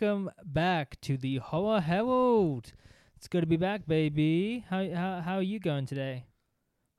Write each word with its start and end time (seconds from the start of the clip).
welcome 0.00 0.30
back 0.44 1.00
to 1.00 1.16
the 1.16 1.38
Horror 1.38 1.80
Herald. 1.80 2.72
It's 3.16 3.26
good 3.26 3.40
to 3.40 3.46
be 3.48 3.56
back, 3.56 3.86
baby. 3.88 4.64
How 4.70 4.88
how 4.94 5.20
how 5.22 5.34
are 5.36 5.42
you 5.42 5.58
going 5.58 5.86
today? 5.86 6.26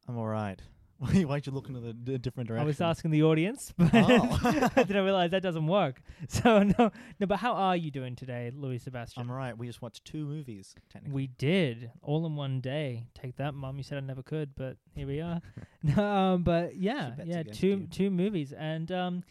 I'm 0.08 0.18
all 0.18 0.28
right. 0.28 0.62
Why 0.98 1.22
why'd 1.22 1.46
you 1.46 1.54
look 1.54 1.70
in 1.70 1.76
the 2.04 2.18
different 2.18 2.50
direction? 2.50 2.64
I 2.64 2.66
was 2.66 2.82
asking 2.82 3.12
the 3.12 3.24
audience, 3.24 3.74
but 3.78 3.90
Oh. 3.94 4.40
I 4.76 4.84
didn't 4.84 5.06
realize 5.06 5.32
that 5.32 5.42
doesn't 5.42 5.68
work. 5.68 6.02
So 6.28 6.64
no, 6.64 6.92
no. 7.20 7.28
But 7.28 7.38
how 7.38 7.54
are 7.54 7.76
you 7.78 7.90
doing 7.90 8.18
today, 8.18 8.52
Louis 8.54 8.80
Sebastian? 8.80 9.22
I'm 9.22 9.32
all 9.32 9.38
right. 9.38 9.58
We 9.58 9.68
just 9.68 9.82
watched 9.82 10.04
two 10.04 10.26
movies, 10.26 10.76
technically. 10.92 11.16
We 11.16 11.28
did 11.28 11.92
all 12.02 12.26
in 12.26 12.36
one 12.36 12.60
day. 12.60 13.08
Take 13.14 13.38
that, 13.38 13.54
mom. 13.54 13.78
You 13.78 13.84
said 13.84 13.98
I 13.98 14.02
never 14.02 14.24
could, 14.24 14.56
but 14.56 14.76
here 14.94 15.08
we 15.08 15.22
are. 15.22 15.40
No, 15.84 16.04
um, 16.06 16.44
but 16.44 16.76
yeah, 16.76 17.12
yeah, 17.24 17.44
two 17.44 17.88
two 17.90 18.10
movies, 18.10 18.52
and 18.52 18.92
um, 18.92 19.24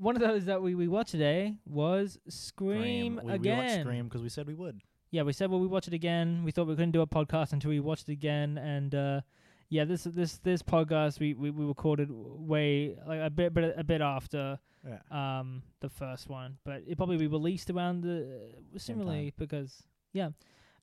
one 0.00 0.16
of 0.16 0.22
those 0.22 0.46
that 0.46 0.62
we 0.62 0.74
we 0.74 0.88
watched 0.88 1.10
today 1.12 1.56
was 1.66 2.18
Scream, 2.28 3.16
We, 3.16 3.20
we 3.22 3.26
watched 3.28 3.34
again. 3.40 3.80
Scream 3.84 4.04
because 4.06 4.22
we 4.22 4.28
said 4.28 4.46
we 4.46 4.54
would. 4.54 4.80
Yeah, 5.10 5.22
we 5.22 5.32
said 5.32 5.50
well 5.50 5.60
we 5.60 5.66
watch 5.66 5.88
it 5.88 5.94
again. 5.94 6.42
We 6.44 6.50
thought 6.52 6.66
we 6.66 6.74
couldn't 6.74 6.92
do 6.92 7.02
a 7.02 7.06
podcast 7.06 7.52
until 7.52 7.70
we 7.70 7.80
watched 7.80 8.08
it 8.08 8.12
again, 8.12 8.58
and 8.58 8.94
uh, 8.94 9.20
yeah, 9.68 9.84
this 9.84 10.04
this 10.04 10.38
this 10.38 10.62
podcast 10.62 11.20
we, 11.20 11.34
we, 11.34 11.50
we 11.50 11.64
recorded 11.64 12.08
way 12.10 12.96
like 13.06 13.20
a 13.20 13.30
bit 13.30 13.52
but 13.54 13.78
a 13.78 13.84
bit 13.84 14.00
after 14.00 14.58
Yeah. 14.86 14.98
um 15.38 15.62
the 15.80 15.88
first 15.90 16.28
one, 16.28 16.58
but 16.64 16.82
it 16.86 16.96
probably 16.96 17.18
be 17.18 17.26
released 17.26 17.70
around 17.70 18.02
the 18.02 18.50
similarly 18.78 19.32
because 19.36 19.82
yeah. 20.12 20.30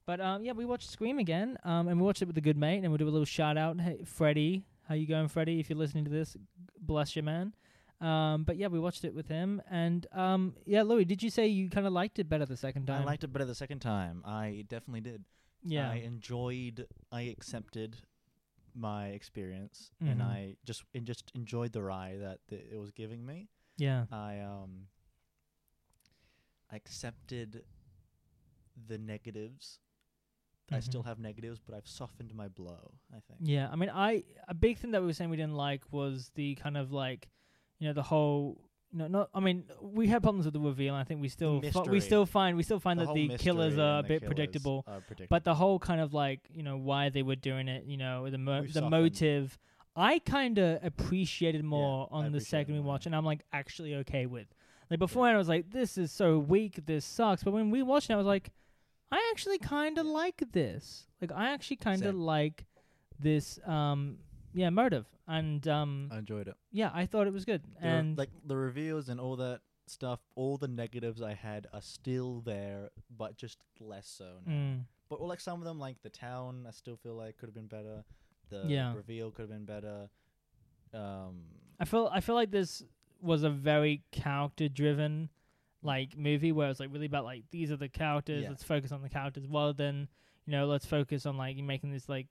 But 0.06 0.20
um 0.20 0.44
yeah, 0.44 0.52
we 0.52 0.64
watched 0.64 0.90
Scream 0.90 1.18
again, 1.18 1.58
um 1.64 1.88
and 1.88 1.98
we 2.00 2.04
watched 2.06 2.22
it 2.22 2.28
with 2.28 2.38
a 2.38 2.46
good 2.48 2.56
mate, 2.56 2.80
and 2.82 2.88
we'll 2.90 2.98
do 2.98 3.08
a 3.08 3.16
little 3.16 3.24
shout 3.38 3.56
out. 3.58 3.80
Hey, 3.80 3.98
Freddie, 4.04 4.64
how 4.88 4.94
you 4.94 5.06
going, 5.06 5.28
Freddie? 5.28 5.58
If 5.60 5.68
you're 5.70 5.78
listening 5.78 6.04
to 6.04 6.10
this, 6.10 6.36
bless 6.80 7.16
you, 7.16 7.22
man. 7.22 7.54
Um, 8.00 8.44
but 8.44 8.56
yeah, 8.56 8.68
we 8.68 8.78
watched 8.78 9.04
it 9.04 9.12
with 9.14 9.26
him, 9.28 9.60
and 9.70 10.06
um, 10.12 10.54
yeah, 10.66 10.82
Louis, 10.82 11.04
did 11.04 11.20
you 11.22 11.30
say 11.30 11.48
you 11.48 11.68
kind 11.68 11.86
of 11.86 11.92
liked 11.92 12.18
it 12.20 12.28
better 12.28 12.46
the 12.46 12.56
second 12.56 12.86
time? 12.86 13.02
I 13.02 13.04
liked 13.04 13.24
it 13.24 13.32
better 13.32 13.44
the 13.44 13.54
second 13.56 13.80
time. 13.80 14.22
I 14.24 14.64
definitely 14.68 15.00
did. 15.00 15.24
yeah, 15.64 15.90
I 15.90 15.96
enjoyed. 15.96 16.86
I 17.10 17.22
accepted 17.22 17.96
my 18.74 19.08
experience, 19.08 19.90
and 20.00 20.20
Mhm. 20.20 20.24
I 20.24 20.56
just 20.64 20.84
and 20.94 21.04
just 21.06 21.32
enjoyed 21.34 21.72
the 21.72 21.82
ride 21.82 22.20
that 22.20 22.38
th- 22.48 22.66
it 22.70 22.76
was 22.78 22.92
giving 22.92 23.26
me. 23.26 23.48
yeah, 23.76 24.06
I 24.12 24.38
um. 24.40 24.86
I 26.70 26.76
accepted 26.76 27.64
the 28.86 28.98
negatives. 28.98 29.80
I 30.70 30.80
still 30.80 31.02
have 31.04 31.18
negatives, 31.18 31.58
but 31.58 31.74
I've 31.74 31.88
softened 31.88 32.34
my 32.34 32.46
blow. 32.48 32.92
I 33.10 33.20
think. 33.26 33.40
Yeah, 33.42 33.70
I 33.72 33.76
mean, 33.76 33.88
I 33.88 34.22
a 34.48 34.54
big 34.54 34.76
thing 34.76 34.90
that 34.90 35.00
we 35.00 35.06
were 35.06 35.14
saying 35.14 35.30
we 35.30 35.36
didn't 35.38 35.54
like 35.56 35.82
was 35.90 36.30
the 36.34 36.56
kind 36.56 36.76
of 36.76 36.92
like, 36.92 37.30
you 37.78 37.88
know, 37.88 37.92
the 37.94 38.02
whole. 38.02 38.60
no, 38.92 39.06
not. 39.06 39.30
I 39.34 39.40
mean, 39.40 39.64
we 39.80 40.06
had 40.08 40.22
problems 40.22 40.44
with 40.46 40.54
the 40.54 40.60
reveal. 40.60 40.94
And 40.94 41.00
I 41.00 41.04
think 41.04 41.20
we 41.20 41.28
still, 41.28 41.60
fi- 41.60 41.82
we 41.90 42.00
still 42.00 42.26
find, 42.26 42.56
we 42.56 42.62
still 42.62 42.80
find 42.80 42.98
The 42.98 43.06
that 43.06 43.14
the 43.14 43.36
killers 43.38 43.78
are 43.78 44.00
a 44.00 44.02
bit 44.02 44.24
predictable. 44.24 44.82
predictable. 44.82 45.26
But 45.28 45.44
the 45.44 45.54
whole 45.54 45.78
kind 45.78 46.00
of 46.00 46.12
like, 46.14 46.40
you 46.52 46.62
know, 46.62 46.76
why 46.76 47.08
they 47.10 47.22
were 47.22 47.36
doing 47.36 47.68
it, 47.68 47.84
you 47.86 47.96
know, 47.96 48.28
the 48.30 48.38
mo- 48.38 48.62
We've 48.62 48.72
the 48.72 48.88
motive, 48.88 49.58
I 49.94 50.18
kind 50.20 50.58
of 50.58 50.82
appreciated 50.84 51.64
more 51.64 52.08
I 52.12 52.16
on 52.16 52.32
the 52.32 52.40
second 52.40 52.74
we 52.74 52.80
watched, 52.80 53.06
and 53.06 53.14
I'm 53.16 53.24
like 53.24 53.40
actually 53.52 53.94
okay 53.96 54.26
with. 54.26 54.46
Like 54.90 55.00
beforehand, 55.00 55.34
I 55.34 55.38
was 55.38 55.48
like, 55.48 55.70
this 55.70 55.98
is 55.98 56.10
so 56.10 56.38
weak, 56.38 56.80
this 56.86 57.04
sucks. 57.04 57.42
But 57.44 57.52
when 57.52 57.70
we 57.70 57.82
watched 57.82 58.08
it, 58.08 58.14
I 58.14 58.16
was 58.16 58.26
like, 58.26 58.50
I 59.12 59.28
actually 59.32 59.58
kind 59.58 59.98
of 59.98 60.06
Yeah. 60.06 60.12
like 60.12 60.42
this. 60.52 61.06
Like 61.20 61.32
I 61.32 61.52
actually 61.52 61.76
kind 61.76 62.04
of 62.04 62.14
like 62.14 62.64
this, 63.18 63.58
um, 63.66 64.18
yeah, 64.54 64.70
motive, 64.70 65.04
and 65.28 65.66
um, 65.68 66.08
I 66.10 66.18
enjoyed 66.18 66.48
it. 66.48 66.54
yeah, 66.72 66.90
I 66.92 67.06
thought 67.06 67.26
it 67.26 67.32
was 67.32 67.44
good, 67.44 67.62
The 67.80 67.86
and 67.88 68.18
like 68.18 68.30
the 68.44 68.56
reveals 68.56 69.08
and 69.08 69.20
all 69.20 69.36
that 69.36 69.60
stuff, 69.86 70.20
all 70.34 70.56
the 70.58 70.68
negatives 70.68 71.22
I 71.22 71.34
had 71.34 71.66
are 71.72 71.80
still 71.82 72.40
there, 72.40 72.90
but 73.16 73.36
just 73.36 73.58
less 73.80 74.06
so 74.08 74.38
now. 74.46 74.52
mm, 74.52 74.80
But 75.08 75.20
like 75.22 75.40
some 75.40 75.60
of 75.60 75.64
them, 75.64 75.78
like 75.78 76.02
the 76.02 76.10
town, 76.10 76.64
I 76.66 76.72
still 76.72 76.96
feel 76.96 77.14
like 77.14 77.36
could 77.38 77.46
have 77.48 77.54
been 77.54 77.66
better. 77.68 78.04
The 78.50 78.64
Yeah. 78.66 78.94
reveal 78.94 79.30
could 79.30 79.42
have 79.42 79.50
been 79.50 79.64
better. 79.66 80.08
Um, 80.94 81.44
I 81.80 81.84
feel 81.84 82.08
I 82.12 82.20
feel 82.20 82.34
like 82.34 82.50
this 82.50 82.82
was 83.20 83.42
a 83.42 83.50
very 83.50 84.02
character 84.12 84.68
driven 84.68 85.28
like 85.82 86.16
movie 86.16 86.50
where 86.52 86.68
it's 86.70 86.80
like 86.80 86.92
really 86.92 87.06
about 87.06 87.24
like 87.24 87.44
these 87.50 87.70
are 87.70 87.76
the 87.76 87.88
characters, 87.88 88.42
Yeah. 88.44 88.48
let's 88.50 88.64
focus 88.64 88.90
on 88.92 89.02
the 89.02 89.08
characters 89.08 89.46
rather 89.46 89.72
than, 89.72 90.08
you 90.46 90.52
know, 90.52 90.66
let's 90.66 90.86
focus 90.86 91.24
on 91.26 91.36
like 91.36 91.56
making 91.58 91.92
this 91.92 92.08
like 92.08 92.26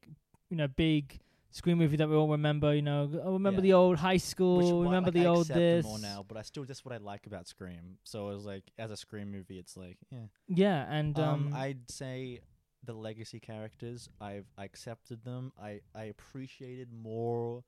you 0.49 0.57
know, 0.57 0.67
big 0.67 1.19
screen 1.51 1.77
movie 1.77 1.97
that 1.97 2.07
we 2.09 2.15
all 2.15 2.29
remember, 2.29 2.73
you 2.75 2.81
know, 2.81 3.09
oh, 3.23 3.33
remember 3.33 3.59
Yeah. 3.59 3.63
the 3.63 3.73
old 3.73 3.97
high 3.97 4.17
school, 4.17 4.79
why, 4.79 4.85
remember 4.85 5.07
like, 5.07 5.13
the 5.15 5.25
I 5.25 5.29
old 5.29 5.47
this. 5.47 5.83
more 5.85 5.99
now, 5.99 6.23
but 6.27 6.37
I 6.37 6.41
still 6.43 6.63
just 6.65 6.85
what 6.85 6.93
I 6.93 6.97
like 6.97 7.25
about 7.27 7.47
Scream. 7.47 7.97
So 8.03 8.29
it 8.29 8.35
was 8.35 8.45
like 8.45 8.63
as 8.77 8.91
a 8.91 8.97
Scream 8.97 9.31
movie, 9.31 9.57
it's 9.59 9.75
like 9.77 9.97
yeah. 10.11 10.25
Yeah, 10.47 10.85
and 10.91 11.17
um, 11.19 11.47
Um, 11.47 11.53
I'd 11.55 11.89
say 11.89 12.41
the 12.83 12.93
legacy 12.93 13.39
characters, 13.39 14.09
I've 14.21 14.45
I 14.57 14.65
accepted 14.65 15.23
them. 15.23 15.51
I 15.61 15.81
I 15.95 16.03
appreciated 16.05 16.91
more 16.93 17.63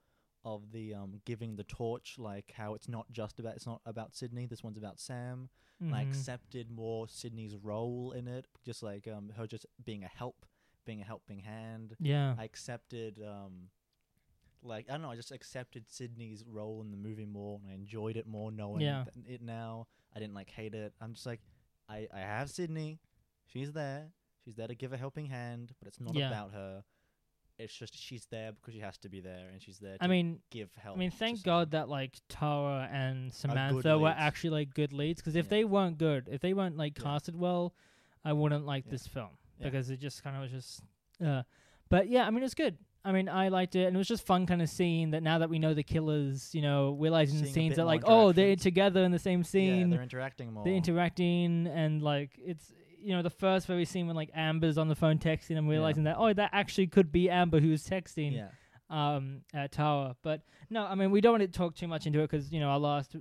of 0.46 0.72
the 0.72 0.94
um 0.94 1.20
giving 1.26 1.56
the 1.58 1.64
torch, 1.66 2.16
like 2.18 2.54
how 2.56 2.74
it's 2.76 2.88
not 2.88 3.12
just 3.12 3.40
about 3.40 3.56
it's 3.56 3.66
not 3.68 3.82
about 3.86 4.16
Sidney. 4.16 4.46
This 4.46 4.64
one's 4.64 4.78
about 4.78 5.00
Sam. 5.00 5.50
And 5.82 5.96
I 5.96 6.02
accepted 6.02 6.70
more 6.70 7.08
Sidney's 7.08 7.56
role 7.56 8.12
in 8.12 8.28
it, 8.28 8.48
just 8.66 8.84
like 8.84 9.08
um 9.08 9.32
her 9.38 9.48
just 9.48 9.66
being 9.86 10.04
a 10.04 10.08
help, 10.10 10.46
being 10.86 11.02
a 11.02 11.06
helping 11.06 11.40
hand. 11.40 11.96
yeah. 12.00 12.36
I 12.38 12.44
accepted 12.44 13.20
um 13.26 13.70
like 14.62 14.88
I 14.90 14.94
don't 14.94 15.02
know, 15.02 15.12
I 15.12 15.16
just 15.16 15.32
accepted 15.32 15.86
Sidney's 15.90 16.44
role 16.48 16.82
in 16.82 16.92
the 16.92 16.98
movie 16.98 17.26
more 17.26 17.60
and 17.64 17.72
I 17.72 17.76
enjoyed 17.76 18.18
it 18.18 18.28
more 18.28 18.52
knowing 18.52 18.82
Yeah. 18.82 19.06
th- 19.14 19.26
it 19.28 19.42
now. 19.42 19.88
I 20.16 20.20
didn't 20.20 20.34
like 20.34 20.50
hate 20.50 20.74
it. 20.76 20.94
I'm 21.00 21.14
just 21.14 21.26
like 21.26 21.42
I 21.88 22.08
I 22.14 22.20
have 22.20 22.50
Sidney. 22.50 23.00
She's 23.46 23.72
there. 23.72 24.08
She's 24.44 24.56
there 24.56 24.68
to 24.68 24.76
give 24.76 24.94
a 24.94 24.98
helping 24.98 25.26
hand, 25.28 25.74
but 25.80 25.88
it's 25.88 26.00
not 26.00 26.14
Yeah. 26.16 26.28
about 26.28 26.54
her. 26.54 26.84
It's 27.58 27.74
just 27.74 27.98
she's 27.98 28.26
there 28.32 28.54
because 28.54 28.74
she 28.74 28.80
has 28.80 28.98
to 29.00 29.10
be 29.10 29.20
there 29.20 29.50
and 29.52 29.62
she's 29.62 29.80
there 29.80 29.98
to 29.98 30.04
I 30.04 30.08
mean, 30.08 30.40
give 30.50 30.74
help. 30.76 30.96
I 30.96 31.00
mean, 31.00 31.12
thank 31.12 31.44
God 31.44 31.72
that 31.72 31.90
like 31.90 32.18
Tara 32.30 32.88
and 32.92 33.34
Samantha 33.34 33.98
were 34.00 34.08
actually 34.16 34.52
like 34.52 34.74
good 34.74 34.94
leads. 34.94 35.20
Because 35.22 35.36
if 35.36 35.46
Yeah. 35.46 35.50
they 35.50 35.66
weren't 35.66 35.98
good, 35.98 36.30
if 36.32 36.40
they 36.42 36.54
weren't 36.54 36.78
like 36.78 36.96
casted 36.96 37.36
well, 37.36 37.74
I 38.24 38.32
wouldn't 38.34 38.66
like 38.66 38.90
this 38.90 39.08
film 39.08 39.38
Yeah. 39.60 39.66
because 39.70 39.90
it 39.90 40.00
just 40.00 40.24
kind 40.24 40.36
of 40.36 40.44
was 40.44 40.52
just. 40.52 40.82
Uh, 41.24 41.44
but 41.90 42.08
yeah, 42.08 42.26
I 42.26 42.30
mean, 42.30 42.44
it's 42.44 42.54
good. 42.54 42.78
I 43.04 43.12
mean, 43.12 43.30
I 43.30 43.48
liked 43.48 43.76
it, 43.76 43.86
and 43.86 43.96
it 43.96 43.98
was 43.98 44.08
just 44.08 44.26
fun, 44.26 44.46
kind 44.46 44.62
of 44.62 44.70
seeing 44.70 45.12
that 45.12 45.24
now 45.24 45.40
that 45.40 45.50
we 45.50 45.58
know 45.58 45.74
the 45.74 45.84
killers, 45.84 46.54
you 46.54 46.62
know, 46.62 46.98
realizing 47.00 47.40
the 47.40 47.46
Seeing 47.46 47.54
scenes 47.54 47.76
that 47.78 47.86
like, 47.86 48.04
oh, 48.06 48.34
they're 48.34 48.58
together 48.58 49.04
in 49.04 49.12
the 49.12 49.20
same 49.20 49.40
Yeah, 49.40 49.46
scene, 49.46 49.90
they're 49.90 50.02
interacting 50.04 50.54
more. 50.54 50.66
they're 50.66 50.74
interacting, 50.74 51.68
and 51.68 52.02
like 52.02 52.32
it's 52.38 52.74
you 53.02 53.16
know 53.16 53.22
the 53.22 53.30
first 53.30 53.68
very 53.68 53.86
scene 53.86 54.08
when 54.08 54.16
like 54.16 54.30
Amber's 54.36 54.78
on 54.78 54.90
the 54.90 54.96
phone 54.96 55.18
texting 55.18 55.58
and 55.58 55.70
realizing 55.70 56.04
that 56.04 56.18
oh 56.20 56.34
that 56.34 56.50
actually 56.52 56.88
could 56.88 57.12
be 57.12 57.30
Amber 57.30 57.62
who's 57.62 57.88
texting 57.88 58.36
yeah. 58.36 58.50
um 58.90 59.42
at 59.54 59.72
Tower. 59.72 60.16
But 60.22 60.42
no, 60.70 60.84
I 60.84 60.96
mean 60.96 61.10
we 61.12 61.22
don't 61.22 61.40
want 61.40 61.44
to 61.44 61.48
talk 61.48 61.76
too 61.76 61.88
much 61.88 62.06
into 62.06 62.20
it 62.20 62.30
because 62.30 62.52
you 62.52 62.60
know 62.60 62.68
our 62.68 62.80
last 62.80 63.16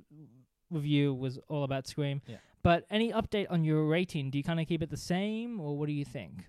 review 0.71 1.15
was 1.15 1.39
all 1.49 1.65
about 1.65 1.87
Scream. 1.87 2.21
Yeah. 2.27 2.37
But 2.69 2.85
any 2.91 3.13
update 3.13 3.47
on 3.49 3.65
your 3.65 3.87
rating? 3.87 4.29
Do 4.29 4.37
you 4.37 4.45
kind 4.45 4.61
of 4.61 4.67
keep 4.69 4.83
it 4.83 4.91
the 4.91 4.97
same, 4.99 5.59
or 5.59 5.79
what 5.79 5.87
do 5.87 5.95
you 5.95 6.05
think? 6.05 6.45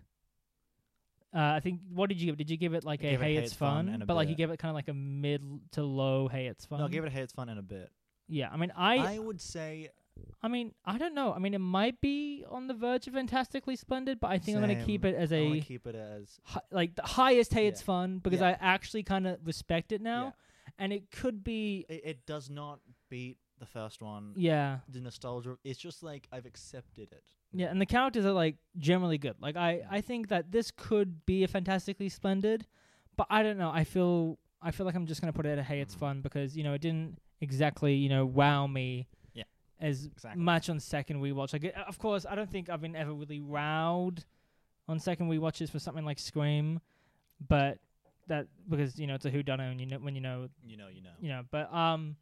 Uh, 1.34 1.40
I 1.40 1.62
think 1.62 1.80
what 1.94 2.10
did 2.10 2.20
you 2.20 2.26
give? 2.26 2.36
Did 2.36 2.50
you 2.50 2.58
give 2.58 2.74
it 2.74 2.84
like 2.84 3.02
I 3.02 3.08
a 3.08 3.10
gave 3.12 3.22
it 3.22 3.24
hey, 3.24 3.34
hey, 3.36 3.42
it's 3.42 3.54
fun 3.54 3.88
fun, 3.88 4.04
but 4.06 4.16
like 4.16 4.28
you 4.28 4.36
gave 4.36 4.50
it 4.50 4.60
kind 4.60 4.70
of 4.70 4.76
like 4.76 4.90
a 4.90 4.94
mid 4.94 5.42
to 5.72 5.84
low 5.84 6.28
hey, 6.28 6.48
it's 6.48 6.66
fun. 6.66 6.82
No, 6.82 6.90
give 6.90 7.06
it 7.06 7.08
a 7.08 7.10
hey, 7.12 7.22
it's 7.22 7.32
fun 7.32 7.48
in 7.48 7.58
a 7.58 7.62
bit. 7.62 7.90
Yeah, 8.28 8.50
I 8.52 8.58
mean 8.58 8.74
I, 8.76 9.16
I 9.16 9.20
would 9.20 9.40
say 9.40 9.92
I 10.44 10.50
mean 10.50 10.74
I 10.84 10.98
don't 10.98 11.16
know. 11.16 11.32
I 11.32 11.40
mean 11.40 11.54
it 11.54 11.60
might 11.60 12.02
be 12.02 12.44
on 12.50 12.68
the 12.68 12.74
verge 12.74 13.08
of 13.08 13.14
fantastically 13.14 13.78
splendid, 13.78 14.20
but 14.20 14.30
I 14.30 14.40
think 14.40 14.58
I'm 14.58 14.62
gonna 14.62 14.84
keep 14.84 15.06
it 15.06 15.16
as 15.16 15.32
I 15.32 15.38
a 15.38 15.62
keep 15.62 15.88
it 15.88 15.96
as 15.96 16.38
hi- 16.44 16.60
like 16.70 16.96
the 16.96 17.04
highest 17.04 17.54
hey, 17.54 17.68
it's 17.68 17.82
fun 17.82 18.20
because 18.20 18.42
Yeah. 18.42 18.50
I 18.50 18.58
actually 18.60 19.04
kind 19.04 19.26
of 19.26 19.40
respect 19.46 19.94
it 19.94 20.02
now, 20.02 20.34
and 20.78 20.92
it 20.92 21.12
could 21.12 21.46
be 21.46 21.86
it, 21.88 22.02
it 22.04 22.26
does 22.26 22.50
not 22.50 22.82
beat 23.10 23.38
the 23.60 23.66
first 23.66 24.02
one. 24.02 24.34
yeah. 24.36 24.80
The 24.90 25.00
nostalgia. 25.02 25.58
It's 25.64 25.80
just 25.80 26.02
like 26.04 26.28
I've 26.32 26.46
accepted 26.46 27.12
it. 27.12 27.24
Yeah, 27.52 27.68
and 27.68 27.82
the 27.82 27.86
characters 27.86 28.26
are 28.26 28.32
like 28.32 28.56
generally 28.78 29.18
good. 29.18 29.36
Like 29.40 29.56
I, 29.56 29.82
I 29.90 30.02
think 30.02 30.30
that 30.30 30.52
this 30.52 30.72
could 30.72 31.26
be 31.26 31.44
a 31.44 31.48
fantastically 31.48 32.10
splendid, 32.10 32.68
but 33.18 33.28
I 33.30 33.44
don't 33.44 33.58
know. 33.58 33.72
I 33.74 33.84
feel 33.84 34.38
I 34.62 34.72
feel 34.72 34.86
like 34.86 34.96
I'm 34.96 35.06
just 35.08 35.20
gonna 35.22 35.34
put 35.34 35.46
it 35.46 35.50
at 35.54 35.60
a 35.60 35.64
hey, 35.64 35.82
it's 35.82 35.96
Mhm. 35.96 36.00
fun 36.00 36.22
because 36.22 36.56
you 36.58 36.64
know 36.64 36.74
it 36.74 36.82
didn't 36.82 37.20
exactly 37.42 37.96
you 37.96 38.10
know 38.10 38.26
wow 38.26 38.68
me. 38.68 39.08
Yeah, 39.34 39.44
As 39.80 40.06
exactly. 40.06 40.42
much 40.44 40.70
on 40.70 40.80
second 40.80 41.22
rewatch. 41.22 41.54
Like, 41.54 41.74
of 41.88 41.98
course, 41.98 42.26
I 42.30 42.36
don't 42.36 42.50
think 42.50 42.70
I've 42.70 42.82
been 42.82 42.96
ever 42.96 43.14
really 43.14 43.40
wowed 43.40 44.24
on 44.88 45.00
second 45.00 45.30
rewatches 45.30 45.70
for 45.70 45.80
something 45.80 46.06
like 46.06 46.20
Scream, 46.20 46.82
but 47.48 47.80
that 48.28 48.46
because 48.70 49.00
you 49.00 49.08
know 49.08 49.16
it's 49.16 49.26
a 49.26 49.32
whodunit 49.32 49.72
and 49.72 49.80
you 49.80 49.88
know 49.88 49.98
when 49.98 50.14
you 50.14 50.22
know 50.22 50.50
You 50.64 50.78
know, 50.78 50.88
you 50.90 51.02
know. 51.02 51.10
you 51.20 51.30
know. 51.30 51.42
But 51.50 51.74
um, 51.74 52.16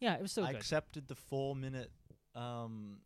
yeah, 0.00 0.14
it 0.14 0.22
was 0.22 0.32
still 0.32 0.44
I 0.44 0.52
good. 0.52 0.60
accepted 0.60 1.08
the 1.08 1.14
four 1.14 1.54
minute 1.54 1.90
um 2.34 2.98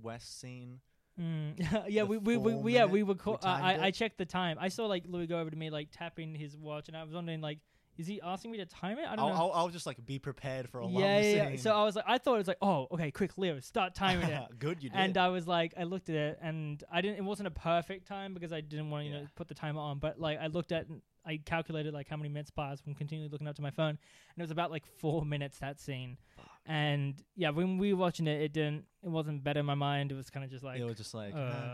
Wes 0.00 0.24
scene. 0.24 0.80
Mm. 1.20 1.84
yeah, 1.88 2.04
we 2.04 2.18
we, 2.18 2.36
we, 2.36 2.54
we 2.54 2.74
yeah 2.74 2.84
we 2.84 3.02
were. 3.02 3.14
we 3.14 3.18
Co- 3.18 3.34
uh, 3.34 3.38
I 3.46 3.86
I 3.86 3.90
checked 3.90 4.18
the 4.18 4.26
time. 4.26 4.56
I 4.60 4.68
saw 4.68 4.86
like 4.86 5.04
Louis 5.06 5.26
go 5.26 5.38
over 5.38 5.50
to 5.50 5.56
me 5.56 5.70
like 5.70 5.88
tapping 5.90 6.34
his 6.34 6.56
watch, 6.56 6.88
and 6.88 6.96
I 6.96 7.04
was 7.04 7.14
wondering 7.14 7.40
like 7.40 7.58
is 7.98 8.06
he 8.06 8.20
asking 8.22 8.50
me 8.50 8.58
to 8.58 8.66
time 8.66 8.98
it? 8.98 9.04
I 9.06 9.16
don't 9.16 9.20
I'll, 9.20 9.28
know. 9.28 9.34
I'll, 9.34 9.52
I'll 9.52 9.68
just 9.68 9.86
like 9.86 10.04
be 10.04 10.18
prepared 10.18 10.68
for 10.68 10.80
a 10.80 10.86
long 10.86 11.02
yeah, 11.02 11.20
yeah, 11.20 11.34
yeah. 11.34 11.48
scene. 11.48 11.58
So 11.58 11.74
I 11.74 11.84
was 11.84 11.96
like, 11.96 12.06
I 12.08 12.18
thought 12.18 12.34
it 12.34 12.38
was 12.38 12.48
like, 12.48 12.58
oh, 12.62 12.88
okay, 12.92 13.10
quick, 13.10 13.36
Leo, 13.36 13.60
start 13.60 13.94
timing 13.94 14.28
it. 14.28 14.42
Good, 14.58 14.82
you 14.82 14.88
did. 14.88 14.98
and 14.98 15.16
I 15.18 15.28
was 15.28 15.46
like, 15.46 15.74
I 15.78 15.84
looked 15.84 16.08
at 16.08 16.14
it, 16.14 16.38
and 16.40 16.82
I 16.90 17.02
didn't. 17.02 17.18
It 17.18 17.24
wasn't 17.24 17.48
a 17.48 17.52
perfect 17.52 18.06
time 18.08 18.32
because 18.32 18.52
I 18.52 18.60
didn't 18.60 18.90
want 18.90 19.04
to, 19.04 19.08
you 19.08 19.14
know, 19.14 19.26
put 19.36 19.48
the 19.48 19.54
timer 19.54 19.80
on. 19.80 19.98
But 19.98 20.18
like, 20.18 20.38
I 20.40 20.46
looked 20.46 20.72
at, 20.72 20.86
I 21.26 21.38
calculated 21.44 21.92
like 21.92 22.08
how 22.08 22.16
many 22.16 22.30
minutes 22.30 22.50
passed 22.50 22.82
from 22.82 22.94
continually 22.94 23.28
looking 23.28 23.46
up 23.46 23.56
to 23.56 23.62
my 23.62 23.70
phone, 23.70 23.90
and 23.90 24.38
it 24.38 24.42
was 24.42 24.50
about 24.50 24.70
like 24.70 24.86
four 24.98 25.24
minutes 25.24 25.58
that 25.58 25.78
scene. 25.78 26.16
And 26.64 27.20
yeah, 27.34 27.50
when 27.50 27.76
we 27.78 27.92
were 27.92 27.98
watching 27.98 28.28
it, 28.28 28.40
it 28.40 28.52
didn't. 28.52 28.84
It 29.02 29.08
wasn't 29.08 29.42
better 29.42 29.58
in 29.58 29.66
my 29.66 29.74
mind. 29.74 30.12
It 30.12 30.14
was 30.14 30.30
kind 30.30 30.44
of 30.44 30.50
just 30.50 30.62
like. 30.62 30.78
it 30.78 30.84
was 30.84 30.96
just 30.96 31.12
like, 31.12 31.34
uh, 31.34 31.64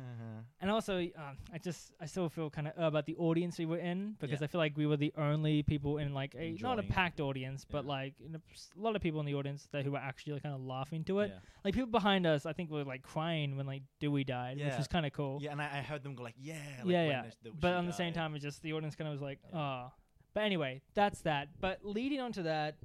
and 0.60 0.68
also, 0.68 0.98
um, 0.98 1.36
I 1.52 1.58
just 1.58 1.92
I 2.00 2.06
still 2.06 2.28
feel 2.28 2.50
kind 2.50 2.66
of 2.66 2.72
uh, 2.76 2.86
about 2.86 3.06
the 3.06 3.14
audience 3.16 3.56
we 3.56 3.66
were 3.66 3.78
in 3.78 4.16
because 4.18 4.40
Yeah. 4.40 4.44
I 4.44 4.48
feel 4.48 4.58
like 4.58 4.76
we 4.76 4.86
were 4.86 4.96
the 4.96 5.12
only 5.16 5.62
people 5.62 5.98
in 5.98 6.12
like 6.12 6.34
a 6.34 6.38
not 6.38 6.44
a 6.44 6.48
Enjoying 6.50 6.78
it. 6.80 6.88
packed 6.90 7.20
audience, 7.20 7.64
but 7.64 7.84
Yeah. 7.84 7.88
like 7.90 8.14
in 8.20 8.34
a, 8.34 8.40
lot 8.76 8.96
of 8.96 9.02
people 9.02 9.20
in 9.20 9.26
the 9.26 9.34
audience 9.34 9.68
that 9.70 9.84
who 9.84 9.92
were 9.92 9.98
actually 9.98 10.32
like, 10.32 10.42
kind 10.42 10.56
of 10.56 10.60
laughing 10.60 11.04
to 11.04 11.20
it. 11.20 11.30
yeah. 11.32 11.38
Like 11.64 11.74
people 11.74 11.90
behind 11.90 12.26
us, 12.26 12.44
I 12.44 12.52
think 12.52 12.68
were 12.68 12.82
like 12.82 13.02
crying 13.04 13.56
when 13.56 13.66
like 13.66 13.82
Dewey 14.00 14.24
died, 14.24 14.58
which 14.58 14.76
was 14.76 14.88
kind 14.88 15.06
of 15.06 15.12
cool. 15.12 15.38
yeah, 15.40 15.52
and 15.52 15.62
I, 15.62 15.66
I 15.66 15.82
heard 15.82 16.02
them 16.02 16.16
go 16.16 16.24
like, 16.24 16.34
yeah, 16.36 16.54
like 16.82 16.90
yeah, 16.92 17.02
when 17.06 17.10
yeah. 17.10 17.22
the- 17.44 17.50
But 17.52 17.74
on 17.74 17.86
the 17.86 17.92
same 17.92 18.12
time, 18.12 18.34
it 18.34 18.40
just 18.40 18.60
the 18.62 18.72
audience 18.72 18.96
kind 18.96 19.06
of 19.06 19.12
was 19.12 19.22
like, 19.22 19.38
Yeah. 19.52 19.58
oh. 19.60 19.92
But 20.34 20.44
anyway, 20.44 20.80
that's 20.94 21.20
that. 21.22 21.48
But 21.60 21.84
leading 21.84 22.18
on 22.18 22.32
to 22.32 22.44
that, 22.44 22.76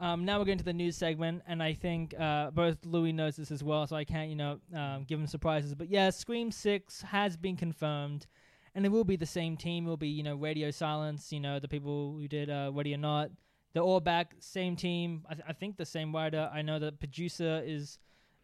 um, 0.00 0.24
now 0.24 0.38
we're 0.38 0.44
going 0.44 0.58
to 0.58 0.64
the 0.64 0.72
news 0.72 0.96
segment, 0.96 1.42
and 1.46 1.62
I 1.62 1.72
think 1.74 2.14
uh, 2.18 2.50
both 2.50 2.78
Louis 2.84 3.12
knows 3.12 3.36
this 3.36 3.50
as 3.50 3.62
well, 3.64 3.86
so 3.86 3.96
I 3.96 4.04
can't, 4.04 4.30
you 4.30 4.36
know, 4.36 4.60
um, 4.74 5.04
give 5.04 5.18
him 5.18 5.26
surprises. 5.26 5.74
But 5.74 5.88
yeah, 5.90 6.10
Scream 6.10 6.50
Six 6.50 7.02
has 7.02 7.36
been 7.36 7.56
confirmed, 7.56 8.26
and 8.74 8.86
it 8.86 8.90
will 8.90 9.04
be 9.04 9.16
the 9.16 9.26
same 9.26 9.56
team. 9.56 9.86
It 9.86 9.88
will 9.88 9.96
be, 9.96 10.08
you 10.08 10.22
know, 10.22 10.36
Radio 10.36 10.70
Silence, 10.70 11.32
you 11.32 11.40
know, 11.40 11.58
the 11.58 11.68
people 11.68 12.14
who 12.18 12.28
did 12.28 12.48
uh, 12.50 12.70
Ready 12.72 12.94
or 12.94 12.98
Not. 12.98 13.30
They're 13.74 13.82
all 13.82 14.00
back, 14.00 14.34
same 14.40 14.76
team. 14.76 15.24
I, 15.28 15.34
th- 15.34 15.44
I 15.48 15.52
think 15.52 15.76
the 15.76 15.84
same 15.84 16.14
writer. 16.14 16.48
I 16.52 16.62
know 16.62 16.78
the 16.78 16.92
producer 16.92 17.62
is 17.64 17.98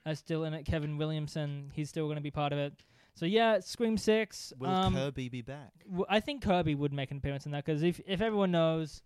uh, 0.04 0.14
still 0.14 0.44
in 0.44 0.54
it. 0.54 0.64
Kevin 0.64 0.98
Williamson, 0.98 1.70
he's 1.74 1.88
still 1.88 2.04
going 2.06 2.16
to 2.16 2.22
be 2.22 2.30
part 2.30 2.52
of 2.52 2.58
it. 2.58 2.74
So 3.14 3.26
yeah, 3.26 3.60
Scream 3.60 3.96
Six. 3.96 4.52
Will 4.58 4.68
um, 4.68 4.94
Kirby 4.94 5.28
be 5.28 5.40
back? 5.40 5.72
w- 5.86 6.04
I 6.08 6.18
think 6.20 6.42
Kirby 6.42 6.74
would 6.74 6.92
make 6.92 7.10
an 7.12 7.18
appearance 7.18 7.46
in 7.46 7.52
that 7.52 7.64
because 7.64 7.82
if 7.82 8.00
if 8.06 8.20
everyone 8.20 8.50
knows, 8.50 9.02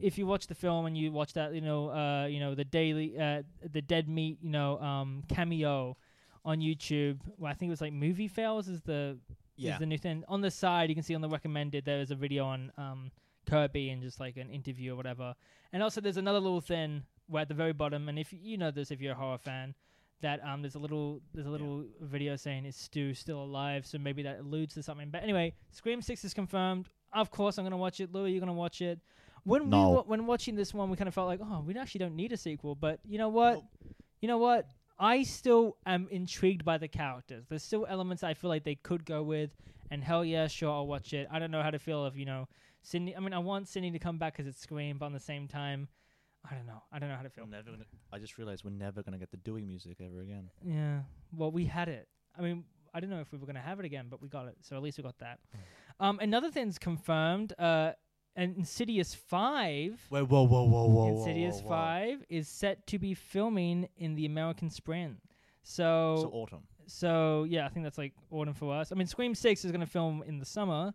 if 0.00 0.18
you 0.18 0.26
watch 0.26 0.46
the 0.46 0.54
film 0.54 0.86
and 0.86 0.96
you 0.96 1.12
watch 1.12 1.32
that, 1.34 1.54
you 1.54 1.60
know, 1.60 1.90
uh, 1.90 2.26
you 2.26 2.40
know 2.40 2.54
the 2.54 2.64
daily, 2.64 3.18
uh, 3.18 3.42
the 3.72 3.82
Dead 3.82 4.08
Meat, 4.08 4.38
you 4.42 4.50
know, 4.50 4.78
um, 4.80 5.22
cameo 5.28 5.96
on 6.44 6.60
YouTube. 6.60 7.18
Well, 7.38 7.50
I 7.50 7.54
think 7.54 7.68
it 7.68 7.72
was 7.72 7.80
like 7.80 7.92
Movie 7.92 8.28
Fails 8.28 8.68
is 8.68 8.82
the 8.82 9.18
Yeah, 9.56 9.74
is 9.74 9.78
the 9.78 9.86
new 9.86 9.98
thing. 9.98 10.24
On 10.28 10.40
the 10.40 10.50
side, 10.50 10.88
you 10.88 10.94
can 10.94 11.04
see 11.04 11.14
on 11.14 11.20
the 11.20 11.28
recommended 11.28 11.84
there 11.84 12.00
is 12.00 12.10
a 12.10 12.14
video 12.14 12.44
on 12.44 12.72
um 12.76 13.10
Kirby 13.46 13.90
and 13.90 14.02
just 14.02 14.20
like 14.20 14.36
an 14.36 14.50
interview 14.50 14.92
or 14.92 14.96
whatever. 14.96 15.34
And 15.72 15.82
also 15.82 16.00
there's 16.00 16.16
another 16.16 16.40
little 16.40 16.60
thing 16.60 17.02
where 17.28 17.42
at 17.42 17.48
the 17.48 17.54
very 17.54 17.72
bottom, 17.72 18.08
and 18.08 18.18
if 18.18 18.32
you 18.32 18.56
know 18.58 18.70
this, 18.70 18.90
if 18.90 19.00
you're 19.00 19.12
a 19.12 19.16
horror 19.16 19.38
fan. 19.38 19.74
That 20.22 20.40
um, 20.42 20.62
there's 20.62 20.76
a 20.76 20.78
little 20.78 21.20
there's 21.34 21.46
a 21.46 21.50
little 21.50 21.84
video 22.00 22.36
saying 22.36 22.64
is 22.64 22.74
Stu 22.74 23.12
still 23.12 23.42
alive, 23.42 23.84
so 23.84 23.98
maybe 23.98 24.22
that 24.22 24.40
alludes 24.40 24.72
to 24.74 24.82
something. 24.82 25.10
But 25.10 25.22
anyway, 25.22 25.52
Scream 25.72 26.00
Six 26.00 26.24
is 26.24 26.32
confirmed. 26.32 26.88
Of 27.12 27.30
course, 27.30 27.58
I'm 27.58 27.66
gonna 27.66 27.76
watch 27.76 28.00
it. 28.00 28.10
Louis, 28.10 28.30
you're 28.30 28.40
gonna 28.40 28.54
watch 28.54 28.80
it. 28.80 28.98
When 29.46 29.70
No. 29.70 29.88
we 29.90 29.94
wa- 29.96 30.02
when 30.02 30.26
watching 30.26 30.56
this 30.56 30.74
one, 30.74 30.90
we 30.90 30.96
kind 30.96 31.06
of 31.08 31.14
felt 31.14 31.28
like, 31.28 31.40
oh, 31.42 31.60
we 31.66 31.76
actually 31.78 32.00
don't 32.00 32.16
need 32.16 32.32
a 32.32 32.36
sequel. 32.36 32.74
But 32.74 32.98
you 33.04 33.16
know 33.16 33.28
what? 33.28 33.62
You 34.20 34.26
know 34.28 34.38
what? 34.38 34.66
I 34.98 35.22
still 35.22 35.76
am 35.86 36.08
intrigued 36.10 36.64
by 36.64 36.78
the 36.78 36.88
characters. 36.88 37.46
There's 37.48 37.62
still 37.62 37.86
elements 37.88 38.22
I 38.24 38.34
feel 38.34 38.48
like 38.50 38.64
they 38.64 38.74
could 38.74 39.04
go 39.04 39.22
with, 39.22 39.50
and 39.90 40.02
hell 40.02 40.24
yeah, 40.24 40.46
sure, 40.48 40.70
I'll 40.72 40.86
watch 40.86 41.12
it. 41.12 41.28
I 41.30 41.38
don't 41.38 41.50
know 41.50 41.62
how 41.62 41.70
to 41.70 41.78
feel 41.78 42.06
if 42.06 42.16
you 42.16 42.24
know 42.24 42.48
Sidney. 42.82 43.14
I 43.16 43.20
mean, 43.20 43.32
I 43.34 43.38
want 43.38 43.68
Sidney 43.68 43.90
to 43.92 43.98
come 43.98 44.18
back 44.18 44.32
because 44.36 44.46
it's 44.48 44.60
Scream, 44.60 44.98
but 44.98 45.06
on 45.06 45.12
the 45.12 45.20
same 45.20 45.46
time, 45.48 45.88
I 46.50 46.54
don't 46.54 46.66
know. 46.66 46.82
I 46.90 46.98
don't 46.98 47.08
know 47.08 47.14
how 47.16 47.22
to 47.22 47.28
feel. 47.30 47.46
Never 47.46 47.70
gonna, 47.70 47.84
I 48.12 48.18
just 48.18 48.38
realized 48.38 48.64
we're 48.64 48.70
never 48.70 49.02
gonna 49.02 49.18
get 49.18 49.30
the 49.30 49.36
Dewey 49.36 49.62
music 49.62 49.98
ever 50.00 50.20
again. 50.22 50.50
Yeah. 50.64 51.00
Well, 51.32 51.52
we 51.52 51.66
had 51.66 51.88
it. 51.88 52.08
I 52.36 52.42
mean, 52.42 52.64
I 52.94 52.98
don't 53.00 53.10
know 53.10 53.20
if 53.20 53.30
we 53.30 53.38
were 53.38 53.46
gonna 53.46 53.60
have 53.60 53.78
it 53.78 53.84
again, 53.84 54.06
but 54.10 54.20
we 54.22 54.28
got 54.28 54.48
it. 54.48 54.56
So 54.62 54.76
at 54.76 54.82
least 54.82 54.96
we 54.98 55.04
got 55.04 55.18
that. 55.18 55.38
Um, 56.00 56.18
another 56.20 56.50
thing's 56.50 56.78
confirmed. 56.78 57.52
Uh, 57.58 57.92
and 58.36 58.56
Insidious 58.56 59.14
Five. 59.14 60.00
Wait, 60.10 60.22
whoa, 60.22 60.42
whoa, 60.46 60.64
whoa, 60.64 60.86
whoa, 60.86 61.08
Insidious 61.18 61.56
whoa, 61.56 61.62
whoa. 61.62 61.68
Five 61.70 62.24
is 62.28 62.48
set 62.48 62.86
to 62.88 62.98
be 62.98 63.14
filming 63.14 63.88
in 63.96 64.14
the 64.14 64.26
American 64.26 64.70
Spring. 64.70 65.16
So, 65.62 66.18
So 66.22 66.28
autumn. 66.30 66.62
so 66.86 67.44
yeah, 67.48 67.66
I 67.66 67.68
think 67.68 67.84
that's 67.84 67.98
like 67.98 68.12
autumn 68.30 68.54
for 68.54 68.72
us. 68.74 68.92
I 68.92 68.94
mean, 68.94 69.06
Scream 69.08 69.34
Six 69.34 69.64
is 69.64 69.72
going 69.72 69.80
to 69.80 69.86
film 69.86 70.22
in 70.26 70.38
the 70.38 70.44
summer, 70.44 70.94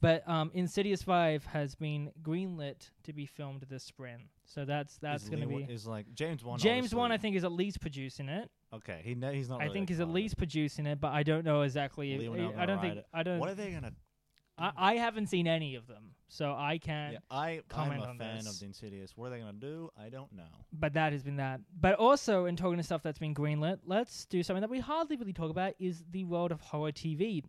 but 0.00 0.28
um, 0.28 0.50
Insidious 0.54 1.02
Five 1.02 1.44
has 1.46 1.74
been 1.76 2.10
greenlit 2.22 2.90
to 3.04 3.12
be 3.12 3.26
filmed 3.26 3.64
this 3.68 3.84
spring. 3.84 4.28
So 4.44 4.64
that's 4.64 4.98
that's 4.98 5.28
going 5.28 5.42
to 5.42 5.46
be 5.46 5.66
is 5.72 5.86
like 5.86 6.12
James 6.14 6.42
Wan. 6.44 6.58
James 6.58 6.94
Wan. 6.94 7.12
I 7.12 7.16
think 7.18 7.36
is 7.36 7.44
at 7.44 7.52
least 7.52 7.80
producing 7.80 8.28
it. 8.28 8.50
Okay, 8.74 9.00
he 9.04 9.14
he's 9.32 9.48
not. 9.48 9.60
I 9.60 9.64
really 9.64 9.74
think 9.74 9.88
he's 9.88 10.00
at 10.00 10.08
least 10.08 10.36
producing 10.36 10.86
it, 10.86 11.00
but 11.00 11.12
I 11.12 11.22
don't 11.22 11.44
know 11.44 11.62
exactly. 11.62 12.14
I- 12.14 12.62
I 12.62 12.66
don't 12.66 12.80
think 12.80 12.94
Ryder. 12.94 13.04
I 13.14 13.22
don't. 13.22 13.38
What 13.38 13.50
are 13.50 13.54
they 13.54 13.70
gonna? 13.70 13.92
I, 14.58 14.72
I 14.76 14.94
haven't 14.96 15.26
seen 15.28 15.46
any 15.46 15.74
of 15.76 15.86
them, 15.86 16.10
so 16.28 16.54
I 16.56 16.78
can't. 16.78 17.12
Yeah, 17.14 17.18
I 17.30 17.50
I'm 17.50 17.62
comment 17.68 18.02
a 18.02 18.08
on 18.08 18.18
fan 18.18 18.36
this. 18.38 18.48
of 18.52 18.58
the 18.60 18.66
Insidious. 18.66 19.16
What 19.16 19.26
are 19.26 19.30
they 19.30 19.38
gonna 19.38 19.52
do? 19.52 19.90
I 19.98 20.08
don't 20.08 20.32
know. 20.32 20.42
But 20.72 20.94
that 20.94 21.12
has 21.12 21.22
been 21.22 21.36
that. 21.36 21.60
But 21.80 21.94
also, 21.94 22.46
in 22.46 22.56
talking 22.56 22.76
to 22.78 22.82
stuff 22.82 23.02
that's 23.02 23.18
been 23.18 23.34
greenlit, 23.34 23.78
let's 23.86 24.26
do 24.26 24.42
something 24.42 24.60
that 24.62 24.70
we 24.70 24.80
hardly 24.80 25.16
really 25.16 25.32
talk 25.32 25.50
about 25.50 25.74
is 25.78 26.02
the 26.10 26.24
world 26.24 26.52
of 26.52 26.60
horror 26.60 26.92
TV. 26.92 27.42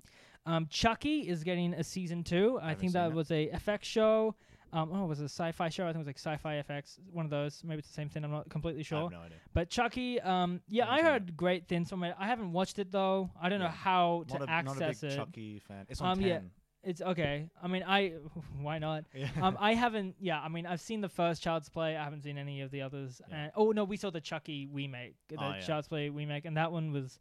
Um, 0.45 0.67
Chucky 0.69 1.27
is 1.27 1.43
getting 1.43 1.73
a 1.73 1.83
season 1.83 2.23
two. 2.23 2.57
I 2.61 2.69
Haven't 2.69 2.79
think 2.79 2.91
seen 2.93 3.01
that 3.01 3.11
it. 3.11 3.15
was 3.15 3.31
a 3.31 3.49
FX 3.49 3.83
show. 3.83 4.35
Um, 4.71 4.91
oh, 4.93 5.05
it 5.05 5.07
was 5.07 5.19
a 5.19 5.23
sci-fi 5.25 5.67
show. 5.69 5.85
I 5.85 5.87
think 5.87 5.95
it 5.95 5.99
was 5.99 6.07
like 6.07 6.19
Sci-Fi 6.19 6.63
FX, 6.69 6.99
one 7.11 7.25
of 7.25 7.31
those. 7.31 7.63
Maybe 7.65 7.79
it's 7.79 7.87
the 7.87 7.93
same 7.95 8.07
thing. 8.07 8.23
I'm 8.23 8.29
not 8.29 8.49
completely 8.49 8.81
I 8.81 8.83
sure. 8.83 9.01
have 9.01 9.11
no 9.11 9.21
idea. 9.21 9.37
But 9.51 9.69
Chucky, 9.69 10.21
um, 10.21 10.61
yeah, 10.67 10.85
Haven't 10.85 10.93
I 10.93 10.97
seen 10.99 11.05
it. 11.05 11.09
heard 11.11 11.37
great 11.37 11.67
things 11.67 11.89
from 11.89 12.03
it. 12.03 12.15
I 12.19 12.27
haven't 12.27 12.51
watched 12.51 12.77
it 12.77 12.91
though. 12.91 13.31
I 13.41 13.49
don't 13.49 13.57
know 13.57 13.65
Yeah. 13.65 13.71
how 13.71 14.25
to 14.27 14.33
Not 14.39 14.47
a, 14.47 14.63
not 14.63 14.75
a 14.77 14.79
big 14.79 15.03
it. 15.03 15.15
Chucky 15.15 15.59
fan. 15.67 15.85
It's 15.89 15.99
on 16.01 16.11
Um, 16.19 16.21
yeah. 16.21 16.41
10. 16.83 16.89
It's 16.89 17.01
okay. 17.01 17.49
I 17.61 17.67
mean, 17.67 17.83
I 17.85 18.13
why 18.61 18.79
not? 18.79 19.05
Yeah. 19.13 19.27
um, 19.41 19.57
I 19.59 19.73
haven't. 19.73 20.15
Yeah, 20.19 20.39
I 20.39 20.47
mean, 20.49 20.65
I've 20.65 20.81
seen 20.81 21.01
the 21.01 21.09
first 21.09 21.41
Child's 21.43 21.69
Play. 21.69 21.95
I 21.97 22.03
haven't 22.03 22.21
seen 22.23 22.37
any 22.37 22.61
of 22.61 22.71
the 22.71 22.81
others. 22.81 23.21
Yeah. 23.29 23.35
And, 23.35 23.51
oh 23.55 23.71
no, 23.71 23.83
we 23.83 23.97
saw 23.97 24.09
the 24.11 24.21
Chucky 24.21 24.67
remake, 24.71 25.15
the 25.27 25.35
Oh, 25.37 25.51
yeah. 25.51 25.59
Child's 25.59 25.87
Play 25.87 26.09
remake, 26.09 26.45
and 26.45 26.57
that 26.57 26.71
one 26.71 26.91
was. 26.91 27.19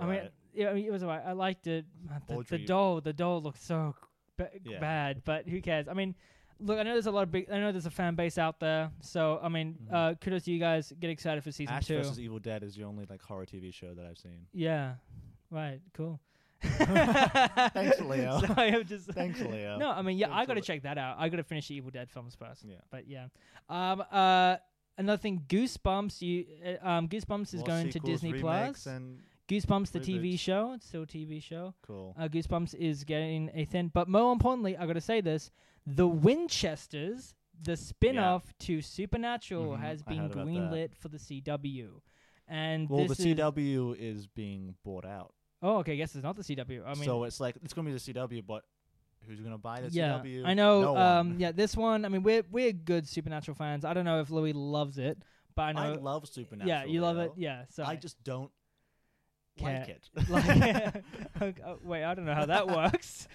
I 0.00 0.06
mean, 0.06 0.28
yeah, 0.52 0.70
I 0.70 0.74
mean, 0.74 0.84
it 0.86 0.90
was 0.90 1.04
alright. 1.04 1.22
I 1.24 1.32
liked 1.32 1.68
it. 1.68 1.84
Uh, 2.10 2.18
The, 2.26 2.42
the 2.58 2.64
doll, 2.64 3.00
the 3.00 3.12
doll 3.12 3.40
looked 3.40 3.62
so 3.62 3.94
ba- 4.36 4.50
Yeah. 4.64 4.80
bad, 4.80 5.22
but 5.24 5.48
who 5.48 5.60
cares? 5.60 5.86
I 5.86 5.92
mean, 5.94 6.16
look, 6.58 6.80
I 6.80 6.82
know 6.82 6.94
there's 6.94 7.06
a 7.06 7.12
lot 7.12 7.22
of 7.22 7.30
big. 7.30 7.48
I 7.48 7.60
know 7.60 7.70
there's 7.70 7.86
a 7.86 7.90
fan 7.92 8.16
base 8.16 8.36
out 8.36 8.58
there, 8.58 8.90
so 9.00 9.38
I 9.40 9.48
mean, 9.48 9.76
Mhm. 9.88 9.94
uh, 9.94 10.14
kudos 10.16 10.42
to 10.44 10.50
you 10.52 10.58
guys. 10.58 10.92
Get 10.98 11.10
excited 11.10 11.44
for 11.44 11.52
season 11.52 11.76
Ash 11.76 11.86
two. 11.86 11.98
vs 11.98 12.18
Evil 12.18 12.40
Dead 12.40 12.64
is 12.64 12.74
the 12.74 12.82
only 12.82 13.06
like 13.08 13.22
horror 13.22 13.46
TV 13.46 13.72
show 13.72 13.94
that 13.94 14.04
I've 14.04 14.18
seen. 14.18 14.46
Yeah, 14.52 14.94
right. 15.50 15.80
Cool. 15.92 16.18
Thanks, 16.62 18.00
Leo. 18.00 18.40
So 18.40 18.54
I 18.56 18.70
have 18.70 18.86
just 18.86 19.06
Thanks, 19.12 19.40
Leo. 19.40 19.76
No, 19.78 19.90
I 19.90 20.02
mean, 20.02 20.18
yeah, 20.18 20.26
Thanks, 20.28 20.42
I 20.42 20.46
got 20.46 20.54
to 20.54 20.60
check 20.60 20.82
that 20.82 20.98
out. 20.98 21.16
I 21.18 21.28
got 21.28 21.36
to 21.38 21.42
finish 21.44 21.68
the 21.68 21.74
Evil 21.76 21.90
Dead 21.90 22.10
films 22.10 22.34
first. 22.34 22.64
Yeah. 22.64 22.76
But 22.90 23.06
yeah, 23.08 23.26
um, 23.68 24.02
uh, 24.10 24.56
another 24.98 25.18
thing, 25.18 25.44
Goosebumps. 25.48 26.20
You, 26.22 26.44
uh, 26.82 26.88
um, 26.88 27.08
Goosebumps 27.08 27.48
is 27.54 27.60
More 27.60 27.66
going 27.66 27.86
to 27.86 27.92
sequels, 27.92 28.12
Disney 28.12 28.32
remakes, 28.32 28.84
Plus. 28.84 28.86
and 28.86 29.18
Goosebumps, 29.48 29.92
the 29.92 30.00
TV 30.00 30.34
reboots. 30.34 30.40
show, 30.40 30.72
it's 30.74 30.86
still 30.86 31.02
a 31.02 31.06
TV 31.06 31.42
show. 31.42 31.74
cool. 31.86 32.14
Uh, 32.18 32.28
Goosebumps 32.28 32.74
is 32.74 33.04
getting 33.04 33.50
a 33.54 33.64
thing, 33.66 33.90
but 33.92 34.08
more 34.08 34.32
importantly, 34.32 34.76
I 34.76 34.86
got 34.86 34.94
to 34.94 35.00
say 35.00 35.20
this: 35.20 35.50
the 35.86 36.06
Winchesters, 36.08 37.34
the 37.62 37.76
spin-off 37.76 38.52
to 38.60 38.80
Supernatural, 38.80 39.72
Mhm, 39.76 39.80
has 39.80 40.02
I 40.06 40.10
been 40.10 40.18
heard 40.18 40.32
about 40.32 40.46
that. 40.46 40.50
greenlit 40.50 40.94
for 40.96 41.08
the 41.08 41.18
CW. 41.18 42.00
And 42.46 42.90
well, 42.90 43.02
the 43.02 43.08
this 43.08 43.20
is, 43.20 43.26
CW 43.36 43.96
is 43.98 44.26
being 44.26 44.74
bought 44.84 45.06
out, 45.06 45.32
Oh, 45.64 45.78
okay. 45.78 45.94
I 45.94 45.96
guess 45.96 46.14
it's 46.14 46.22
not 46.22 46.36
the 46.36 46.42
CW. 46.42 46.86
I 46.86 46.94
mean, 46.94 47.04
so 47.04 47.24
it's 47.24 47.40
like 47.40 47.56
it's 47.62 47.72
gonna 47.72 47.86
be 47.86 47.92
the 47.92 47.98
CW, 47.98 48.44
but 48.46 48.64
who's 49.26 49.40
gonna 49.40 49.56
buy 49.56 49.80
the 49.80 49.88
yeah, 49.88 50.20
CW? 50.22 50.44
I 50.44 50.52
know. 50.52 50.82
No 50.82 50.96
um, 50.96 51.36
yeah, 51.38 51.52
this 51.52 51.74
one. 51.74 52.04
I 52.04 52.08
mean, 52.10 52.22
we're 52.22 52.42
we're 52.50 52.72
good 52.72 53.08
Supernatural 53.08 53.54
fans. 53.54 53.84
I 53.84 53.94
don't 53.94 54.04
know 54.04 54.20
if 54.20 54.30
Louis 54.30 54.52
loves 54.52 54.98
it, 54.98 55.16
but 55.56 55.62
I 55.62 55.72
know 55.72 55.80
I 55.80 55.88
love 55.94 56.28
Supernatural. 56.28 56.68
yeah, 56.68 56.84
you 56.84 57.00
love 57.00 57.16
it. 57.16 57.32
Yeah. 57.36 57.62
So 57.70 57.82
I 57.82 57.96
just 57.96 58.22
don't. 58.22 58.50
Like 59.60 59.88
it. 59.88 60.08
like. 60.28 61.02
oh, 61.66 61.78
wait, 61.82 62.04
I 62.04 62.14
don't 62.14 62.24
know 62.24 62.34
how 62.34 62.46
that 62.46 62.66
works, 62.66 63.28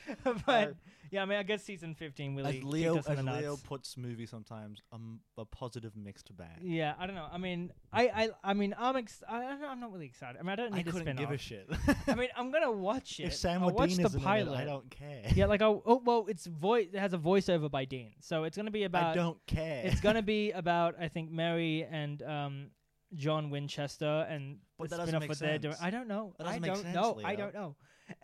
but 0.46 0.76
yeah, 1.12 1.24
I 1.24 1.26
mean, 1.26 1.40
I 1.40 1.44
guess 1.44 1.64
season 1.64 1.96
fifteen 1.96 2.36
really 2.36 2.60
as 2.60 2.64
Leo, 2.64 2.96
kicked 2.96 3.08
us 3.08 3.14
in 3.14 3.20
as 3.20 3.26
the 3.26 3.32
Leo 3.42 3.50
nuts. 3.52 3.62
puts 3.64 3.98
movies 3.98 4.30
sometimes, 4.30 4.82
um, 4.92 5.20
a 5.38 5.46
positive 5.46 5.96
mixed 5.96 6.36
bag. 6.38 6.60
Yeah, 6.62 6.94
I 7.00 7.08
don't 7.08 7.16
know. 7.16 7.28
I 7.32 7.38
mean, 7.38 7.72
I, 7.92 8.04
I, 8.08 8.30
I 8.44 8.54
mean, 8.54 8.76
I'm 8.78 8.96
ex- 8.96 9.24
I, 9.28 9.38
I 9.38 9.50
don't- 9.56 9.64
I'm 9.64 9.80
not 9.80 9.92
really 9.92 10.06
excited. 10.06 10.38
I 10.40 10.44
mean, 10.44 10.52
I 10.52 10.56
don't 10.56 10.74
I 10.74 10.78
need 10.78 10.86
to 10.86 10.92
couldn't 10.92 11.06
spin 11.06 11.16
give 11.16 11.30
off. 11.30 11.36
a 11.36 11.38
shit. 11.38 11.70
I 12.08 12.16
mean, 12.16 12.30
I'm 12.36 12.52
gonna 12.52 12.72
watch 12.72 13.20
it. 13.20 13.24
if 13.24 13.36
Sam 13.36 13.64
I'll 13.64 13.72
watch 13.72 13.92
Wadeen 13.92 14.10
the 14.12 14.18
is 14.18 14.24
pilot. 14.24 14.58
I 14.58 14.66
don't 14.66 14.90
care. 14.92 15.24
Yeah, 15.34 15.46
like 15.48 15.62
I'll, 15.62 15.82
oh 15.86 16.02
well, 16.04 16.26
it's 16.28 16.46
voice. 16.46 16.88
It 16.94 17.00
has 17.00 17.14
a 17.14 17.18
voiceover 17.18 17.72
by 17.72 17.86
Dean, 17.86 18.12
so 18.20 18.44
it's 18.44 18.58
gonna 18.58 18.72
be 18.72 18.84
about. 18.84 19.12
I 19.12 19.16
don't 19.16 19.38
care. 19.48 19.82
It's 19.86 20.02
gonna 20.02 20.22
be 20.22 20.52
about 20.52 20.96
I 21.00 21.08
think 21.08 21.32
Mary 21.32 21.88
and 21.90 22.22
um 22.24 22.68
John 23.16 23.50
Winchester 23.50 24.28
and 24.30 24.58
But 24.80 24.90
that 24.92 24.98
doesn't 24.98 25.20
make 25.20 25.30
what 25.30 25.40
they're 25.40 25.60
doing. 25.60 25.74
sense. 25.76 25.84
I 25.86 25.90
don't 25.92 26.08
know. 26.08 26.34
That 26.38 26.48
I 26.48 26.58
doesn't 26.58 26.62
make 26.62 26.74
don't 26.74 26.84
sense, 26.84 26.96
know. 26.96 27.22
I 27.24 27.36
don't 27.36 27.54
know. 27.54 27.76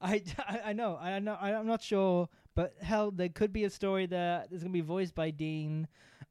I, 0.00 0.22
I 0.38 0.60
I 0.66 0.72
know. 0.72 0.96
I 0.96 1.18
know. 1.18 1.36
I- 1.40 1.54
I'm 1.54 1.66
not 1.66 1.82
sure, 1.82 2.28
But 2.54 2.74
hell, 2.80 3.10
there 3.10 3.28
could 3.28 3.52
be 3.52 3.64
a 3.64 3.70
story 3.70 4.06
that 4.06 4.48
is 4.50 4.62
gonna 4.62 4.72
be 4.72 4.80
voiced 4.80 5.14
by 5.14 5.30
Dean. 5.30 5.86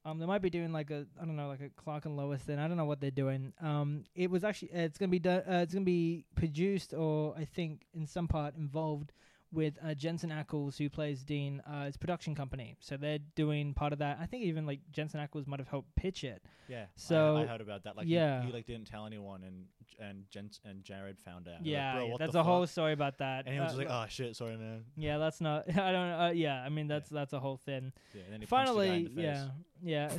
Um, 0.06 0.18
they 0.18 0.26
might 0.26 0.42
be 0.42 0.50
doing 0.50 0.72
like 0.72 0.90
a 0.92 1.06
I 1.22 1.26
don't 1.26 1.36
know, 1.36 1.48
like 1.50 1.62
a 1.62 1.70
Clark 1.70 2.06
and 2.06 2.16
Lois 2.18 2.42
thing. 2.42 2.58
I 2.58 2.68
don't 2.68 2.78
know 2.78 2.86
what 2.86 3.00
they're 3.02 3.12
doing. 3.12 3.54
Um, 3.62 4.06
it 4.16 4.32
was 4.32 4.44
actually 4.44 4.72
uh, 4.74 4.80
it's 4.80 4.98
gonna 4.98 5.10
be 5.10 5.20
done. 5.20 5.42
Uh, 5.48 5.60
it's 5.64 5.74
gonna 5.74 5.86
be 5.86 6.26
produced, 6.36 6.94
or 6.94 7.36
I 7.38 7.46
think 7.46 7.86
in 7.94 8.08
some 8.08 8.28
part 8.28 8.56
involved 8.56 9.12
with 9.52 9.74
uh, 9.84 9.94
Jensen 9.94 10.30
Ackles, 10.30 10.78
who 10.78 10.90
plays 10.90 11.24
Dean. 11.24 11.62
Uh, 11.68 11.90
a 11.94 11.98
production 11.98 12.36
company, 12.36 12.78
so 12.80 12.98
they're 12.98 13.20
doing 13.36 13.74
part 13.74 13.94
of 13.94 14.00
that. 14.00 14.18
I 14.22 14.26
think 14.26 14.44
even 14.44 14.66
like 14.66 14.80
Jensen 14.92 15.20
Ackles 15.20 15.48
might 15.48 15.60
have 15.60 15.68
helped 15.68 15.96
pitch 15.96 16.24
it. 16.24 16.44
Yeah. 16.68 16.86
So, 16.96 17.38
I, 17.38 17.44
I 17.44 17.46
heard 17.46 17.62
about 17.62 17.84
that. 17.86 17.98
Like, 17.98 18.08
yeah. 18.08 18.42
he, 18.42 18.48
he 18.48 18.54
like 18.54 18.66
didn't 18.66 18.88
tell 18.88 19.06
anyone, 19.06 19.44
and 19.44 19.66
and 20.00 20.26
Jens 20.30 20.60
and 20.64 20.84
Jared 20.84 21.20
found 21.20 21.48
out. 21.48 21.64
They're 21.64 21.74
like, 21.74 22.02
yeah, 22.02 22.04
yeah, 22.04 22.16
that's 22.18 22.36
a 22.36 22.44
whole 22.44 22.66
story 22.68 22.94
about 22.94 23.18
that. 23.18 23.46
And 23.46 23.54
he 23.54 23.60
was 23.60 23.74
Uh, 23.74 23.78
just 23.78 23.90
like, 23.90 23.90
"Oh 23.90 24.06
shit, 24.10 24.36
sorry, 24.36 24.58
man." 24.58 24.86
Yeah, 24.96 25.18
that's 25.18 25.42
not. 25.42 25.70
I 25.78 25.92
don't. 25.92 26.22
Uh, 26.22 26.32
yeah, 26.34 26.62
I 26.62 26.70
mean 26.70 26.88
that's 26.88 27.10
that's 27.10 27.34
a 27.34 27.40
whole 27.40 27.58
thing. 27.58 27.92
Yeah. 28.14 28.22
And 28.24 28.34
then 28.34 28.42
he 28.42 28.48
punched 28.48 28.74
the 28.74 28.80
guy 28.80 28.94
in 28.96 29.10
Finally, 29.10 29.50
yeah, 29.84 30.10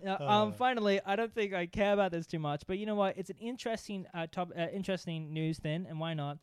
Yeah, 0.03 0.13
um. 0.13 0.50
Uh. 0.50 0.51
Finally, 0.51 1.01
I 1.06 1.15
don't 1.15 1.34
think 1.34 1.53
I 1.53 1.65
care 1.65 1.94
about 1.94 2.12
this 2.12 2.27
too 2.27 2.39
much, 2.39 2.63
but 2.67 2.77
you 2.77 2.86
know 2.86 2.96
what? 2.96 3.17
It's 3.17 3.29
an 3.29 3.38
interesting 3.39 4.06
uh, 4.13 4.27
top, 4.32 4.51
uh, 4.58 4.67
interesting 4.74 5.34
news 5.34 5.58
thing, 5.58 5.86
and 5.89 6.00
why 6.00 6.13
not? 6.13 6.38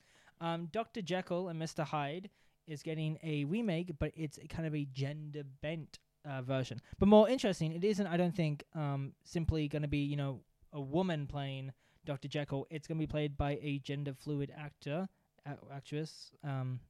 Um, 0.44 0.68
Doctor 0.70 1.00
Jekyll 1.00 1.48
and 1.48 1.58
Mister 1.58 1.84
Hyde 1.84 2.28
is 2.66 2.82
getting 2.82 3.18
a 3.22 3.44
remake, 3.44 3.92
but 3.98 4.12
it's 4.14 4.38
a 4.38 4.46
kind 4.46 4.66
of 4.66 4.74
a 4.74 4.84
gender 4.92 5.42
bent 5.62 5.98
uh, 6.28 6.42
version. 6.42 6.80
But 6.98 7.08
more 7.08 7.28
interesting, 7.28 7.72
it 7.72 7.82
isn't. 7.82 8.06
I 8.06 8.18
don't 8.18 8.34
think 8.36 8.62
um 8.74 9.12
simply 9.24 9.68
going 9.68 9.82
to 9.82 9.88
be 9.88 9.98
you 9.98 10.16
know 10.16 10.40
a 10.72 10.80
woman 10.80 11.26
playing 11.26 11.72
Doctor 12.04 12.28
Jekyll. 12.28 12.66
It's 12.68 12.86
going 12.86 12.98
to 12.98 13.06
be 13.06 13.10
played 13.10 13.38
by 13.38 13.58
a 13.62 13.78
gender 13.78 14.12
fluid 14.12 14.52
actor, 14.54 15.08
a- 15.46 15.74
actress, 15.74 16.30
um, 16.42 16.80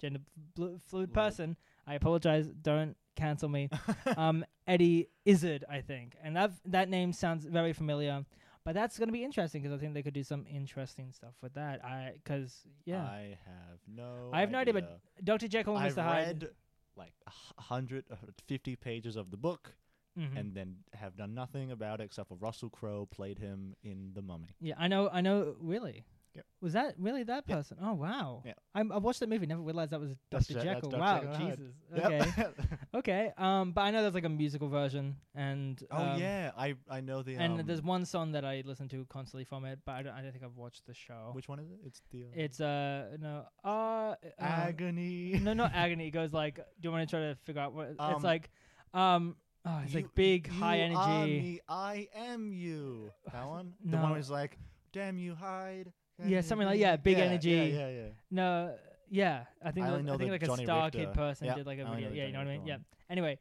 gender 0.00 0.20
flu- 0.54 0.78
fluid 0.86 1.12
person. 1.12 1.56
I 1.84 1.94
apologize. 1.94 2.46
Don't 2.62 2.96
cancel 3.16 3.48
me. 3.48 3.70
um, 4.16 4.44
Eddie 4.68 5.08
Izzard, 5.24 5.64
I 5.68 5.80
think, 5.80 6.16
and 6.22 6.36
that 6.36 6.52
that 6.66 6.88
name 6.88 7.12
sounds 7.12 7.44
very 7.44 7.72
familiar. 7.72 8.24
But 8.68 8.74
that's 8.74 8.98
going 8.98 9.08
to 9.08 9.14
be 9.14 9.24
interesting 9.24 9.62
because 9.62 9.74
I 9.74 9.80
think 9.80 9.94
they 9.94 10.02
could 10.02 10.12
do 10.12 10.22
some 10.22 10.44
interesting 10.46 11.10
stuff 11.10 11.32
with 11.40 11.54
that. 11.54 11.82
I 11.82 12.12
because 12.22 12.66
yeah, 12.84 13.00
I 13.02 13.38
have 13.46 13.78
no. 13.86 14.28
I 14.30 14.40
have 14.40 14.50
no 14.50 14.58
idea, 14.58 14.74
but 14.74 15.00
Doctor 15.24 15.48
Jekyll 15.48 15.74
and 15.78 15.86
I've 15.86 15.94
Mr. 15.94 16.02
Hyde. 16.02 16.42
read 16.42 16.50
like 16.94 17.14
a 17.26 17.30
hu- 17.30 17.62
hundred, 17.62 18.04
uh, 18.10 18.16
fifty 18.46 18.76
pages 18.76 19.16
of 19.16 19.30
the 19.30 19.38
book, 19.38 19.74
Mhm. 20.18 20.36
and 20.38 20.54
then 20.54 20.76
have 20.92 21.16
done 21.16 21.32
nothing 21.32 21.70
about 21.70 22.02
it 22.02 22.04
except 22.04 22.28
for 22.28 22.34
Russell 22.34 22.68
Crowe 22.68 23.06
played 23.06 23.38
him 23.38 23.74
in 23.82 24.12
The 24.12 24.20
Mummy. 24.20 24.54
yeah, 24.60 24.74
I 24.76 24.86
know. 24.86 25.08
I 25.08 25.22
know. 25.22 25.56
Really. 25.60 26.04
Yep. 26.38 26.46
Was 26.60 26.72
that 26.72 26.94
really 26.98 27.22
that 27.24 27.44
Yep. 27.46 27.56
person? 27.58 27.76
Oh 27.80 27.94
wow! 27.94 28.42
Yeah. 28.44 28.54
I 28.74 28.82
watched 28.82 29.20
that 29.20 29.28
movie. 29.28 29.46
Never 29.46 29.60
realized 29.62 29.90
that 29.92 30.00
was 30.00 30.14
Doctor 30.30 30.54
Jekyll. 30.54 30.90
Dr. 30.90 31.00
Wow, 31.00 31.18
Jekyll 31.20 31.34
and. 31.34 31.56
Jesus. 31.58 31.74
Yep. 31.96 32.04
Okay, 32.04 32.66
okay. 32.94 33.32
Um, 33.38 33.72
but 33.72 33.82
I 33.82 33.90
know 33.90 34.02
there's 34.02 34.14
like 34.14 34.24
a 34.24 34.28
musical 34.28 34.68
version, 34.68 35.16
and 35.34 35.82
oh 35.90 35.96
um, 35.96 36.18
yeah, 36.20 36.50
I 36.56 36.74
I 36.90 37.00
know 37.00 37.22
the. 37.22 37.36
and 37.36 37.60
um, 37.60 37.66
there's 37.66 37.82
one 37.82 38.04
song 38.04 38.32
that 38.32 38.44
I 38.44 38.62
listen 38.64 38.88
to 38.90 39.04
constantly 39.10 39.44
from 39.44 39.64
it, 39.64 39.78
but 39.84 39.92
I 39.92 40.02
don't, 40.02 40.12
I 40.14 40.22
don't 40.22 40.32
think 40.32 40.44
I've 40.44 40.56
watched 40.56 40.86
the 40.86 40.94
show. 40.94 41.30
Which 41.32 41.48
one 41.48 41.58
is 41.60 41.70
it? 41.70 41.78
It's 41.84 42.02
the. 42.10 42.24
Uh, 42.24 42.26
It's 42.34 42.60
uh 42.60 43.16
no 43.20 43.44
uh, 43.64 43.68
uh 43.68 44.14
agony. 44.38 45.38
no 45.42 45.52
not 45.54 45.72
agony. 45.74 46.08
It 46.08 46.12
goes 46.12 46.32
like, 46.32 46.56
do 46.56 46.62
you 46.82 46.90
want 46.92 47.08
to 47.08 47.10
try 47.16 47.20
to 47.28 47.36
figure 47.44 47.62
out 47.62 47.72
what 47.74 47.94
Um, 47.98 48.14
it's 48.14 48.24
like? 48.24 48.50
Um, 48.94 49.36
oh, 49.64 49.80
it's 49.84 49.92
You- 49.94 50.00
like 50.02 50.14
big 50.14 50.48
high 50.48 50.78
energy. 50.78 51.40
me, 51.40 51.60
I 51.68 52.08
am 52.14 52.52
you. 52.52 53.10
That 53.32 53.46
one. 53.46 53.74
The 53.84 53.96
No. 53.96 54.02
one 54.02 54.12
was 54.12 54.30
like, 54.30 54.58
"Damn 54.92 55.18
you, 55.18 55.34
Hyde." 55.34 55.92
Can 56.22 56.30
Yeah, 56.30 56.40
something 56.42 56.66
like- 56.66 56.76
be-" 56.76 56.80
yeah, 56.80 56.96
big 56.96 57.18
Yeah, 57.18 57.24
energy. 57.24 57.50
Yeah, 57.50 57.62
yeah, 57.64 57.88
yeah. 57.90 58.08
No, 58.30 58.76
yeah, 59.10 59.44
I 59.62 59.70
think 59.70 59.86
I 59.86 59.90
that- 59.90 59.96
only 59.96 60.04
know 60.06 60.14
I 60.14 60.16
think 60.18 60.28
the 60.28 60.32
like 60.32 60.60
a 60.60 60.64
Star 60.64 60.84
Richter. 60.86 60.98
Kid 60.98 61.14
person 61.14 61.46
Yeah, 61.46 61.54
did 61.54 61.66
like 61.66 61.78
a 61.78 61.82
I 61.82 61.84
only 61.84 61.96
video. 62.04 62.10
know 62.10 62.16
Yeah, 62.16 62.22
the 62.22 62.26
you 62.28 62.32
know 62.32 62.38
what 62.40 62.42
I 62.42 62.50
Johnny 62.50 62.58
mean. 62.58 62.66
Yeah. 62.66 62.74
Richter 62.74 62.86
Anyway, 63.10 63.38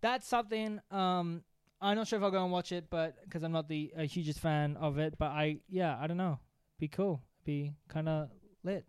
that's 0.00 0.26
something. 0.26 0.80
Um, 0.90 1.42
I'm 1.80 1.96
not 1.96 2.06
sure 2.08 2.18
if 2.18 2.22
I'll 2.22 2.30
go 2.30 2.42
and 2.42 2.52
watch 2.52 2.72
it, 2.72 2.86
but 2.90 3.16
because 3.24 3.42
I'm 3.42 3.52
not 3.52 3.68
the 3.68 3.92
uh, 3.96 4.02
hugest 4.02 4.40
fan 4.40 4.76
of 4.78 4.98
it, 4.98 5.14
but 5.18 5.26
I 5.32 5.58
yeah, 5.68 5.96
I 6.00 6.06
don't 6.06 6.16
know. 6.16 6.38
Be 6.78 6.88
cool. 6.88 7.22
Be 7.44 7.72
kind 7.88 8.08
of 8.08 8.30
lit. 8.62 8.84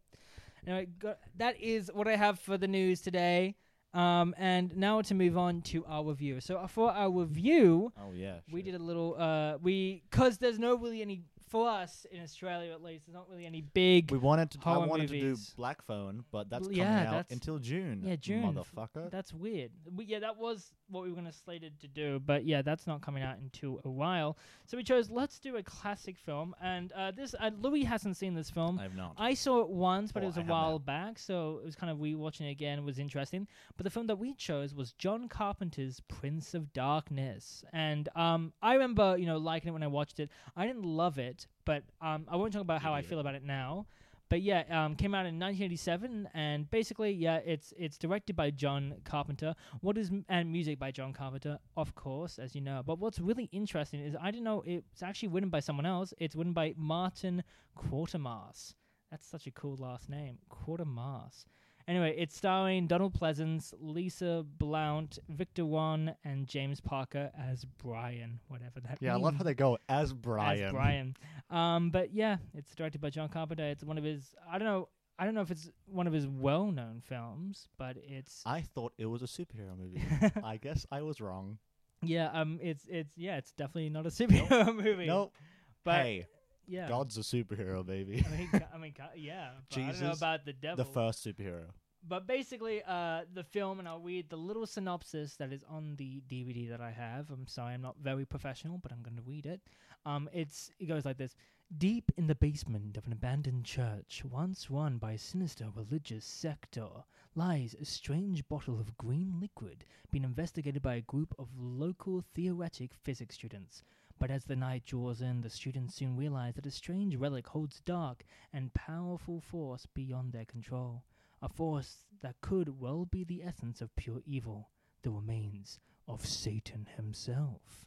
Anyway, 0.65 0.87
go, 0.97 1.15
that 1.37 1.59
is 1.61 1.91
what 1.93 2.07
I 2.07 2.15
have 2.15 2.39
for 2.39 2.57
the 2.57 2.67
news 2.67 3.01
today. 3.01 3.55
Um, 3.93 4.33
and 4.37 4.75
now 4.75 5.01
to 5.03 5.13
move 5.13 5.37
on 5.37 5.61
to 5.63 5.85
our 5.85 6.03
review. 6.03 6.41
So 6.41 6.57
uh, 6.57 6.67
for 6.67 6.91
our 6.91 7.09
review, 7.09 7.93
Oh 7.97 8.11
yeah. 8.13 8.39
we 8.51 8.59
shit. 8.61 8.71
did 8.71 8.81
a 8.81 8.83
little 8.83 9.15
uh 9.17 9.57
we 9.61 10.03
cuz 10.09 10.37
there's 10.37 10.59
no 10.59 10.75
really 10.75 11.01
any 11.01 11.21
for 11.55 11.69
us 11.69 12.05
in 12.11 12.21
Australia 12.21 12.73
at 12.73 12.83
least 12.83 13.05
there's 13.05 13.13
not 13.15 13.29
really 13.29 13.45
any 13.45 13.61
big 13.61 14.11
We 14.11 14.17
wanted 14.17 14.51
to. 14.51 14.57
I 14.65 14.73
horror 14.73 14.87
wanted 14.87 15.07
to 15.07 15.19
do. 15.21 15.37
Black 15.55 15.81
Phone, 15.83 16.25
but 16.29 16.49
that's 16.49 16.67
Well, 16.67 16.75
coming 16.75 16.77
yeah, 16.85 16.99
out 17.07 17.11
that's- 17.11 17.31
until 17.31 17.59
June. 17.59 18.03
Yeah, 18.05 18.17
June. 18.17 18.43
Motherfucker. 18.53 19.09
That's 19.09 19.31
weird. 19.33 19.71
We, 19.95 20.03
yeah, 20.03 20.19
that 20.19 20.37
was 20.37 20.73
what 20.89 21.03
we 21.03 21.09
were 21.09 21.15
going 21.15 21.25
to 21.27 21.33
slated 21.33 21.79
to 21.81 21.87
do, 21.87 22.19
but 22.25 22.45
yeah, 22.45 22.61
that's 22.61 22.85
not 22.87 23.01
coming 23.01 23.23
out 23.23 23.37
until 23.37 23.81
a 23.85 23.89
while. 23.89 24.37
So 24.65 24.77
we 24.77 24.83
chose 24.83 25.09
let's 25.09 25.39
do 25.39 25.57
a 25.57 25.63
classic 25.63 26.17
film, 26.17 26.55
and 26.61 26.91
uh, 26.93 27.11
this 27.11 27.33
uh, 27.39 27.51
Louis 27.59 27.83
hasn't 27.83 28.17
seen 28.17 28.33
this 28.33 28.49
film. 28.49 28.79
I've 28.79 28.95
not. 28.95 29.13
I 29.17 29.33
saw 29.33 29.61
it 29.61 29.69
once, 29.69 30.11
but 30.11 30.21
Oh, 30.21 30.25
it 30.25 30.27
was 30.27 30.37
I 30.37 30.41
a 30.41 30.45
while 30.45 30.79
back, 30.79 31.19
so 31.19 31.59
it 31.61 31.65
was 31.65 31.75
kind 31.75 31.91
of 31.91 31.97
rewatching 31.97 32.47
it 32.47 32.51
again 32.51 32.83
was 32.85 32.99
interesting. 32.99 33.47
But 33.77 33.83
the 33.83 33.89
film 33.89 34.07
that 34.07 34.17
we 34.19 34.33
chose 34.33 34.73
was 34.73 34.93
John 34.93 35.27
Carpenter's 35.27 36.01
Prince 36.07 36.53
of 36.53 36.71
Darkness, 36.73 37.63
and 37.73 38.07
um, 38.15 38.53
I 38.61 38.73
remember 38.73 39.17
you 39.17 39.25
know 39.25 39.37
liking 39.37 39.69
it 39.69 39.71
when 39.73 39.83
I 39.83 39.87
watched 39.87 40.19
it. 40.19 40.29
I 40.55 40.67
didn't 40.67 40.83
love 40.83 41.17
it, 41.17 41.47
but 41.65 41.83
um, 42.01 42.25
I 42.29 42.35
won't 42.35 42.53
talk 42.53 42.61
about 42.61 42.81
how 42.81 42.93
I 42.93 43.01
feel 43.01 43.19
about 43.19 43.35
it 43.35 43.43
now. 43.43 43.87
But 44.29 44.41
yeah, 44.41 44.63
um, 44.71 44.95
came 44.95 45.13
out 45.13 45.25
in 45.27 45.39
1987, 45.39 46.29
and 46.33 46.69
basically, 46.71 47.11
yeah, 47.11 47.37
it's 47.45 47.73
it's 47.77 47.97
directed 47.97 48.35
by 48.35 48.49
John 48.49 48.95
Carpenter. 49.03 49.55
What 49.81 49.97
is 49.97 50.11
and 50.29 50.51
music 50.51 50.79
by 50.79 50.91
John 50.91 51.13
Carpenter, 51.13 51.59
of 51.77 51.93
course, 51.93 52.39
as 52.39 52.55
you 52.55 52.61
know. 52.61 52.81
But 52.85 52.99
what's 52.99 53.19
really 53.19 53.49
interesting 53.51 53.99
is 54.01 54.15
I 54.19 54.31
didn't 54.31 54.45
know 54.45 54.63
it's 54.65 55.03
actually 55.03 55.29
written 55.29 55.49
by 55.49 55.59
someone 55.59 55.85
else. 55.85 56.13
It's 56.17 56.35
written 56.35 56.53
by 56.53 56.73
Martin 56.75 57.43
Quatermass. 57.77 58.73
That's 59.11 59.27
such 59.27 59.45
a 59.45 59.51
cool 59.51 59.77
last 59.77 60.09
name, 60.09 60.39
Quatermass. 60.49 61.45
Anyway, 61.87 62.15
it's 62.17 62.35
starring 62.35 62.87
Donald 62.87 63.13
Pleasence, 63.13 63.71
Lisa 63.79 64.43
Blount, 64.57 65.19
Victor 65.29 65.65
Wong, 65.65 66.11
and 66.23 66.47
James 66.47 66.81
Parker 66.81 67.29
as 67.39 67.63
Brian, 67.77 68.39
whatever 68.47 68.79
that 68.79 68.97
yeah, 69.01 69.13
I 69.13 69.17
love 69.17 69.35
how 69.35 69.43
they 69.43 69.53
go 69.53 69.77
as 69.87 70.11
Brian. 70.11 70.63
as 70.63 70.71
Brian. 70.71 71.15
Um, 71.51 71.91
but 71.91 72.11
yeah, 72.11 72.37
it's 72.55 72.73
directed 72.73 73.01
by 73.01 73.11
John 73.11 73.29
Carpenter. 73.29 73.65
It's 73.65 73.83
one 73.83 73.99
of 73.99 74.03
his. 74.03 74.33
I 74.49 74.57
don't 74.57 74.67
know. 74.67 74.89
I 75.19 75.25
don't 75.25 75.35
know 75.35 75.41
if 75.41 75.51
it's 75.51 75.69
one 75.85 76.07
of 76.07 76.13
his 76.13 76.27
well-known 76.27 77.01
films, 77.07 77.67
but 77.77 77.97
it's. 78.01 78.41
I 78.47 78.61
thought 78.61 78.93
it 78.97 79.05
was 79.05 79.21
a 79.21 79.27
superhero 79.27 79.77
movie. 79.77 80.01
I 80.43 80.57
guess 80.57 80.87
I 80.91 81.03
was 81.03 81.21
wrong. 81.21 81.59
yeah. 82.01 82.31
Um. 82.33 82.59
It's. 82.63 82.85
It's. 82.89 83.15
Yeah. 83.15 83.37
It's 83.37 83.51
definitely 83.51 83.89
not 83.89 84.07
a 84.07 84.09
superhero 84.09 84.75
movie. 84.83 85.05
Nope. 85.05 85.35
But 85.83 86.01
hey, 86.01 86.25
yeah. 86.67 86.87
God's 86.87 87.17
a 87.17 87.21
superhero, 87.21 87.85
baby. 87.85 88.23
I 88.25 88.37
mean, 88.37 88.49
go- 88.51 88.59
I 88.73 88.77
mean, 88.77 88.93
yeah. 89.15 89.49
But 89.69 89.77
I 89.77 89.81
don't 89.81 89.87
know 89.87 89.93
Jesus, 89.93 90.17
about 90.17 90.45
the 90.45 90.53
devil. 90.53 90.83
the 90.83 90.91
first 90.91 91.25
superhero. 91.25 91.65
But 92.07 92.27
basically, 92.27 92.83
uh, 92.87 93.21
the 93.33 93.43
film, 93.43 93.79
and 93.79 93.87
I'll 93.87 93.99
read 93.99 94.29
the 94.29 94.37
little 94.37 94.67
synopsis 94.67 95.35
that 95.37 95.51
is 95.51 95.63
on 95.67 95.95
the 95.95 96.21
DVD 96.29 96.69
that 96.69 96.79
I 96.79 96.91
have. 96.91 97.31
I'm 97.31 97.47
sorry, 97.47 97.73
I'm 97.73 97.81
not 97.81 97.95
very 97.99 98.25
professional, 98.25 98.77
but 98.77 98.91
I'm 98.91 99.01
going 99.01 99.15
to 99.15 99.23
read 99.23 99.47
it. 99.47 99.61
Um, 100.05 100.29
it's 100.31 100.69
it 100.79 100.85
goes 100.85 101.03
like 101.03 101.17
this: 101.17 101.35
Deep 101.75 102.11
in 102.15 102.27
the 102.27 102.35
basement 102.35 102.95
of 102.95 103.07
an 103.07 103.11
abandoned 103.11 103.65
church, 103.65 104.23
once 104.29 104.69
run 104.69 104.99
by 104.99 105.13
a 105.13 105.17
sinister 105.17 105.65
religious 105.75 106.23
sector, 106.23 106.87
lies 107.33 107.75
a 107.81 107.85
strange 107.85 108.47
bottle 108.47 108.79
of 108.79 108.95
green 108.97 109.39
liquid 109.41 109.83
being 110.11 110.23
investigated 110.23 110.83
by 110.83 110.95
a 110.95 111.01
group 111.01 111.33
of 111.39 111.47
local 111.57 112.23
theoretic 112.35 112.93
physics 112.93 113.33
students. 113.33 113.81
But 114.19 114.31
as 114.31 114.45
the 114.45 114.55
night 114.55 114.85
draws 114.85 115.21
in, 115.21 115.41
the 115.41 115.49
students 115.49 115.95
soon 115.95 116.15
realize 116.15 116.55
that 116.55 116.65
a 116.65 116.71
strange 116.71 117.15
relic 117.15 117.47
holds 117.47 117.81
dark 117.81 118.23
and 118.53 118.73
powerful 118.73 119.41
force 119.41 119.85
beyond 119.93 120.31
their 120.31 120.45
control 120.45 121.03
a 121.41 121.49
force 121.49 121.97
that 122.21 122.39
could 122.41 122.79
well 122.79 123.05
be 123.05 123.23
the 123.23 123.43
essence 123.43 123.81
of 123.81 123.95
pure 123.95 124.21
evil, 124.25 124.69
the 125.03 125.11
remains 125.11 125.79
of 126.07 126.25
Satan 126.25 126.87
himself. 126.95 127.85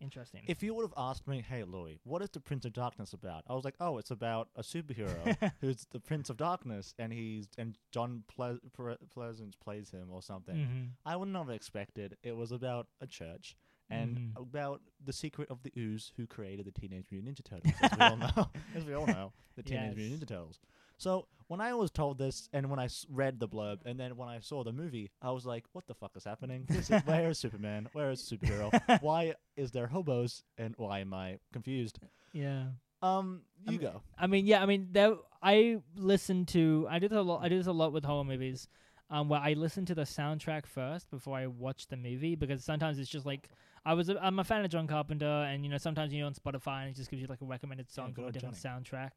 Interesting. 0.00 0.42
If 0.46 0.62
you 0.62 0.74
would 0.74 0.84
have 0.84 0.94
asked 0.96 1.26
me, 1.26 1.42
hey, 1.48 1.64
Louis, 1.64 1.98
what 2.04 2.22
is 2.22 2.30
the 2.30 2.38
Prince 2.38 2.64
of 2.64 2.72
Darkness 2.72 3.12
about? 3.14 3.42
I 3.48 3.54
was 3.54 3.64
like, 3.64 3.74
oh, 3.80 3.98
it's 3.98 4.12
about 4.12 4.48
a 4.54 4.62
superhero 4.62 5.52
who's 5.60 5.86
the 5.90 5.98
Prince 5.98 6.30
of 6.30 6.36
Darkness, 6.36 6.94
and 7.00 7.12
he's 7.12 7.48
and 7.58 7.76
John 7.90 8.22
Ple- 8.28 8.60
Pleasence 8.76 9.58
plays 9.58 9.90
him 9.90 10.08
or 10.12 10.22
something. 10.22 10.54
hmm 10.54 10.84
I 11.04 11.16
would 11.16 11.28
not 11.28 11.46
have 11.46 11.54
expected 11.56 12.16
it 12.22 12.36
was 12.36 12.52
about 12.52 12.86
a 13.00 13.08
church 13.08 13.56
and 13.90 14.18
Mhm. 14.18 14.42
about 14.42 14.80
the 15.04 15.12
secret 15.12 15.48
of 15.50 15.62
the 15.62 15.72
ooze 15.76 16.12
who 16.16 16.26
created 16.26 16.66
the 16.66 16.72
Teenage 16.72 17.06
Mutant 17.10 17.36
Ninja 17.38 17.44
Turtles. 17.44 17.72
As 17.82 17.92
we 17.96 18.04
all 18.04 18.16
know, 18.36 18.50
as 18.74 18.84
we 18.84 18.94
all 18.94 19.06
know, 19.06 19.32
the 19.56 19.62
Teenage 19.62 19.96
Mutant 19.96 20.20
Ninja 20.22 20.28
Turtles. 20.28 20.60
So 20.98 21.28
when 21.46 21.60
I 21.60 21.74
was 21.74 21.90
told 21.92 22.18
this, 22.18 22.48
and 22.52 22.68
when 22.70 22.80
I 22.80 22.86
s- 22.86 23.06
read 23.08 23.38
the 23.38 23.48
blurb, 23.48 23.78
and 23.86 23.98
then 24.00 24.16
when 24.16 24.28
I 24.28 24.40
saw 24.40 24.64
the 24.64 24.72
movie, 24.72 25.10
I 25.22 25.30
was 25.30 25.46
like, 25.46 25.64
"What 25.72 25.86
the 25.86 25.94
fuck 25.94 26.16
is 26.16 26.24
happening? 26.24 26.64
This 26.68 26.90
is, 26.90 27.00
where 27.02 27.30
is 27.30 27.38
Superman? 27.38 27.88
Where 27.92 28.10
is 28.10 28.20
superhero? 28.20 28.70
why 29.02 29.34
is 29.56 29.70
there 29.70 29.86
hobos? 29.86 30.42
And 30.58 30.74
why 30.76 30.98
am 31.00 31.14
I 31.14 31.38
confused?" 31.52 32.00
Yeah. 32.32 32.70
Um, 33.00 33.42
I 33.66 33.70
you 33.70 33.78
mean- 33.78 33.86
go. 33.92 34.02
I 34.18 34.26
mean, 34.26 34.46
yeah, 34.46 34.60
I 34.60 34.66
mean, 34.66 34.88
there. 34.90 35.14
I 35.40 35.80
listen 35.94 36.46
to. 36.46 36.88
I 36.90 36.98
did 36.98 37.12
a 37.12 37.22
lot. 37.22 37.44
I 37.44 37.48
do 37.48 37.56
this 37.58 37.68
a 37.68 37.72
lot 37.72 37.92
with 37.92 38.04
horror 38.04 38.24
movies, 38.24 38.66
um, 39.10 39.28
where 39.28 39.40
I 39.40 39.54
listen 39.54 39.84
to 39.86 39.94
the 39.94 40.02
soundtrack 40.02 40.66
first 40.66 41.10
before 41.10 41.36
I 41.36 41.46
watch 41.46 41.86
the 41.88 41.96
movie 41.96 42.34
because 42.34 42.64
sometimes 42.64 42.98
it's 42.98 43.08
just 43.08 43.26
like 43.26 43.48
I 43.84 43.94
was. 43.94 44.08
A, 44.08 44.22
I'm 44.22 44.38
a 44.38 44.44
fan 44.44 44.64
of 44.64 44.70
John 44.70 44.86
Carpenter, 44.86 45.24
and 45.24 45.64
you 45.64 45.70
know 45.70 45.78
sometimes 45.78 46.12
you're 46.12 46.26
on 46.26 46.34
Spotify 46.34 46.82
and 46.82 46.90
it 46.90 46.96
just 46.96 47.10
gives 47.10 47.22
you 47.22 47.28
like 47.28 47.40
a 47.40 47.46
recommended 47.46 47.90
song 47.90 48.08
good 48.08 48.16
from 48.16 48.24
a 48.26 48.32
different 48.32 48.56
soundtrack. 48.56 49.10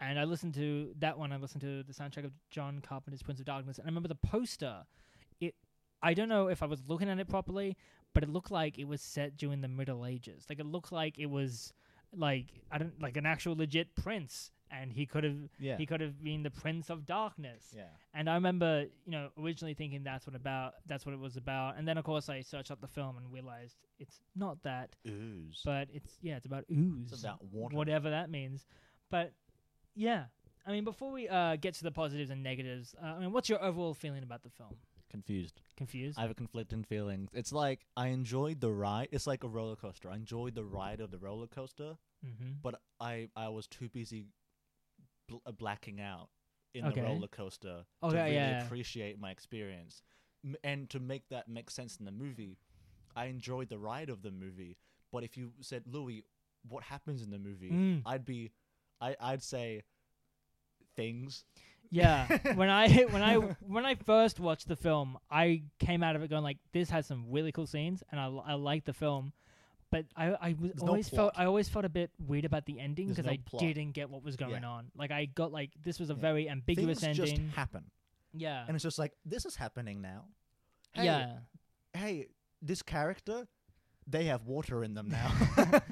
And 0.00 0.18
I 0.18 0.24
listened 0.24 0.54
to 0.54 0.92
that 0.98 1.18
one. 1.18 1.32
I 1.32 1.36
listened 1.36 1.62
to 1.62 1.82
the 1.82 1.92
soundtrack 1.92 2.24
of 2.24 2.32
John 2.50 2.80
Carpenter's 2.80 3.22
Prince 3.22 3.40
of 3.40 3.46
Darkness, 3.46 3.78
and 3.78 3.86
I 3.86 3.88
remember 3.88 4.08
the 4.08 4.14
poster. 4.14 4.84
It. 5.40 5.54
I 6.02 6.14
don't 6.14 6.28
know 6.28 6.48
if 6.48 6.62
I 6.62 6.66
was 6.66 6.80
looking 6.86 7.08
at 7.08 7.18
it 7.18 7.28
properly, 7.28 7.76
but 8.14 8.22
it 8.22 8.28
looked 8.28 8.50
like 8.50 8.78
it 8.78 8.86
was 8.86 9.00
set 9.00 9.36
during 9.36 9.60
the 9.60 9.68
Middle 9.68 10.06
Ages. 10.06 10.46
Like 10.48 10.60
it 10.60 10.66
looked 10.66 10.92
like 10.92 11.18
it 11.18 11.26
was 11.26 11.72
like 12.14 12.46
I 12.70 12.78
don't 12.78 13.00
like 13.00 13.16
an 13.16 13.26
actual 13.26 13.56
legit 13.56 13.94
prince, 13.96 14.50
and 14.70 14.92
he 14.92 15.06
could 15.06 15.24
have 15.24 15.36
Yeah. 15.58 15.76
he 15.76 15.86
could 15.86 16.00
have 16.00 16.22
been 16.22 16.42
the 16.42 16.50
Prince 16.50 16.90
of 16.90 17.06
Darkness. 17.06 17.72
yeah. 17.76 17.88
And 18.14 18.28
I 18.28 18.34
remember, 18.34 18.86
you 19.04 19.12
know, 19.12 19.30
originally 19.38 19.74
thinking 19.74 20.02
that's 20.02 20.26
what 20.26 20.34
about 20.36 20.74
that's 20.86 21.04
what 21.06 21.12
it 21.12 21.18
was 21.20 21.36
about, 21.36 21.76
and 21.76 21.86
then 21.86 21.98
of 21.98 22.04
course 22.04 22.28
I 22.28 22.40
searched 22.42 22.70
up 22.70 22.80
the 22.80 22.88
film 22.88 23.16
and 23.16 23.32
realized 23.32 23.76
it's 23.98 24.20
not 24.34 24.62
that, 24.62 24.96
Ooze. 25.06 25.62
but 25.64 25.88
it's 25.92 26.18
yeah, 26.22 26.36
it's 26.36 26.46
about 26.46 26.64
ooze, 26.70 27.12
it's 27.12 27.22
about 27.22 27.44
water. 27.44 27.76
whatever 27.76 28.10
that 28.10 28.30
means. 28.30 28.66
But 29.10 29.32
yeah, 29.94 30.24
I 30.66 30.72
mean, 30.72 30.84
before 30.84 31.12
we 31.12 31.28
uh, 31.28 31.56
get 31.56 31.74
to 31.74 31.84
the 31.84 31.92
positives 31.92 32.30
and 32.30 32.42
negatives, 32.42 32.94
uh, 33.02 33.06
I 33.06 33.18
mean, 33.20 33.32
what's 33.32 33.48
your 33.48 33.62
overall 33.62 33.94
feeling 33.94 34.22
about 34.22 34.42
the 34.42 34.50
film? 34.50 34.76
Confused. 35.10 35.60
Confused? 35.76 36.18
I 36.18 36.22
have 36.22 36.30
a 36.32 36.34
conflicting 36.34 36.82
feelings. 36.82 37.30
It's 37.32 37.52
like 37.52 37.86
I 37.96 38.08
enjoyed 38.08 38.60
the 38.60 38.72
ride. 38.72 39.08
It's 39.12 39.26
like 39.26 39.44
a 39.44 39.48
roller 39.48 39.76
coaster. 39.76 40.10
I 40.10 40.16
enjoyed 40.16 40.54
the 40.54 40.64
ride 40.64 41.00
of 41.00 41.10
the 41.10 41.18
roller 41.18 41.46
coaster, 41.46 41.96
mm-hmm. 42.26 42.52
but 42.62 42.80
I 43.00 43.28
I 43.36 43.48
was 43.48 43.66
too 43.68 43.88
busy 43.88 44.26
bl- 45.28 45.36
uh, 45.46 45.52
blacking 45.52 46.00
out 46.00 46.28
in 46.74 46.84
Okay. 46.86 47.00
the 47.00 47.06
roller 47.06 47.28
coaster 47.28 47.84
Okay, 48.02 48.16
to 48.16 48.22
really 48.22 48.34
yeah. 48.34 48.64
appreciate 48.64 49.18
my 49.18 49.30
experience. 49.30 50.02
M- 50.44 50.56
and 50.62 50.88
to 50.90 51.00
make 51.00 51.28
that 51.30 51.48
make 51.48 51.70
sense 51.70 51.96
in 51.96 52.04
the 52.04 52.12
movie, 52.12 52.58
I 53.16 53.26
enjoyed 53.26 53.68
the 53.68 53.78
ride 53.78 54.10
of 54.10 54.22
the 54.22 54.30
movie. 54.30 54.76
But 55.12 55.24
if 55.24 55.36
you 55.36 55.52
said 55.60 55.84
Louis, 55.86 56.24
what 56.68 56.82
happens 56.84 57.22
in 57.22 57.30
the 57.30 57.38
movie? 57.38 57.70
Mm. 57.70 58.02
I'd 58.04 58.24
be, 58.24 58.52
I 59.00 59.16
I'd 59.20 59.42
say 59.42 59.82
things. 60.96 61.44
Yeah, 61.90 62.26
when 62.56 62.68
I 62.68 62.88
when 63.04 63.22
I 63.22 63.36
when 63.36 63.86
I 63.86 63.94
first 63.94 64.40
watched 64.40 64.66
the 64.68 64.76
film, 64.76 65.18
I 65.30 65.62
came 65.78 66.02
out 66.02 66.16
of 66.16 66.22
it 66.22 66.28
going 66.28 66.42
like, 66.42 66.58
"This 66.72 66.90
has 66.90 67.06
some 67.06 67.26
really 67.30 67.52
cool 67.52 67.66
scenes," 67.66 68.02
and 68.10 68.20
I 68.20 68.26
I 68.26 68.54
liked 68.54 68.86
the 68.86 68.92
film. 68.92 69.32
But 69.96 70.04
I 70.16 70.26
I 70.48 70.56
was 70.60 70.72
There's 70.72 70.82
no 70.82 70.88
always 70.88 71.08
felt. 71.08 71.32
I 71.36 71.44
always 71.46 71.68
felt 71.68 71.84
a 71.84 71.88
bit 71.88 72.10
weird 72.18 72.44
about 72.44 72.66
the 72.66 72.78
ending 72.78 73.06
There's 73.06 73.16
because 73.16 73.26
no 73.26 73.32
I 73.32 73.38
plot. 73.44 73.60
didn't 73.62 73.92
get 73.92 74.10
what 74.10 74.22
was 74.22 74.36
going 74.36 74.62
Yeah. 74.62 74.68
on. 74.68 74.90
Like 74.96 75.10
I 75.10 75.24
got 75.26 75.52
like 75.52 75.70
this 75.82 75.98
was 75.98 76.10
a 76.10 76.14
Yeah. 76.14 76.20
very 76.20 76.48
ambiguous 76.50 77.00
things 77.00 77.18
ending. 77.18 77.36
just 77.46 77.56
happen, 77.56 77.84
yeah, 78.32 78.64
and 78.66 78.74
it's 78.74 78.82
just 78.82 78.98
like 78.98 79.12
this 79.24 79.44
is 79.46 79.56
happening 79.56 80.00
now. 80.02 80.24
Hey, 80.92 81.04
yeah. 81.06 81.38
hey, 81.94 82.26
this 82.62 82.82
character, 82.82 83.46
they 84.06 84.24
have 84.24 84.44
water 84.44 84.84
in 84.84 84.94
them 84.94 85.08
now. 85.08 85.30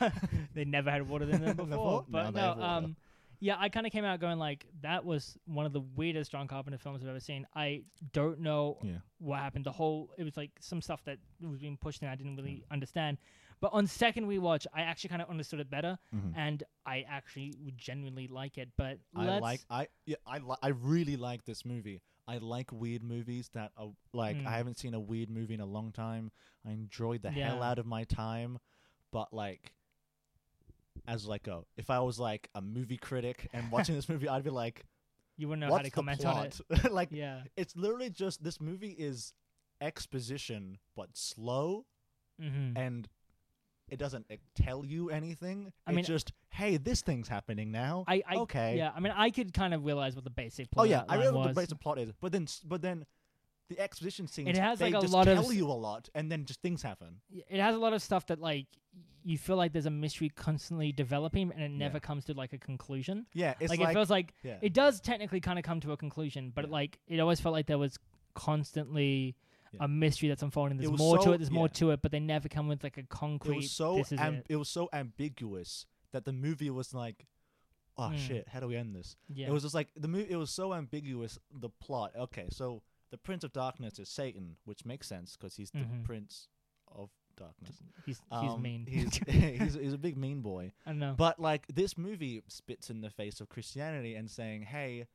they 0.54 0.64
never 0.64 0.90
had 0.90 1.08
water 1.08 1.24
in 1.24 1.40
them 1.42 1.56
before. 1.56 1.66
Before? 1.66 2.04
But 2.08 2.30
they 2.32 2.40
no, 2.40 2.46
have 2.48 2.56
water. 2.58 2.68
um, 2.86 2.96
yeah, 3.40 3.56
I 3.58 3.68
kind 3.68 3.84
of 3.86 3.92
came 3.92 4.04
out 4.04 4.20
going 4.20 4.38
like 4.38 4.64
that 4.82 5.04
was 5.04 5.36
one 5.46 5.66
of 5.66 5.72
the 5.72 5.80
weirdest 5.80 6.32
John 6.32 6.48
Carpenter 6.48 6.78
films 6.78 7.02
I've 7.02 7.08
ever 7.08 7.20
seen. 7.20 7.46
I 7.54 7.82
don't 8.12 8.40
know 8.40 8.78
yeah. 8.82 8.98
what 9.18 9.40
happened. 9.40 9.66
The 9.66 9.72
whole 9.72 10.10
it 10.16 10.24
was 10.24 10.36
like 10.36 10.50
some 10.60 10.80
stuff 10.80 11.02
that 11.04 11.18
was 11.40 11.60
being 11.60 11.76
pushed 11.76 12.02
in 12.02 12.08
I 12.08 12.14
didn't 12.16 12.36
really 12.36 12.62
Mm. 12.68 12.72
understand. 12.72 13.18
But 13.64 13.72
on 13.72 13.86
second 13.86 14.26
rewatch, 14.26 14.66
I 14.74 14.82
actually 14.82 15.08
kind 15.08 15.22
of 15.22 15.30
understood 15.30 15.58
it 15.58 15.70
better, 15.70 15.98
Mhm. 16.14 16.34
and 16.36 16.62
I 16.84 17.00
actually 17.08 17.54
would 17.64 17.78
genuinely 17.78 18.26
like 18.28 18.58
it. 18.58 18.68
But 18.76 18.98
I 19.16 19.38
like 19.38 19.60
I 19.70 19.88
yeah 20.04 20.16
I 20.26 20.36
li- 20.36 20.58
I 20.62 20.68
really 20.68 21.16
like 21.16 21.46
this 21.46 21.64
movie. 21.64 22.02
I 22.28 22.36
like 22.36 22.70
weird 22.72 23.02
movies 23.02 23.48
that 23.54 23.72
are 23.78 23.92
like 24.12 24.36
Mm. 24.36 24.46
I 24.46 24.58
haven't 24.58 24.76
seen 24.78 24.92
a 24.92 25.00
weird 25.00 25.30
movie 25.30 25.54
in 25.54 25.60
a 25.60 25.66
long 25.66 25.92
time. 25.92 26.30
I 26.62 26.72
enjoyed 26.72 27.22
the 27.22 27.30
hell 27.30 27.62
out 27.62 27.78
of 27.78 27.86
my 27.86 28.04
time, 28.04 28.58
but 29.10 29.32
like 29.32 29.74
as 31.06 31.26
like 31.26 31.46
a 31.46 31.62
if 31.78 31.88
I 31.88 32.00
was 32.00 32.18
like 32.18 32.50
a 32.54 32.60
movie 32.60 32.98
critic 32.98 33.48
and 33.54 33.70
watching 33.72 33.94
this 33.94 34.10
movie, 34.10 34.28
I'd 34.28 34.44
be 34.44 34.50
like, 34.50 34.84
you 35.38 35.48
wouldn't 35.48 35.60
know 35.66 35.70
"What's 35.72 35.78
how 35.80 35.84
to 35.84 35.90
comment 35.90 36.26
on 36.26 36.46
it. 36.46 36.60
like 36.92 37.08
Yeah. 37.12 37.44
it's 37.56 37.74
literally 37.76 38.10
just 38.10 38.44
this 38.44 38.60
movie 38.60 38.92
is 38.92 39.32
exposition 39.80 40.78
but 40.94 41.16
slow 41.16 41.86
Mm-hmm. 42.42 42.76
and 42.76 43.08
it 43.88 43.98
doesn't 43.98 44.26
uh, 44.30 44.36
tell 44.54 44.84
you 44.84 45.10
anything. 45.10 45.72
I 45.86 45.90
it's 45.90 45.96
mean- 45.96 46.04
just 46.04 46.32
hey, 46.50 46.76
this 46.76 47.02
thing's 47.02 47.28
happening 47.28 47.70
now. 47.72 48.04
I, 48.06 48.22
I 48.28 48.36
okay. 48.36 48.76
Yeah, 48.76 48.92
I 48.94 49.00
mean, 49.00 49.12
I 49.16 49.30
could 49.30 49.52
kind 49.52 49.74
of 49.74 49.84
realize 49.84 50.14
what 50.14 50.24
the 50.24 50.30
basic 50.30 50.70
plot. 50.70 50.86
Oh 50.86 50.88
yeah, 50.90 51.02
I 51.08 51.16
realize 51.16 51.32
what 51.34 51.46
was. 51.48 51.54
the 51.54 51.60
basic 51.60 51.80
plot 51.80 51.98
is, 51.98 52.10
but 52.20 52.32
then 52.32 52.46
but 52.64 52.80
then 52.82 53.04
the 53.70 53.80
exposition 53.80 54.26
scenes 54.26 54.50
It 54.50 54.56
has, 54.58 54.78
they 54.78 54.86
like, 54.92 54.94
a 54.96 55.00
just 55.00 55.12
lot 55.14 55.26
of 55.26 55.34
tell 55.36 55.46
s- 55.46 55.54
you 55.54 55.66
a 55.68 55.72
lot, 55.72 56.08
and 56.14 56.30
then 56.30 56.44
just 56.44 56.60
things 56.60 56.82
happen. 56.82 57.20
It 57.30 57.60
has 57.60 57.74
a 57.74 57.78
lot 57.78 57.92
of 57.94 58.02
stuff 58.02 58.26
that 58.26 58.40
like 58.40 58.66
you 59.26 59.38
feel 59.38 59.56
like 59.56 59.72
there's 59.72 59.86
a 59.86 59.90
mystery 59.90 60.28
constantly 60.28 60.92
developing 60.92 61.50
and 61.50 61.62
it 61.62 61.70
never 61.70 61.94
Yeah. 61.96 62.00
comes 62.00 62.26
to 62.26 62.34
like 62.34 62.52
a 62.52 62.58
conclusion. 62.58 63.24
Yeah, 63.32 63.54
it's 63.58 63.70
like, 63.70 63.80
like, 63.80 63.88
it 63.90 63.94
feels 63.94 64.10
like 64.10 64.34
yeah, 64.42 64.58
it 64.60 64.74
does 64.74 65.00
technically 65.00 65.40
kind 65.40 65.58
of 65.58 65.64
come 65.64 65.80
to 65.80 65.92
a 65.92 65.96
conclusion, 65.96 66.52
but 66.54 66.66
Yeah. 66.66 66.72
like 66.72 66.98
it 67.08 67.20
always 67.20 67.40
felt 67.40 67.54
like 67.54 67.66
there 67.66 67.78
was 67.78 67.98
constantly 68.34 69.34
Yeah. 69.74 69.84
a 69.84 69.88
mystery 69.88 70.28
that's 70.28 70.42
unfolding. 70.42 70.78
There's 70.78 70.90
more 70.90 71.18
so- 71.18 71.24
to 71.26 71.32
it. 71.32 71.38
There's 71.38 71.50
more 71.50 71.68
to 71.70 71.90
it, 71.90 72.00
but 72.02 72.12
they 72.12 72.20
never 72.20 72.48
come 72.48 72.68
with 72.68 72.82
like 72.82 72.96
a 72.98 73.02
concrete. 73.04 73.52
it 73.52 73.56
was 73.56 73.70
so 73.72 73.96
this 73.96 74.12
is 74.12 74.18
am- 74.20 74.36
it. 74.36 74.46
it 74.50 74.56
was 74.56 74.68
so 74.68 74.88
ambiguous 74.92 75.86
that 76.12 76.24
the 76.24 76.32
movie 76.32 76.70
was 76.70 76.94
like, 76.94 77.26
oh 77.96 78.10
Mm. 78.12 78.18
shit, 78.18 78.48
how 78.48 78.60
do 78.60 78.66
we 78.68 78.76
end 78.76 78.94
this? 78.94 79.16
Yeah. 79.32 79.48
It 79.48 79.52
was 79.52 79.62
just 79.62 79.74
like 79.74 79.88
the 79.96 80.08
movie. 80.08 80.30
It 80.30 80.36
was 80.36 80.50
so 80.50 80.74
ambiguous. 80.74 81.38
The 81.52 81.68
plot. 81.70 82.12
Okay, 82.16 82.46
so 82.50 82.82
the 83.10 83.18
Prince 83.18 83.44
of 83.44 83.52
Darkness 83.52 83.98
is 83.98 84.08
Satan, 84.08 84.56
which 84.64 84.84
makes 84.84 85.06
sense 85.06 85.36
because 85.36 85.56
he's 85.56 85.70
the 85.70 85.78
Mhm. 85.80 86.04
Prince 86.04 86.48
of 86.88 87.10
Darkness. 87.36 87.82
he's 88.06 88.18
he's 88.18 88.50
Um, 88.50 88.62
mean. 88.62 88.86
He's, 88.86 89.16
he's 89.28 89.74
he's 89.74 89.92
a 89.92 89.98
big 89.98 90.16
mean 90.16 90.40
boy. 90.40 90.72
I 90.86 90.92
know. 90.92 91.14
But 91.16 91.38
like 91.40 91.66
this 91.68 91.96
movie 91.98 92.42
spits 92.48 92.90
in 92.90 93.00
the 93.00 93.10
face 93.10 93.40
of 93.40 93.48
Christianity 93.48 94.14
and 94.14 94.30
saying, 94.30 94.62
"Hey, 94.62 95.06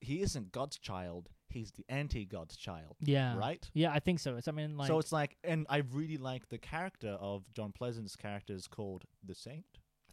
he 0.00 0.20
isn't 0.22 0.52
God's 0.52 0.78
child. 0.78 1.30
He's 1.58 1.72
the 1.72 1.84
anti-God's 1.88 2.56
child." 2.56 2.96
yeah. 3.00 3.36
Right? 3.36 3.68
Yeah, 3.74 3.92
I 3.92 4.00
think 4.00 4.20
so. 4.20 4.36
It's 4.36 4.48
I 4.48 4.52
mean 4.52 4.76
like 4.76 4.88
so 4.88 4.98
it's 4.98 5.12
like, 5.12 5.36
and 5.44 5.66
I 5.68 5.78
really 5.92 6.16
like 6.16 6.48
the 6.48 6.58
character 6.58 7.16
of 7.20 7.44
John 7.52 7.72
Pleasant's 7.72 8.16
character 8.16 8.54
is 8.54 8.66
called 8.66 9.04
the 9.24 9.34
Saint. 9.34 9.64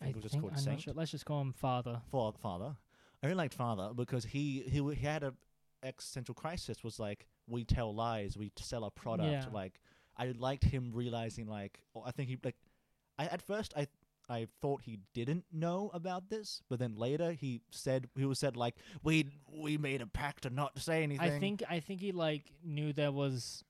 I 0.02 0.06
I 0.06 0.06
think 0.06 0.18
it 0.18 0.24
was 0.24 0.32
just 0.32 0.42
called 0.42 0.60
Saint. 0.60 0.82
sure. 0.82 0.94
Let's 0.94 1.12
just 1.12 1.26
call 1.26 1.42
him 1.42 1.54
Father. 1.54 2.02
Fa- 2.12 2.34
Father. 2.42 2.76
I 3.24 3.28
really 3.28 3.38
liked 3.38 3.54
Father 3.54 3.92
because 3.96 4.26
he 4.26 4.64
he 4.68 4.82
he 4.94 5.06
had 5.06 5.24
a 5.24 5.34
existential 5.84 6.36
crisis. 6.36 6.84
Was 6.84 7.00
like, 7.00 7.28
we 7.48 7.64
tell 7.64 7.94
lies, 7.94 8.38
we 8.38 8.52
sell 8.58 8.84
a 8.84 8.92
product. 8.92 9.32
Yeah. 9.32 9.46
Like, 9.52 9.80
I 10.18 10.34
liked 10.38 10.64
him 10.66 10.92
realizing 10.94 11.48
like, 11.48 11.80
oh, 11.96 12.04
I 12.06 12.12
think 12.12 12.30
he 12.30 12.38
like, 12.44 12.58
I 13.18 13.26
at 13.26 13.42
first 13.42 13.74
I. 13.78 13.88
I 14.28 14.48
thought 14.62 14.82
he 14.84 15.00
didn't 15.14 15.46
know 15.52 15.92
about 15.94 16.30
this, 16.30 16.62
but 16.70 16.80
then 16.80 16.96
later 16.96 17.32
he 17.34 17.62
said 17.72 18.08
he 18.18 18.26
was 18.26 18.40
said 18.40 18.58
like 18.58 18.76
we 19.04 19.30
we 19.52 19.78
made 19.78 20.02
a 20.02 20.08
pact 20.08 20.44
to 20.44 20.50
not 20.50 20.80
say 20.80 21.04
anything. 21.04 21.30
I 21.32 21.40
think 21.40 21.64
I 21.70 21.80
think 21.80 22.02
he 22.02 22.12
like 22.12 22.52
knew 22.64 22.92
there 22.94 23.12
was 23.12 23.64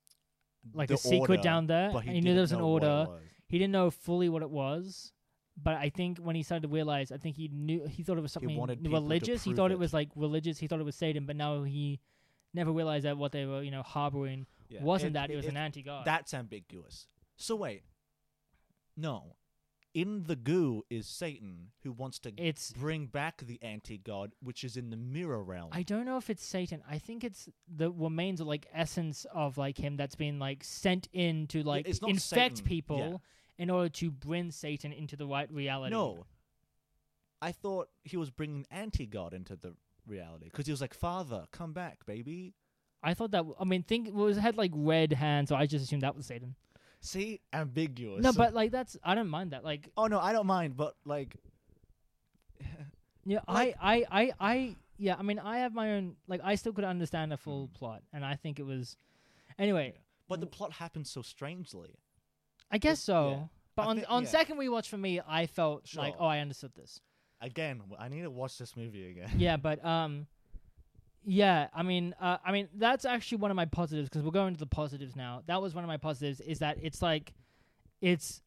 like 0.74 0.88
The 0.88 0.96
a 0.96 0.98
secret 0.98 1.30
order, 1.30 1.41
down 1.44 1.68
there, 1.68 1.89
but 1.91 2.00
and 2.00 2.10
he 2.10 2.15
he 2.15 2.22
knew 2.22 2.34
there 2.34 2.41
was 2.41 2.52
an 2.52 2.60
know 2.60 2.68
what 2.70 2.84
it 2.84 2.88
order. 2.88 3.10
was. 3.12 3.22
He 3.48 3.60
didn't 3.60 3.74
know 3.74 3.91
fully 3.91 4.30
what 4.30 4.41
it 4.41 4.50
was, 4.50 5.12
but 5.62 5.76
I 5.76 5.89
think 5.89 6.18
when 6.20 6.36
he 6.36 6.41
started 6.44 6.68
to 6.68 6.74
realize, 6.74 7.12
I 7.12 7.18
think 7.18 7.36
he 7.36 7.48
knew 7.50 7.86
he 7.88 8.02
thought 8.04 8.18
it 8.18 8.22
was 8.22 8.32
something 8.32 8.56
wanted 8.56 8.82
people 8.82 8.98
to 9.00 9.04
religious. 9.04 9.44
He 9.44 9.50
prove 9.52 9.58
thought 9.58 9.72
it 9.72 9.76
it. 9.76 9.80
was 9.80 9.94
like 9.94 10.10
religious. 10.15 10.58
He 10.58 10.68
thought 10.68 10.80
it 10.80 10.84
was 10.86 10.96
Satan, 10.96 11.26
but 11.26 11.36
now 11.36 11.63
he 11.63 12.00
never 12.54 12.72
realized 12.72 13.06
that 13.06 13.18
what 13.18 13.32
they 13.34 13.46
were, 13.46 13.62
you 13.62 13.72
know, 13.72 13.84
harboring 13.84 14.48
Yeah. 14.70 14.82
wasn't 14.82 15.13
that. 15.13 15.30
It 15.30 15.36
was 15.36 15.46
an 15.46 15.58
anti-god. 15.58 16.06
That's 16.06 16.34
ambiguous. 16.34 17.08
So 17.36 17.56
wait, 17.58 17.84
no, 18.98 19.36
in 19.96 20.24
the 20.28 20.36
goo 20.36 20.84
is 20.90 21.08
Satan 21.08 21.70
who 21.82 21.94
wants 21.94 22.20
to 22.20 22.34
it's. 22.38 22.72
bring 22.74 23.08
back 23.08 23.42
the 23.42 23.58
anti-god, 23.64 24.34
which 24.44 24.66
is 24.66 24.76
in 24.76 24.90
the 24.90 24.98
mirror 24.98 25.42
realm. 25.42 25.70
I 25.72 25.84
don't 25.84 26.06
know 26.06 26.18
if 26.18 26.30
it's 26.30 26.46
Satan. 26.46 26.84
I 26.88 27.00
think 27.00 27.24
it's 27.24 27.48
the 27.74 27.90
remains 27.90 28.42
of 28.42 28.48
like 28.48 28.68
essence 28.74 29.26
of 29.34 29.58
like 29.58 29.78
him 29.78 29.96
that's 29.96 30.16
been 30.16 30.38
like 30.38 30.64
sent 30.66 31.08
in 31.14 31.48
to 31.48 31.64
like 31.64 31.88
it's 31.88 32.02
not 32.02 32.12
infect 32.12 32.58
Satan, 32.58 32.68
people 32.68 32.98
yeah. 33.00 33.64
in 33.64 33.70
order 33.70 33.90
to 33.90 34.12
bring 34.12 34.52
Satan 34.52 34.92
into 34.92 35.16
the 35.16 35.26
right 35.26 35.52
reality. 35.52 35.96
no, 35.96 36.26
I 37.42 37.54
thought 37.54 37.88
he 38.04 38.18
was 38.18 38.30
bringing 38.30 38.66
anti-god 38.70 39.34
into 39.34 39.56
the 39.56 39.76
reality 40.06 40.46
because 40.46 40.66
he 40.66 40.74
was 40.74 40.82
like, 40.82 40.94
"Father, 40.94 41.46
come 41.54 41.72
back, 41.72 42.06
baby." 42.06 42.54
I 43.02 43.14
thought 43.14 43.32
that. 43.32 43.46
I 43.58 43.64
mean, 43.64 43.84
think 43.84 44.10
it 44.10 44.14
was 44.14 44.36
had 44.36 44.58
like 44.58 44.72
red 44.74 45.14
hands, 45.14 45.50
so 45.50 45.56
I 45.56 45.68
just 45.68 45.86
assumed 45.86 46.02
that 46.02 46.18
was 46.18 46.26
Satan. 46.26 46.56
See, 47.06 47.39
ambiguous. 47.54 48.24
No, 48.24 48.34
but 48.34 48.54
like 48.54 48.72
that's 48.72 48.98
I 49.04 49.13
don't 49.15 49.30
mind 49.30 49.52
that. 49.52 49.63
Like 49.63 49.89
oh 49.96 50.08
no, 50.08 50.20
I 50.20 50.34
don't 50.34 50.48
mind, 50.48 50.76
but 50.76 50.96
like, 51.06 51.36
yeah, 53.26 53.39
Like- 53.48 53.76
I, 53.82 54.06
I, 54.12 54.22
I, 54.22 54.32
I, 54.39 54.76
yeah. 54.98 55.15
I 55.18 55.22
mean, 55.24 55.39
I 55.39 55.60
have 55.60 55.74
my 55.74 55.94
own. 55.94 56.15
Like, 56.28 56.41
I 56.44 56.56
still 56.56 56.74
could 56.74 56.84
understand 56.84 57.34
a 57.34 57.38
full 57.38 57.68
Mm. 57.68 57.74
plot, 57.74 58.04
and 58.13 58.24
I 58.26 58.36
think 58.36 58.60
it 58.60 58.65
was. 58.65 58.98
Anyway, 59.58 59.94
but 60.28 60.39
the 60.41 60.48
plot 60.48 60.74
happened 60.74 61.08
so 61.08 61.22
strangely. 61.22 61.96
I 62.72 62.78
guess 62.78 63.00
so. 63.00 63.30
yeah. 63.30 63.44
But 63.76 63.82
I 63.84 63.86
on 63.88 63.98
thi- 64.00 64.06
on 64.06 64.24
yeah. 64.24 64.30
second 64.30 64.58
rewatch 64.58 64.88
for 64.88 64.98
me, 64.98 65.20
I 65.28 65.48
felt 65.48 65.96
like, 65.96 66.15
oh, 66.20 66.26
I 66.26 66.39
understood 66.39 66.74
this. 66.76 67.02
again, 67.41 67.82
I 68.00 68.08
need 68.10 68.22
to 68.24 68.30
watch 68.32 68.58
this 68.58 68.76
movie 68.76 69.10
again. 69.10 69.32
yeah, 69.38 69.58
but 69.58 69.84
um, 69.86 70.28
yeah, 71.26 71.68
I 71.74 71.84
mean, 71.84 72.14
uh, 72.22 72.38
I 72.46 72.52
mean 72.52 72.68
that's 72.76 73.04
actually 73.06 73.40
one 73.40 73.52
of 73.52 73.56
my 73.56 73.66
positives 73.66 74.10
because 74.10 74.24
we're 74.24 74.32
going 74.32 74.54
to 74.54 74.60
the 74.60 74.66
positives 74.66 75.16
now. 75.16 75.42
That 75.48 75.62
was 75.62 75.74
one 75.76 75.84
of 75.84 75.88
my 75.88 75.98
positives 75.98 76.40
is 76.42 76.60
that 76.60 76.78
it's 76.82 77.02
like, 77.02 77.34
it's 78.02 78.42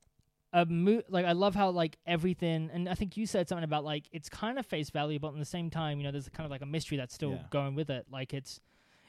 a 0.52 0.64
mo- 0.64 1.02
like 1.08 1.26
I 1.26 1.32
love 1.32 1.54
how 1.54 1.70
like 1.70 1.98
everything, 2.06 2.70
and 2.72 2.88
I 2.88 2.94
think 2.94 3.16
you 3.16 3.26
said 3.26 3.48
something 3.48 3.64
about 3.64 3.84
like 3.84 4.04
it's 4.12 4.28
kind 4.28 4.58
of 4.58 4.64
face 4.66 4.90
value, 4.90 5.18
but 5.18 5.28
at 5.32 5.38
the 5.38 5.44
same 5.44 5.70
time, 5.70 5.98
you 5.98 6.04
know, 6.04 6.10
there's 6.12 6.28
kind 6.28 6.44
of 6.46 6.50
like 6.50 6.62
a 6.62 6.66
mystery 6.66 6.96
that's 6.96 7.14
still 7.14 7.32
Yeah. 7.32 7.42
going 7.50 7.74
with 7.74 7.90
it. 7.90 8.06
Like 8.10 8.32
it's. 8.34 8.60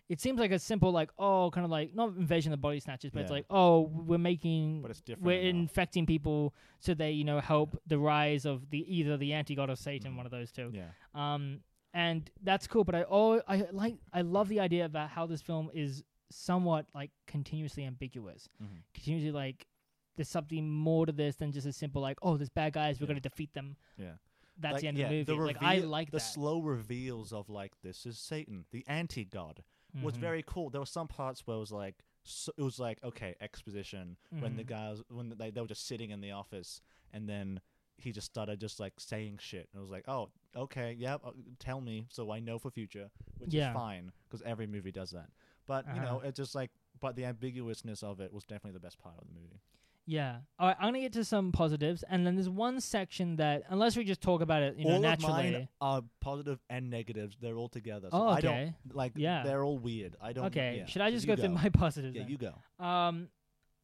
It 0.10 0.20
seems 0.20 0.40
like 0.40 0.50
a 0.50 0.58
simple, 0.58 0.92
like 0.92 1.12
oh, 1.20 1.52
kind 1.54 1.64
of 1.64 1.70
like 1.70 1.94
not 1.94 2.10
invasion 2.18 2.52
of 2.52 2.58
the 2.58 2.62
body 2.62 2.80
snatchers, 2.80 3.12
but 3.12 3.22
it's 3.22 3.30
like 3.30 3.46
oh, 3.52 3.82
we're 3.94 4.18
making 4.18 4.82
But 4.82 4.90
it's 4.90 5.02
different. 5.02 5.24
we're 5.28 5.40
enough. 5.40 5.60
infecting 5.60 6.08
people 6.08 6.56
so 6.80 6.96
they 6.96 7.12
you 7.12 7.24
know 7.24 7.40
help 7.40 7.80
the 7.86 8.00
rise 8.00 8.46
of 8.48 8.72
the 8.72 8.80
either 8.92 9.18
the 9.18 9.34
anti 9.34 9.54
god 9.54 9.70
or 9.70 9.76
Satan, 9.76 10.14
Mhm. 10.14 10.18
one 10.18 10.26
of 10.26 10.32
those 10.32 10.52
two. 10.52 10.72
Yeah. 10.74 10.86
Um, 11.14 11.60
and 11.94 12.30
that's 12.44 12.68
cool. 12.68 12.84
But 12.84 12.96
I 12.96 13.06
oh 13.10 13.42
I 13.48 13.68
like 13.72 13.96
I 14.14 14.22
love 14.22 14.48
the 14.50 14.60
idea 14.60 14.86
about 14.86 15.10
how 15.10 15.26
this 15.26 15.42
film 15.42 15.70
is 15.74 16.04
somewhat 16.32 16.86
like 16.94 17.12
continuously 17.28 17.86
ambiguous, 17.86 18.48
Mhm. 18.62 18.84
continuously 18.94 19.32
like 19.32 19.68
there's 20.16 20.30
something 20.30 20.70
more 20.70 21.06
to 21.06 21.12
this 21.12 21.36
than 21.38 21.52
just 21.52 21.66
a 21.66 21.74
simple 21.74 22.02
like 22.02 22.18
oh 22.22 22.38
there's 22.38 22.50
bad 22.50 22.74
guys 22.74 23.00
we're 23.00 23.06
Yeah. 23.06 23.10
gonna 23.10 23.20
defeat 23.22 23.54
them. 23.54 23.76
Yeah. 23.98 24.14
That's 24.58 24.74
Like, 24.74 24.82
the 24.82 24.88
end 24.90 24.98
yeah, 24.98 25.10
of 25.10 25.26
the 25.26 25.36
movie. 25.36 25.54
like 25.54 25.64
I 25.64 25.78
like 25.80 26.12
the 26.12 26.18
that. 26.18 26.20
slow 26.24 26.60
reveals 26.62 27.32
of 27.32 27.50
like 27.50 27.80
this 27.82 28.06
is 28.06 28.20
Satan, 28.20 28.66
the 28.72 28.86
anti-god. 28.88 29.64
Was 30.04 30.16
Mhm. 30.18 30.20
very 30.20 30.44
cool. 30.46 30.70
There 30.70 30.82
were 30.82 30.86
some 30.86 31.08
parts 31.08 31.48
where 31.48 31.56
it 31.58 31.60
was 31.62 31.72
like 31.72 32.04
so, 32.24 32.52
it 32.58 32.62
was 32.62 32.78
like 32.80 33.02
okay 33.04 33.36
exposition 33.40 34.18
when 34.30 34.56
the 34.58 34.64
Mhm. 34.64 34.68
guys 34.68 35.02
when 35.10 35.30
they 35.30 35.50
they 35.50 35.62
were 35.62 35.68
just 35.68 35.86
sitting 35.88 36.12
in 36.12 36.20
the 36.22 36.32
office 36.32 36.82
and 37.12 37.28
then 37.28 37.62
he 37.98 38.12
just 38.12 38.28
started 38.28 38.60
just 38.60 38.80
like 38.80 39.00
saying 39.00 39.38
shit 39.40 39.68
and 39.72 39.80
it 39.80 39.82
was 39.82 39.90
like 39.90 40.08
oh 40.08 40.30
okay 40.56 40.96
yep 40.98 41.22
uh, 41.26 41.32
tell 41.60 41.80
me 41.82 42.06
so 42.10 42.32
I 42.32 42.40
know 42.40 42.58
for 42.60 42.72
future 42.72 43.10
which 43.38 43.54
Yeah. 43.54 43.70
is 43.70 43.74
fine 43.76 44.12
because 44.28 44.42
every 44.46 44.68
movie 44.68 44.92
does 44.92 45.12
that 45.12 45.30
but 45.68 45.86
you 45.94 46.02
know 46.02 46.18
Uh-huh. 46.18 46.28
it 46.28 46.36
just 46.36 46.56
like 46.56 46.72
but 47.00 47.16
the 47.16 47.24
ambiguousness 47.26 48.04
of 48.04 48.20
it 48.20 48.34
was 48.34 48.44
definitely 48.44 48.74
the 48.74 48.80
best 48.82 49.00
part 49.00 49.16
of 49.18 49.26
the 49.28 49.34
movie. 49.34 49.62
Yeah. 50.06 50.38
All 50.58 50.68
right. 50.68 50.76
I'm 50.80 50.88
gonna 50.88 51.02
get 51.02 51.14
to 51.14 51.24
some 51.24 51.52
positives, 51.52 52.04
and 52.10 52.26
then 52.26 52.36
there's 52.36 52.50
one 52.50 52.82
section 52.82 53.36
that, 53.36 53.62
unless 53.70 53.96
we 53.96 54.04
just 54.04 54.22
talk 54.22 54.42
about 54.42 54.64
it, 54.64 54.76
you 54.76 54.86
know, 54.86 54.96
all 54.96 55.00
naturally. 55.02 55.48
of 55.48 55.54
mine 55.54 55.68
are 55.82 56.02
positive 56.20 56.60
and 56.70 56.90
negatives. 56.90 57.38
They're 57.40 57.58
all 57.58 57.70
together. 57.70 58.10
So 58.12 58.18
oh, 58.18 58.28
I 58.30 58.38
okay. 58.40 58.74
don't 58.84 58.96
like. 58.96 59.14
Yeah. 59.16 59.44
they're 59.44 59.64
all 59.64 59.78
weird. 59.78 60.16
I 60.20 60.34
don't. 60.34 60.46
Okay. 60.48 60.78
yeah. 60.80 60.86
Should 60.88 61.04
I 61.04 61.10
So 61.10 61.12
just 61.12 61.28
you 61.28 61.36
go, 61.36 61.42
through 61.42 61.52
my 61.54 61.70
positives? 61.70 62.16
Yeah, 62.16 62.24
then? 62.24 62.32
you 62.32 62.38
go. 62.40 62.84
Um, 62.84 63.30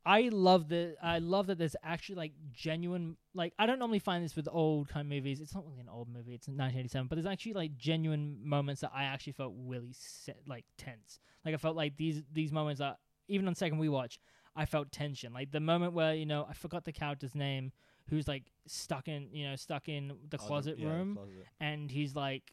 I 0.05 0.29
love 0.31 0.69
the 0.69 0.95
I 1.01 1.17
love 1.19 1.47
that 1.47 1.57
there's 1.57 1.75
actually 1.83 2.15
like 2.15 2.33
genuine 2.51 3.17
like 3.33 3.53
I 3.57 3.65
don't 3.65 3.79
normally 3.79 3.99
find 3.99 4.23
this 4.23 4.35
with 4.35 4.47
old 4.51 4.87
kind 4.87 5.05
of 5.05 5.09
movies. 5.09 5.39
It's 5.39 5.55
not 5.55 5.65
really 5.65 5.79
an 5.79 5.89
old 5.89 6.09
movie. 6.09 6.33
It's 6.35 6.47
1987, 6.47 7.07
but 7.07 7.15
there's 7.15 7.25
actually 7.25 7.53
like 7.53 7.75
genuine 7.77 8.37
moments 8.43 8.81
that 8.81 8.91
I 8.93 9.05
actually 9.05 9.33
felt 9.33 9.53
really 9.57 9.93
se- 9.93 10.35
like 10.47 10.65
tense. 10.77 11.19
Like 11.43 11.53
I 11.55 11.57
felt 11.57 11.75
like 11.75 11.97
these 11.97 12.21
these 12.31 12.51
moments 12.51 12.81
are 12.81 12.97
even 13.27 13.47
on 13.47 13.55
second 13.55 13.79
rewatch, 13.79 14.19
I 14.55 14.65
felt 14.65 14.91
tension. 14.91 15.33
Like 15.33 15.51
the 15.51 15.59
moment 15.59 15.93
where 15.93 16.13
you 16.13 16.25
know 16.27 16.45
I 16.47 16.53
forgot 16.53 16.85
the 16.85 16.93
character's 16.93 17.33
name, 17.33 17.71
who's 18.09 18.27
like 18.27 18.43
stuck 18.67 19.07
in 19.07 19.29
you 19.31 19.49
know 19.49 19.55
stuck 19.55 19.89
in 19.89 20.13
the 20.29 20.37
Oh, 20.37 20.45
closet 20.47 20.77
yeah, 20.77 20.85
the 20.85 20.91
room, 20.91 21.13
closet. 21.15 21.45
and 21.59 21.89
he's 21.89 22.15
like 22.15 22.43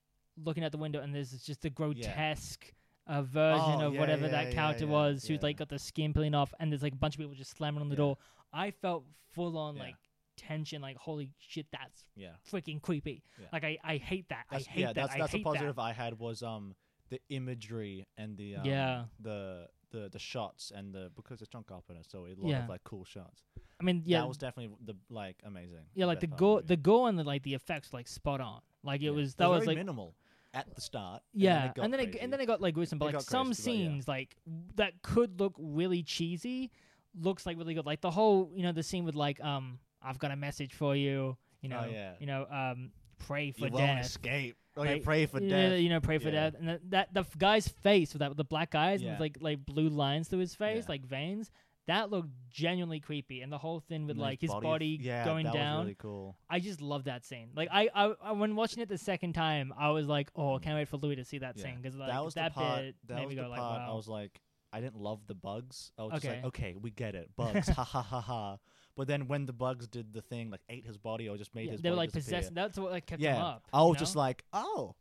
looking 0.43 0.65
out 0.65 0.73
the 0.73 0.79
window, 0.79 1.01
and 1.03 1.15
there's 1.15 1.33
just 1.43 1.65
a 1.67 1.71
grotesque. 1.71 2.73
Uh 3.07 3.23
version 3.23 3.81
Oh, 3.83 3.87
of 3.89 3.95
yeah, 3.95 4.01
whatever 4.01 4.27
yeah, 4.27 4.31
that 4.33 4.47
yeah, 4.49 4.53
character 4.53 4.87
was, 4.87 5.25
who's 5.27 5.43
like 5.43 5.57
got 5.57 5.69
the 5.69 5.79
skin 5.79 6.13
peeling 6.13 6.35
off, 6.35 6.53
and 6.61 6.71
there's 6.71 6.83
like 6.83 6.93
a 6.93 6.97
bunch 6.97 7.15
of 7.15 7.19
people 7.21 7.35
just 7.35 7.57
slamming 7.57 7.81
on 7.81 7.89
the 7.89 7.97
door. 7.97 8.17
I 8.53 8.71
felt 8.71 9.05
full 9.33 9.57
on 9.59 9.77
like 9.77 9.97
tension, 10.37 10.81
like 10.83 10.97
holy 10.97 11.31
shit, 11.39 11.67
that's 11.73 12.05
Yeah. 12.17 12.31
freaking 12.51 12.81
creepy. 12.81 13.23
Like 13.53 13.65
I, 13.65 13.79
I 13.85 13.97
hate 13.97 14.29
that. 14.29 14.45
That's, 14.51 14.67
I 14.67 14.71
hate 14.71 14.81
yeah, 14.81 14.87
that. 14.89 14.95
that's 14.95 15.15
I 15.15 15.19
that's 15.19 15.35
a 15.35 15.39
positive 15.43 15.77
that. 15.77 15.83
I 15.83 15.93
had 15.93 16.19
was 16.19 16.43
um 16.43 16.75
the 17.11 17.21
imagery 17.29 18.07
and 18.17 18.37
the 18.37 18.57
um, 18.57 18.65
Yeah. 18.65 19.05
the 19.21 19.67
the 19.91 20.09
the 20.11 20.19
shots 20.19 20.73
and 20.75 20.95
the 20.95 21.11
because 21.17 21.43
it's 21.43 21.51
John 21.51 21.65
Carpenter, 21.65 22.03
so 22.07 22.27
a 22.27 22.35
lot 22.39 22.49
Yeah. 22.51 22.63
of 22.63 22.69
like 22.69 22.83
cool 22.85 23.05
shots. 23.05 23.43
I 23.81 23.85
mean, 23.85 24.03
yeah, 24.07 24.21
that 24.21 24.29
was 24.29 24.39
definitely 24.39 24.75
the 24.85 24.95
like 25.11 25.37
amazing. 25.45 25.85
yeah, 25.95 26.07
like 26.07 26.21
the 26.21 26.29
gore, 26.29 26.63
the 26.63 26.77
gore 26.77 27.09
and 27.09 27.19
the 27.19 27.25
like 27.25 27.43
the 27.43 27.55
effects 27.55 27.93
like 27.93 28.07
spot 28.09 28.41
on. 28.41 28.61
Like 28.85 29.01
it 29.01 29.07
Yeah. 29.07 29.11
was 29.11 29.35
that 29.37 29.49
was 29.51 29.65
very 29.65 29.67
like 29.69 29.77
minimal 29.79 30.15
at 30.55 30.75
the 30.75 30.81
start. 30.81 31.23
yeah, 31.33 31.55
and 31.55 31.63
then 31.63 31.69
it 31.71 31.75
got 31.75 31.85
and 31.85 31.93
then 31.93 32.01
it 32.01 32.17
and 32.23 32.33
then 32.33 32.41
it 32.41 32.47
got 32.47 32.61
like 32.61 32.75
gruesome. 32.75 32.99
But 32.99 33.07
It 33.07 33.09
like 33.09 33.15
got 33.15 33.23
some 33.25 33.47
crazy, 33.49 33.63
but 33.63 33.73
yeah. 33.73 33.87
scenes 33.89 34.09
like 34.09 34.37
that 34.77 35.03
could 35.03 35.41
look 35.41 35.55
really 35.59 36.03
cheesy, 36.03 36.71
looks 37.19 37.47
like 37.47 37.57
really 37.59 37.75
good. 37.75 37.87
Like 37.87 38.01
the 38.01 38.11
whole 38.11 38.51
you 38.55 38.63
know 38.63 38.73
the 38.73 38.83
scene 38.83 39.05
with 39.05 39.15
like 39.15 39.41
um 39.43 39.79
I've 40.03 40.19
got 40.19 40.31
a 40.31 40.37
message 40.37 40.75
for 40.75 40.95
you. 40.97 41.37
You 41.61 41.69
know, 41.69 41.83
Oh, 41.87 41.91
yeah. 41.91 42.13
you 42.19 42.27
know 42.27 42.47
um 42.51 42.91
pray 43.27 43.53
for 43.53 43.67
you 43.67 43.73
won't 43.73 43.87
death. 43.87 44.05
escape. 44.07 44.57
Oh, 44.77 44.81
Like, 44.81 45.01
yeah, 45.01 45.05
pray 45.05 45.27
for 45.27 45.41
you 45.41 45.49
death. 45.51 45.71
Know, 45.71 45.77
you 45.77 45.89
know, 45.91 46.01
pray 46.01 46.19
for 46.19 46.31
Yeah. 46.31 46.51
death, 46.51 46.55
and 46.59 46.69
that, 46.69 46.81
that 46.91 47.15
the 47.15 47.21
f- 47.21 47.39
guy's 47.39 47.69
face 47.69 48.13
with 48.15 48.21
that 48.21 48.31
with 48.31 48.39
the 48.39 48.45
black 48.45 48.75
eyes 48.75 49.01
and 49.01 49.07
Yeah. 49.07 49.13
with 49.13 49.21
like 49.21 49.37
like 49.41 49.67
blue 49.67 49.89
lines 49.91 50.29
through 50.29 50.39
his 50.41 50.55
face, 50.55 50.85
Yeah. 50.85 50.93
like 50.93 51.05
veins. 51.07 51.51
That 51.89 52.11
looked 52.11 52.29
genuinely 52.49 53.01
creepy, 53.01 53.41
and 53.41 53.53
the 53.53 53.59
whole 53.59 53.81
thing 53.81 54.03
with 54.07 54.13
And 54.13 54.21
like 54.21 54.41
his 54.41 54.51
body, 54.53 54.99
yeah, 55.01 55.25
going 55.25 55.45
that 55.47 55.53
down. 55.55 55.79
Was 55.79 55.85
really 55.87 55.97
cool. 55.99 56.37
I 56.49 56.61
just 56.61 56.81
love 56.81 57.05
that 57.05 57.25
scene. 57.25 57.51
Like 57.57 57.69
I, 57.73 57.89
I, 57.95 58.15
I, 58.23 58.33
when 58.33 58.55
watching 58.55 58.83
it 58.83 58.89
the 58.89 58.99
second 58.99 59.33
time, 59.33 59.75
I 59.77 59.91
was 59.91 60.07
like, 60.07 60.31
oh, 60.37 60.55
I 60.57 60.59
can't 60.61 60.77
wait 60.77 60.87
for 60.89 60.97
Louis 60.99 61.17
to 61.17 61.25
see 61.25 61.39
that 61.39 61.57
Yeah. 61.57 61.65
scene 61.65 61.79
because 61.83 61.97
like 61.97 62.09
that 62.11 62.25
was 62.25 62.35
that 62.35 62.55
the 62.55 62.61
part. 62.61 62.81
bit 62.83 62.95
that 63.09 63.15
made 63.17 63.25
was 63.27 63.31
me 63.31 63.35
the 63.37 63.43
go 63.43 63.49
like, 63.49 63.59
part. 63.61 63.81
wow. 63.81 63.93
I 63.93 63.95
was 63.97 64.07
like, 64.07 64.41
I 64.73 64.81
didn't 64.81 64.97
love 65.01 65.27
the 65.27 65.35
bugs. 65.35 65.91
I 65.99 66.03
was 66.05 66.13
just 66.13 66.25
like, 66.27 66.45
okay, 66.45 66.77
we 66.81 66.91
get 66.93 67.15
it, 67.17 67.31
bugs, 67.37 67.69
ha 67.69 67.83
ha 67.85 68.01
ha 68.03 68.21
ha. 68.21 68.59
But 68.97 69.09
then 69.09 69.27
when 69.27 69.47
the 69.47 69.53
bugs 69.53 69.89
did 69.89 70.13
the 70.13 70.23
thing, 70.23 70.51
like 70.51 70.61
ate 70.69 70.87
his 70.87 70.99
body 70.99 71.29
or 71.29 71.37
just 71.37 71.53
made 71.55 71.67
Yeah, 71.67 71.73
his 71.73 71.81
they 71.83 71.91
were 71.91 71.97
body 71.97 72.07
like 72.07 72.13
disappear. 72.13 72.39
possessed. 72.39 72.55
That's 72.55 72.79
what 72.79 72.93
like 72.93 73.07
kept 73.07 73.21
yeah, 73.21 73.35
him 73.37 73.43
up. 73.43 73.67
I 73.73 73.83
you 73.83 73.89
was 73.89 73.99
just 73.99 74.15
know? 74.15 74.21
like, 74.21 74.45
oh, 74.53 74.95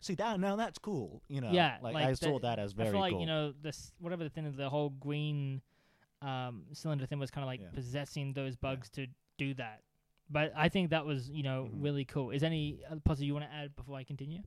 see 0.00 0.16
that 0.16 0.38
now 0.38 0.56
that's 0.56 0.78
cool. 0.78 1.22
You 1.28 1.40
know, 1.40 1.50
Yeah, 1.50 1.78
like, 1.80 1.94
like 1.94 2.06
I 2.08 2.12
saw 2.12 2.38
that- 2.38 2.56
that 2.56 2.58
as 2.58 2.72
very 2.72 2.88
I 2.88 2.92
feel 2.92 3.00
like 3.00 3.12
cool. 3.12 3.20
you 3.20 3.26
know 3.26 3.52
this 3.62 3.92
whatever 4.00 4.22
the 4.24 4.30
thing 4.30 4.44
is, 4.44 4.54
the 4.54 4.68
whole 4.68 4.90
green 4.90 5.62
um, 6.22 6.64
cylinder 6.72 7.06
thing 7.06 7.18
was 7.18 7.30
kind 7.30 7.42
of 7.44 7.46
like 7.48 7.60
Yeah. 7.60 7.70
possessing 7.72 8.32
those 8.32 8.56
bugs 8.56 8.90
to 8.90 9.06
do 9.38 9.54
that. 9.54 9.82
But 10.28 10.52
I 10.54 10.68
think 10.68 10.90
that 10.90 11.04
was 11.06 11.28
you 11.30 11.42
know 11.42 11.68
Mhm. 11.72 11.82
really 11.82 12.04
cool. 12.04 12.30
Is 12.30 12.42
any 12.42 12.84
other 12.88 13.00
positive 13.00 13.26
you 13.26 13.34
want 13.34 13.46
to 13.46 13.52
add 13.52 13.74
before 13.74 13.96
I 13.96 14.04
continue? 14.04 14.42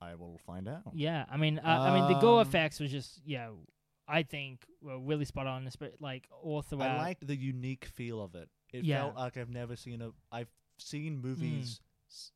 I 0.00 0.14
will 0.14 0.38
find 0.38 0.68
out. 0.68 0.82
Yeah, 0.94 1.24
I 1.28 1.36
mean, 1.38 1.58
uh, 1.58 1.62
I 1.62 1.98
mean 1.98 2.12
the 2.12 2.20
gore 2.20 2.40
Um, 2.42 2.46
effects 2.46 2.80
was 2.80 2.90
just 2.90 3.22
yeah, 3.24 3.50
I 4.06 4.22
think 4.24 4.66
were 4.82 4.98
really 4.98 5.24
spot 5.24 5.46
on. 5.46 5.68
Like 6.00 6.28
all 6.42 6.60
throughout. 6.62 6.98
I 6.98 7.02
liked 7.02 7.26
the 7.26 7.36
unique 7.36 7.86
feel 7.86 8.20
of 8.22 8.34
it. 8.34 8.50
It 8.72 8.84
Yeah. 8.84 9.00
felt 9.02 9.14
like 9.16 9.36
I've 9.36 9.48
never 9.50 9.74
seen 9.76 10.02
a. 10.02 10.12
I've 10.30 10.50
seen 10.78 11.18
movies 11.18 11.80
s- 12.10 12.32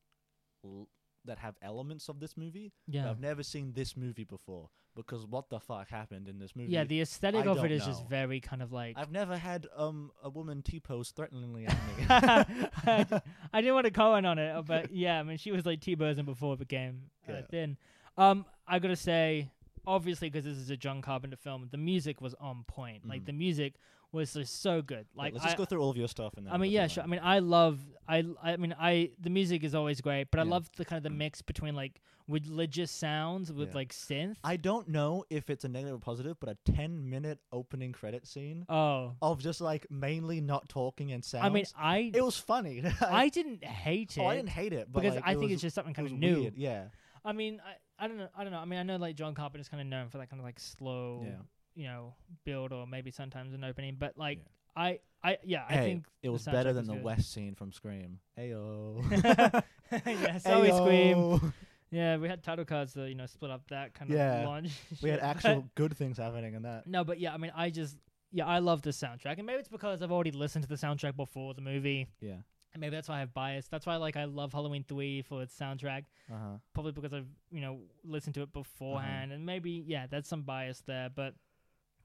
l- 0.64 0.88
that 1.26 1.38
have 1.40 1.59
elements 1.61 2.09
of 2.09 2.18
this 2.18 2.35
movie. 2.37 2.72
yeah. 2.87 3.11
I've 3.11 3.20
never 3.20 3.42
seen 3.42 3.72
this 3.74 3.94
movie 3.94 4.24
before 4.24 4.70
because 5.06 5.26
what 5.26 5.48
the 5.50 5.60
fuck 5.60 5.88
happened 5.88 6.28
in 6.28 6.38
this 6.38 6.54
movie? 6.56 6.72
Yeah, 6.72 6.84
the 6.84 7.00
aesthetic 7.00 7.46
I 7.46 7.50
of 7.50 7.64
it 7.64 7.70
is 7.72 7.82
don't 7.84 7.90
just 7.92 8.06
very 8.08 8.40
kind 8.40 8.62
of 8.62 8.72
like. 8.72 8.96
I've 8.98 9.10
never 9.12 9.36
had 9.36 9.66
um 9.76 10.10
a 10.22 10.30
woman 10.30 10.62
T 10.62 10.80
pose 10.80 11.10
threateningly 11.10 11.66
at 11.66 11.74
me. 11.74 12.04
I 13.52 13.60
didn't 13.60 13.74
want 13.74 13.86
to 13.86 13.90
comment 13.90 14.26
on 14.26 14.38
it, 14.38 14.64
but 14.66 14.92
yeah, 14.92 15.18
I 15.18 15.22
mean, 15.22 15.38
she 15.38 15.52
was 15.52 15.66
like 15.66 15.80
T-Buzzing 15.80 16.24
before 16.24 16.54
it 16.54 16.58
became 16.58 17.02
uh, 17.28 17.42
thin. 17.50 17.76
Um, 18.16 18.44
I 18.66 18.78
gotta 18.78 18.96
say, 18.96 19.48
obviously, 19.86 20.30
because 20.30 20.44
this 20.44 20.56
is 20.58 20.70
a 20.70 20.76
John 20.76 21.02
Carpenter 21.02 21.36
film, 21.36 21.68
the 21.70 21.78
music 21.78 22.20
was 22.20 22.34
on 22.40 22.64
point. 22.66 23.08
Like 23.08 23.22
Mhm. 23.22 23.26
the 23.26 23.32
music 23.32 23.74
was 24.12 24.32
just 24.32 24.62
so 24.62 24.82
good. 24.82 25.06
Like 25.14 25.32
let's 25.34 25.44
I, 25.44 25.48
just 25.48 25.58
go 25.58 25.64
through 25.64 25.80
all 25.80 25.90
of 25.90 25.96
your 25.96 26.08
stuff 26.08 26.34
and 26.36 26.46
then. 26.46 26.52
I 26.52 26.56
mean, 26.56 26.70
yeah, 26.70 26.86
sure. 26.86 27.02
I 27.02 27.06
mean, 27.06 27.20
I 27.22 27.38
love, 27.38 27.78
I, 28.08 28.24
I 28.42 28.56
mean, 28.56 28.74
I 28.78 29.10
the 29.20 29.30
music 29.30 29.64
is 29.64 29.74
always 29.74 30.00
great, 30.00 30.30
but 30.30 30.40
I 30.40 30.42
love 30.42 30.68
the 30.76 30.84
kind 30.84 30.98
of 30.98 31.02
the 31.04 31.14
mm. 31.14 31.18
mix 31.18 31.42
between 31.42 31.74
like 31.74 32.00
religious 32.28 32.90
sounds 32.90 33.52
with 33.52 33.70
Yeah. 33.70 33.74
like 33.74 33.92
synth. 33.92 34.36
I 34.44 34.56
don't 34.56 34.88
know 34.88 35.24
if 35.30 35.50
it's 35.50 35.64
a 35.64 35.68
negative 35.68 35.96
or 35.96 35.98
positive, 35.98 36.38
but 36.40 36.48
a 36.48 36.72
ten 36.72 37.08
minute 37.08 37.38
opening 37.52 37.92
credit 37.92 38.26
scene 38.26 38.64
oh, 38.68 39.14
of 39.20 39.40
just 39.40 39.60
like 39.60 39.90
mainly 39.90 40.40
not 40.40 40.68
talking 40.68 41.12
and 41.12 41.24
sounds. 41.24 41.44
I 41.44 41.48
mean, 41.48 41.64
I, 41.76 42.10
it 42.14 42.24
was 42.24 42.36
funny. 42.36 42.82
I 43.00 43.28
didn't 43.28 43.64
hate 43.64 44.16
it 44.16 44.20
oh, 44.20 44.26
I 44.26 44.36
didn't 44.36 44.50
hate 44.50 44.72
it 44.72 44.88
but 44.90 45.02
because 45.02 45.16
like, 45.16 45.26
I 45.26 45.32
it 45.32 45.34
think 45.34 45.44
was- 45.44 45.52
it's 45.52 45.62
just 45.62 45.74
something 45.74 45.94
kind 45.94 46.06
of 46.06 46.14
new. 46.14 46.40
weird, 46.40 46.56
Yeah, 46.56 46.84
I 47.24 47.32
mean, 47.32 47.60
I, 47.64 48.04
I 48.04 48.08
don't 48.08 48.16
know. 48.16 48.28
I 48.36 48.44
don't 48.44 48.52
know. 48.52 48.58
I 48.58 48.64
mean, 48.64 48.78
I 48.78 48.82
know 48.82 48.96
like 48.96 49.16
John 49.16 49.34
Carpenter's 49.34 49.68
kind 49.68 49.80
of 49.80 49.86
known 49.86 50.08
for 50.08 50.18
that 50.18 50.30
kind 50.30 50.40
of 50.40 50.44
like 50.44 50.58
slow, 50.58 51.22
yeah. 51.24 51.32
You 51.74 51.85
know, 51.87 52.14
build 52.44 52.72
or 52.72 52.87
maybe 52.87 53.11
sometimes 53.11 53.54
an 53.54 53.64
opening. 53.64 53.96
But 53.98 54.18
like, 54.18 54.38
Yeah. 54.38 54.44
I, 54.83 54.98
I, 55.22 55.38
yeah, 55.44 55.64
I 55.68 55.76
think 55.78 56.06
it 56.22 56.28
was 56.30 56.42
soundtrack 56.46 56.52
better 56.52 56.68
was 56.70 56.76
than 56.76 56.87
the 56.87 56.94
good. 56.94 57.04
Wes 57.04 57.26
scene 57.26 57.54
from 57.54 57.72
Scream. 57.72 58.18
Ayo. 58.38 59.02
yeah, 60.06 60.38
so 60.38 60.62
we 60.62 60.72
scream. 60.72 61.52
Yeah, 61.90 62.16
we 62.18 62.28
had 62.28 62.42
title 62.42 62.64
cards 62.64 62.92
to 62.94 63.09
you 63.09 63.14
know 63.16 63.26
split 63.26 63.50
up 63.50 63.62
that 63.70 63.94
kind 63.94 64.11
Yeah. 64.11 64.38
of 64.42 64.44
launch. 64.48 64.70
We 65.02 65.11
had 65.14 65.20
actual 65.20 65.68
good 65.74 65.96
things 65.96 66.18
happening 66.18 66.54
in 66.54 66.62
that. 66.62 66.87
No, 66.87 67.02
but 67.04 67.18
yeah, 67.18 67.35
I 67.35 67.37
mean, 67.37 67.52
I 67.54 67.70
just 67.70 67.96
yeah, 68.33 68.46
I 68.46 68.61
love 68.61 68.83
the 68.83 68.90
soundtrack, 68.90 69.38
and 69.38 69.46
maybe 69.46 69.59
it's 69.59 69.68
because 69.68 70.02
I've 70.02 70.12
already 70.12 70.30
listened 70.30 70.62
to 70.62 70.68
the 70.68 70.76
soundtrack 70.76 71.16
before 71.16 71.52
the 71.54 71.61
movie, 71.62 72.06
Yeah. 72.20 72.37
and 72.72 72.80
maybe 72.80 72.94
that's 72.94 73.09
why 73.09 73.16
I 73.16 73.20
have 73.20 73.35
bias. 73.35 73.66
That's 73.66 73.87
why 73.87 73.96
like 73.96 74.16
I 74.16 74.24
love 74.26 74.52
Halloween 74.52 74.85
three 74.87 75.22
for 75.22 75.42
its 75.42 75.56
soundtrack, 75.59 76.04
Uh 76.30 76.35
huh. 76.38 76.56
probably 76.74 76.92
because 76.92 77.12
I've 77.12 77.26
you 77.50 77.61
know 77.61 77.80
listened 78.04 78.35
to 78.37 78.42
it 78.42 78.50
Uh-huh. 78.54 78.62
beforehand, 78.62 79.33
and 79.33 79.44
maybe 79.44 79.83
yeah, 79.87 80.06
that's 80.09 80.28
some 80.28 80.42
bias 80.42 80.80
there, 80.87 81.09
but 81.12 81.35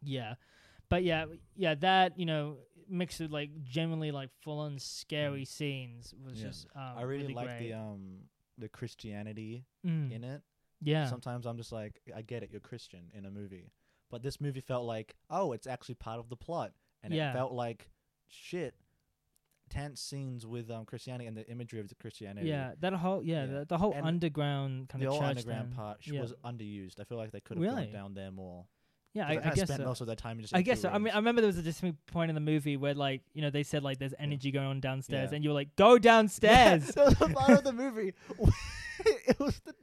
yeah. 0.03 0.35
But 0.89 1.03
yeah, 1.03 1.25
yeah, 1.55 1.75
that 1.75 2.19
you 2.19 2.25
know 2.25 2.57
mixed 2.87 3.19
with 3.19 3.31
like 3.31 3.49
genuinely 3.63 4.11
like 4.11 4.29
full 4.41 4.59
on 4.59 4.77
scary 4.77 5.43
scenes 5.45 6.13
was 6.23 6.37
Mm. 6.37 6.41
Yeah. 6.41 6.47
just 6.47 6.67
um, 6.75 6.93
I 6.97 7.01
really, 7.01 7.33
like 7.33 7.59
the 7.59 7.73
um 7.73 8.19
the 8.57 8.69
Christianity 8.69 9.65
Mm. 9.85 10.11
in 10.11 10.23
it. 10.23 10.41
yeah. 10.81 11.07
Sometimes 11.09 11.45
I'm 11.45 11.57
just 11.57 11.71
like, 11.71 11.99
I 12.15 12.21
get 12.21 12.43
it, 12.43 12.49
you're 12.51 12.61
Christian 12.61 13.09
in 13.13 13.25
a 13.25 13.31
movie, 13.31 13.71
but 14.11 14.21
this 14.21 14.39
movie 14.39 14.61
felt 14.61 14.85
like, 14.85 15.15
oh, 15.29 15.51
it's 15.53 15.65
actually 15.67 15.95
part 15.95 16.19
of 16.19 16.29
the 16.29 16.35
plot, 16.35 16.71
and 17.03 17.13
Yeah. 17.13 17.31
it 17.31 17.33
felt 17.33 17.51
like 17.53 17.89
shit. 18.27 18.75
Tense 19.67 19.99
scenes 19.99 20.45
with 20.45 20.69
um 20.69 20.85
Christianity 20.85 21.25
and 21.25 21.35
the 21.35 21.45
imagery 21.49 21.79
of 21.79 21.89
the 21.89 21.95
Christianity. 21.95 22.47
Yeah, 22.47 22.73
that 22.81 22.93
whole 22.93 23.23
yeah, 23.23 23.45
Yeah. 23.45 23.59
The, 23.59 23.65
the 23.65 23.77
whole 23.79 23.93
And 23.93 24.05
underground 24.05 24.89
kind 24.89 25.01
the 25.03 25.07
of 25.09 25.15
church 25.19 25.23
underground 25.37 25.69
thing. 25.69 25.75
part 25.75 26.03
sh- 26.03 26.11
yeah. 26.11 26.21
was 26.21 26.33
underused. 26.45 26.99
I 26.99 27.03
feel 27.03 27.17
like 27.17 27.31
they 27.31 27.39
could 27.39 27.57
have 27.57 27.63
Really? 27.63 27.85
gone 27.85 27.91
down 27.91 28.13
there 28.13 28.29
more. 28.31 28.67
Yeah, 29.15 29.27
I, 29.27 29.35
they 29.37 29.41
I 29.43 29.53
guess 29.53 29.67
spent 29.67 29.79
so. 29.81 29.85
most 29.85 30.01
of 30.01 30.07
their 30.07 30.15
time 30.17 30.39
just. 30.41 30.53
I 30.55 30.61
guess 30.61 30.81
so. 30.81 30.89
I 30.89 30.97
mean. 30.97 31.11
I 31.13 31.15
remember 31.17 31.41
there 31.41 31.47
was 31.47 31.57
a 31.57 31.61
distinct 31.63 32.05
point 32.07 32.29
in 32.29 32.35
the 32.35 32.41
movie 32.41 32.75
where 32.77 32.93
like 32.93 33.21
you 33.33 33.41
know 33.41 33.49
they 33.49 33.63
said 33.63 33.81
like 33.81 33.97
there's 33.97 34.13
energy 34.19 34.51
going 34.51 34.67
on 34.67 34.79
downstairs, 34.81 35.29
Yeah. 35.31 35.35
and 35.35 35.43
you 35.43 35.49
were 35.51 35.55
like, 35.55 35.75
"Go 35.77 35.97
downstairs." 35.97 36.87
That 36.95 37.19
was 37.19 37.31
part 37.33 37.51
of 37.57 37.63
the 37.63 37.73
movie. 37.73 38.13
it 39.05 39.39
was 39.39 39.59
the 39.65 39.73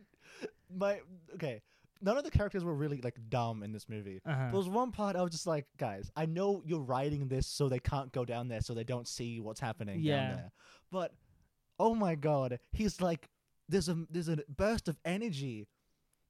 my 0.74 1.00
okay. 1.34 1.62
None 2.04 2.16
of 2.18 2.24
the 2.24 2.30
characters 2.30 2.64
were 2.64 2.74
really 2.74 3.00
like 3.00 3.16
dumb 3.28 3.62
in 3.62 3.72
this 3.72 3.88
movie. 3.88 4.20
uh-huh. 4.26 4.46
There 4.50 4.56
was 4.58 4.68
one 4.68 4.90
part 4.90 5.14
I 5.14 5.22
was 5.22 5.30
just 5.30 5.46
like, 5.46 5.66
guys, 5.78 6.10
I 6.16 6.26
know 6.26 6.60
you're 6.66 6.80
writing 6.80 7.28
this 7.28 7.46
so 7.46 7.68
they 7.68 7.78
can't 7.78 8.10
go 8.12 8.24
down 8.24 8.48
there, 8.48 8.60
so 8.60 8.74
they 8.74 8.82
don't 8.82 9.06
see 9.06 9.38
what's 9.38 9.60
happening 9.60 10.00
Yeah. 10.00 10.16
down 10.26 10.36
there. 10.36 10.52
But 10.90 11.14
oh 11.78 11.94
my 11.94 12.16
god, 12.16 12.58
he's 12.72 13.00
like, 13.00 13.28
there's 13.68 13.88
a 13.88 13.96
there's 14.10 14.28
a 14.28 14.38
burst 14.48 14.88
of 14.88 14.98
energy 15.04 15.68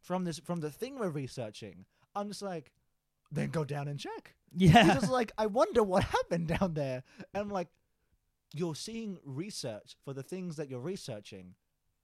from 0.02 0.24
this 0.24 0.38
from 0.40 0.60
the 0.60 0.70
thing 0.70 0.98
we're 0.98 1.08
researching. 1.08 1.86
I'm 2.14 2.28
just 2.28 2.42
like, 2.42 2.70
then 3.32 3.50
go 3.50 3.64
down 3.64 3.88
and 3.88 3.98
check. 3.98 4.34
yeah, 4.54 4.94
just 4.94 5.10
like, 5.10 5.32
I 5.38 5.46
wonder 5.46 5.82
what 5.82 6.04
happened 6.18 6.48
down 6.48 6.74
there. 6.74 7.02
And 7.34 7.42
I'm 7.42 7.48
like, 7.50 7.68
you're 8.54 8.74
seeing 8.74 9.18
research 9.24 9.96
for 10.04 10.12
the 10.12 10.22
things 10.22 10.56
that 10.56 10.68
you're 10.68 10.80
researching. 10.80 11.54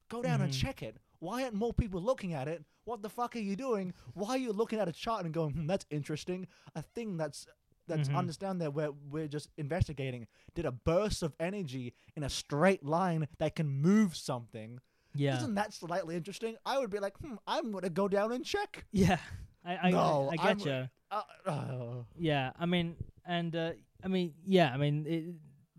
Go 0.08 0.22
down 0.22 0.40
and 0.40 0.50
Mhm. 0.52 0.58
check 0.60 0.82
it. 0.82 0.96
Why 1.18 1.42
aren't 1.42 1.54
more 1.54 1.74
people 1.74 2.00
looking 2.00 2.32
at 2.32 2.48
it? 2.48 2.64
What 2.84 3.02
the 3.02 3.10
fuck 3.10 3.36
are 3.36 3.40
you 3.40 3.54
doing? 3.56 3.92
Why 4.14 4.30
are 4.30 4.38
you 4.38 4.52
looking 4.52 4.78
at 4.78 4.88
a 4.88 4.92
chart 4.92 5.24
and 5.26 5.34
going, 5.34 5.52
hmm, 5.52 5.66
that's 5.66 5.84
interesting? 5.90 6.46
A 6.74 6.82
thing 6.82 7.16
that's 7.18 7.46
that's 7.86 8.10
Mhm. 8.10 8.16
understand 8.16 8.60
that 8.60 8.74
where 8.74 8.92
we're 8.92 9.28
just 9.28 9.48
investigating 9.56 10.26
did 10.54 10.66
a 10.66 10.70
burst 10.72 11.22
of 11.22 11.34
energy 11.40 11.94
in 12.16 12.22
a 12.22 12.28
straight 12.28 12.84
line 12.84 13.26
that 13.38 13.56
can 13.56 13.66
move 13.66 14.14
something. 14.14 14.78
yeah, 15.14 15.38
Isn't 15.38 15.54
that 15.54 15.72
slightly 15.72 16.14
interesting? 16.14 16.56
I 16.66 16.78
would 16.78 16.90
be 16.90 16.98
like, 16.98 17.16
hmm, 17.18 17.36
I'm 17.46 17.72
gonna 17.72 17.88
go 17.88 18.06
down 18.06 18.32
and 18.32 18.44
check. 18.44 18.84
yeah. 18.92 19.18
I 19.64 19.76
I, 19.88 19.90
No, 19.90 20.28
I, 20.30 20.42
I 20.42 20.48
I'm- 20.48 20.58
get 20.58 20.66
you. 20.66 20.88
Uh, 21.10 21.22
uh, 21.46 21.94
Yeah, 22.18 22.52
I 22.58 22.66
mean, 22.66 22.96
and 23.26 23.54
uh, 23.54 23.70
I 24.04 24.08
mean, 24.08 24.34
yeah, 24.46 24.72
I 24.72 24.76
mean, 24.76 25.06
it, 25.06 25.24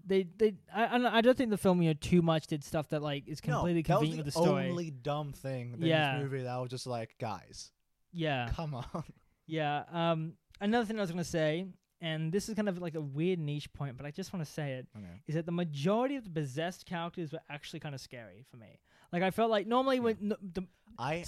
they 0.05 0.23
they 0.37 0.55
I 0.73 0.95
I 0.95 0.97
don't- 0.97 1.13
I 1.13 1.21
don't 1.21 1.37
think 1.37 1.49
the 1.51 1.57
film 1.57 1.81
you 1.81 1.89
know 1.89 1.93
too 1.99 2.21
much 2.21 2.47
did 2.47 2.63
stuff 2.63 2.89
that 2.89 3.01
like 3.01 3.27
is 3.27 3.41
completely 3.41 3.81
no, 3.81 3.87
that 3.87 3.89
was 3.93 3.99
convenient 4.09 4.17
the 4.17 4.25
with 4.25 4.33
the 4.33 4.41
story. 4.49 4.69
only 4.69 4.89
dumb 4.91 5.33
thing 5.33 5.73
in 5.73 5.81
Yeah. 5.81 6.15
this 6.17 6.23
movie 6.23 6.43
that 6.43 6.49
I 6.49 6.59
was 6.59 6.69
just 6.71 6.87
like, 6.87 7.15
guys, 7.19 7.71
yeah, 8.11 8.49
come 8.55 8.73
on. 8.75 9.03
yeah. 9.47 9.83
Um, 9.91 10.33
another 10.61 10.85
thing 10.85 10.97
I 10.97 11.01
was 11.01 11.11
gonna 11.11 11.23
say, 11.23 11.67
and 12.01 12.31
this 12.31 12.49
is 12.49 12.55
kind 12.55 12.69
of 12.69 12.79
like 12.81 12.95
a 12.95 13.01
weird 13.01 13.37
niche 13.39 13.71
point, 13.73 13.97
but 13.97 14.05
I 14.05 14.11
just 14.11 14.33
want 14.33 14.43
to 14.45 14.51
say 14.51 14.73
it. 14.73 14.87
Okay. 14.97 15.21
is 15.27 15.35
that 15.35 15.45
the 15.45 15.51
majority 15.51 16.15
of 16.15 16.23
the 16.23 16.29
possessed 16.31 16.85
characters 16.87 17.31
were 17.33 17.41
actually 17.49 17.79
kind 17.81 17.93
of 17.93 18.01
scary 18.01 18.45
for 18.49 18.57
me. 18.57 18.79
Like 19.11 19.23
I 19.23 19.31
felt 19.31 19.49
like 19.49 19.67
normally 19.67 19.99
when 19.99 20.17
no, 20.21 20.35
the, 20.41 20.63
I 20.97 21.23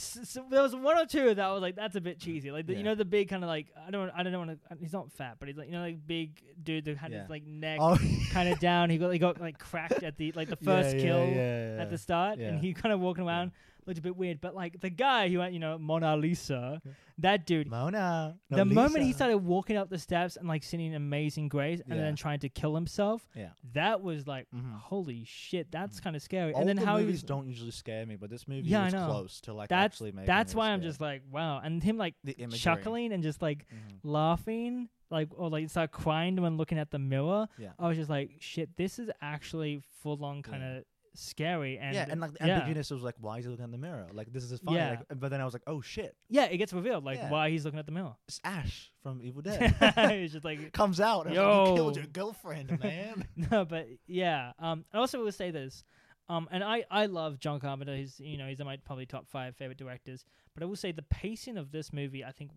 there 0.50 0.62
was 0.62 0.76
one 0.76 0.98
or 0.98 1.06
two 1.06 1.34
that 1.34 1.48
was 1.50 1.62
like 1.62 1.76
that's 1.76 1.96
a 1.96 2.02
bit 2.02 2.20
cheesy. 2.20 2.52
Like 2.52 2.68
the, 2.68 2.76
you 2.76 2.84
know 2.84 2.94
the 2.94 3.06
big 3.06 3.30
kind 3.30 3.44
of 3.44 3.48
like 3.48 3.68
I 3.88 3.90
don't 3.90 4.12
I 4.16 4.22
don't 4.24 4.38
want 4.38 4.52
to 4.52 4.58
uh, 4.72 4.76
he's 4.80 4.92
not 4.94 5.12
fat 5.14 5.38
but 5.40 5.48
he's 5.48 5.58
like 5.58 5.68
you 5.68 5.74
know 5.74 5.82
like 5.82 6.06
big 6.06 6.42
dude 6.62 6.86
that 6.86 6.98
had 6.98 7.12
Yeah. 7.12 7.22
his 7.22 7.30
like 7.30 7.46
neck 7.46 7.80
oh 7.82 7.98
kind 8.32 8.50
of 8.50 8.60
down. 8.60 8.90
He 8.90 8.98
got 8.98 9.12
he 9.12 9.20
got 9.20 9.40
like 9.40 9.58
cracked 9.58 10.04
at 10.04 10.18
the 10.18 10.32
like 10.34 10.50
the 10.50 10.56
first 10.64 10.96
yeah, 10.98 11.02
kill 11.02 11.26
yeah, 11.26 11.76
yeah. 11.76 11.82
at 11.82 11.90
the 11.90 11.98
start, 11.98 12.38
Yeah. 12.40 12.50
and 12.50 12.60
he 12.60 12.74
kind 12.74 12.94
of 12.94 13.00
walking 13.00 13.26
around 13.26 13.52
looked 13.86 14.00
a 14.00 14.02
bit 14.02 14.16
weird. 14.16 14.42
But 14.42 14.56
like 14.56 14.80
the 14.82 14.90
guy 14.90 15.30
who 15.30 15.40
went 15.40 15.54
you 15.54 15.60
know 15.60 15.78
Mona 15.78 16.16
Lisa, 16.18 16.82
that 17.18 17.46
dude. 17.46 17.68
Mona. 17.68 18.38
No, 18.50 18.58
the 18.58 18.66
moment 18.66 19.04
he 19.04 19.14
started 19.14 19.38
walking 19.40 19.78
up 19.78 19.90
the 19.90 19.98
steps 20.00 20.36
and 20.38 20.48
like 20.48 20.64
singing 20.64 20.96
Amazing 20.96 21.50
Grace 21.50 21.82
and 21.88 21.96
Yeah. 21.96 22.02
then 22.06 22.16
trying 22.16 22.40
to 22.40 22.50
kill 22.50 22.76
himself, 22.76 23.28
yeah. 23.36 23.50
that 23.74 24.02
was 24.02 24.28
like 24.28 24.48
Mhm. 24.56 24.78
holy 24.80 25.24
shit, 25.26 25.72
that's 25.72 26.00
Mhm. 26.00 26.04
kind 26.04 26.16
of 26.16 26.22
scary. 26.22 26.54
All 26.54 26.60
and 26.60 26.70
then 26.70 26.76
the 26.78 26.86
how 26.86 26.98
he 26.98 27.04
movies 27.04 27.18
was, 27.22 27.24
don't 27.24 27.48
usually 27.48 27.72
scare 27.72 28.06
me, 28.06 28.16
but 28.16 28.30
this 28.30 28.48
movie 28.48 28.68
Yeah, 28.70 28.86
was 28.86 28.94
close 28.94 29.42
to 29.42 29.54
like 29.54 29.70
That's- 29.70 29.86
actually 29.86 30.12
making 30.12 30.28
that's 30.28 30.54
why 30.56 30.70
I'm 30.72 30.82
just 30.82 31.02
like 31.02 31.24
wow, 31.32 31.60
and 31.60 31.82
him 31.84 31.98
like 31.98 32.16
the 32.24 32.34
chuckling 32.48 33.12
and 33.14 33.22
just 33.24 33.42
like 33.42 33.66
Mhm. 33.70 34.00
laughing, 34.04 34.90
like 35.10 35.28
or 35.38 35.50
like 35.50 35.70
start 35.70 35.92
crying 35.92 36.36
when 36.42 36.58
looking 36.58 36.78
at 36.78 36.92
the 36.92 37.00
mirror. 37.00 37.48
Yeah. 37.58 37.72
I 37.80 37.88
was 37.88 37.98
just 37.98 38.10
like 38.10 38.38
shit, 38.40 38.76
this 38.78 38.98
is 39.00 39.10
actually 39.22 39.82
full 40.02 40.24
on 40.24 40.42
kind 40.42 40.64
of 40.64 40.84
scary 41.14 41.78
and 41.78 41.94
yeah, 41.96 42.06
and 42.10 42.22
like 42.22 42.34
the 42.38 42.48
yeah. 42.48 42.74
was 42.76 42.92
like, 42.92 43.16
why 43.20 43.38
is 43.40 43.46
he 43.46 43.52
looking 43.52 43.66
in 43.66 43.72
the 43.72 43.78
mirror? 43.78 44.08
Like 44.14 44.32
this 44.32 44.44
is 44.44 44.60
funny. 44.60 44.78
Yeah. 44.78 44.90
Like, 44.92 45.20
but 45.20 45.30
then 45.30 45.42
I 45.42 45.46
was 45.46 45.54
like, 45.54 45.64
oh 45.68 45.82
shit, 45.82 46.16
yeah, 46.30 46.46
it 46.46 46.58
gets 46.58 46.74
revealed 46.74 47.04
like 47.04 47.18
Yeah. 47.18 47.30
why 47.30 47.50
he's 47.50 47.66
looking 47.66 47.80
at 47.80 47.86
the 47.86 47.92
mirror. 47.92 48.16
it's 48.28 48.40
Ash 48.44 48.92
from 49.04 49.22
Evil 49.22 49.42
Dead. 49.42 49.76
it's 49.82 50.34
just 50.34 50.46
like 50.46 50.72
Comes 50.74 51.00
out. 51.00 51.28
And 51.28 51.36
like, 51.36 51.68
you 51.68 51.76
killed 51.76 51.96
Yo. 51.96 52.02
your 52.02 52.12
girlfriend, 52.12 52.80
man. 52.84 53.26
no, 53.52 53.66
but 53.66 53.88
yeah. 54.08 54.52
Um, 54.60 54.86
I 54.94 54.98
also 55.00 55.24
will 55.24 55.32
say 55.32 55.52
this. 55.52 55.84
Um, 56.30 56.48
and 56.52 56.64
I, 56.64 56.86
I 56.90 57.08
love 57.08 57.40
John 57.40 57.60
Carpenter. 57.60 57.96
He's 57.96 58.20
you 58.20 58.38
know 58.38 58.48
he's 58.48 58.60
in 58.60 58.66
my 58.66 58.78
probably 58.78 59.06
top 59.06 59.28
five 59.28 59.56
favorite 59.56 59.78
directors. 59.78 60.24
But 60.54 60.64
I 60.64 60.66
will 60.66 60.76
say 60.78 60.92
the 60.92 61.02
pacing 61.04 61.58
of 61.58 61.72
this 61.72 61.92
movie, 61.92 62.24
I 62.24 62.32
think, 62.32 62.52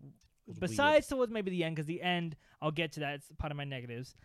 Was 0.47 0.59
weird. 0.59 0.69
besides 0.71 1.07
towards 1.07 1.31
maybe 1.31 1.51
the 1.51 1.63
end, 1.63 1.75
because 1.75 1.87
the 1.87 2.01
end 2.01 2.35
I'll 2.61 2.71
get 2.71 2.93
to 2.93 2.99
that. 3.01 3.15
It's 3.15 3.27
part 3.37 3.51
of 3.51 3.57
my 3.57 3.65
negatives. 3.65 4.15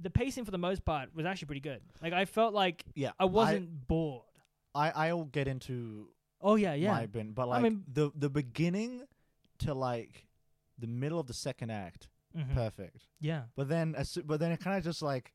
The 0.00 0.10
pacing 0.10 0.44
for 0.44 0.50
the 0.50 0.58
most 0.58 0.84
part 0.84 1.14
was 1.14 1.26
actually 1.26 1.46
pretty 1.46 1.60
good. 1.60 1.80
Like 2.02 2.12
I 2.12 2.24
felt 2.24 2.54
like 2.54 2.84
yeah, 2.94 3.12
I 3.18 3.24
wasn't 3.26 3.86
bored. 3.88 4.22
I 4.74 4.90
I'll 5.08 5.24
get 5.24 5.48
into 5.48 6.08
Oh 6.40 6.56
yeah, 6.56 6.74
yeah. 6.74 6.92
my 6.92 7.06
bin, 7.06 7.32
but 7.32 7.48
like, 7.48 7.58
I 7.60 7.62
like 7.62 7.72
mean- 7.72 7.84
the 7.92 8.10
the 8.14 8.30
beginning 8.30 9.02
to 9.58 9.74
like 9.74 10.26
the 10.78 10.86
middle 10.86 11.20
of 11.20 11.26
the 11.26 11.34
second 11.34 11.70
act, 11.70 12.08
Mhm. 12.36 12.54
perfect. 12.54 13.06
Yeah. 13.20 13.42
But 13.54 13.68
then 13.68 13.94
as 13.94 14.08
soo- 14.10 14.22
but 14.24 14.40
then 14.40 14.50
it 14.52 14.60
kind 14.60 14.76
of 14.78 14.84
just 14.84 15.02
like 15.02 15.32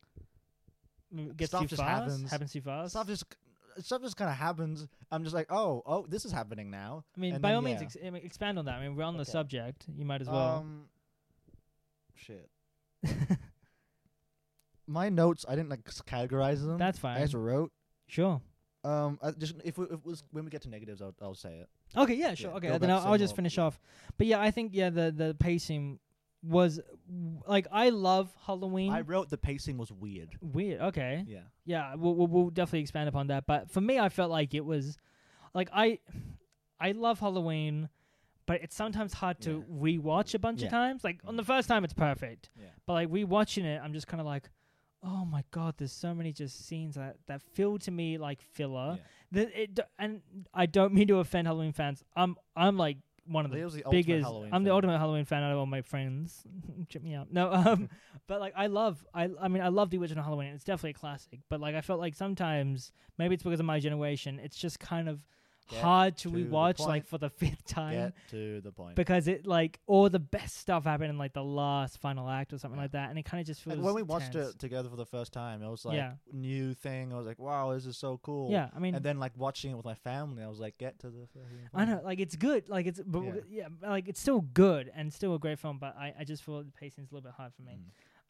Mm, 1.14 1.34
Gets 1.38 1.52
Stuff 1.52 1.62
too 1.62 1.66
just 1.68 1.80
fast. 1.80 2.02
happens. 2.02 2.30
Happens 2.30 2.52
too 2.52 2.60
fast. 2.60 2.90
stuff 2.90 3.06
just 3.06 3.24
stuff 3.78 4.02
just 4.02 4.16
kind 4.18 4.30
of 4.30 4.36
happens. 4.36 4.86
I'm 5.10 5.22
just 5.24 5.34
like, 5.34 5.46
oh, 5.50 5.82
oh, 5.86 6.04
this 6.06 6.26
is 6.26 6.32
happening 6.32 6.70
now. 6.70 7.04
I 7.16 7.20
mean, 7.20 7.32
and 7.34 7.40
by 7.42 7.48
then, 7.48 7.56
all 7.56 7.62
means, 7.62 7.80
yeah. 7.80 7.86
ex- 7.86 7.96
I 8.04 8.10
mean, 8.10 8.22
expand 8.26 8.58
on 8.58 8.66
that. 8.66 8.74
I 8.74 8.82
mean, 8.86 8.94
we're 8.94 9.04
on 9.04 9.14
the 9.16 9.22
Okay. 9.22 9.30
subject. 9.30 9.86
You 9.96 10.04
might 10.04 10.20
as 10.20 10.28
well. 10.28 10.56
Um, 10.58 10.88
shit. 12.14 12.50
My 14.88 15.08
notes, 15.10 15.44
I 15.48 15.54
didn't 15.54 15.68
like 15.68 15.84
categorize 15.84 16.64
them. 16.66 16.78
That's 16.78 16.98
fine. 16.98 17.18
I 17.18 17.20
just 17.20 17.34
wrote. 17.34 17.70
Sure. 18.06 18.40
Um, 18.84 19.18
I 19.22 19.32
just 19.32 19.54
if 19.64 19.76
we, 19.76 19.84
if 19.86 19.92
it 19.92 20.04
was 20.06 20.24
when 20.30 20.44
we 20.44 20.50
get 20.50 20.62
to 20.62 20.68
negatives, 20.70 21.02
I'll 21.02 21.14
I'll 21.20 21.34
say 21.34 21.56
it. 21.58 21.68
Okay, 21.96 22.14
yeah, 22.14 22.34
sure. 22.34 22.50
Yeah, 22.50 22.56
okay, 22.56 22.78
then 22.78 22.90
I'll, 22.90 23.00
I'll 23.12 23.18
just 23.18 23.36
finish 23.36 23.56
yeah. 23.58 23.64
off. 23.64 23.78
But 24.16 24.26
yeah, 24.26 24.40
I 24.40 24.50
think 24.50 24.70
yeah, 24.74 24.90
the 24.90 25.12
the 25.14 25.36
pacing 25.38 25.98
was 26.42 26.80
w- 27.08 27.42
like 27.46 27.66
I 27.72 27.90
love 27.90 28.32
Halloween. 28.46 28.92
I 28.92 29.00
wrote 29.02 29.28
the 29.28 29.36
pacing 29.36 29.76
was 29.76 29.90
weird. 29.92 30.36
Weird. 30.40 30.80
Okay. 30.80 31.24
Yeah. 31.26 31.40
Yeah, 31.66 31.94
we'll, 31.96 32.14
we'll 32.14 32.26
we'll 32.28 32.50
definitely 32.50 32.80
expand 32.80 33.08
upon 33.08 33.26
that. 33.26 33.46
But 33.46 33.70
for 33.70 33.80
me, 33.80 33.98
I 33.98 34.08
felt 34.08 34.30
like 34.30 34.54
it 34.54 34.64
was 34.64 34.96
like 35.54 35.68
I 35.72 35.98
I 36.80 36.92
love 36.92 37.18
Halloween, 37.18 37.88
but 38.46 38.62
it's 38.62 38.76
sometimes 38.76 39.12
hard 39.12 39.40
to 39.42 39.64
rewatch 39.70 40.34
a 40.34 40.38
bunch 40.38 40.60
Yeah. 40.60 40.66
of 40.68 40.70
times. 40.70 41.02
Like 41.04 41.20
on 41.26 41.34
Mhm. 41.34 41.38
the 41.38 41.44
first 41.44 41.68
time, 41.68 41.84
it's 41.84 41.92
perfect, 41.94 42.50
Yeah. 42.58 42.68
but 42.86 42.92
like 42.94 43.08
rewatching 43.08 43.64
it, 43.64 43.80
I'm 43.82 43.92
just 43.92 44.06
kind 44.06 44.20
of 44.20 44.26
like. 44.26 44.48
Oh 45.02 45.24
my 45.24 45.44
god! 45.50 45.74
There's 45.78 45.92
so 45.92 46.14
many 46.14 46.32
just 46.32 46.66
scenes 46.66 46.96
that 46.96 47.16
that 47.26 47.42
feel 47.42 47.78
to 47.78 47.90
me 47.90 48.18
like 48.18 48.42
filler. 48.42 48.98
Yeah. 48.98 49.04
The, 49.30 49.62
it, 49.62 49.80
and 49.98 50.22
I 50.52 50.66
don't 50.66 50.92
mean 50.92 51.08
to 51.08 51.18
offend 51.18 51.46
Halloween 51.46 51.72
fans. 51.72 52.02
I'm 52.16 52.36
I'm 52.56 52.76
like 52.76 52.98
one 53.28 53.44
of 53.44 53.50
the 53.50 53.58
Leo's 53.58 53.74
the 53.74 53.84
biggest. 53.90 54.24
Halloween 54.24 54.50
I'm 54.52 54.64
the 54.64 54.72
ultimate 54.72 54.98
Halloween 54.98 55.24
fan 55.24 55.42
out 55.42 55.52
of 55.52 55.58
all 55.58 55.66
my 55.66 55.82
friends. 55.82 56.42
Check 56.88 57.02
me 57.02 57.14
out. 57.14 57.30
No, 57.30 57.52
um, 57.52 57.88
but 58.26 58.40
like 58.40 58.54
I 58.56 58.66
love. 58.66 59.04
I 59.14 59.28
I 59.40 59.48
mean 59.48 59.62
I 59.62 59.68
love 59.68 59.90
the 59.90 59.98
original 59.98 60.24
Halloween. 60.24 60.48
It's 60.48 60.64
definitely 60.64 60.90
a 60.90 60.94
classic. 60.94 61.40
But 61.48 61.60
like 61.60 61.74
I 61.74 61.80
felt 61.80 62.00
like 62.00 62.14
sometimes 62.14 62.92
maybe 63.18 63.34
it's 63.34 63.44
because 63.44 63.60
of 63.60 63.66
my 63.66 63.78
generation. 63.78 64.40
It's 64.42 64.56
just 64.56 64.80
kind 64.80 65.08
of 65.08 65.20
Get 65.68 65.82
hard 65.82 66.16
to 66.18 66.30
to 66.30 66.34
rewatch 66.36 66.78
like 66.80 67.06
for 67.06 67.18
the 67.18 67.28
fifth 67.42 67.66
time 67.66 67.92
Get 67.92 68.14
to 68.30 68.60
the 68.62 68.72
point. 68.72 68.96
because 68.96 69.28
it 69.28 69.46
like 69.46 69.78
all 69.86 70.08
the 70.08 70.18
best 70.18 70.56
stuff 70.56 70.84
happened 70.84 71.10
in 71.10 71.18
like 71.18 71.34
the 71.34 71.44
last 71.44 71.98
final 71.98 72.28
act 72.28 72.52
or 72.52 72.58
something 72.58 72.78
Yeah. 72.78 72.84
like 72.84 72.92
that, 72.92 73.10
and 73.10 73.18
it 73.18 73.24
kind 73.24 73.40
of 73.40 73.46
just 73.46 73.60
feels. 73.62 73.76
Like 73.76 73.84
when 73.84 73.94
we 73.94 74.02
watched 74.02 74.32
tense. 74.32 74.50
it 74.54 74.58
together 74.58 74.88
for 74.88 74.96
the 74.96 75.04
first 75.06 75.32
time, 75.32 75.62
it 75.62 75.68
was 75.68 75.84
like 75.84 75.96
Yeah. 75.96 76.12
new 76.32 76.72
thing. 76.74 77.12
I 77.12 77.16
was 77.16 77.26
like, 77.26 77.38
wow, 77.38 77.72
this 77.74 77.84
is 77.86 77.96
so 77.98 78.18
cool. 78.22 78.50
Yeah, 78.50 78.70
I 78.74 78.78
mean, 78.78 78.94
And 78.94 79.04
then 79.04 79.18
like 79.18 79.32
watching 79.36 79.70
it 79.72 79.74
with 79.76 79.84
my 79.84 79.94
family, 79.94 80.42
I 80.42 80.48
was 80.48 80.58
like, 80.60 80.78
get 80.78 80.98
to 81.00 81.10
the. 81.10 81.28
I 81.74 81.84
know, 81.84 82.00
like 82.02 82.18
it's 82.20 82.36
good, 82.36 82.68
like 82.68 82.86
it's, 82.86 83.00
but 83.04 83.22
Yeah. 83.22 83.32
yeah. 83.50 83.66
like 83.82 84.08
it's 84.08 84.20
still 84.20 84.40
good 84.40 84.90
and 84.94 85.12
still 85.12 85.34
a 85.34 85.38
great 85.38 85.58
film. 85.58 85.78
But 85.78 85.96
I, 85.98 86.14
I 86.20 86.24
just 86.24 86.42
feel 86.42 86.62
the 86.62 86.72
pacing's 86.72 87.10
a 87.12 87.14
little 87.14 87.28
bit 87.28 87.34
hard 87.36 87.52
for 87.54 87.62
me. 87.62 87.72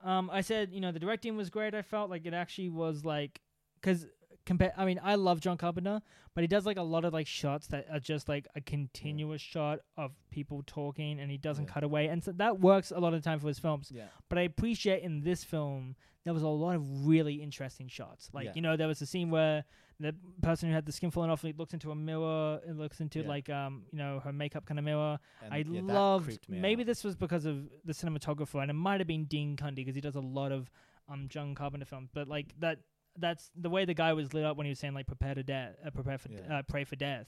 Mm. 0.05 0.09
Um, 0.09 0.31
I 0.33 0.40
said, 0.42 0.72
you 0.72 0.81
know, 0.81 0.92
the 0.92 0.98
directing 1.01 1.37
was 1.37 1.51
great. 1.51 1.74
I 1.74 1.83
felt 1.83 2.11
like 2.11 2.27
it 2.27 2.35
actually 2.35 2.68
was 2.68 3.05
like, 3.05 3.40
because 3.81 4.07
compare. 4.48 4.72
I 4.76 4.84
mean, 4.84 4.98
I 5.02 5.14
love 5.14 5.40
John 5.40 5.56
Carpenter, 5.56 6.00
but 6.34 6.42
he 6.42 6.48
does 6.48 6.66
like 6.66 6.76
a 6.78 6.82
lot 6.82 7.04
of 7.04 7.12
like 7.12 7.26
shots 7.28 7.68
that 7.68 7.87
are 7.92 8.00
just 8.00 8.28
like 8.28 8.48
a 8.56 8.61
continuous 8.61 9.40
shot 9.40 9.78
of 9.96 10.12
people 10.30 10.62
talking, 10.66 11.20
and 11.20 11.30
he 11.30 11.38
doesn't 11.38 11.66
Yeah. 11.66 11.72
cut 11.74 11.84
away, 11.84 12.08
and 12.08 12.24
so 12.24 12.32
that 12.32 12.58
works 12.58 12.90
a 12.90 12.98
lot 12.98 13.14
of 13.14 13.22
the 13.22 13.28
time 13.28 13.38
for 13.38 13.46
his 13.48 13.58
films. 13.61 13.92
Yeah. 13.94 14.08
But 14.28 14.38
I 14.38 14.42
appreciate 14.42 15.02
in 15.04 15.20
this 15.20 15.44
film 15.44 15.94
there 16.24 16.34
was 16.34 16.42
a 16.42 16.48
lot 16.48 16.74
of 16.74 17.06
really 17.06 17.37
interesting 17.37 17.88
shots. 17.88 18.28
Like 18.34 18.46
Yeah. 18.46 18.52
you 18.56 18.61
know, 18.62 18.76
there 18.76 18.88
was 18.88 19.00
a 19.00 19.06
scene 19.06 19.30
where 19.30 19.64
the 20.00 20.14
person 20.42 20.68
who 20.68 20.74
had 20.74 20.84
the 20.84 20.92
skin 20.92 21.11
falling 21.11 21.30
off, 21.30 21.40
he 21.42 21.52
looks 21.52 21.72
into 21.72 21.90
a 21.90 21.94
mirror, 21.94 22.61
and 22.66 22.78
looks 22.78 23.00
into 23.00 23.20
Yeah. 23.20 23.28
like 23.28 23.48
um 23.48 23.84
you 23.92 23.98
know 23.98 24.20
her 24.20 24.32
makeup 24.32 24.64
kind 24.66 24.78
of 24.78 24.84
mirror. 24.84 25.18
And, 25.42 25.54
I 25.54 25.58
yeah, 25.58 25.80
loved. 25.82 26.46
Maybe 26.48 26.82
out. 26.82 26.87
this 26.87 27.04
was 27.04 27.14
because 27.16 27.44
of 27.46 27.68
the 27.84 27.92
cinematographer, 27.92 28.61
and 28.62 28.70
it 28.70 28.74
might 28.74 29.00
have 29.00 29.06
been 29.06 29.24
Dean 29.24 29.56
Cundey 29.56 29.76
because 29.76 29.94
he 29.94 30.00
does 30.00 30.16
a 30.16 30.20
lot 30.38 30.52
of 30.52 30.70
um 31.08 31.28
John 31.28 31.54
Carpenter 31.54 31.87
films. 31.87 32.11
But 32.12 32.28
like 32.28 32.54
that, 32.61 32.78
that's 33.18 33.50
the 33.57 33.70
way 33.70 33.85
the 33.85 33.94
guy 33.94 34.12
was 34.12 34.33
lit 34.33 34.44
up 34.44 34.57
when 34.57 34.66
he 34.66 34.70
was 34.70 34.78
saying 34.78 34.94
like 34.94 35.07
prepare 35.07 35.35
to 35.35 35.42
death, 35.42 35.74
uh, 35.85 35.90
prepare 35.90 36.18
for, 36.18 36.28
Yeah. 36.31 36.59
uh, 36.59 36.62
pray 36.62 36.85
for 36.85 36.96
death. 36.96 37.26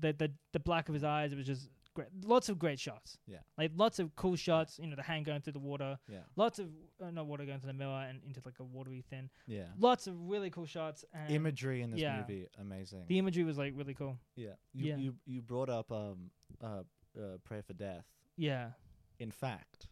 The 0.00 0.12
the 0.12 0.32
the 0.52 0.60
black 0.60 0.88
of 0.88 0.94
his 0.94 1.04
eyes, 1.04 1.32
it 1.32 1.36
was 1.36 1.46
just 1.46 1.68
great. 1.94 2.08
Lots 2.24 2.48
of 2.48 2.58
great 2.58 2.80
shots. 2.80 3.18
Yeah. 3.26 3.38
like 3.58 3.72
lots 3.76 3.98
of 3.98 4.16
cool 4.16 4.36
shots. 4.36 4.78
You 4.78 4.86
know, 4.88 4.96
the 4.96 5.02
hand 5.02 5.26
going 5.26 5.42
through 5.42 5.52
the 5.52 5.58
water. 5.58 5.98
Yeah. 6.08 6.20
Lots 6.36 6.58
of 6.58 6.68
uh, 7.04 7.10
not 7.10 7.26
water 7.26 7.44
going 7.44 7.60
through 7.60 7.72
the 7.72 7.78
mirror 7.78 8.06
and 8.08 8.20
into 8.26 8.40
like 8.44 8.58
a 8.60 8.64
watery 8.64 9.04
thing. 9.10 9.28
Yeah. 9.46 9.64
Lots 9.78 10.06
of 10.06 10.14
really 10.28 10.48
cool 10.50 10.64
shots. 10.66 11.04
And 11.12 11.30
Imagery 11.30 11.82
in 11.82 11.90
this 11.90 12.00
yeah. 12.00 12.20
movie, 12.20 12.48
amazing. 12.58 13.04
The 13.08 13.18
imagery 13.18 13.44
was 13.44 13.58
like 13.58 13.74
really 13.76 13.94
cool. 13.94 14.16
yeah. 14.36 14.52
You, 14.72 14.86
Yeah. 14.86 14.96
you 14.96 15.14
you 15.26 15.42
brought 15.42 15.68
up 15.68 15.92
um 15.92 16.30
uh, 16.62 16.82
uh 17.18 17.36
pray 17.44 17.60
for 17.60 17.74
death. 17.74 18.06
Yeah, 18.36 18.70
In 19.18 19.30
fact, 19.30 19.88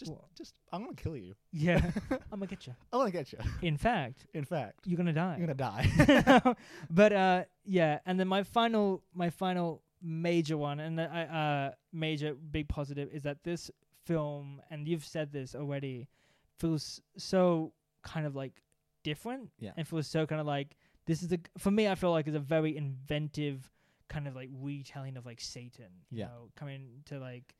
just 0.00 0.12
just 0.36 0.54
I'm 0.72 0.82
gonna 0.84 0.96
kill 0.96 1.16
you. 1.16 1.34
yeah. 1.52 1.80
I'm 2.32 2.38
gonna 2.40 2.46
get 2.46 2.66
you. 2.66 2.74
I'm 2.92 2.98
gonna 3.00 3.10
get 3.12 3.32
you. 3.32 3.38
In 3.62 3.76
fact, 3.76 4.26
In 4.34 4.44
fact, 4.44 4.80
you're 4.86 4.96
gonna 4.96 5.12
die. 5.12 5.36
you're 5.38 5.46
gonna 5.46 5.54
die. 5.70 6.54
but 6.90 7.12
uh 7.12 7.44
yeah 7.64 7.98
and 8.06 8.18
then 8.18 8.26
my 8.28 8.42
final 8.42 9.02
my 9.14 9.30
final 9.30 9.82
major 10.02 10.56
one 10.56 10.80
and 10.80 11.00
I 11.00 11.22
uh 11.24 11.74
major 11.92 12.34
big 12.34 12.68
positive 12.68 13.08
is 13.12 13.22
that 13.24 13.44
this 13.44 13.70
film 14.06 14.62
and 14.70 14.88
you've 14.88 15.04
said 15.04 15.30
this 15.32 15.54
already 15.54 16.08
feels 16.58 17.00
so 17.16 17.72
kind 18.02 18.26
of 18.26 18.34
like 18.34 18.62
different 19.04 19.50
Yeah. 19.58 19.72
and 19.76 19.86
feels 19.86 20.06
so 20.06 20.26
kind 20.26 20.40
of 20.40 20.46
like 20.46 20.76
this 21.06 21.22
is 21.22 21.32
a 21.32 21.38
for 21.58 21.70
me 21.70 21.86
I 21.88 21.94
feel 21.94 22.10
like 22.12 22.26
it's 22.26 22.36
a 22.36 22.40
very 22.56 22.76
inventive 22.76 23.70
kind 24.08 24.26
of 24.26 24.34
like 24.34 24.48
retelling 24.52 25.16
of 25.16 25.24
like 25.26 25.40
Satan 25.40 25.86
you 26.10 26.18
Yeah. 26.20 26.26
know 26.26 26.50
coming 26.56 27.02
to 27.06 27.18
like 27.18 27.54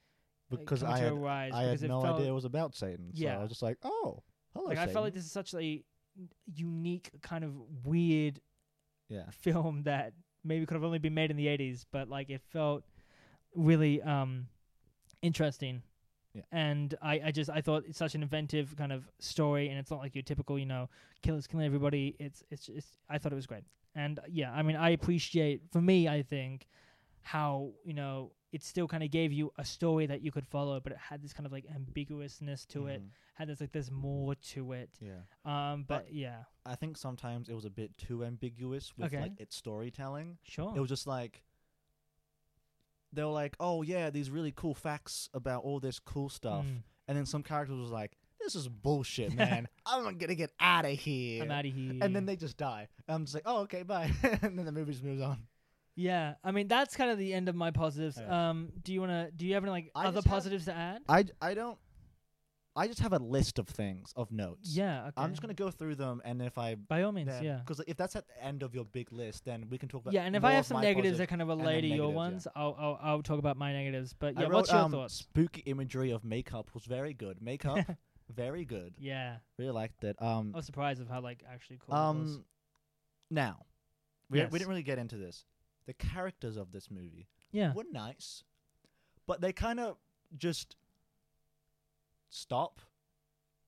because 0.50 0.82
I 0.82 0.98
had, 0.98 1.12
a 1.12 1.14
rise 1.14 1.52
I 1.54 1.64
because 1.66 1.80
had 1.82 1.90
no 1.90 2.02
felt, 2.02 2.16
idea 2.16 2.30
it 2.30 2.34
was 2.34 2.44
about 2.44 2.74
Satan. 2.74 3.12
So 3.14 3.22
Yeah. 3.22 3.38
I 3.38 3.40
was 3.40 3.48
just 3.50 3.62
like, 3.62 3.78
oh, 3.82 4.22
hello. 4.54 4.66
like 4.66 4.78
I 4.78 4.86
felt 4.88 5.04
like 5.04 5.14
this 5.14 5.24
is 5.24 5.32
such 5.32 5.54
a 5.54 5.82
unique 6.54 7.10
kind 7.22 7.44
of 7.44 7.54
weird 7.84 8.40
Yeah. 9.08 9.30
film 9.30 9.82
that 9.84 10.12
maybe 10.44 10.66
could 10.66 10.74
have 10.74 10.84
only 10.84 10.98
been 10.98 11.14
made 11.14 11.30
in 11.30 11.36
the 11.36 11.46
80s 11.46 11.84
but 11.92 12.08
like 12.08 12.30
it 12.30 12.40
felt 12.42 12.82
really 13.54 14.00
um 14.02 14.46
interesting 15.22 15.82
Yeah. 16.34 16.42
and 16.52 16.94
I, 17.02 17.20
I 17.26 17.30
just 17.30 17.50
I 17.50 17.60
thought 17.60 17.84
it's 17.86 17.98
such 17.98 18.14
an 18.14 18.22
inventive 18.22 18.74
kind 18.76 18.92
of 18.92 19.08
story, 19.18 19.68
and 19.68 19.78
it's 19.78 19.90
not 19.90 19.98
like 20.00 20.14
your 20.14 20.22
typical, 20.22 20.58
you 20.58 20.66
know, 20.66 20.88
killers 21.22 21.46
killing 21.48 21.66
everybody. 21.66 22.14
It's 22.20 22.42
it's 22.50 22.68
it's 22.68 22.86
I 23.08 23.18
thought 23.18 23.32
it 23.32 23.36
was 23.36 23.46
great, 23.48 23.64
and 23.94 24.20
yeah, 24.28 24.52
I 24.52 24.62
mean 24.62 24.76
I 24.76 24.90
appreciate 24.90 25.62
for 25.72 25.80
me 25.82 26.06
I 26.08 26.22
think 26.22 26.68
how 27.22 27.72
you 27.84 27.94
know 27.94 28.32
it 28.52 28.62
still 28.64 28.88
kind 28.88 29.02
of 29.04 29.10
gave 29.12 29.32
you 29.32 29.52
a 29.58 29.64
story 29.64 30.06
that 30.06 30.22
you 30.22 30.32
could 30.32 30.46
follow, 30.46 30.80
but 30.80 30.90
it 30.92 30.98
had 30.98 31.22
this 31.22 31.32
kind 31.32 31.46
of 31.46 31.52
like 31.52 31.66
ambiguousness 31.72 32.66
to 32.66 32.88
it, 32.88 33.00
Mhm. 33.00 33.10
had 33.34 33.48
this 33.48 33.60
like 33.60 33.70
there's 33.70 33.90
more 33.92 34.34
to 34.34 34.72
it. 34.72 34.90
Yeah. 35.00 35.20
Um, 35.44 35.84
but, 35.84 36.06
But- 36.06 36.12
yeah, 36.12 36.44
I 36.66 36.74
think 36.74 36.96
sometimes 36.96 37.48
it 37.48 37.54
was 37.54 37.64
a 37.64 37.70
bit 37.70 37.96
too 37.96 38.24
ambiguous 38.24 38.96
with 38.96 39.06
Okay. 39.06 39.20
like 39.20 39.38
its 39.40 39.54
storytelling. 39.54 40.38
sure. 40.42 40.72
It 40.76 40.80
was 40.80 40.88
just 40.88 41.06
like 41.06 41.44
they 43.12 43.22
were 43.24 43.30
like, 43.30 43.56
"Oh 43.60 43.82
yeah, 43.82 44.10
these 44.10 44.30
really 44.30 44.52
cool 44.52 44.74
facts 44.74 45.28
about 45.34 45.62
all 45.64 45.80
this 45.80 45.98
cool 45.98 46.28
stuff," 46.28 46.64
Mm, 46.64 46.82
and 47.08 47.18
then 47.18 47.26
some 47.26 47.42
characters 47.42 47.76
was 47.78 47.90
like, 47.90 48.16
"This 48.40 48.54
is 48.54 48.68
bullshit, 48.68 49.32
man. 49.34 49.68
I'm 49.86 50.16
gonna 50.18 50.34
get 50.34 50.52
out 50.60 50.84
of 50.84 50.98
here." 50.98 51.42
I'm 51.42 51.50
out 51.50 51.66
of 51.66 51.72
here. 51.72 51.98
and 52.02 52.14
then 52.14 52.26
they 52.26 52.36
just 52.36 52.56
die. 52.56 52.88
I'm 53.08 53.24
just 53.24 53.34
like, 53.34 53.44
"Oh 53.46 53.62
okay, 53.62 53.82
bye," 53.82 54.10
and 54.42 54.58
then 54.58 54.64
the 54.64 54.72
movie 54.72 54.92
just 54.92 55.04
moves 55.04 55.22
on. 55.22 55.46
Yeah, 56.00 56.34
I 56.42 56.50
mean 56.50 56.66
that's 56.68 56.96
kind 56.96 57.10
of 57.10 57.18
the 57.18 57.34
end 57.34 57.48
of 57.48 57.54
my 57.54 57.70
positives. 57.70 58.18
Yeah. 58.20 58.50
Um, 58.50 58.72
do 58.82 58.92
you 58.92 59.00
wanna? 59.00 59.30
Do 59.34 59.46
you 59.46 59.54
have 59.54 59.64
any 59.64 59.70
like 59.70 59.90
I 59.94 60.06
other 60.06 60.16
just 60.18 60.26
have- 60.26 60.32
positives 60.34 60.64
to 60.66 60.72
add? 60.74 61.02
I 61.08 61.24
I 61.40 61.54
don't. 61.54 61.78
I 62.76 62.86
just 62.86 63.00
have 63.00 63.12
a 63.12 63.18
list 63.18 63.58
of 63.58 63.66
things 63.68 64.12
of 64.14 64.30
notes. 64.30 64.70
Yeah, 64.76 65.02
okay. 65.08 65.12
I'm 65.16 65.30
just 65.30 65.42
gonna 65.42 65.54
go 65.54 65.70
through 65.72 65.96
them, 65.96 66.22
and 66.24 66.40
if 66.40 66.56
I 66.56 66.76
by 66.76 67.02
all 67.02 67.10
means, 67.12 67.32
yeah, 67.42 67.56
because 67.58 67.82
if 67.88 67.96
that's 67.96 68.14
at 68.16 68.26
the 68.28 68.44
end 68.44 68.62
of 68.62 68.74
your 68.74 68.84
big 68.84 69.12
list, 69.12 69.44
then 69.44 69.66
we 69.68 69.76
can 69.76 69.88
talk 69.88 70.02
about 70.02 70.14
yeah. 70.14 70.22
And 70.22 70.36
if 70.36 70.42
more 70.42 70.50
I 70.52 70.54
have 70.54 70.60
of 70.62 70.66
some 70.68 70.76
my 70.76 70.82
negatives 70.82 71.18
that 71.18 71.28
positive- 71.28 71.28
kind 71.28 71.42
of 71.42 71.48
then 71.48 71.58
relate 71.58 71.80
to 71.82 71.86
your 71.88 72.12
negatives, 72.12 72.12
yeah. 72.12 72.16
ones, 72.16 72.46
I'll, 72.54 72.76
I'll 72.78 72.98
I'll 73.02 73.22
talk 73.22 73.38
about 73.40 73.56
my 73.58 73.72
negatives. 73.72 74.14
But 74.18 74.38
I 74.38 74.42
yeah, 74.42 74.46
wrote, 74.46 74.54
what's 74.54 74.70
your 74.70 74.80
um, 74.82 74.92
thoughts? 74.92 75.14
Spooky 75.14 75.62
imagery 75.66 76.12
of 76.12 76.24
makeup 76.24 76.70
was 76.72 76.84
very 76.84 77.12
good. 77.12 77.42
Makeup, 77.42 77.84
very 78.34 78.64
good. 78.64 78.94
yeah, 78.98 79.38
Really 79.58 79.72
liked 79.72 80.04
it. 80.04 80.14
Um, 80.22 80.52
I 80.54 80.58
was 80.58 80.64
surprised 80.66 81.00
of 81.02 81.08
how 81.08 81.20
like 81.20 81.42
actually 81.52 81.78
cool 81.84 81.94
it 81.94 81.98
was. 81.98 82.36
um, 82.36 82.44
now 83.32 83.66
we 84.30 84.38
Yes. 84.38 84.52
we 84.52 84.58
didn't 84.60 84.70
really 84.70 84.84
get 84.84 84.98
into 84.98 85.16
this. 85.16 85.44
The 85.86 85.94
characters 85.94 86.56
of 86.56 86.72
this 86.72 86.90
movie 86.90 87.28
Yeah, 87.52 87.72
were 87.74 87.84
nice, 87.90 88.44
but 89.26 89.40
they 89.40 89.52
kind 89.52 89.80
of 89.80 89.96
just 90.36 90.76
stop 92.28 92.80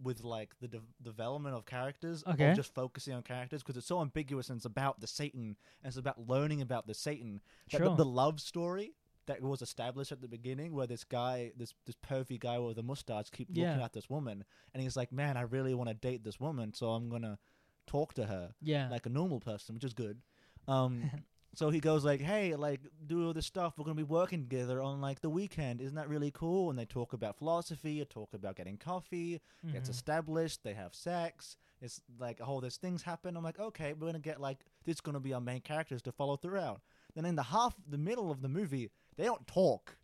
with 0.02 0.24
like 0.24 0.50
the 0.60 0.68
de- 0.68 0.80
development 1.00 1.54
of 1.54 1.64
characters 1.64 2.24
Okay. 2.26 2.50
or 2.50 2.54
just 2.54 2.74
focusing 2.74 3.14
on 3.14 3.22
characters 3.22 3.62
because 3.62 3.76
it's 3.76 3.86
so 3.86 4.00
ambiguous 4.00 4.48
and 4.50 4.56
it's 4.56 4.64
about 4.66 5.00
the 5.00 5.06
Satan 5.06 5.56
and 5.82 5.88
it's 5.90 5.96
about 5.96 6.28
learning 6.28 6.60
about 6.60 6.86
the 6.86 6.94
Satan. 6.94 7.40
That 7.70 7.78
sure. 7.78 7.88
the, 7.90 7.96
the 7.96 8.04
love 8.04 8.40
story 8.40 8.94
that 9.26 9.40
was 9.40 9.62
established 9.62 10.10
at 10.10 10.20
the 10.20 10.26
beginning 10.28 10.74
where 10.74 10.86
this 10.88 11.04
guy 11.04 11.52
this 11.56 11.72
this 11.86 11.94
pervy 12.04 12.38
guy 12.40 12.58
with 12.58 12.78
a 12.78 12.82
mustache 12.82 13.30
keep 13.30 13.48
looking 13.50 13.80
at 13.80 13.92
this 13.92 14.10
woman 14.10 14.42
and 14.74 14.82
he's 14.82 14.96
like 14.96 15.12
man 15.12 15.36
i 15.36 15.42
really 15.42 15.74
want 15.74 15.88
to 15.88 15.94
date 15.94 16.24
this 16.24 16.40
woman 16.40 16.74
so 16.74 16.88
i'm 16.90 17.08
gonna 17.08 17.38
talk 17.86 18.14
to 18.14 18.24
her 18.26 18.52
yeah, 18.60 18.88
like 18.90 19.06
a 19.06 19.08
normal 19.08 19.38
person 19.38 19.76
which 19.76 19.84
is 19.84 19.94
good 19.94 20.18
um 20.66 21.08
so 21.54 21.68
he 21.70 21.80
goes 21.80 22.04
like 22.04 22.20
hey 22.20 22.54
like 22.56 22.80
do 23.06 23.26
all 23.26 23.32
this 23.32 23.46
stuff 23.46 23.74
we're 23.76 23.84
gonna 23.84 23.94
be 23.94 24.02
working 24.02 24.40
together 24.48 24.80
on 24.82 25.00
like 25.00 25.20
the 25.20 25.28
weekend 25.30 25.80
isn't 25.80 25.96
that 25.96 26.08
really 26.08 26.30
cool 26.30 26.70
and 26.70 26.78
they 26.78 26.84
talk 26.86 27.12
about 27.12 27.36
philosophy 27.36 27.98
They 27.98 28.04
talk 28.04 28.32
about 28.34 28.56
getting 28.56 28.76
coffee 28.78 29.40
it's 29.74 29.88
Mhm. 29.88 29.92
established 29.92 30.62
they 30.64 30.74
have 30.74 30.94
sex 30.94 31.56
it's 31.80 32.00
like 32.18 32.40
all 32.46 32.60
these 32.60 32.76
things 32.78 33.02
happen 33.02 33.36
i'm 33.36 33.44
like 33.44 33.58
okay 33.58 33.92
we're 33.92 34.06
gonna 34.08 34.18
get 34.18 34.40
like 34.40 34.64
this 34.84 34.96
is 34.96 35.00
gonna 35.00 35.20
be 35.20 35.32
our 35.34 35.40
main 35.40 35.60
characters 35.60 36.00
to 36.02 36.12
follow 36.12 36.36
throughout 36.36 36.80
then 37.14 37.24
in 37.26 37.36
the 37.36 37.42
half 37.42 37.74
the 37.88 37.98
middle 37.98 38.30
of 38.30 38.40
the 38.40 38.48
movie 38.48 38.90
they 39.16 39.24
don't 39.24 39.46
talk 39.46 39.96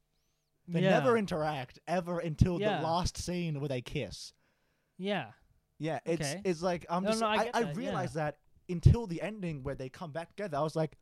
they 0.70 0.82
yeah. 0.82 0.90
never 0.90 1.16
interact 1.16 1.78
ever 1.88 2.18
until 2.18 2.60
Yeah. 2.60 2.78
the 2.78 2.82
last 2.86 3.16
scene 3.16 3.58
where 3.58 3.68
they 3.68 3.80
kiss 3.80 4.34
yeah, 4.98 5.30
yeah 5.78 6.00
it's 6.04 6.20
Okay. 6.32 6.42
it's 6.44 6.60
like 6.60 6.84
i'm 6.90 7.04
No, 7.04 7.10
just 7.10 7.20
no, 7.22 7.26
I 7.28 7.34
i, 7.36 7.50
I, 7.54 7.62
that, 7.62 7.76
yeah. 7.80 8.06
that 8.14 8.38
until 8.68 9.06
the 9.06 9.22
ending 9.22 9.62
where 9.62 9.74
they 9.76 9.88
come 9.88 10.10
back 10.12 10.28
together 10.28 10.58
i 10.58 10.60
was 10.62 10.76
like 10.76 10.98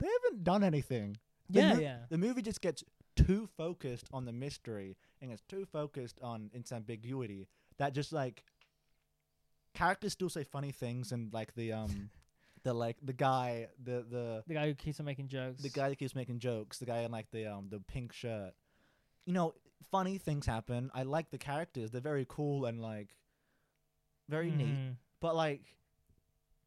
they 0.00 0.08
haven't 0.24 0.42
done 0.44 0.64
anything 0.64 1.16
The 1.48 1.60
yeah, 1.60 1.74
mo- 1.74 1.80
yeah. 1.80 1.96
the 2.08 2.18
movie 2.18 2.42
just 2.42 2.60
gets 2.60 2.82
too 3.16 3.48
focused 3.56 4.08
on 4.12 4.24
the 4.24 4.32
mystery 4.32 4.96
and 5.20 5.30
it's 5.30 5.42
too 5.48 5.64
focused 5.66 6.18
on 6.22 6.50
its 6.54 6.72
ambiguity 6.72 7.48
that 7.78 7.92
just 7.94 8.12
like 8.12 8.44
characters 9.74 10.12
still 10.12 10.28
say 10.28 10.44
funny 10.44 10.72
things 10.72 11.12
and 11.12 11.32
like 11.32 11.54
the 11.54 11.72
um 11.72 12.10
the 12.62 12.74
like 12.74 12.96
the 13.02 13.12
guy 13.12 13.68
the 13.82 14.04
the 14.10 14.42
The 14.46 14.54
guy 14.54 14.66
who 14.66 14.74
keeps 14.74 15.00
on 15.00 15.06
making 15.06 15.28
jokes. 15.28 15.62
the 15.62 15.68
guy 15.70 15.88
that 15.88 15.96
keeps 15.96 16.14
making 16.14 16.38
jokes 16.40 16.78
the 16.78 16.86
guy 16.86 17.00
in 17.00 17.10
like 17.10 17.30
the 17.30 17.46
um 17.46 17.68
the 17.70 17.80
pink 17.80 18.12
shirt 18.12 18.52
you 19.26 19.32
know 19.32 19.54
funny 19.90 20.18
things 20.18 20.46
happen 20.46 20.90
i 20.94 21.02
like 21.04 21.30
the 21.30 21.38
characters 21.38 21.90
they're 21.90 22.00
very 22.00 22.26
cool 22.28 22.66
and 22.66 22.80
like 22.82 23.16
very 24.28 24.50
neat 24.50 24.66
Mhm. 24.68 24.96
but 25.20 25.34
like 25.34 25.62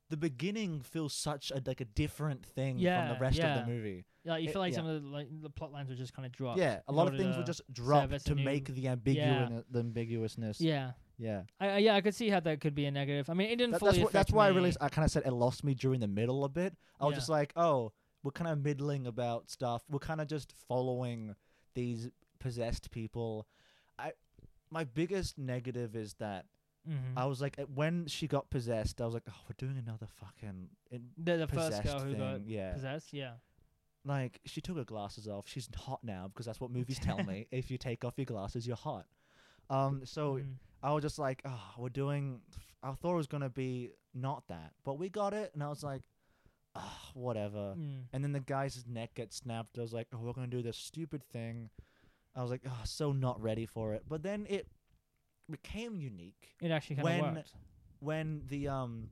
the 0.10 0.18
beginning 0.18 0.82
feels 0.82 1.14
such 1.14 1.52
a 1.52 1.62
like 1.66 1.82
a 1.82 1.86
different 1.86 2.46
thing 2.46 2.76
from 2.76 3.08
the 3.10 3.18
rest 3.20 3.38
yeah. 3.38 3.60
of 3.60 3.66
the 3.66 3.72
movie 3.72 4.06
Yeah, 4.24 4.38
you 4.38 4.50
feel 4.52 4.62
like 4.62 4.74
yeah. 4.74 4.78
some 4.78 4.88
of 4.88 5.02
the 5.02 5.08
like 5.08 5.28
the 5.42 5.50
plot 5.50 5.72
lines 5.72 5.90
were 5.90 5.96
just 5.96 6.14
kind 6.14 6.26
of 6.26 6.32
dropped. 6.32 6.60
Yeah, 6.60 6.80
a 6.88 6.94
lot 6.94 7.08
of 7.08 7.18
things 7.18 7.36
were 7.38 7.44
just 7.44 7.62
dropped 7.72 8.26
to 8.26 8.36
make 8.36 8.68
the 8.68 8.88
ambiguous 8.88 9.64
the 9.70 9.80
ambiguousness. 9.80 10.60
Yeah, 10.60 10.92
yeah. 11.18 11.44
I, 11.60 11.70
I 11.70 11.78
yeah 11.78 11.96
I 11.96 12.02
could 12.02 12.16
see 12.16 12.30
how 12.30 12.40
that 12.42 12.62
could 12.62 12.76
be 12.76 12.86
a 12.86 12.92
negative. 12.92 13.30
I 13.30 13.34
mean, 13.34 13.50
it 13.50 13.56
didn't 13.58 13.72
That- 13.72 13.80
fully 13.80 13.92
that's 13.94 14.04
what, 14.04 14.14
that's 14.14 14.32
why 14.32 14.46
I 14.46 14.50
really 14.50 14.74
I 14.80 14.90
kind 14.90 15.06
of 15.06 15.12
said 15.12 15.24
it 15.26 15.32
lost 15.32 15.64
me 15.64 15.74
during 15.74 16.00
the 16.00 16.08
middle 16.08 16.44
a 16.46 16.50
bit. 16.50 16.76
I 17.00 17.06
was 17.06 17.14
Yeah. 17.14 17.18
just 17.18 17.30
like, 17.30 17.54
oh, 17.56 17.92
we're 18.24 18.32
kind 18.32 18.50
of 18.50 18.64
middling 18.64 19.08
about 19.08 19.50
stuff. 19.50 19.84
We're 19.90 20.00
kind 20.00 20.22
of 20.22 20.28
just 20.28 20.54
following 20.68 21.36
these 21.76 22.10
possessed 22.40 22.92
people. 22.92 23.48
I 24.00 24.14
my 24.70 24.84
biggest 24.84 25.38
negative 25.38 25.96
is 25.96 26.16
that 26.16 26.46
Mhm. 26.88 27.14
I 27.18 27.26
was 27.26 27.40
like 27.42 27.58
uh, 27.60 27.64
when 27.74 28.08
she 28.08 28.28
got 28.28 28.50
possessed, 28.50 29.00
I 29.02 29.06
was 29.06 29.14
like, 29.14 29.24
oh, 29.30 29.34
we're 29.48 29.56
doing 29.58 29.78
another 29.78 30.08
fucking 30.08 30.70
in- 30.92 31.10
the 31.18 31.38
the 31.38 31.48
first 31.48 31.68
possessed 31.78 31.84
girl 31.84 32.00
who 32.00 32.12
thing. 32.12 32.20
got 32.20 32.46
yeah. 32.48 32.74
possessed. 32.74 33.14
Yeah, 33.14 33.34
like 34.06 34.40
she 34.46 34.60
took 34.62 34.78
her 34.78 34.84
glasses 34.84 35.28
off. 35.28 35.48
She's 35.48 35.70
hot 35.76 36.04
now 36.04 36.28
because 36.28 36.46
that's 36.46 36.60
what 36.60 36.72
movies 36.80 37.00
tell 37.00 37.24
me. 37.24 37.48
If 37.52 37.72
you 37.72 37.78
take 37.78 38.04
off 38.04 38.14
your 38.18 38.26
glasses, 38.26 38.68
you're 38.68 38.76
hot. 38.76 39.06
Um, 39.70 40.06
so 40.06 40.36
Mhm. 40.36 40.56
I 40.82 40.92
was 40.92 41.02
just 41.04 41.18
like, 41.20 41.42
oh, 41.46 41.74
we're 41.78 41.90
doing. 41.90 42.42
I 42.82 42.92
thought 42.94 43.14
it 43.14 43.18
was 43.18 43.28
gonna 43.28 43.50
be 43.50 43.92
not 44.14 44.48
that. 44.50 44.74
But 44.84 44.96
we 45.00 45.10
got 45.10 45.34
it, 45.34 45.52
and 45.54 45.64
I 45.64 45.70
was 45.70 45.84
like, 45.84 46.02
ah, 46.76 47.12
whatever. 47.14 47.76
Mm. 47.78 48.08
And 48.12 48.24
then 48.24 48.34
the 48.34 48.42
guy's 48.42 48.84
neck 48.86 49.14
gets 49.14 49.38
snapped. 49.38 49.78
I 49.78 49.82
was 49.82 49.94
like, 49.94 50.08
oh, 50.14 50.18
we're 50.20 50.34
gonna 50.34 50.48
do 50.48 50.62
this 50.62 50.76
stupid 50.78 51.24
thing. 51.32 51.70
I 52.36 52.42
was 52.42 52.52
like, 52.52 52.64
oh, 52.68 52.82
so 52.84 53.14
not 53.14 53.42
ready 53.42 53.66
for 53.66 53.94
it. 53.94 54.04
But 54.10 54.24
then 54.24 54.46
it 54.50 54.68
became 55.50 55.96
unique 55.96 56.56
It 56.62 56.72
actually 56.72 56.98
kind 56.98 57.22
of 57.26 57.36
worked. 57.36 57.54
when 58.00 58.44
the 58.48 58.68
um 58.68 59.10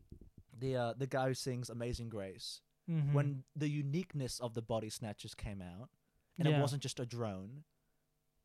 the 0.58 0.76
uh, 0.76 0.94
the 0.98 1.08
guy 1.08 1.28
who 1.28 1.34
sings 1.34 1.70
Amazing 1.70 2.10
Grace 2.10 2.62
Mhm. 2.90 3.14
when 3.14 3.44
the 3.56 3.70
uniqueness 3.70 4.40
of 4.40 4.54
the 4.54 4.62
body 4.62 4.90
snatchers 4.90 5.36
came 5.36 5.62
out 5.62 5.90
and 6.38 6.48
Yeah. 6.48 6.58
it 6.58 6.62
wasn't 6.62 6.82
just 6.84 7.00
a 7.00 7.06
drone 7.06 7.64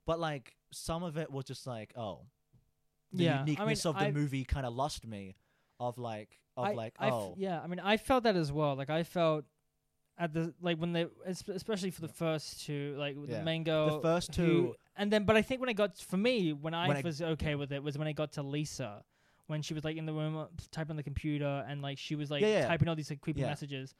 but 0.07 0.21
like 0.21 0.57
some 0.73 1.03
of 1.03 1.17
it 1.17 1.31
was 1.31 1.45
just 1.47 1.67
like 1.67 1.93
oh 1.97 2.27
the 3.13 3.25
Yeah, 3.25 3.35
I 3.35 3.39
mean, 3.39 3.47
uniqueness 3.49 3.87
of 3.87 3.95
the 3.97 4.07
I- 4.07 4.13
movie 4.13 4.45
kind 4.45 4.67
of 4.67 4.75
lost 4.75 5.07
me 5.07 5.37
of 5.81 5.97
like 5.99 6.39
of 6.57 6.67
I, 6.67 6.73
like 6.73 6.95
I 6.99 7.07
f- 7.09 7.13
oh 7.13 7.35
yeah. 7.39 7.61
I 7.61 7.67
mean, 7.67 7.81
I 7.81 7.97
felt 7.99 8.25
that 8.25 8.35
as 8.37 8.51
well. 8.51 8.75
Like 8.77 8.89
I 8.91 9.03
felt 9.05 9.45
at 10.19 10.33
the 10.33 10.55
like 10.63 10.79
when 10.79 10.93
they, 10.93 11.07
es- 11.27 11.45
especially 11.49 11.91
for 11.91 12.01
the 12.01 12.09
first 12.09 12.65
two, 12.65 12.95
like 12.99 13.17
Yeah. 13.17 13.39
the 13.39 13.45
main 13.45 13.65
girl, 13.65 14.01
first 14.01 14.35
who- 14.35 14.47
two- 14.47 14.75
and 14.97 15.13
then 15.13 15.25
but 15.25 15.37
I 15.37 15.43
think 15.43 15.61
when 15.61 15.69
I 15.69 15.75
got 15.75 15.99
for 15.99 16.17
me 16.17 16.53
when 16.53 16.73
I 16.75 16.89
When 16.89 16.97
I- 16.97 17.01
was 17.03 17.21
okay 17.21 17.55
with 17.55 17.71
it 17.73 17.83
was 17.83 17.99
when 17.99 18.09
I 18.09 18.13
got 18.13 18.33
to 18.33 18.43
Lisa. 18.43 19.05
When 19.49 19.63
she 19.63 19.75
was 19.75 19.85
like 19.85 19.97
in 19.97 20.07
the 20.07 20.13
room 20.13 20.37
uh, 20.37 20.47
typing 20.73 20.91
on 20.93 20.97
the 20.97 21.05
computer 21.05 21.65
and 21.69 21.81
like 21.81 21.99
she 21.99 22.17
was 22.17 22.31
like 22.33 22.43
Yeah, 22.43 22.49
yeah. 22.49 22.67
typing 22.67 22.89
all 22.89 22.97
these 22.97 23.11
like 23.11 23.21
creepy 23.21 23.43
messages, 23.43 23.95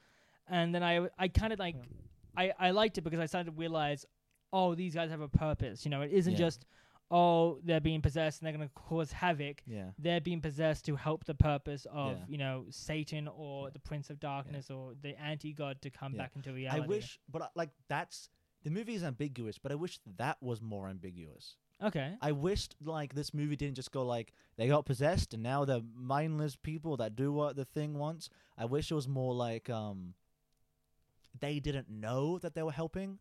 and 0.49 0.75
then 0.75 0.83
I 0.83 1.09
I 1.19 1.29
kind 1.29 1.53
of 1.53 1.59
like 1.61 1.77
I 2.37 2.53
I 2.59 2.71
liked 2.73 2.99
it 2.99 3.03
because 3.03 3.21
I 3.21 3.27
started 3.27 3.51
to 3.53 3.57
realize 3.57 4.05
oh 4.53 4.75
these 4.75 4.95
guys 4.95 5.09
have 5.11 5.21
a 5.21 5.29
purpose 5.29 5.85
you 5.85 5.91
know 5.93 6.01
it 6.03 6.11
isn't 6.13 6.35
just 6.37 6.65
oh 7.11 7.59
they're 7.65 7.81
being 7.81 8.03
possessed 8.03 8.41
and 8.41 8.47
they're 8.47 8.53
gonna 8.53 8.71
cause 8.75 9.13
havoc 9.13 9.63
yeah 9.67 9.91
they're 9.99 10.21
being 10.21 10.41
possessed 10.41 10.85
to 10.85 10.97
help 10.97 11.25
the 11.25 11.35
purpose 11.35 11.87
of 11.93 12.13
Yeah. 12.19 12.25
you 12.29 12.39
know 12.39 12.65
Satan 12.71 13.29
or 13.29 13.67
Yeah. 13.67 13.71
the 13.75 13.79
Prince 13.79 14.11
of 14.11 14.19
Darkness 14.19 14.71
or 14.71 14.95
the 15.01 15.19
anti 15.21 15.53
god 15.53 15.81
to 15.83 15.91
come 15.91 16.13
back 16.15 16.33
into 16.35 16.53
reality. 16.53 16.83
I 16.83 16.87
wish 16.87 17.21
but 17.31 17.43
uh, 17.43 17.49
like 17.55 17.71
that's 17.89 18.29
the 18.65 18.71
movie 18.71 18.95
is 18.95 19.05
ambiguous 19.05 19.59
but 19.59 19.71
I 19.71 19.77
wish 19.77 20.01
that 20.17 20.43
was 20.43 20.61
more 20.61 20.89
ambiguous 20.89 21.57
Okay. 21.83 22.15
I 22.23 22.33
wished 22.33 22.75
like 22.83 23.15
this 23.15 23.35
movie 23.35 23.55
didn't 23.55 23.77
just 23.77 23.93
go 23.93 24.03
like 24.07 24.33
they 24.57 24.67
got 24.67 24.87
possessed 24.87 25.35
and 25.35 25.43
now 25.43 25.67
they're 25.67 25.83
mindless 25.95 26.57
people 26.57 26.97
that 26.97 27.15
do 27.17 27.31
what 27.35 27.55
the 27.55 27.67
thing 27.67 27.99
wants. 27.99 28.31
I 28.57 28.65
wish 28.65 28.91
it 28.91 28.95
was 28.95 29.07
more 29.07 29.35
like 29.35 29.69
um 29.69 30.15
they 31.39 31.61
didn't 31.61 31.91
know 31.91 32.39
that 32.39 32.55
they 32.55 32.63
were 32.63 32.73
helping. 32.73 33.19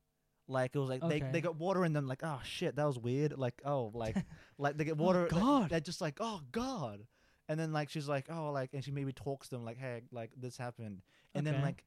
Like 0.48 0.76
it 0.76 0.80
was 0.80 0.90
like 0.90 1.02
they 1.02 1.18
Okay. 1.18 1.30
they 1.32 1.42
got 1.42 1.56
water 1.56 1.84
in 1.86 1.94
them 1.94 2.08
like 2.08 2.22
oh 2.24 2.40
shit 2.44 2.76
that 2.76 2.86
was 2.86 3.00
weird 3.00 3.38
like 3.38 3.62
oh 3.66 3.92
like 3.94 4.16
like 4.60 4.78
they 4.78 4.84
get 4.86 4.98
water 4.98 5.24
like, 5.24 5.32
God. 5.32 5.70
they're 5.70 5.80
just 5.80 6.02
like 6.02 6.18
oh 6.20 6.42
god 6.52 7.08
and 7.50 7.60
then 7.60 7.74
like 7.74 7.90
she's 7.90 8.08
like 8.08 8.28
oh 8.30 8.52
like 8.52 8.70
and 8.74 8.84
she 8.84 8.92
maybe 8.92 9.12
talks 9.12 9.50
to 9.50 9.56
them 9.56 9.66
like 9.66 9.78
hey 9.80 10.02
like 10.12 10.32
this 10.38 10.56
happened 10.58 11.02
and 11.34 11.48
then 11.48 11.56
Okay. 11.56 11.64
like 11.64 11.84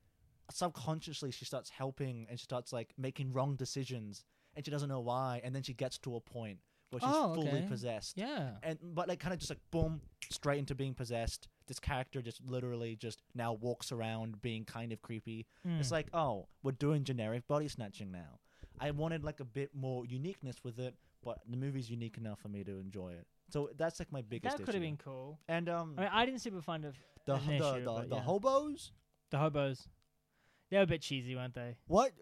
subconsciously 0.50 1.30
she 1.30 1.44
starts 1.44 1.70
helping 1.70 2.26
and 2.28 2.38
she 2.38 2.44
starts 2.44 2.72
like 2.72 2.92
making 2.98 3.32
wrong 3.32 3.54
decisions 3.54 4.24
and 4.56 4.64
she 4.64 4.70
doesn't 4.70 4.88
know 4.88 5.00
why 5.00 5.40
and 5.44 5.54
then 5.54 5.62
she 5.62 5.74
gets 5.74 5.98
to 5.98 6.16
a 6.16 6.20
point 6.20 6.59
where 6.90 7.00
she's 7.00 7.11
Oh, 7.12 7.34
fully 7.34 7.59
okay. 7.59 7.66
possessed 7.68 8.16
Yeah. 8.16 8.52
and 8.62 8.78
but 8.82 9.09
like 9.09 9.20
kind 9.20 9.32
of 9.34 9.38
just 9.38 9.50
like 9.50 9.61
boom 9.70 10.00
straight 10.30 10.59
into 10.59 10.74
being 10.74 10.94
possessed 10.94 11.48
this 11.66 11.78
character 11.78 12.22
just 12.22 12.40
literally 12.44 12.96
just 12.96 13.20
now 13.34 13.52
walks 13.52 13.92
around 13.92 14.40
being 14.40 14.64
kind 14.64 14.92
of 14.92 15.00
creepy 15.02 15.46
it's 15.78 15.88
Mm. 15.90 15.92
like 15.92 16.09
oh 16.14 16.48
we're 16.62 16.72
doing 16.72 17.04
generic 17.04 17.46
body 17.46 17.68
snatching 17.68 18.11
now 18.11 18.40
i 18.81 18.91
wanted 18.91 19.24
like 19.24 19.41
a 19.41 19.45
bit 19.45 19.70
more 19.74 20.05
uniqueness 20.07 20.57
with 20.62 20.79
it 20.79 20.95
but 21.24 21.39
the 21.49 21.57
movie's 21.57 21.91
unique 21.91 22.16
enough 22.16 22.39
for 22.41 22.49
me 22.49 22.64
to 22.64 22.79
enjoy 22.79 23.11
it 23.11 23.26
so 23.51 23.70
that's 23.76 23.99
like 23.99 24.12
my 24.12 24.22
biggest 24.22 24.57
that 24.57 24.64
could 24.64 24.74
have 24.74 24.83
been 24.83 24.97
cool. 24.97 25.39
and 25.49 25.68
um 25.68 25.95
I 25.97 26.01
mean, 26.03 26.11
I 26.12 26.26
didn't 26.26 26.41
super 26.41 26.61
fond 26.61 26.85
of 26.85 26.95
the 27.26 27.37
the, 27.37 27.55
issue, 27.55 27.85
the, 27.85 28.07
the 28.09 28.16
yeah. 28.16 28.22
hobos 28.22 28.93
the 29.31 29.39
hobos. 29.39 29.89
They 30.70 30.76
were 30.76 30.83
a 30.83 30.87
bit 30.87 31.03
cheesy, 31.03 31.35
weren't 31.35 31.55
they? 31.55 31.76
what 31.87 32.12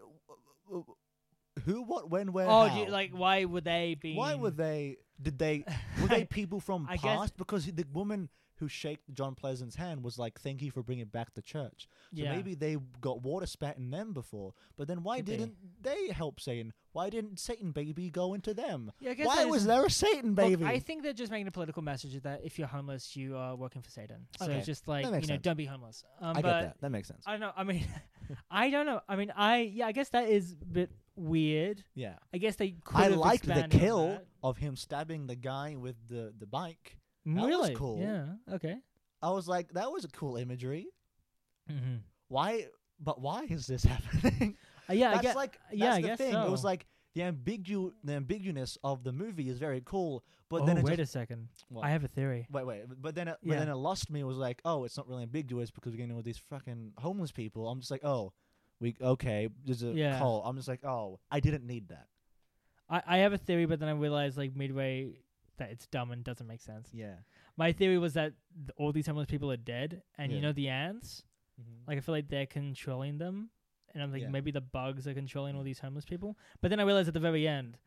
who 1.65 1.83
what 1.83 2.09
when 2.09 2.33
where 2.33 2.47
oh, 2.47 2.67
how? 2.67 2.79
you, 2.83 2.89
like 2.89 3.11
why 3.11 3.45
would 3.45 3.63
they 3.63 3.95
be? 3.99 4.15
why 4.15 4.35
were 4.35 4.51
they 4.51 4.97
did 5.21 5.39
they 5.39 5.63
were 6.01 6.07
they 6.07 6.25
people 6.29 6.59
from 6.59 6.85
I 6.89 6.97
guess- 6.97 7.03
past 7.03 7.37
because 7.37 7.65
the 7.65 7.85
woman 7.91 8.29
who 8.59 8.67
shaked 8.67 9.13
John 9.13 9.35
Pleasence's 9.35 9.75
hand 9.75 10.03
was 10.03 10.17
like 10.17 10.39
thank 10.39 10.61
you 10.61 10.71
for 10.71 10.83
bringing 10.83 11.05
back 11.05 11.33
the 11.33 11.41
church 11.41 11.87
so 12.15 12.23
yeah. 12.23 12.35
maybe 12.35 12.55
they 12.55 12.77
got 13.01 13.21
water 13.21 13.45
spat 13.45 13.77
in 13.77 13.91
them 13.91 14.13
before 14.13 14.53
but 14.77 14.87
then 14.87 15.03
why 15.03 15.17
Could 15.17 15.25
didn't 15.25 15.55
they 15.81 16.07
help 16.09 16.39
Satan 16.39 16.73
why 16.97 17.09
didn't 17.09 17.39
Satan 17.39 17.71
baby 17.71 18.09
go 18.09 18.33
into 18.33 18.53
them 18.53 18.91
Yeah, 18.99 19.13
why 19.23 19.45
was 19.45 19.65
there 19.65 19.85
a 19.85 19.89
Satan 19.89 20.29
Look, 20.29 20.35
baby 20.35 20.65
I 20.65 20.79
think 20.79 21.03
they're 21.03 21.13
just 21.13 21.31
making 21.31 21.47
a 21.47 21.51
political 21.51 21.83
message 21.83 22.19
that 22.23 22.41
if 22.43 22.57
you're 22.57 22.67
homeless, 22.67 23.15
you 23.15 23.37
are 23.37 23.55
working 23.55 23.81
for 23.81 23.91
Satan. 23.91 24.27
So 24.39 24.45
Okay, 24.45 24.55
it's 24.55 24.65
just 24.65 24.87
like 24.87 25.05
you 25.05 25.11
know, 25.11 25.19
sense. 25.21 25.41
don't 25.41 25.57
be 25.57 25.65
homeless. 25.65 26.03
Um, 26.19 26.37
I 26.37 26.41
but 26.41 26.41
get 26.41 26.61
that 26.61 26.81
that 26.81 26.89
makes 26.89 27.07
sense 27.07 27.23
I 27.27 27.31
don't 27.31 27.41
know. 27.41 27.51
I 27.55 27.63
mean, 27.63 27.85
I 28.51 28.69
don't 28.69 28.85
know. 28.85 29.01
I 29.07 29.15
mean, 29.15 29.31
I 29.35 29.57
yeah, 29.59 29.87
I 29.87 29.91
guess 29.91 30.09
that 30.09 30.29
is 30.29 30.53
a 30.59 30.65
bit 30.65 30.91
weird. 31.15 31.83
yeah 31.93 32.15
I 32.33 32.37
guess 32.37 32.55
they 32.55 32.71
could. 32.83 32.99
I 32.99 33.07
liked 33.09 33.45
the 33.45 33.67
kill 33.69 34.19
of 34.43 34.57
him 34.57 34.75
stabbing 34.75 35.27
the 35.27 35.35
guy 35.35 35.75
with 35.75 35.95
the 36.07 36.33
the 36.37 36.47
bike 36.47 36.97
was 37.35 37.45
really 37.47 37.75
cool. 37.75 37.99
Yeah. 37.99 38.55
Okay. 38.55 38.77
I 39.21 39.31
was 39.31 39.47
like 39.47 39.73
that 39.73 39.91
was 39.91 40.05
a 40.05 40.09
cool 40.09 40.37
imagery 40.37 40.87
Mm-hmm. 41.69 41.95
why 42.29 42.65
but 42.99 43.19
why 43.19 43.43
is 43.49 43.67
this 43.67 43.83
happening 43.93 44.55
Uh, 44.89 44.93
yeah, 44.93 45.09
that's 45.09 45.19
I 45.19 45.21
guess, 45.21 45.35
like 45.35 45.59
that's 45.69 45.77
yeah, 45.77 45.93
I 45.93 46.01
the 46.01 46.07
guess 46.07 46.17
thing. 46.17 46.33
It 46.33 46.49
was 46.49 46.63
like 46.63 46.85
the 47.13 47.21
ambigu 47.23 47.91
the 48.05 48.13
ambiguousness 48.13 48.77
of 48.85 49.03
the 49.03 49.11
movie 49.11 49.49
is 49.49 49.57
very 49.59 49.81
cool, 49.83 50.23
but 50.49 50.61
oh, 50.61 50.65
then 50.65 50.77
it 50.77 50.83
wait 50.85 50.95
just, 50.97 51.09
a 51.13 51.19
second. 51.19 51.49
What? 51.67 51.83
I 51.83 51.89
have 51.89 52.05
a 52.05 52.07
theory. 52.07 52.47
wait 52.49 52.65
wait, 52.65 52.83
but 53.01 53.13
then 53.15 53.27
it, 53.27 53.37
but 53.43 53.57
then 53.59 53.67
it 53.67 53.75
lost 53.75 54.09
me. 54.09 54.21
It 54.21 54.23
was 54.23 54.37
like, 54.37 54.61
oh, 54.63 54.85
it's 54.85 54.95
not 54.95 55.09
really 55.09 55.23
ambiguous 55.23 55.71
because 55.71 55.91
we're 55.91 55.97
getting 55.97 56.15
with 56.15 56.23
these 56.23 56.37
fucking 56.37 56.93
homeless 56.99 57.31
people. 57.33 57.67
I'm 57.67 57.79
just 57.81 57.91
like, 57.91 58.05
oh, 58.05 58.31
we 58.79 58.95
okay. 59.01 59.49
There's 59.65 59.83
a 59.83 59.87
Yeah. 59.87 60.19
call. 60.19 60.41
I'm 60.45 60.55
just 60.55 60.69
like, 60.69 60.85
oh, 60.85 61.19
I 61.29 61.41
didn't 61.41 61.65
need 61.67 61.89
that. 61.89 62.07
I, 62.89 63.01
I 63.05 63.17
have 63.17 63.33
a 63.33 63.37
theory, 63.37 63.65
but 63.65 63.79
then 63.81 63.89
I 63.89 63.91
realized 63.91 64.37
like 64.37 64.55
midway 64.55 65.09
that 65.57 65.69
it's 65.71 65.87
dumb 65.87 66.11
and 66.11 66.23
doesn't 66.23 66.47
make 66.47 66.61
sense. 66.61 66.89
Yeah. 66.93 67.15
My 67.55 67.71
theory 67.71 67.97
was 67.97 68.13
that 68.13 68.33
th- 68.55 68.69
all 68.77 68.91
these 68.91 69.07
homeless 69.07 69.27
people 69.27 69.51
are 69.51 69.57
dead, 69.57 70.03
and 70.17 70.31
you 70.31 70.37
Yeah. 70.37 70.43
know 70.43 70.51
the 70.53 70.67
ants. 70.69 71.23
Like 71.87 71.97
I 71.97 72.01
feel 72.01 72.13
like 72.13 72.27
they're 72.29 72.45
controlling 72.45 73.17
them, 73.17 73.49
and 73.93 74.03
I'm 74.03 74.11
like 74.11 74.21
Yeah. 74.21 74.29
maybe 74.29 74.51
the 74.51 74.61
bugs 74.61 75.07
are 75.07 75.13
controlling 75.15 75.55
all 75.55 75.63
these 75.63 75.79
homeless 75.79 76.05
people. 76.05 76.37
But 76.61 76.69
then 76.69 76.79
I 76.79 76.83
realized 76.83 77.07
at 77.07 77.13
the 77.15 77.19
very 77.19 77.47
end, 77.47 77.77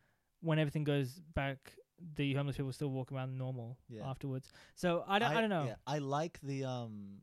when 0.41 0.59
everything 0.59 0.83
goes 0.83 1.21
back, 1.33 1.77
the 2.15 2.33
homeless 2.33 2.57
people 2.57 2.73
still 2.73 2.89
walk 2.89 3.11
around 3.11 3.37
normal 3.37 3.77
Yeah. 3.87 4.09
afterwards. 4.09 4.51
So 4.75 5.05
I 5.07 5.19
don't, 5.19 5.31
I, 5.31 5.39
don't 5.39 5.49
know. 5.51 5.65
Yeah, 5.65 5.75
I 5.87 5.99
like 5.99 6.39
the 6.41 6.65
um, 6.65 7.21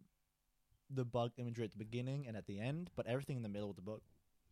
the 0.89 1.05
bug 1.05 1.33
imagery 1.37 1.65
at 1.65 1.73
the 1.73 1.77
beginning 1.79 2.27
and 2.27 2.37
at 2.37 2.47
the 2.47 2.59
end, 2.59 2.91
but 2.97 3.07
everything 3.07 3.37
in 3.37 3.43
the 3.43 3.49
middle 3.51 3.69
of 3.69 3.77
the 3.77 3.83
book, 3.83 4.03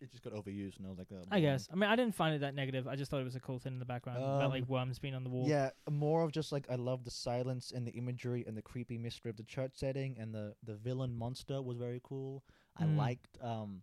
it 0.00 0.10
just 0.10 0.22
got 0.22 0.34
overused, 0.34 0.76
and 0.78 0.86
I 0.86 0.90
was 0.90 0.98
like, 0.98 1.08
oh, 1.12 1.22
I 1.30 1.40
guess. 1.40 1.68
I 1.72 1.74
mean, 1.76 1.88
I 1.88 1.96
didn't 1.96 2.14
find 2.14 2.34
it 2.34 2.40
that 2.40 2.54
negative. 2.54 2.86
I 2.86 2.96
just 2.96 3.10
thought 3.10 3.20
it 3.20 3.24
was 3.24 3.34
a 3.36 3.40
cool 3.40 3.58
thing 3.58 3.72
in 3.74 3.78
the 3.78 3.84
background 3.86 4.18
about 4.18 4.50
like 4.50 4.62
Um, 4.64 4.68
worms 4.68 4.98
being 4.98 5.14
on 5.14 5.24
the 5.24 5.30
wall. 5.30 5.48
Yeah, 5.48 5.70
more 5.90 6.22
of 6.22 6.32
just 6.32 6.52
like 6.52 6.66
I 6.70 6.74
love 6.74 7.04
the 7.04 7.10
silence 7.10 7.72
and 7.72 7.86
the 7.86 7.92
imagery 7.92 8.44
and 8.46 8.56
the 8.56 8.62
creepy 8.62 8.98
mystery 8.98 9.30
of 9.30 9.36
the 9.36 9.44
church 9.44 9.72
setting 9.74 10.18
and 10.18 10.34
the 10.34 10.54
the 10.62 10.74
villain 10.74 11.14
monster 11.16 11.62
was 11.62 11.78
very 11.78 12.00
cool. 12.02 12.44
I 12.76 12.84
Mm. 12.84 12.96
liked 12.96 13.38
Um, 13.40 13.82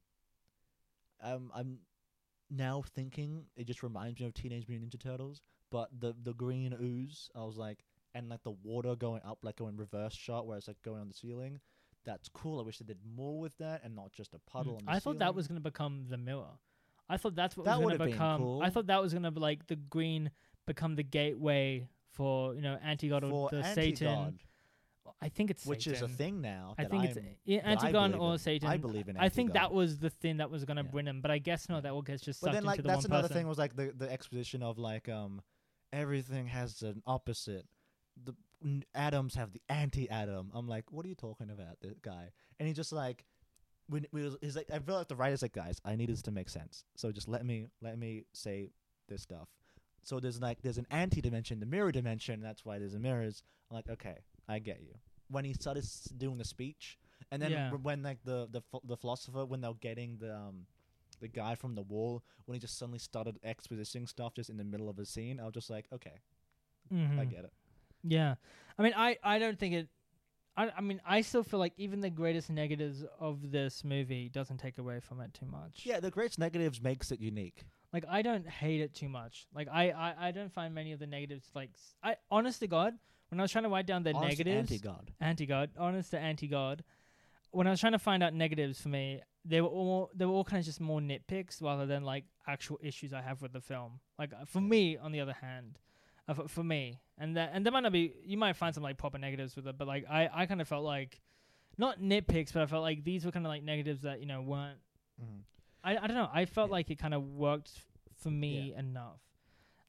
I'm 1.21 1.51
I'm 1.53 1.79
now 2.49 2.83
thinking 2.95 3.45
it 3.55 3.65
just 3.65 3.81
reminds 3.81 4.19
me 4.19 4.25
of 4.27 4.33
Teenage 4.33 4.67
Mutant 4.67 4.91
Ninja 4.91 4.99
Turtles, 4.99 5.41
but 5.71 5.89
the 5.99 6.13
the 6.21 6.33
green 6.33 6.73
ooze, 6.79 7.29
I 7.35 7.43
was 7.43 7.57
like 7.57 7.83
and 8.13 8.29
like 8.29 8.43
the 8.43 8.51
water 8.51 8.95
going 8.95 9.21
up 9.25 9.39
like 9.41 9.55
going 9.55 9.75
reverse 9.77 10.13
shot 10.13 10.45
where 10.45 10.57
it's 10.57 10.67
like 10.67 10.81
going 10.83 11.01
on 11.01 11.07
the 11.07 11.13
ceiling. 11.15 11.59
That's 12.05 12.27
cool. 12.29 12.59
I 12.59 12.63
wish 12.63 12.79
they 12.79 12.85
did 12.85 12.99
more 13.15 13.39
with 13.39 13.57
that 13.59 13.81
and 13.83 13.95
not 13.95 14.11
just 14.11 14.33
a 14.33 14.37
Mm. 14.37 14.45
puddle 14.45 14.75
on 14.77 14.85
the 14.85 14.91
I 14.91 14.99
thought 14.99 15.19
that 15.19 15.33
was 15.35 15.47
going 15.47 15.55
to 15.61 15.63
become 15.63 16.05
the 16.09 16.17
mirror. 16.17 16.57
I 17.09 17.17
thought 17.17 17.35
that's 17.35 17.55
what 17.55 17.65
That 17.65 17.79
was 17.79 17.85
going 17.85 17.97
to 17.99 18.03
been 18.05 18.11
become. 18.11 18.41
cool. 18.41 18.61
I 18.63 18.69
thought 18.69 18.87
that 18.87 19.01
was 19.01 19.13
going 19.13 19.23
to 19.23 19.31
be 19.31 19.39
like 19.39 19.67
the 19.67 19.75
green 19.75 20.31
become 20.65 20.95
the 20.95 21.03
gateway 21.03 21.87
for 22.11 22.53
you 22.55 22.61
know 22.61 22.77
anti 22.83 23.09
god 23.09 23.23
or 23.23 23.49
the 23.49 23.57
anti-god, 23.57 23.75
Satan. 23.75 24.39
I 25.21 25.29
think 25.29 25.51
it's 25.51 25.65
which 25.65 25.87
is 25.87 26.01
a 26.01 26.07
thing 26.07 26.41
now. 26.41 26.75
I 26.77 26.85
think 26.85 27.03
it's 27.05 27.17
I'm- 27.17 27.35
yeah, 27.45 27.61
that 27.75 27.83
I 27.83 27.91
Antigon 27.91 28.19
or 28.19 28.33
in. 28.33 28.39
Satan. 28.39 28.69
I 28.69 28.77
believe 28.77 29.09
in 29.09 29.15
it. 29.17 29.21
I 29.21 29.29
think 29.29 29.53
that 29.53 29.71
was 29.73 29.97
the 29.99 30.09
thing 30.09 30.37
that 30.37 30.49
was 30.49 30.63
gonna 30.65 30.83
Yeah. 30.83 30.91
bring 30.91 31.05
him, 31.07 31.21
but 31.21 31.31
I 31.31 31.39
guess 31.39 31.67
not. 31.69 31.83
That 31.83 31.91
all 31.93 32.01
gets 32.01 32.23
just 32.23 32.41
But 32.41 32.51
then, 32.53 32.63
like, 32.63 32.77
into 32.79 32.83
the 32.83 32.93
that's 32.93 33.05
another 33.05 33.23
person. 33.27 33.37
thing 33.37 33.47
was 33.47 33.57
like 33.57 33.75
the 33.75 33.91
the 33.91 34.09
exposition 34.11 34.63
of 34.63 34.77
like 34.77 35.09
um 35.09 35.41
everything 35.91 36.47
has 36.47 36.81
an 36.83 37.01
opposite. 37.05 37.67
The 38.23 38.33
atoms 38.95 39.35
have 39.35 39.51
the 39.53 39.61
anti-atom. 39.69 40.51
I'm 40.53 40.67
like, 40.67 40.91
what 40.91 41.05
are 41.05 41.09
you 41.09 41.15
talking 41.15 41.49
about, 41.49 41.79
this 41.81 41.97
guy? 42.01 42.31
And 42.59 42.67
he 42.67 42.73
just 42.73 42.91
like 42.91 43.25
when 43.89 44.05
we 44.11 44.23
was, 44.23 44.37
he's 44.41 44.55
like, 44.55 44.69
I 44.71 44.79
feel 44.79 44.95
like 44.95 45.09
the 45.09 45.15
writer's 45.15 45.41
like, 45.41 45.51
guys, 45.53 45.79
I 45.83 45.95
need 45.95 46.09
this 46.09 46.21
to 46.23 46.31
make 46.31 46.49
sense. 46.49 46.85
So 46.95 47.11
just 47.11 47.27
let 47.27 47.45
me 47.45 47.67
let 47.81 47.97
me 47.97 48.23
say 48.33 48.69
this 49.09 49.21
stuff. 49.21 49.47
So 50.03 50.19
there's 50.19 50.41
like 50.41 50.61
there's 50.61 50.77
an 50.77 50.87
anti-dimension, 50.91 51.59
the 51.59 51.65
mirror 51.65 51.91
dimension. 51.91 52.41
That's 52.41 52.63
why 52.65 52.79
there's 52.79 52.93
a 52.93 52.99
mirrors. 52.99 53.43
I'm 53.69 53.75
like, 53.75 53.89
okay, 53.89 54.17
I 54.47 54.59
get 54.59 54.81
you. 54.81 54.95
When 55.29 55.45
he 55.45 55.53
started 55.53 55.85
doing 56.17 56.37
the 56.37 56.45
speech, 56.45 56.97
and 57.31 57.41
then 57.41 57.51
Yeah. 57.51 57.71
when 57.71 58.03
like 58.03 58.19
the 58.23 58.47
the 58.51 58.61
the 58.85 58.97
philosopher 58.97 59.45
when 59.45 59.61
they're 59.61 59.73
getting 59.81 60.17
the 60.19 60.35
um 60.35 60.65
the 61.19 61.27
guy 61.27 61.55
from 61.55 61.73
the 61.75 61.81
wall 61.81 62.21
when 62.45 62.55
he 62.55 62.59
just 62.59 62.77
suddenly 62.77 62.99
started 62.99 63.39
expositing 63.45 64.07
stuff 64.09 64.33
just 64.35 64.49
in 64.49 64.57
the 64.57 64.63
middle 64.63 64.89
of 64.89 64.99
a 64.99 65.05
scene, 65.05 65.39
I 65.39 65.45
was 65.45 65.53
just 65.53 65.69
like, 65.69 65.85
okay, 65.93 66.19
I 66.91 66.95
Mhm. 67.25 67.29
get 67.29 67.45
it. 67.45 67.53
Yeah, 68.03 68.35
I 68.77 68.81
mean, 68.83 68.93
I 68.95 69.17
I 69.23 69.39
don't 69.39 69.57
think 69.57 69.73
it. 69.75 69.87
I, 70.55 70.69
I 70.77 70.81
mean, 70.81 71.01
I 71.05 71.21
still 71.21 71.41
feel 71.43 71.59
like 71.59 71.73
even 71.77 72.01
the 72.01 72.09
greatest 72.11 72.49
negatives 72.51 73.03
of 73.19 73.51
this 73.51 73.83
movie 73.83 74.29
doesn't 74.29 74.57
take 74.57 74.77
away 74.77 74.99
from 74.99 75.19
it 75.19 75.33
too 75.33 75.47
much. 75.47 75.81
Yeah, 75.83 75.99
the 75.99 76.11
greatest 76.11 76.37
negatives 76.37 76.79
makes 76.81 77.11
it 77.11 77.19
unique. 77.19 77.63
Like 77.91 78.05
I 78.09 78.21
don't 78.21 78.47
hate 78.47 78.81
it 78.81 78.93
too 78.93 79.09
much. 79.09 79.47
Like 79.55 79.67
I, 79.71 79.89
I, 79.91 80.27
I 80.27 80.31
don't 80.31 80.51
find 80.53 80.73
many 80.75 80.91
of 80.91 80.99
the 80.99 81.07
negatives 81.07 81.47
like 81.55 81.69
s- 81.73 81.95
I 82.03 82.17
honest 82.29 82.59
to 82.59 82.67
God, 82.67 82.93
when 83.29 83.39
I 83.39 83.43
was 83.43 83.51
trying 83.51 83.63
to 83.63 83.69
write 83.69 83.87
down 83.87 84.03
the 84.03 84.13
Honest 84.13 84.37
negatives 84.39 84.71
anti-god. 84.71 85.11
anti 85.21 85.45
God, 85.47 85.71
honest 85.77 86.11
to 86.11 86.19
anti 86.19 86.47
God, 86.47 86.83
when 87.51 87.65
I 87.65 87.71
was 87.71 87.79
trying 87.79 87.93
to 87.93 87.99
find 87.99 88.21
out 88.21 88.33
negatives 88.33 88.79
for 88.79 88.89
me, 88.89 89.21
they 89.45 89.61
were 89.61 89.67
all 89.69 90.11
they 90.15 90.25
were 90.25 90.33
all 90.33 90.43
kind 90.43 90.59
of 90.59 90.65
just 90.65 90.81
more 90.81 90.99
nitpicks 90.99 91.61
rather 91.63 91.85
than 91.87 92.03
like 92.03 92.25
actual 92.47 92.79
issues 92.81 93.11
I 93.13 93.21
have 93.21 93.41
with 93.41 93.53
the 93.53 93.61
film. 93.61 93.99
Like 94.19 94.33
uh, 94.33 94.45
for 94.45 94.61
me, 94.61 94.97
on 94.97 95.11
the 95.11 95.19
other 95.21 95.33
hand, 95.33 95.79
uh, 96.27 96.33
for, 96.33 96.47
for 96.47 96.63
me, 96.63 96.99
and 97.17 97.37
that 97.37 97.51
and 97.53 97.65
there 97.65 97.71
might 97.73 97.81
not 97.83 97.91
be 97.91 98.13
you 98.25 98.37
might 98.37 98.55
find 98.55 98.73
some 98.73 98.83
like 98.83 98.97
proper 98.97 99.17
negatives 99.17 99.55
with 99.55 99.67
it, 99.67 99.77
but 99.77 99.87
like 99.87 100.05
I 100.09 100.29
I 100.33 100.45
kind 100.45 100.61
of 100.61 100.67
felt 100.67 100.83
like 100.83 101.21
not 101.77 101.99
nitpicks, 101.99 102.53
but 102.53 102.61
I 102.61 102.65
felt 102.67 102.83
like 102.83 103.03
these 103.03 103.25
were 103.25 103.31
kind 103.31 103.45
of 103.45 103.49
like 103.49 103.63
negatives 103.63 104.01
that 104.01 104.19
you 104.19 104.25
know 104.25 104.41
weren't. 104.41 104.79
Mhm. 105.21 105.41
I 105.83 105.97
I 105.97 106.07
don't 106.07 106.15
know. 106.15 106.29
I 106.33 106.45
felt 106.45 106.69
Yeah. 106.69 106.73
like 106.73 106.89
it 106.91 106.95
kind 106.99 107.13
of 107.13 107.23
worked 107.23 107.71
for 108.15 108.29
me 108.31 108.73
enough. 108.73 109.19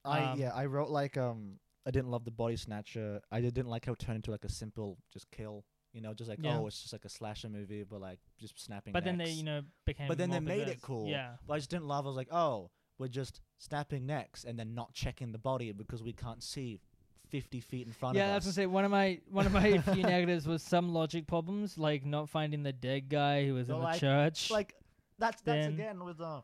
I 0.05 0.21
Um, 0.33 0.39
yeah, 0.41 0.53
I 0.55 0.67
wrote 0.67 0.91
like 0.91 1.17
um 1.17 1.59
I 1.87 1.91
didn't 1.91 2.11
love 2.11 2.25
the 2.25 2.31
body 2.31 2.57
snatcher. 2.57 3.21
I 3.31 3.41
did- 3.43 3.55
didn't 3.55 3.69
like 3.69 3.85
how 3.85 3.93
it 3.93 3.99
turned 3.99 4.17
into 4.17 4.31
like 4.31 4.45
a 4.45 4.49
simple 4.49 4.99
just 5.13 5.31
kill. 5.31 5.65
You 5.93 6.01
know, 6.01 6.13
just 6.15 6.29
like 6.29 6.41
Yeah. 6.43 6.59
oh, 6.59 6.67
it's 6.67 6.81
just 6.81 6.93
like 6.93 7.05
a 7.05 7.09
slasher 7.09 7.49
movie, 7.49 7.85
but 7.85 8.01
like 8.01 8.19
just 8.39 8.59
snapping. 8.59 8.93
But 8.93 9.05
then 9.05 9.17
they 9.19 9.31
you 9.31 9.45
know 9.45 9.63
became. 9.85 10.09
But 10.09 10.19
then 10.19 10.31
they 10.31 10.41
made 10.41 10.67
it 10.69 10.81
cool. 10.83 11.07
Yeah. 11.09 11.37
But 11.47 11.55
I 11.55 11.59
just 11.59 11.71
didn't 11.71 11.87
love. 11.87 12.05
I 12.07 12.09
was 12.09 12.17
like, 12.17 12.33
oh, 12.33 12.71
we're 12.99 13.07
just 13.09 13.41
snapping 13.65 14.07
necks 14.07 14.45
and 14.45 14.59
then 14.59 14.75
not 14.75 14.93
checking 14.93 15.33
the 15.33 15.39
body 15.39 15.73
because 15.73 16.03
we 16.03 16.13
can't 16.13 16.43
see 16.43 16.81
fifty 17.29 17.61
feet 17.61 17.87
in 17.87 17.93
front 17.93 18.17
Yeah, 18.17 18.27
I 18.27 18.29
of 18.31 18.35
was 18.37 18.43
us. 18.43 18.45
gonna 18.57 18.63
say 18.65 18.67
one 18.67 18.85
of 18.85 18.91
my 18.91 19.21
one 19.31 19.47
of 19.47 19.53
my 19.53 19.79
few 19.93 20.03
negatives 20.03 20.47
was 20.47 20.63
some 20.63 20.93
logic 20.93 21.27
problems, 21.27 21.79
like 21.79 22.05
not 22.05 22.29
finding 22.29 22.63
the 22.63 22.73
dead 22.73 23.09
guy 23.09 23.47
who 23.47 23.55
was 23.55 23.69
So, 23.69 23.77
in 23.77 23.93
the 23.93 23.99
church. 23.99 24.51
like 24.51 24.75
that's 25.19 25.41
that's 25.43 25.65
Then- 25.67 25.73
again 25.75 26.05
with 26.05 26.21
uh 26.21 26.43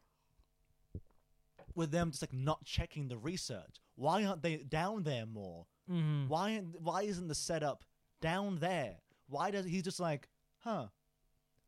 with 1.75 1.91
them 1.91 2.11
just 2.11 2.23
like 2.23 2.33
not 2.33 2.65
checking 2.65 3.09
the 3.09 3.17
research. 3.19 3.77
Why 3.97 4.25
aren't 4.25 4.43
they 4.43 4.57
down 4.59 5.03
there 5.05 5.27
more? 5.27 5.67
Mhm. 5.91 6.29
Why 6.29 6.59
why 6.59 7.03
isn't 7.03 7.29
the 7.29 7.35
setup 7.35 7.85
down 8.21 8.57
there? 8.57 8.97
Why 9.29 9.51
does 9.51 9.67
he's 9.67 9.83
just 9.83 10.01
like, 10.01 10.29
huh? 10.59 10.89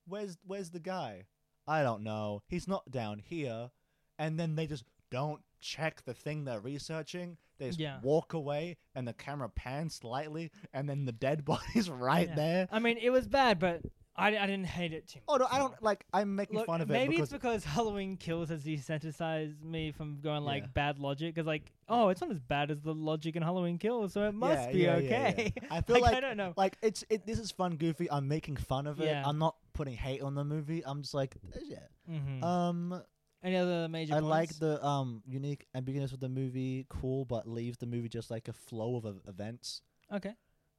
Where's 0.07 0.37
where's 0.45 0.71
the 0.71 0.81
guy? 0.81 1.27
I 1.67 1.83
don't 1.83 2.03
know. 2.03 2.43
He's 2.49 2.67
not 2.67 2.91
down 2.91 3.21
here. 3.21 3.71
And 4.19 4.39
then 4.39 4.57
they 4.57 4.67
just 4.67 4.85
don't 5.13 5.41
check 5.61 6.05
the 6.05 6.15
thing 6.15 6.45
they're 6.45 6.59
researching. 6.61 7.37
They 7.59 7.69
just 7.69 7.79
Yeah. 7.79 8.01
walk 8.03 8.33
away 8.33 8.77
and 8.97 9.07
the 9.07 9.13
camera 9.13 9.49
pans 9.49 9.95
slightly 9.95 10.51
and 10.73 10.89
then 10.89 11.05
the 11.05 11.13
dead 11.13 11.45
body's 11.53 11.89
right 11.89 12.29
Yeah. 12.29 12.35
there. 12.35 12.69
I 12.73 12.81
mean, 12.81 12.99
it 12.99 13.11
was 13.11 13.29
bad, 13.29 13.61
but 13.61 13.83
I, 14.17 14.29
I 14.37 14.47
didn't 14.47 14.67
hate 14.67 14.93
it 14.93 15.07
too 15.09 15.21
much. 15.21 15.25
Oh 15.29 15.37
no, 15.37 15.47
I 15.51 15.59
don't 15.59 15.81
like 15.83 16.05
I'm 16.13 16.35
making 16.35 16.57
Look, 16.57 16.67
fun 16.67 16.81
of 16.81 16.91
it 16.91 16.93
maybe 16.93 17.11
because 17.17 17.33
it's 17.33 17.33
because 17.33 17.65
Halloween 17.65 18.17
Kills 18.17 18.49
has 18.51 18.63
desensitized 18.65 19.63
me 19.63 19.93
from 19.93 20.21
going 20.21 20.45
like 20.45 20.65
Yeah. 20.65 20.69
bad 20.75 20.99
logic. 20.99 21.35
Because 21.35 21.47
like, 21.47 21.73
oh, 21.89 22.09
it's 22.09 22.21
not 22.21 22.31
as 22.31 22.41
bad 22.41 22.71
as 22.71 22.81
the 22.83 22.93
logic 22.93 23.37
in 23.37 23.43
Halloween 23.43 23.79
Kills, 23.79 24.13
so 24.13 24.25
it 24.29 24.35
must 24.35 24.69
Yeah, 24.69 24.73
be 24.73 24.79
yeah, 24.81 24.93
okay. 24.97 25.53
I 25.71 25.81
feel 25.81 25.97
I 25.97 26.01
like 26.01 26.21
don't 26.21 26.37
know. 26.37 26.53
like 26.57 26.77
it's 26.83 27.05
it 27.09 27.27
this 27.27 27.39
is 27.39 27.51
fun 27.53 27.77
goofy. 27.77 28.11
I'm 28.11 28.29
making 28.29 28.57
fun 28.57 28.87
of 28.87 29.01
it. 29.01 29.17
I'm 29.25 29.39
not 29.39 29.57
putting 29.73 29.95
hate 29.95 30.21
on 30.23 30.35
the 30.35 30.45
movie. 30.45 30.83
I'm 30.85 31.03
just 31.03 31.15
like 31.15 31.37
eh, 31.55 31.61
yeah. 31.69 31.79
hmm 32.19 32.45
Um 32.45 33.03
Any 33.43 33.57
other 33.57 33.89
major? 33.89 34.15
I 34.15 34.21
like 34.21 34.57
the 34.59 34.85
um 34.85 35.23
unique 35.27 35.67
ambiguous 35.75 36.13
of 36.13 36.21
the 36.21 36.29
movie, 36.29 36.87
cool, 36.89 37.25
but 37.25 37.49
leaves 37.49 37.79
the 37.79 37.87
movie 37.87 38.09
just 38.09 38.31
like 38.31 38.49
a 38.49 38.53
flow 38.53 38.97
of 38.97 39.07
ev- 39.07 39.21
events. 39.27 39.83
Okay. 40.13 40.35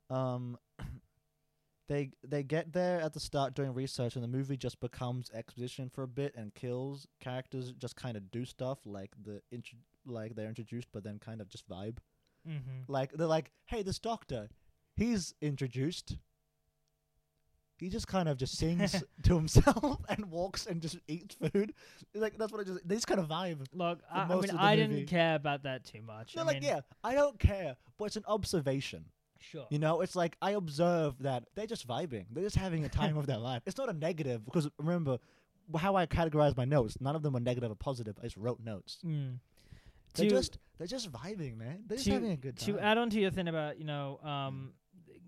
Um, 0.09 0.57
they 1.89 2.11
they 2.26 2.43
get 2.43 2.72
there 2.72 3.01
at 3.01 3.14
the 3.14 3.20
start 3.20 3.53
doing 3.53 3.74
research, 3.74 4.16
and 4.16 4.24
the 4.24 4.30
movie 4.30 4.55
just 4.55 4.80
becomes 4.80 5.30
exposition 5.34 5.89
for 5.89 6.03
a 6.03 6.07
bit 6.07 6.36
and 6.38 6.53
kills 6.55 7.07
characters. 7.20 7.74
Just 7.74 7.95
kind 7.95 8.16
of 8.16 8.32
do 8.32 8.45
stuff 8.45 8.80
like 8.86 9.11
the 9.22 9.41
intro, 9.51 9.78
like 10.05 10.36
they're 10.36 10.47
introduced, 10.47 10.88
but 10.93 11.03
then 11.03 11.20
kind 11.20 11.41
of 11.41 11.49
just 11.49 11.68
vibe. 11.68 11.97
Mm-hmm. 12.47 12.84
Like 12.88 13.11
they're 13.14 13.28
like, 13.28 13.51
hey, 13.66 13.84
this 13.84 13.99
doctor, 13.99 14.49
he's 14.95 15.34
introduced. 15.41 16.18
He 17.84 17.90
just 17.90 18.08
kind 18.08 18.30
of 18.30 18.38
just 18.38 18.58
sings 18.58 19.04
to 19.24 19.36
himself 19.36 19.98
and 20.10 20.32
walks 20.32 20.66
and 20.68 20.82
just 20.82 20.98
eats 21.08 21.36
food. 21.36 21.74
Like 22.16 22.38
that's 22.38 22.52
what 22.52 22.62
I 22.62 22.64
just. 22.64 22.88
They 22.88 22.96
just 22.96 23.08
kind 23.08 23.20
of 23.20 23.28
vibe. 23.28 23.58
Look, 23.74 24.00
I, 24.12 24.22
I 24.22 24.28
mean, 24.28 24.52
I 24.58 24.76
movie. 24.76 24.88
didn't 24.96 25.08
care 25.10 25.36
about 25.36 25.64
that 25.64 25.84
too 25.86 26.02
much. 26.02 26.36
No, 26.36 26.44
I 26.44 26.46
like 26.46 26.62
mean, 26.62 26.70
yeah, 26.70 26.80
I 27.04 27.14
don't 27.14 27.38
care, 27.38 27.76
but 27.98 28.06
it's 28.06 28.16
an 28.16 28.24
observation. 28.28 29.06
sure. 29.40 29.68
You 29.70 29.80
know, 29.80 30.00
it's 30.02 30.16
like 30.16 30.38
I 30.42 30.52
observe 30.52 31.16
that 31.24 31.44
they're 31.56 31.68
just 31.68 31.86
vibing. 31.88 32.26
They're 32.32 32.44
just 32.46 32.56
having 32.56 32.86
a 32.86 32.90
time 32.90 33.18
of 33.18 33.26
their 33.26 33.38
life. 33.50 33.64
It's 33.66 33.78
not 33.78 33.90
a 33.90 33.94
negative 33.94 34.46
because 34.46 34.70
remember 34.80 35.18
how 35.78 35.96
I 35.96 36.06
categorize 36.06 36.56
my 36.56 36.66
notes. 36.66 36.98
None 37.02 37.16
of 37.16 37.22
them 37.22 37.34
were 37.34 37.40
negative 37.42 37.70
or 37.70 37.76
positive. 37.76 38.16
I 38.20 38.24
just 38.24 38.38
wrote 38.38 38.60
notes. 38.64 39.00
Mm. 39.06 39.40
They're 40.16 40.30
To- 40.30 40.36
just 40.36 40.58
they're 40.78 40.88
just 40.88 41.12
vibing, 41.12 41.58
man. 41.58 41.84
They're 41.88 41.98
just 41.98 42.06
to- 42.08 42.14
having 42.14 42.32
a 42.32 42.38
good 42.38 42.58
time. 42.58 42.76
to 42.76 42.80
add 42.80 42.98
on 42.98 43.10
to 43.10 43.20
your 43.20 43.32
thing 43.32 43.48
about 43.50 43.78
you 43.78 43.84
know 43.86 44.20
um 44.24 44.72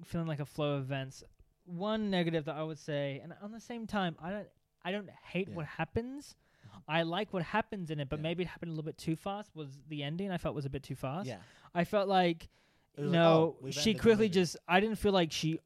feeling 0.06 0.28
like 0.28 0.40
a 0.40 0.46
flow 0.46 0.76
of 0.76 0.82
events 0.84 1.24
one 1.66 2.10
negative 2.10 2.46
that 2.46 2.56
i 2.56 2.64
would 2.64 2.78
say 2.80 3.20
and 3.24 3.34
on 3.42 3.52
the 3.52 3.60
same 3.60 3.86
time 3.88 4.16
i 4.22 4.30
don't 4.30 4.48
i 4.84 4.92
don't 4.92 5.10
hate 5.24 5.50
Yeah. 5.50 5.56
what 5.56 5.66
happens 5.66 6.36
Mhm. 6.68 6.82
i 6.88 7.02
like 7.04 7.34
what 7.34 7.44
happens 7.44 7.90
in 7.92 8.00
it 8.00 8.08
but 8.10 8.20
Yeah. 8.20 8.24
maybe 8.24 8.44
it 8.44 8.48
happened 8.48 8.70
a 8.70 8.72
little 8.74 8.84
bit 8.86 8.98
too 8.98 9.16
fast 9.16 9.56
was 9.56 9.80
the 9.88 10.04
ending 10.04 10.32
i 10.32 10.38
felt 10.38 10.54
was 10.56 10.66
a 10.66 10.70
bit 10.70 10.84
too 10.84 10.96
fast 10.96 11.28
yeah, 11.28 11.38
i 11.74 11.84
felt 11.84 12.08
like 12.08 12.50
you 12.98 13.04
was 13.06 13.12
like, 13.12 13.14
know 13.14 13.56
oh, 13.64 13.70
she 13.72 13.94
quickly 13.96 14.30
just 14.30 14.58
i 14.68 14.80
didn't 14.80 14.98
feel 14.98 15.12
like 15.12 15.32
she 15.32 15.60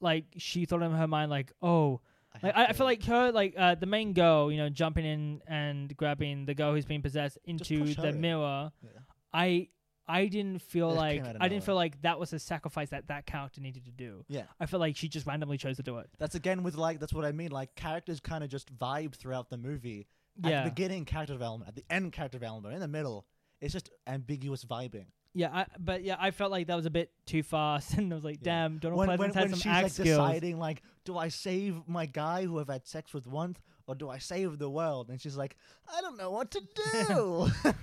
like 0.00 0.24
she 0.36 0.64
thought 0.64 0.82
in 0.82 0.90
her 0.92 1.06
mind 1.08 1.30
like 1.30 1.52
oh 1.62 2.00
like 2.42 2.56
I, 2.56 2.66
I 2.66 2.72
feel 2.72 2.86
like 2.86 3.04
her 3.04 3.30
like 3.30 3.54
uh 3.58 3.74
the 3.74 3.86
main 3.86 4.14
girl 4.14 4.50
you 4.50 4.56
know 4.58 4.68
jumping 4.68 5.04
in 5.04 5.42
and 5.46 5.94
grabbing 5.96 6.46
the 6.46 6.54
girl 6.54 6.72
who's 6.72 6.86
being 6.86 7.02
possessed 7.02 7.38
into 7.44 7.94
the 7.94 8.08
in. 8.08 8.20
mirror 8.20 8.72
Yeah. 8.82 8.88
I 9.34 9.68
I 10.12 10.26
didn't 10.26 10.60
feel 10.62 10.90
It 10.90 10.94
like 10.96 11.16
came 11.18 11.26
out 11.26 11.36
of 11.36 11.42
I 11.42 11.44
didn't 11.48 11.50
nowhere. 11.50 11.66
feel 11.66 11.74
like 11.76 12.02
that 12.02 12.18
was 12.20 12.32
a 12.32 12.38
sacrifice 12.38 12.90
that 12.90 13.08
that 13.08 13.26
character 13.26 13.60
needed 13.60 13.84
to 13.86 13.90
do. 13.90 14.24
Yeah. 14.28 14.44
I 14.60 14.66
feel 14.66 14.80
like 14.80 14.96
she 14.96 15.08
just 15.08 15.26
randomly 15.26 15.58
chose 15.58 15.76
to 15.76 15.82
do 15.82 15.98
it. 15.98 16.08
That's 16.18 16.34
again 16.34 16.62
with 16.62 16.76
like 16.76 17.00
that's 17.00 17.12
what 17.12 17.24
I 17.24 17.32
mean. 17.32 17.50
Like 17.50 17.74
characters 17.74 18.20
kind 18.20 18.44
of 18.44 18.50
just 18.50 18.76
vibe 18.76 19.14
throughout 19.14 19.50
the 19.50 19.56
movie. 19.58 20.06
At 20.44 20.50
yeah, 20.50 20.64
the 20.64 20.70
beginning, 20.70 21.04
character 21.04 21.34
development. 21.34 21.68
At 21.68 21.74
the 21.76 21.84
end, 21.90 22.12
character 22.12 22.38
development. 22.38 22.74
In 22.74 22.80
the 22.80 22.88
middle, 22.88 23.26
it's 23.60 23.72
just 23.72 23.90
ambiguous 24.06 24.64
vibing. 24.64 25.06
yeah. 25.34 25.50
I, 25.52 25.66
but 25.78 26.02
yeah, 26.02 26.16
I 26.18 26.30
felt 26.30 26.50
like 26.50 26.66
that 26.68 26.74
was 26.76 26.86
a 26.86 26.90
bit 26.90 27.10
too 27.26 27.42
fast, 27.42 27.94
and 27.98 28.10
I 28.12 28.14
was 28.16 28.24
like, 28.24 28.38
Yeah. 28.40 28.62
damn, 28.62 28.78
Donald 28.78 28.98
when 28.98 29.08
when, 29.18 29.18
Pleasence 29.30 29.34
had 29.34 29.42
when 29.42 29.50
some 29.50 29.58
she's 29.60 29.66
act 29.66 29.82
like 29.82 29.92
skills. 29.92 30.08
deciding 30.08 30.58
like, 30.58 30.82
do 31.04 31.18
I 31.18 31.28
save 31.28 31.82
my 31.86 32.06
guy 32.06 32.44
who 32.46 32.58
I've 32.60 32.68
had 32.68 32.86
sex 32.86 33.12
with 33.12 33.26
once, 33.26 33.58
or 33.86 33.94
do 33.94 34.08
I 34.08 34.18
save 34.18 34.58
the 34.58 34.70
world? 34.70 35.10
And 35.10 35.20
she's 35.20 35.36
like, 35.36 35.56
I 35.94 36.00
don't 36.00 36.16
know 36.16 36.30
what 36.30 36.50
to 36.52 36.60
do. 37.08 37.48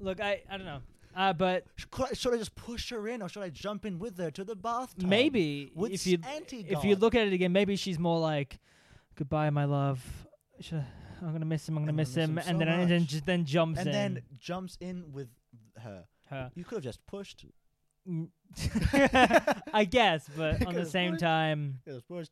Look, 0.00 0.20
I 0.20 0.42
I 0.50 0.56
don't 0.56 0.66
know, 0.66 0.80
uh, 1.18 1.32
but 1.32 1.64
should, 1.74 1.88
I, 1.98 2.12
should 2.14 2.34
I 2.34 2.36
just 2.36 2.54
push 2.54 2.90
her 2.90 3.08
in, 3.08 3.22
or 3.22 3.28
should 3.28 3.42
I 3.42 3.50
jump 3.50 3.84
in 3.84 3.98
with 3.98 4.16
her 4.18 4.30
to 4.30 4.44
the 4.44 4.54
bathtub? 4.54 5.08
maybe 5.08 5.72
with 5.74 5.92
if 5.92 6.06
you 6.06 6.18
if 6.22 6.84
you 6.84 6.94
look 6.94 7.16
at 7.16 7.26
it 7.26 7.32
again, 7.32 7.52
maybe 7.52 7.74
she's 7.74 7.98
more 7.98 8.20
like, 8.20 8.60
goodbye, 9.16 9.50
my 9.50 9.64
love. 9.64 10.00
Should 10.60 10.78
I, 10.78 10.84
I'm 11.26 11.32
gonna 11.32 11.44
miss 11.44 11.68
him. 11.68 11.76
I'm 11.76 11.82
gonna 11.82 11.92
miss 11.92 12.14
him, 12.14 12.38
and 12.38 12.60
then 12.60 12.68
and 12.68 12.88
then 12.88 13.00
much. 13.00 13.08
just 13.08 13.26
then 13.26 13.44
jumps 13.44 13.80
and 13.80 13.88
in. 13.88 13.92
then 13.92 14.22
jumps 14.38 14.78
in 14.80 15.12
with 15.12 15.28
her. 15.82 16.04
her. 16.30 16.52
You 16.54 16.64
could 16.64 16.76
have 16.76 16.84
just 16.84 17.04
pushed. 17.06 17.44
Mm. 18.08 18.28
I 19.74 19.84
guess, 19.84 20.24
but 20.36 20.64
on 20.64 20.74
the 20.74 20.86
same 20.98 21.16
time, 21.16 21.80
It 21.84 21.92
was 21.92 22.02
pushed. 22.04 22.30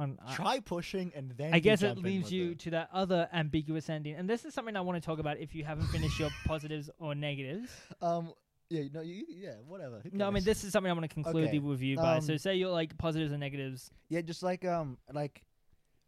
On 0.00 0.18
I- 0.26 0.34
Try 0.34 0.60
pushing, 0.60 1.12
and 1.14 1.30
then 1.36 1.52
I 1.54 1.58
guess 1.60 1.82
it 1.82 1.98
leaves 1.98 2.32
you 2.32 2.48
her. 2.50 2.54
to 2.54 2.70
that 2.70 2.88
other 2.92 3.28
ambiguous 3.32 3.88
ending, 3.90 4.14
and 4.16 4.28
this 4.28 4.44
is 4.44 4.54
something 4.54 4.74
I 4.76 4.80
want 4.80 4.96
to 5.00 5.06
talk 5.06 5.18
about. 5.18 5.38
If 5.38 5.54
you 5.54 5.64
haven't 5.64 5.88
finished 5.88 6.18
your 6.18 6.30
positives 6.46 6.90
or 6.98 7.14
negatives, 7.14 7.70
Um. 8.00 8.32
Yeah. 8.72 8.84
No. 8.94 9.00
You, 9.00 9.24
yeah. 9.28 9.54
Whatever. 9.66 10.00
no, 10.12 10.28
I 10.28 10.30
mean 10.30 10.44
this 10.44 10.62
is 10.62 10.72
something 10.72 10.90
I 10.90 10.94
want 10.94 11.08
to 11.10 11.12
conclude 11.12 11.44
Okay, 11.48 11.58
the 11.58 11.58
review 11.58 11.96
by. 11.96 12.20
So 12.20 12.34
um, 12.34 12.38
say 12.38 12.54
you're 12.54 12.70
like 12.70 12.96
positives 12.98 13.32
and 13.32 13.40
negatives. 13.40 13.90
Yeah, 14.08 14.20
just 14.20 14.42
like 14.44 14.64
um, 14.64 14.96
like 15.12 15.42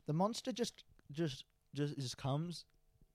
the 0.07 0.13
monster 0.13 0.53
just 0.53 0.85
just 1.11 1.45
just 1.75 1.99
just 1.99 2.17
comes, 2.17 2.65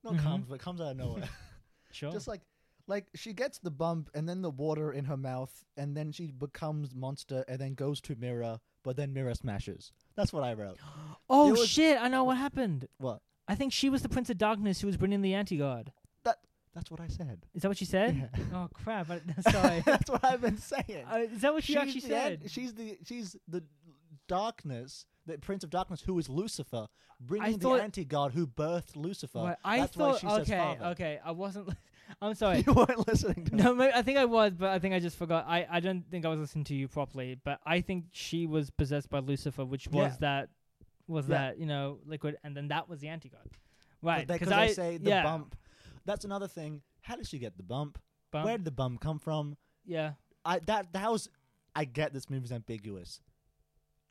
not 0.04 0.14
Mhm. 0.14 0.22
comes, 0.22 0.46
but 0.48 0.60
comes 0.60 0.80
out 0.82 0.90
of 0.92 0.96
nowhere. 0.98 1.28
Sure. 1.92 2.12
just 2.12 2.28
like 2.28 2.42
like 2.86 3.06
she 3.14 3.32
gets 3.32 3.58
the 3.58 3.70
bump 3.70 4.10
and 4.14 4.28
then 4.28 4.42
the 4.42 4.50
water 4.50 4.92
in 4.92 5.06
her 5.06 5.16
mouth 5.16 5.64
and 5.78 5.96
then 5.96 6.12
she 6.12 6.30
becomes 6.30 6.94
monster 6.94 7.42
and 7.48 7.58
then 7.58 7.72
goes 7.72 8.02
to 8.02 8.14
mirror, 8.16 8.60
but 8.88 8.96
then 8.96 9.12
mirror 9.12 9.34
smashes. 9.34 9.92
That's 10.16 10.32
what 10.32 10.44
I 10.44 10.54
wrote. 10.54 10.78
oh 11.28 11.50
was- 11.50 11.68
shit! 11.68 12.00
I 12.00 12.08
know 12.08 12.24
what 12.24 12.38
happened. 12.38 12.88
What? 12.96 13.20
I 13.46 13.54
think 13.54 13.70
she 13.74 13.90
was 13.90 14.00
the 14.00 14.08
Prince 14.08 14.30
of 14.30 14.38
Darkness 14.38 14.80
who 14.80 14.86
was 14.86 14.96
bringing 14.96 15.20
the 15.20 15.34
anti-god. 15.34 15.92
That 16.24 16.38
that's 16.74 16.90
what 16.90 16.98
I 16.98 17.08
said. 17.08 17.44
Is 17.54 17.60
that 17.62 17.68
what 17.68 17.82
you 17.82 17.86
said? 17.86 18.30
Oh 18.54 18.68
crap! 18.72 19.10
I, 19.10 19.20
sorry. 19.50 19.82
That's 19.84 20.08
what 20.08 20.24
I've 20.24 20.40
been 20.40 20.56
saying. 20.56 21.04
uh, 21.12 21.18
is 21.18 21.42
that 21.42 21.52
what 21.52 21.64
she 21.64 21.76
actually 21.76 22.00
the 22.00 22.16
an- 22.16 22.40
said? 22.40 22.50
she's 22.50 22.72
the 22.72 22.96
she's 23.04 23.36
the 23.46 23.62
darkness, 24.26 25.04
the 25.26 25.36
Prince 25.36 25.64
of 25.64 25.68
Darkness, 25.70 26.00
who 26.00 26.18
is 26.18 26.30
Lucifer, 26.30 26.86
bringing 27.20 27.58
thought- 27.58 27.76
the 27.76 27.82
anti 27.82 28.04
god 28.06 28.32
who 28.32 28.46
birthed 28.46 28.96
Lucifer. 28.96 29.38
Right, 29.40 29.56
I 29.62 29.80
That's 29.80 29.96
why 29.98 30.12
thought 30.12 30.20
she 30.20 30.28
says 30.28 30.38
okay, 30.40 30.56
father. 30.56 30.84
okay. 30.92 31.20
I 31.22 31.32
wasn't. 31.32 31.68
I'm 32.22 32.34
sorry. 32.34 32.62
you 32.66 32.72
weren't 32.72 33.06
listening 33.06 33.44
to. 33.46 33.56
No, 33.56 33.80
I 33.80 34.02
think 34.02 34.18
I 34.18 34.24
was, 34.24 34.52
but 34.56 34.70
I 34.70 34.78
think 34.78 34.94
I 34.94 34.98
just 35.00 35.16
forgot. 35.16 35.44
I, 35.48 35.66
I 35.70 35.80
don't 35.80 36.04
think 36.10 36.24
I 36.24 36.28
was 36.28 36.40
listening 36.40 36.64
to 36.64 36.74
you 36.74 36.88
properly. 36.88 37.38
But 37.44 37.60
I 37.66 37.80
think 37.80 38.06
she 38.12 38.46
was 38.46 38.70
possessed 38.70 39.10
by 39.10 39.18
Lucifer, 39.20 39.64
which 39.64 39.88
was 39.88 40.12
Yeah. 40.12 40.16
that 40.20 40.48
was 41.06 41.28
Yeah. 41.28 41.38
that 41.38 41.58
you 41.58 41.66
know 41.66 41.98
liquid, 42.06 42.36
and 42.44 42.56
then 42.56 42.68
that 42.68 42.88
was 42.88 43.00
the 43.00 43.08
anti 43.08 43.28
god. 43.28 43.48
But 44.02 44.08
Right? 44.08 44.26
Because 44.26 44.52
I 44.52 44.68
say 44.68 44.98
the 44.98 45.10
yeah, 45.10 45.22
bump. 45.22 45.56
That's 46.04 46.24
another 46.24 46.48
thing. 46.48 46.82
How 47.02 47.16
did 47.16 47.26
she 47.26 47.38
get 47.38 47.56
the 47.56 47.62
bump? 47.62 47.98
bump, 48.30 48.44
Where 48.46 48.56
did 48.58 48.64
the 48.64 48.70
bump 48.70 49.00
come 49.00 49.18
from? 49.18 49.56
yeah, 49.84 50.12
I 50.44 50.58
that 50.60 50.92
that 50.92 51.10
was. 51.10 51.28
I 51.74 51.84
get 51.84 52.12
this 52.12 52.28
movie's 52.30 52.52
ambiguous. 52.52 53.20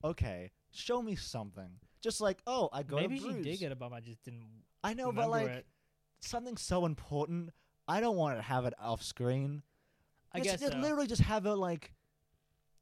Okay, 0.03 0.51
show 0.71 1.01
me 1.01 1.15
something. 1.15 1.69
Just 2.01 2.21
like, 2.21 2.37
oh, 2.45 2.69
I 2.71 2.83
got 2.83 3.01
maybe 3.01 3.17
a 3.17 3.19
she 3.19 3.41
did 3.41 3.59
get 3.59 3.71
a 3.71 3.75
bump. 3.75 3.93
I 3.93 3.99
just 3.99 4.23
didn't 4.23 4.43
I 4.83 4.93
know, 4.93 5.07
remember 5.07 5.21
but 5.23 5.29
like 5.31 5.47
it. 5.47 5.65
something 6.21 6.55
so 6.55 6.85
important, 6.85 7.49
I 7.87 7.99
don't 8.01 8.15
want 8.17 8.37
to 8.37 8.41
have 8.41 8.65
it 8.65 8.73
off 8.79 9.01
screen. 9.03 9.63
I 10.33 10.39
Just- 10.39 10.49
guess 10.49 10.59
just 10.61 10.73
so. 10.73 10.79
literally 10.79 11.07
just 11.07 11.21
have 11.21 11.43
her 11.45 11.55
like, 11.55 11.93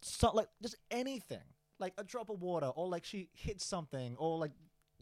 so, 0.02 0.32
like 0.32 0.48
just 0.62 0.76
anything, 0.92 1.44
like 1.80 1.94
a 1.98 2.04
drop 2.04 2.30
of 2.30 2.42
water, 2.42 2.68
or 2.68 2.88
like 2.88 3.06
she 3.06 3.30
hits 3.34 3.66
something, 3.66 4.16
or 4.18 4.38
like 4.38 4.52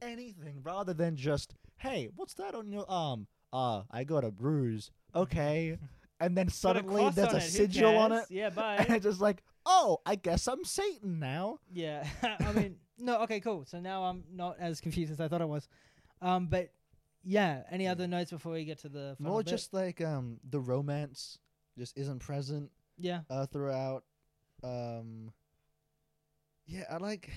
anything, 0.01 0.61
rather 0.63 0.93
than 0.93 1.15
just, 1.15 1.55
hey, 1.77 2.09
what's 2.15 2.33
that 2.35 2.55
on 2.55 2.71
your 2.71 2.85
arm? 2.87 3.27
Ah, 3.51 3.83
I 3.91 4.03
got 4.03 4.23
a 4.23 4.31
bruise. 4.31 4.91
Okay, 5.15 5.77
and 6.19 6.37
then 6.37 6.49
suddenly 6.49 7.09
there's 7.11 7.33
a 7.33 7.37
it, 7.37 7.41
sigil 7.41 7.97
on 7.97 8.11
it, 8.11 8.25
Yeah, 8.29 8.49
Yeah, 8.55 8.75
and 8.81 8.95
it's 8.95 9.05
just 9.05 9.21
like, 9.21 9.43
oh, 9.65 10.01
I 10.05 10.15
guess 10.15 10.47
I'm 10.47 10.63
Satan 10.63 11.19
now. 11.19 11.59
yeah, 11.71 12.05
I 12.39 12.51
mean, 12.53 12.75
no, 12.97 13.21
okay, 13.23 13.39
cool. 13.39 13.65
So 13.65 13.79
now 13.79 14.03
I'm 14.03 14.23
not 14.31 14.57
as 14.59 14.79
confused 14.81 15.11
as 15.11 15.19
I 15.19 15.27
thought 15.27 15.41
I 15.41 15.45
was. 15.45 15.67
Um, 16.21 16.47
but 16.47 16.69
yeah, 17.23 17.63
any 17.71 17.87
other 17.87 18.07
notes 18.07 18.31
before 18.31 18.53
we 18.53 18.65
get 18.65 18.79
to 18.79 18.89
the 18.89 19.15
final 19.21 19.33
More 19.33 19.43
bit? 19.43 19.49
just 19.51 19.73
like 19.73 20.01
um 20.01 20.39
the 20.49 20.59
romance 20.59 21.37
just 21.77 21.97
isn't 21.97 22.19
present. 22.19 22.71
yeah, 22.97 23.21
uh, 23.29 23.45
throughout. 23.47 24.03
Um, 24.63 25.31
yeah, 26.65 26.85
I 26.89 26.97
like. 26.97 27.29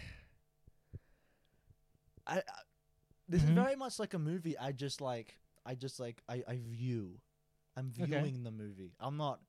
I, 2.26 2.38
I 2.38 2.42
this 3.28 3.42
Mhm. 3.42 3.48
is 3.48 3.50
very 3.50 3.76
much 3.76 3.98
like 3.98 4.14
a 4.14 4.18
movie. 4.18 4.56
I 4.58 4.72
just 4.72 5.00
like. 5.00 5.38
I 5.64 5.74
just 5.74 5.98
like. 6.00 6.22
I 6.28 6.42
I 6.46 6.56
view. 6.58 7.20
I'm 7.76 7.90
Okay. 8.00 8.06
viewing 8.06 8.42
the 8.44 8.50
movie. 8.50 8.94
I'm 9.00 9.16
not. 9.16 9.40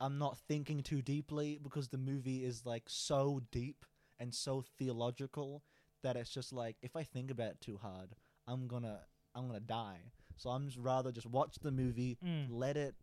I'm 0.00 0.18
not 0.18 0.38
thinking 0.38 0.82
too 0.82 1.02
deeply 1.02 1.58
because 1.62 1.88
the 1.88 1.98
movie 1.98 2.44
is 2.44 2.64
like 2.64 2.84
so 2.88 3.40
deep 3.50 3.84
and 4.20 4.32
so 4.34 4.62
theological 4.78 5.62
that 6.02 6.16
it's 6.16 6.30
just 6.30 6.52
like 6.52 6.76
if 6.82 6.94
I 6.96 7.02
think 7.02 7.30
about 7.30 7.50
it 7.52 7.60
too 7.60 7.78
hard, 7.78 8.14
I'm 8.46 8.68
gonna 8.68 9.00
I'm 9.34 9.46
gonna 9.46 9.60
die. 9.60 10.00
So 10.36 10.50
I'm 10.50 10.66
just 10.66 10.78
rather 10.78 11.10
just 11.12 11.26
watch 11.26 11.56
the 11.60 11.70
movie, 11.70 12.18
Mm. 12.24 12.46
let 12.50 12.76
it 12.76 12.94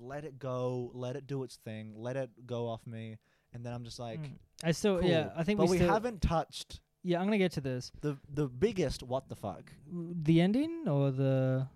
let 0.00 0.24
it 0.24 0.38
go, 0.38 0.90
let 0.94 1.16
it 1.16 1.26
do 1.26 1.42
its 1.42 1.56
thing, 1.56 1.92
let 1.96 2.16
it 2.16 2.30
go 2.46 2.68
off 2.68 2.86
me, 2.86 3.18
and 3.52 3.66
then 3.66 3.72
I'm 3.72 3.84
just 3.84 3.98
like, 3.98 4.20
Mm. 4.20 4.38
I 4.62 4.72
still 4.72 5.00
cool. 5.00 5.08
yeah, 5.08 5.30
I 5.36 5.42
think 5.42 5.58
but 5.58 5.68
we, 5.68 5.78
we, 5.78 5.84
haven't 5.84 6.22
touched 6.22 6.80
Yeah, 7.02 7.18
I'm 7.20 7.26
gonna 7.26 7.38
get 7.38 7.52
to 7.52 7.60
this. 7.60 7.90
the 8.00 8.16
the 8.32 8.48
biggest 8.48 9.02
what 9.02 9.28
the 9.28 9.36
fuck. 9.36 9.72
The 9.90 10.40
ending 10.40 10.86
or 10.88 11.10
the 11.10 11.68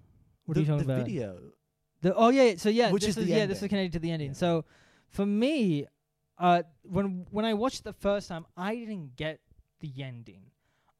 what 0.44 0.54
the, 0.54 0.60
are 0.60 0.62
you 0.62 0.66
talking 0.70 0.84
about? 0.84 0.86
the 0.86 0.92
about? 0.94 1.06
video. 1.06 1.52
The 2.00 2.14
oh 2.14 2.30
yeah, 2.30 2.56
so 2.56 2.68
yeah, 2.68 2.90
Which 2.90 3.04
this 3.04 3.16
is 3.16 3.24
the 3.26 3.30
yeah, 3.30 3.46
this 3.46 3.62
is 3.62 3.68
connected 3.68 3.92
to 3.92 3.98
the 4.00 4.10
ending. 4.10 4.28
Yeah. 4.30 4.34
So 4.44 4.64
for 5.08 5.24
me, 5.26 5.86
uh, 6.38 6.62
when 6.82 7.26
when 7.30 7.44
I 7.44 7.54
watched 7.54 7.84
the 7.84 7.92
first 7.92 8.28
time, 8.28 8.46
I 8.56 8.74
didn't 8.74 9.16
get 9.16 9.40
the 9.80 9.92
ending. 10.02 10.50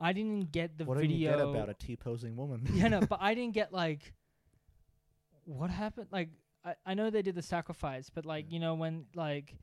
I 0.02 0.12
didn't 0.12 0.52
get 0.52 0.76
the 0.78 0.84
what 0.84 0.98
video. 0.98 1.08
did 1.10 1.20
you 1.22 1.28
get 1.28 1.40
about 1.40 1.68
a 1.68 1.74
T 1.74 1.96
posing 1.96 2.36
woman? 2.36 2.66
yeah, 2.74 2.88
no, 2.88 3.00
but 3.00 3.18
I 3.22 3.34
didn't 3.34 3.54
get 3.54 3.72
like 3.82 4.12
what 5.44 5.70
happened. 5.70 6.08
Like 6.10 6.30
I, 6.64 6.74
I 6.86 6.94
know 6.94 7.10
they 7.10 7.22
did 7.22 7.34
the 7.34 7.42
sacrifice, 7.42 8.10
but 8.10 8.26
like 8.26 8.46
Yeah. 8.48 8.54
you 8.54 8.60
know 8.60 8.74
when 8.74 9.06
like 9.14 9.54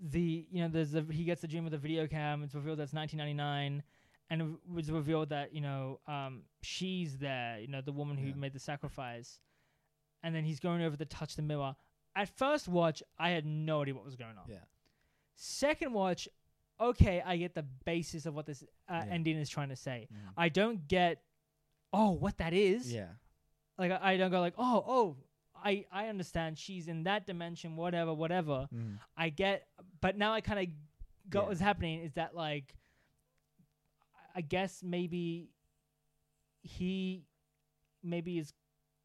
the 0.00 0.46
you 0.50 0.62
know 0.62 0.68
there's 0.68 0.94
a 0.94 1.04
he 1.10 1.24
gets 1.24 1.40
the 1.40 1.48
dream 1.48 1.64
with 1.64 1.72
the 1.72 1.78
video 1.78 2.06
cam. 2.06 2.42
It's 2.42 2.54
revealed 2.54 2.78
that's 2.78 2.92
1999, 2.92 3.82
and 4.30 4.42
it 4.42 4.48
was 4.72 4.90
revealed 4.90 5.28
that 5.30 5.54
you 5.54 5.60
know 5.60 6.00
um 6.06 6.42
she's 6.62 7.18
there. 7.18 7.58
You 7.60 7.68
know 7.68 7.80
the 7.80 7.92
woman 7.92 8.16
who 8.16 8.28
Yeah. 8.28 8.34
made 8.36 8.52
the 8.52 8.58
sacrifice, 8.60 9.40
and 10.22 10.34
then 10.34 10.44
he's 10.44 10.60
going 10.60 10.82
over 10.82 10.96
to 10.96 11.04
touch 11.04 11.36
the 11.36 11.42
mirror. 11.42 11.74
At 12.14 12.28
first 12.30 12.66
watch, 12.66 13.02
I 13.18 13.30
had 13.30 13.44
no 13.44 13.82
idea 13.82 13.94
what 13.94 14.04
was 14.04 14.16
going 14.16 14.38
on. 14.38 14.44
Yeah. 14.48 14.56
Second 15.34 15.92
watch, 15.92 16.28
okay, 16.80 17.22
I 17.24 17.36
get 17.36 17.54
the 17.54 17.64
basis 17.84 18.26
of 18.26 18.34
what 18.34 18.46
this 18.46 18.62
uh, 18.88 19.02
Yeah. 19.06 19.14
ending 19.14 19.36
is 19.36 19.48
trying 19.48 19.70
to 19.70 19.76
say. 19.76 20.08
Mm. 20.12 20.18
I 20.36 20.48
don't 20.48 20.86
get, 20.88 21.22
oh, 21.92 22.10
what 22.12 22.38
that 22.38 22.52
is. 22.52 22.92
yeah. 22.92 23.08
Like 23.78 23.92
I, 23.92 24.12
I 24.12 24.16
don't 24.16 24.30
go 24.30 24.40
like, 24.40 24.54
oh, 24.58 24.84
oh, 24.86 25.16
I 25.64 25.84
I 25.90 26.08
understand 26.08 26.58
she's 26.58 26.86
in 26.88 27.04
that 27.04 27.26
dimension, 27.26 27.76
whatever, 27.76 28.12
whatever. 28.14 28.68
Mm. 28.74 28.98
I 29.16 29.28
get, 29.30 29.66
but 30.00 30.16
now 30.16 30.32
I 30.32 30.40
kind 30.40 30.60
of 30.60 30.66
got 31.30 31.42
Yeah. 31.42 31.48
what's 31.48 31.60
happening 31.60 32.00
is 32.02 32.12
that 32.14 32.34
like, 32.34 32.74
I 34.34 34.40
guess 34.42 34.82
maybe 34.82 35.50
he 36.62 37.24
maybe 38.02 38.38
is. 38.38 38.52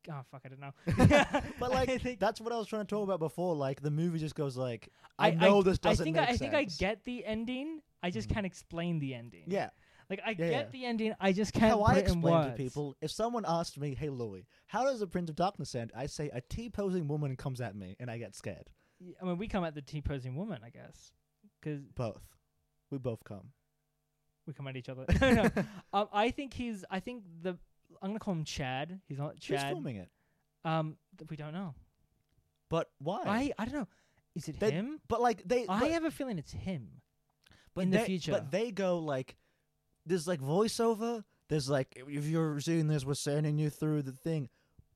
Oh 0.09 0.21
fuck! 0.31 0.41
I 0.45 0.49
don't 0.49 0.59
know. 0.59 1.41
But 1.59 1.71
like 1.77 2.01
think- 2.01 2.19
that's 2.19 2.41
what 2.41 2.51
I 2.51 2.57
was 2.57 2.67
trying 2.67 2.83
to 2.85 2.87
talk 2.87 3.03
about 3.03 3.19
before. 3.19 3.55
Like 3.55 3.81
the 3.81 3.91
movie 3.91 4.19
just 4.19 4.35
goes 4.35 4.57
like, 4.57 4.89
I, 5.19 5.27
I- 5.27 5.31
know 5.31 5.61
this 5.61 5.77
doesn't 5.77 6.03
think 6.03 6.15
make 6.15 6.27
I, 6.29 6.31
I 6.33 6.37
think 6.37 6.53
I 6.53 6.63
get 6.63 7.03
the 7.05 7.25
ending. 7.25 7.81
I 8.03 8.09
just 8.09 8.29
Mhm. 8.29 8.33
can't 8.33 8.45
explain 8.45 8.99
the 8.99 9.13
ending. 9.13 9.43
Yeah. 9.47 9.69
Like 10.09 10.21
I 10.25 10.31
Yeah, 10.31 10.35
get 10.35 10.51
yeah. 10.51 10.65
the 10.71 10.85
ending. 10.85 11.13
I 11.19 11.31
just 11.31 11.53
can't 11.53 11.71
How 11.71 11.81
I 11.83 11.95
explain 11.97 12.45
to 12.45 12.51
people, 12.57 12.97
if 12.99 13.11
someone 13.11 13.45
asked 13.47 13.77
me, 13.79 13.93
"Hey 13.95 14.09
Louis, 14.09 14.45
how 14.67 14.83
does 14.83 14.99
the 14.99 15.07
Prince 15.07 15.29
of 15.29 15.35
Darkness 15.35 15.73
end?" 15.75 15.91
I 15.95 16.07
say 16.07 16.29
a 16.33 16.41
T 16.41 16.69
posing 16.69 17.07
woman 17.07 17.35
comes 17.37 17.61
at 17.61 17.75
me, 17.75 17.95
and 17.99 18.09
I 18.11 18.17
get 18.17 18.35
scared. 18.35 18.69
Yeah, 18.99 19.13
I 19.21 19.25
mean, 19.25 19.37
we 19.37 19.47
come 19.47 19.63
at 19.63 19.73
the 19.75 19.81
T 19.81 20.01
posing 20.01 20.35
woman, 20.35 20.59
I 20.65 20.69
guess, 20.69 21.13
because 21.61 21.81
Both, 21.95 22.21
we 22.89 22.97
both 22.97 23.23
come. 23.23 23.51
we 24.47 24.53
come 24.53 24.67
at 24.67 24.75
each 24.75 24.89
other. 24.89 25.05
no. 25.21 25.49
Um, 25.93 26.07
I 26.11 26.31
think 26.31 26.53
he's. 26.55 26.83
I 26.89 26.99
think 26.99 27.23
the. 27.41 27.57
I'm 28.01 28.09
gonna 28.09 28.19
call 28.19 28.33
him 28.33 28.43
Chad. 28.43 28.99
He's 29.07 29.17
not 29.19 29.33
Who's 29.33 29.41
Chad. 29.59 29.71
filming 29.73 29.97
it? 29.97 30.09
Um, 30.65 30.97
th- 31.17 31.29
we 31.29 31.37
don't 31.37 31.53
know. 31.53 31.73
But 32.69 32.89
why? 32.99 33.21
I 33.25 33.51
I 33.57 33.65
don't 33.65 33.73
know. 33.75 33.87
Is 34.35 34.47
it 34.47 34.59
They- 34.59 34.71
him? 34.71 34.99
But 35.07 35.21
like 35.21 35.43
they, 35.45 35.65
I 35.67 35.79
but, 35.81 35.91
have 35.91 36.03
a 36.05 36.11
feeling 36.11 36.37
it's 36.39 36.51
him. 36.53 37.01
but 37.75 37.81
in 37.81 37.89
the 37.91 37.97
they- 37.99 38.05
future. 38.05 38.31
But 38.31 38.51
they 38.51 38.71
go 38.71 38.99
like, 38.99 39.35
there's 40.05 40.27
like 40.27 40.39
voiceover. 40.41 41.23
There's 41.49 41.69
like, 41.69 42.01
if 42.07 42.25
you're 42.25 42.59
seeing 42.61 42.87
this, 42.87 43.03
we're 43.05 43.13
sending 43.13 43.57
you 43.57 43.69
through 43.69 44.03
the 44.03 44.13
thing. 44.13 44.47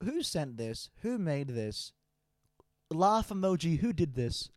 Who 0.04 0.24
sent 0.24 0.56
this? 0.58 0.90
Who 1.02 1.18
made 1.18 1.50
this? 1.50 1.92
Laugh 2.90 3.30
emoji. 3.30 3.80
Who 3.80 3.92
did 3.92 4.14
this? 4.16 4.52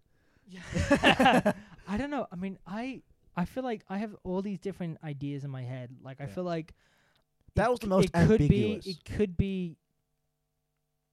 Yeah. 0.48 1.52
I 1.88 1.96
don't 1.96 2.10
know. 2.10 2.26
I 2.30 2.36
mean, 2.36 2.58
I 2.66 3.02
I 3.36 3.44
feel 3.46 3.62
like 3.64 3.82
I 3.88 3.98
have 3.98 4.14
all 4.24 4.42
these 4.42 4.58
different 4.58 4.98
ideas 5.02 5.42
in 5.44 5.50
my 5.50 5.62
head. 5.62 5.90
Like 6.02 6.20
I 6.20 6.24
Yeah. 6.24 6.30
feel 6.34 6.44
like 6.44 6.74
That 7.58 7.70
was 7.70 7.80
the 7.80 7.86
most 7.88 8.06
it 8.06 8.12
could 8.12 8.40
ambiguous. 8.42 8.84
be 8.84 8.90
it 8.90 9.04
could 9.04 9.36
be 9.36 9.76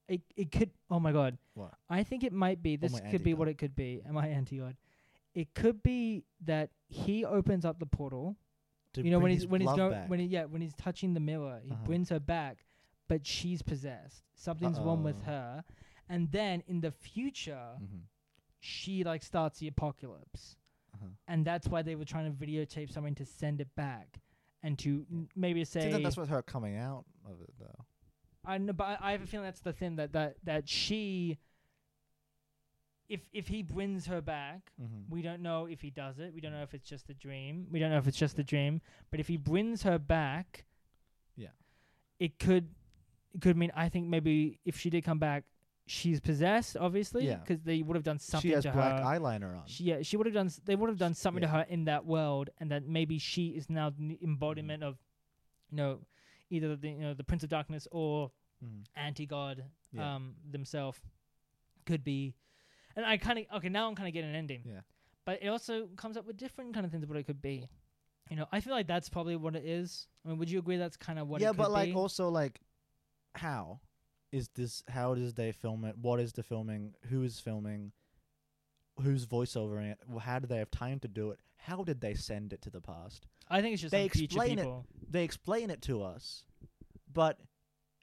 it 0.07 0.21
it 0.35 0.51
could 0.51 0.69
oh 0.89 0.99
my 0.99 1.11
god. 1.11 1.37
What? 1.53 1.73
I 1.89 2.03
think 2.03 2.23
it 2.23 2.33
might 2.33 2.61
be 2.61 2.75
this 2.75 2.91
my 2.93 2.99
could 3.11 3.23
be 3.23 3.33
what 3.33 3.47
it 3.47 3.57
could 3.57 3.75
be. 3.75 4.01
Am 4.07 4.17
I 4.17 4.27
anti 4.27 4.57
god? 4.59 4.75
It 5.33 5.53
could 5.53 5.81
be 5.83 6.23
that 6.45 6.69
he 6.87 7.25
opens 7.25 7.65
up 7.65 7.79
the 7.79 7.85
portal. 7.85 8.35
To 8.93 9.03
you 9.03 9.11
know 9.11 9.19
when 9.19 9.31
he's 9.31 9.47
when 9.47 9.61
he's 9.61 9.73
going 9.73 9.91
back. 9.91 10.09
when 10.09 10.19
he 10.19 10.27
yeah 10.27 10.45
when 10.45 10.61
he's 10.61 10.75
touching 10.75 11.13
the 11.13 11.19
mirror, 11.19 11.59
he 11.63 11.71
Uh-huh. 11.71 11.83
brings 11.83 12.09
her 12.09 12.19
back, 12.19 12.65
but 13.07 13.25
she's 13.25 13.61
possessed. 13.61 14.23
Something's 14.35 14.79
wrong 14.79 15.03
with 15.03 15.21
her. 15.23 15.63
And 16.07 16.31
then 16.31 16.61
in 16.67 16.81
the 16.81 16.91
future, 16.91 17.77
Mhm. 17.81 18.03
she 18.59 19.03
like 19.03 19.23
starts 19.23 19.59
the 19.59 19.67
apocalypse 19.67 20.55
Uh-huh. 20.93 21.07
and 21.27 21.43
that's 21.45 21.67
why 21.67 21.81
they 21.81 21.95
were 21.95 22.05
trying 22.05 22.31
to 22.31 22.45
videotape 22.45 22.91
something 22.91 23.15
to 23.15 23.25
send 23.25 23.59
it 23.59 23.73
back 23.75 24.21
and 24.65 24.77
to 24.79 24.89
Yeah. 25.09 25.17
n- 25.19 25.29
maybe 25.35 25.63
See, 25.63 25.79
say 25.81 25.91
then 25.91 26.03
that's 26.03 26.17
what 26.17 26.27
her 26.27 26.41
coming 26.41 26.75
out 26.77 27.05
of 27.25 27.41
it 27.41 27.53
though. 27.59 27.85
I 28.43 28.57
know, 28.57 28.73
but 28.73 28.97
I 29.01 29.11
have 29.11 29.21
a 29.23 29.27
feeling 29.27 29.45
that's 29.45 29.59
the 29.61 29.73
thing 29.73 29.95
that 29.97 30.11
that 30.13 30.35
that 30.43 30.67
she 30.69 31.37
if 33.07 33.21
if 33.33 33.47
he 33.47 33.61
brings 33.61 34.07
her 34.07 34.21
back 34.21 34.71
Mm-hmm. 34.81 35.13
we 35.13 35.21
don't 35.21 35.41
know 35.41 35.67
if 35.67 35.81
he 35.81 35.89
does 35.91 36.17
it 36.19 36.33
we 36.33 36.41
don't 36.41 36.51
know 36.51 36.63
if 36.63 36.73
it's 36.73 36.89
just 36.89 37.09
a 37.09 37.13
dream 37.13 37.67
we 37.71 37.79
don't 37.79 37.91
know 37.91 37.97
if 37.97 38.07
it's 38.07 38.17
just 38.17 38.37
a 38.39 38.43
dream 38.43 38.81
but 39.11 39.19
if 39.19 39.27
he 39.27 39.37
brings 39.37 39.83
her 39.83 39.99
back 39.99 40.65
Yeah. 41.35 41.49
it 42.19 42.39
could 42.39 42.69
it 43.33 43.41
could 43.41 43.57
mean 43.57 43.71
I 43.75 43.89
think 43.89 44.07
maybe 44.07 44.59
if 44.65 44.77
she 44.79 44.89
did 44.89 45.03
come 45.03 45.19
back 45.19 45.43
she's 45.87 46.19
possessed 46.19 46.75
obviously 46.77 47.27
Yeah. 47.27 47.35
because 47.37 47.61
they 47.61 47.81
would 47.81 47.95
have 47.95 48.03
done 48.03 48.17
something 48.19 48.49
She 48.49 48.53
has 48.55 48.63
to 48.63 48.71
black 48.71 48.99
her 48.99 49.05
eyeliner 49.05 49.55
on. 49.57 49.67
She, 49.67 49.83
yeah, 49.85 50.01
she 50.01 50.17
would 50.17 50.25
have 50.25 50.33
done. 50.33 50.47
s- 50.47 50.59
They 50.65 50.75
would 50.75 50.89
have 50.89 50.97
done 50.97 51.13
something 51.13 51.43
yeah. 51.43 51.49
to 51.51 51.57
her 51.57 51.65
in 51.69 51.85
that 51.85 52.05
world, 52.05 52.49
and 52.59 52.71
that 52.71 52.87
maybe 52.87 53.19
she 53.19 53.49
is 53.49 53.69
now 53.69 53.91
the 53.91 54.17
embodiment 54.23 54.83
of, 54.83 54.97
you 55.69 55.77
know, 55.77 55.99
either 56.49 56.75
the 56.75 56.89
you 56.89 56.99
know 57.01 57.13
the 57.13 57.23
Prince 57.23 57.43
of 57.43 57.49
Darkness 57.49 57.87
or 57.91 58.31
Mhm. 58.63 58.85
anti 58.95 59.25
God 59.25 59.63
Yeah. 59.91 60.15
um 60.15 60.35
themselves. 60.49 60.99
Could 61.85 62.03
be, 62.03 62.33
and 62.95 63.05
I 63.05 63.17
kind 63.17 63.37
of 63.39 63.45
okay 63.57 63.69
now. 63.69 63.87
I'm 63.87 63.93
kind 63.95 64.07
of 64.07 64.13
getting 64.13 64.31
an 64.31 64.35
ending. 64.35 64.63
Yeah. 64.65 64.81
But 65.23 65.43
it 65.43 65.47
also 65.49 65.87
comes 65.97 66.17
up 66.17 66.25
with 66.25 66.37
different 66.37 66.73
kind 66.73 66.83
of 66.85 66.91
things 66.91 67.03
of 67.03 67.09
what 67.09 67.17
it 67.19 67.25
could 67.27 67.41
be. 67.41 67.67
You 68.31 68.37
know, 68.37 68.47
I 68.51 68.59
feel 68.59 68.73
like 68.73 68.87
that's 68.87 69.07
probably 69.07 69.35
what 69.35 69.55
it 69.55 69.65
is. 69.65 70.07
I 70.25 70.29
mean, 70.29 70.39
would 70.39 70.49
you 70.49 70.57
agree 70.57 70.77
that's 70.77 70.97
kind 70.97 71.19
of 71.19 71.27
what? 71.27 71.41
It 71.41 71.43
is? 71.43 71.45
Yeah, 71.45 71.49
it 71.49 71.51
could 71.53 71.57
but 71.57 71.71
like 71.71 71.89
be? 71.89 71.93
also 71.95 72.29
like 72.29 72.59
how? 73.35 73.81
Is 74.31 74.49
this 74.55 74.83
how 74.89 75.15
does 75.15 75.33
they 75.35 75.51
film 75.51 75.85
it? 75.85 75.97
What 75.97 76.19
is 76.19 76.33
the 76.33 76.43
filming? 76.43 76.93
Who 77.09 77.23
is 77.23 77.39
filming? 77.39 77.91
Who's 79.01 79.25
voiceovering 79.25 79.91
it? 79.91 79.99
Well, 80.07 80.19
How 80.19 80.39
do 80.39 80.47
they 80.47 80.57
have 80.57 80.71
time 80.71 80.99
to 80.99 81.07
do 81.07 81.31
it? 81.31 81.39
How 81.57 81.83
did 81.83 81.99
they 82.01 82.13
send 82.13 82.53
it 82.53 82.61
to 82.61 82.69
the 82.69 82.81
past? 82.81 83.27
I 83.49 83.61
think 83.61 83.73
it's 83.73 83.81
just 83.81 83.91
They 83.91 84.05
explain 84.05 84.59
it. 84.59 84.67
They 85.09 85.23
explain 85.23 85.69
it 85.69 85.81
to 85.83 86.01
us, 86.03 86.45
but 87.11 87.39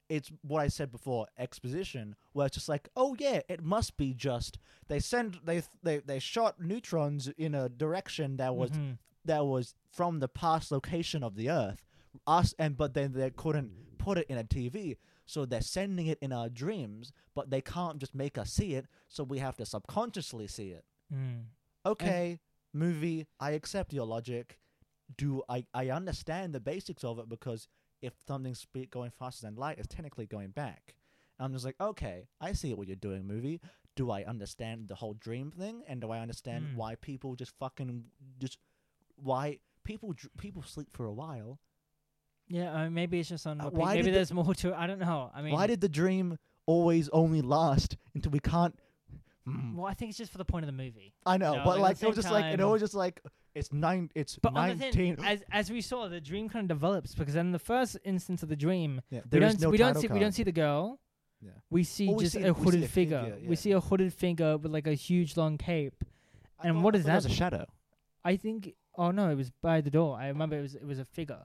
it's 0.09 0.31
what 0.41 0.59
I 0.61 0.67
said 0.67 0.91
before, 0.91 1.27
exposition, 1.37 2.15
where 2.33 2.45
it's 2.45 2.55
just 2.55 2.69
like, 2.69 2.89
oh 2.95 3.15
yeah, 3.17 3.41
it 3.49 3.63
must 3.63 3.97
be 3.97 4.13
just 4.13 4.59
they 4.87 4.99
send 4.99 5.39
they 5.43 5.63
they 5.81 5.99
they 5.99 6.19
shot 6.19 6.59
neutrons 6.59 7.27
in 7.37 7.55
a 7.55 7.69
direction 7.69 8.37
that 8.37 8.55
was 8.55 8.69
Mhm. 8.71 8.97
that 9.25 9.45
was 9.45 9.73
from 9.89 10.19
the 10.19 10.27
past 10.27 10.71
location 10.71 11.23
of 11.23 11.35
the 11.35 11.49
Earth. 11.49 11.83
Us 12.27 12.53
and 12.59 12.77
but 12.77 12.93
then 12.93 13.13
they 13.13 13.31
couldn't 13.31 13.97
put 13.97 14.17
it 14.19 14.27
in 14.29 14.37
a 14.37 14.43
TV, 14.43 14.97
so 15.25 15.45
they're 15.45 15.61
sending 15.61 16.07
it 16.07 16.19
in 16.21 16.31
our 16.33 16.49
dreams, 16.49 17.11
but 17.35 17.49
they 17.49 17.61
can't 17.61 17.97
just 17.99 18.13
make 18.15 18.37
us 18.37 18.51
see 18.51 18.73
it, 18.75 18.87
so 19.07 19.23
we 19.23 19.39
have 19.39 19.55
to 19.57 19.65
subconsciously 19.65 20.47
see 20.47 20.69
it. 20.69 20.85
Mm. 21.13 21.45
Okay, 21.85 22.39
movie, 22.73 23.27
I 23.39 23.51
accept 23.51 23.93
your 23.93 24.05
logic. 24.05 24.59
Do 25.17 25.43
I 25.49 25.65
I 25.73 25.89
understand 25.89 26.53
the 26.53 26.59
basics 26.59 27.03
of 27.03 27.19
it 27.19 27.27
because 27.29 27.67
if 28.01 28.13
something's 28.27 28.59
spe- 28.59 28.89
going 28.89 29.11
faster 29.11 29.45
than 29.45 29.55
light, 29.55 29.77
it's 29.79 29.87
technically 29.93 30.25
going 30.25 30.49
back. 30.51 30.95
I'm 31.39 31.51
just 31.53 31.65
like, 31.65 31.75
okay, 31.79 32.27
I 32.39 32.53
see 32.53 32.73
what 32.73 32.87
you're 32.87 32.95
doing, 32.95 33.25
movie. 33.27 33.59
Do 33.95 34.11
I 34.11 34.23
understand 34.23 34.87
the 34.87 34.95
whole 34.95 35.13
dream 35.13 35.51
thing, 35.51 35.83
and 35.87 36.01
do 36.01 36.09
I 36.11 36.19
understand 36.19 36.65
Mm. 36.67 36.75
why 36.75 36.95
people 36.95 37.35
just 37.35 37.51
fucking 37.59 38.05
just 38.39 38.57
why 39.15 39.59
people 39.83 40.13
people 40.37 40.63
sleep 40.63 40.87
for 40.91 41.05
a 41.05 41.13
while? 41.13 41.59
Yeah, 42.47 42.73
uh, 42.83 42.89
maybe 42.89 43.19
it's 43.19 43.29
just 43.29 43.47
on. 43.47 43.61
Uh, 43.61 43.69
why 43.69 43.91
maybe 43.95 44.03
did 44.03 44.13
the- 44.13 44.17
there's 44.17 44.33
more 44.33 44.53
to 44.53 44.69
it. 44.69 44.75
I 44.75 44.85
don't 44.87 44.99
know. 44.99 45.31
I 45.33 45.41
mean, 45.41 45.53
why 45.53 45.67
did 45.67 45.81
the 45.81 45.89
dream 45.89 46.37
always 46.65 47.09
only 47.09 47.41
last 47.41 47.97
until 48.13 48.31
we 48.31 48.39
can't? 48.39 48.77
Mm. 49.47 49.75
Well, 49.75 49.85
I 49.87 49.93
think 49.93 50.09
it's 50.09 50.17
just 50.17 50.31
for 50.31 50.37
the 50.37 50.45
point 50.45 50.63
of 50.63 50.67
the 50.67 50.71
movie. 50.83 51.13
I 51.25 51.37
know, 51.37 51.55
No, 51.55 51.63
but 51.65 51.79
like, 51.79 51.97
like 51.97 52.03
it 52.03 52.07
was 52.07 52.15
just 52.15 52.31
like 52.31 52.57
it 52.57 52.63
was 52.63 52.79
just 52.81 52.93
like 52.93 53.21
it's 53.55 53.71
nine. 53.73 54.09
It's 54.15 54.37
But 54.37 54.53
nineteen. 54.53 55.15
thing, 55.17 55.25
as 55.25 55.43
as 55.51 55.69
we 55.71 55.81
saw, 55.81 56.07
the 56.07 56.21
dream 56.21 56.47
kind 56.49 56.63
of 56.69 56.77
develops 56.77 57.13
because 57.15 57.35
in 57.35 57.51
the 57.51 57.59
first 57.59 57.97
instance 58.05 58.41
of 58.43 58.49
the 58.49 58.55
dream, 58.55 59.01
yeah, 59.09 59.21
we 59.31 59.39
don't 59.39 59.59
no 59.59 59.69
we 59.69 59.77
don't 59.77 59.95
see 59.97 60.07
we 60.07 60.19
don't 60.19 60.31
see 60.31 60.43
the 60.43 60.51
girl. 60.53 60.99
Yeah. 61.41 61.49
We 61.69 61.83
see 61.83 62.07
Well, 62.07 62.15
we 62.17 62.23
just 62.23 62.35
see- 62.35 62.43
a 62.43 62.53
hooded 62.53 62.89
figure. 62.89 63.21
figure, 63.21 63.37
yeah. 63.41 63.49
We 63.49 63.57
see 63.57 63.71
a 63.73 63.81
hooded 63.81 64.13
figure 64.13 64.55
with 64.57 64.71
like 64.71 64.87
a 64.87 64.93
huge 64.93 65.35
long 65.35 65.57
cape. 65.57 66.05
I 66.59 66.69
And 66.69 66.81
what 66.83 66.95
is 66.95 67.05
it 67.05 67.11
was 67.13 67.25
that? 67.25 67.31
a 67.31 67.35
shadow. 67.35 67.65
I 68.23 68.37
think. 68.37 68.73
Oh 68.95 69.11
no, 69.11 69.29
it 69.29 69.35
was 69.35 69.51
by 69.61 69.81
the 69.81 69.89
door. 69.91 70.17
I 70.17 70.27
remember 70.29 70.57
it 70.57 70.61
was 70.61 70.75
it 70.75 70.85
was 70.85 70.99
a 70.99 71.05
figure 71.05 71.41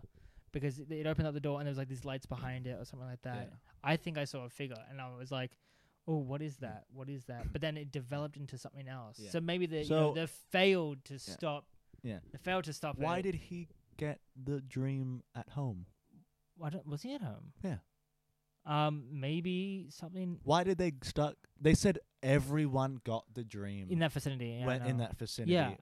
because 0.53 0.79
it, 0.79 0.91
it 0.91 1.07
opened 1.07 1.29
up 1.29 1.35
the 1.35 1.41
door 1.41 1.59
and 1.59 1.67
there 1.67 1.71
was 1.71 1.79
like 1.79 1.89
these 1.89 2.05
lights 2.05 2.27
behind 2.27 2.67
it 2.67 2.77
or 2.81 2.85
something 2.85 3.09
like 3.09 3.23
that. 3.23 3.49
Yeah. 3.51 3.57
I 3.83 3.97
think 3.97 4.19
I 4.19 4.25
saw 4.25 4.45
a 4.45 4.49
figure 4.49 4.77
and 4.91 5.01
I 5.01 5.15
was 5.17 5.31
like, 5.31 5.53
"Oh, 6.07 6.19
what 6.19 6.43
is 6.43 6.57
that? 6.59 6.85
What 6.93 7.09
is 7.09 7.25
that?" 7.27 7.53
But 7.53 7.61
then 7.61 7.77
it 7.77 7.93
developed 7.93 8.37
into 8.37 8.59
something 8.59 8.89
else. 8.89 9.19
Yeah. 9.19 9.31
So 9.31 9.41
maybe 9.41 9.67
they 9.67 9.81
you 9.81 9.85
So- 9.85 10.01
know, 10.01 10.15
they 10.15 10.27
failed 10.27 11.05
to 11.07 11.19
stop. 11.19 11.67
Yeah. 12.03 12.19
They 12.33 12.39
failed 12.39 12.65
to 12.65 12.73
stop. 12.73 12.99
Why 12.99 13.19
it. 13.19 13.23
did 13.23 13.35
he 13.35 13.69
get 13.97 14.21
the 14.37 14.61
dream 14.61 15.23
at 15.35 15.51
home? 15.51 15.87
Why 16.57 16.71
don't, 16.71 16.87
was 16.87 17.03
he 17.03 17.15
at 17.15 17.23
home? 17.23 17.53
Yeah. 17.63 17.77
Um, 18.67 19.05
maybe 19.11 19.87
something 19.89 20.41
Why 20.45 20.63
did 20.63 20.77
they 20.77 20.93
stuck? 21.03 21.37
They 21.61 21.75
said 21.75 21.99
everyone 22.23 23.01
got 23.05 23.25
the 23.33 23.43
dream 23.43 23.89
in 23.91 24.01
that 24.01 24.13
vicinity. 24.13 24.59
Yeah, 24.59 24.65
I 24.65 24.67
when 24.67 24.83
in 24.83 24.97
that 24.99 25.19
vicinity, 25.19 25.55
Yeah, 25.55 25.75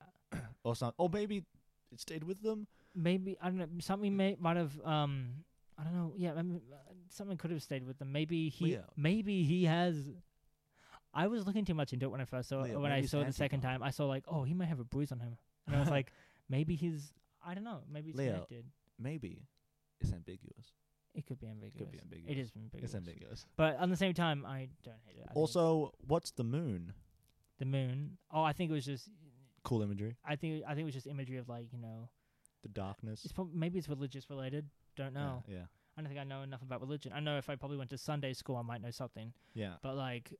or 0.62 0.76
something. 0.76 0.94
Or 0.98 1.08
maybe 1.12 1.42
it 1.90 2.00
stayed 2.00 2.22
with 2.24 2.42
them. 2.42 2.68
Maybe 2.96 3.36
I 3.40 3.46
don't 3.46 3.58
know. 3.58 3.66
Something 3.80 4.16
may 4.16 4.36
might 4.40 4.56
have. 4.56 4.72
Um, 4.84 5.44
I 5.78 5.84
don't 5.84 5.94
know. 5.94 6.14
Yeah, 6.16 6.32
I 6.36 6.42
mean, 6.42 6.60
uh, 6.72 6.76
something 7.10 7.36
could 7.36 7.50
have 7.50 7.62
stayed 7.62 7.86
with 7.86 7.98
them. 7.98 8.12
Maybe 8.12 8.48
he. 8.48 8.64
Leo. 8.64 8.84
Maybe 8.96 9.42
he 9.44 9.64
has. 9.64 9.96
I 11.12 11.28
was 11.28 11.46
looking 11.46 11.64
too 11.64 11.74
much 11.74 11.92
into 11.92 12.06
it 12.06 12.08
when 12.10 12.20
I 12.20 12.24
first 12.24 12.48
saw 12.48 12.60
it. 12.62 12.68
Leo, 12.70 12.80
When 12.80 12.92
I 12.92 13.02
saw 13.02 13.20
it 13.20 13.26
the 13.26 13.32
second 13.32 13.60
time, 13.60 13.82
I 13.82 13.90
saw 13.90 14.06
like, 14.06 14.24
oh, 14.28 14.42
he 14.42 14.54
might 14.54 14.66
have 14.68 14.80
a 14.80 14.84
bruise 14.84 15.12
on 15.12 15.20
him, 15.20 15.36
and 15.66 15.76
I 15.76 15.80
was 15.80 15.88
like, 15.88 16.12
maybe 16.48 16.74
he's. 16.74 17.12
I 17.46 17.54
don't 17.54 17.64
know. 17.64 17.82
Maybe 17.90 18.10
it's 18.10 18.18
Leo, 18.18 18.32
connected. 18.32 18.64
Maybe 18.98 19.46
it's 20.00 20.12
ambiguous. 20.12 20.72
It 21.14 21.26
could 21.26 21.38
be 21.38 21.46
ambiguous. 21.46 21.74
It 21.74 21.78
Could 21.78 21.92
be 21.92 22.00
ambiguous. 22.00 22.30
It 22.30 22.38
is 22.38 22.52
ambiguous. 22.56 22.84
It's 22.84 22.94
ambiguous. 22.94 23.46
But 23.56 23.78
on 23.78 23.88
the 23.88 23.96
same 23.96 24.12
time, 24.12 24.44
I 24.44 24.68
don't 24.84 24.96
hate 25.06 25.16
it. 25.18 25.26
I 25.30 25.32
Also, 25.34 25.92
what's 26.06 26.30
the 26.32 26.44
moon? 26.44 26.92
the 27.58 27.64
moon. 27.64 28.18
Oh, 28.30 28.42
I 28.42 28.52
think 28.52 28.70
it 28.70 28.74
was 28.74 28.84
just. 28.84 29.08
Cool 29.64 29.82
imagery. 29.82 30.16
I 30.24 30.36
think 30.36 30.62
I 30.66 30.74
think 30.74 30.82
it 30.82 30.84
was 30.84 30.94
just 30.94 31.06
imagery 31.06 31.38
of 31.38 31.48
like 31.48 31.66
you 31.72 31.78
know 31.78 32.08
The 32.66 32.72
darkness. 32.72 33.24
It's 33.24 33.32
prob- 33.32 33.54
maybe 33.54 33.78
it's 33.78 33.88
religious 33.88 34.28
related. 34.30 34.66
Don't 34.96 35.14
know. 35.14 35.44
Yeah. 35.46 35.66
I 35.96 36.00
don't 36.02 36.08
think 36.08 36.20
I 36.20 36.24
know 36.24 36.42
enough 36.42 36.62
about 36.62 36.80
religion. 36.80 37.12
I 37.14 37.20
know 37.20 37.38
if 37.38 37.48
I 37.48 37.56
probably 37.56 37.76
went 37.78 37.90
to 37.90 37.98
Sunday 37.98 38.32
school, 38.34 38.56
I 38.56 38.62
might 38.62 38.82
know 38.82 38.90
something. 38.90 39.32
Yeah. 39.54 39.74
But 39.82 39.96
like, 39.96 40.32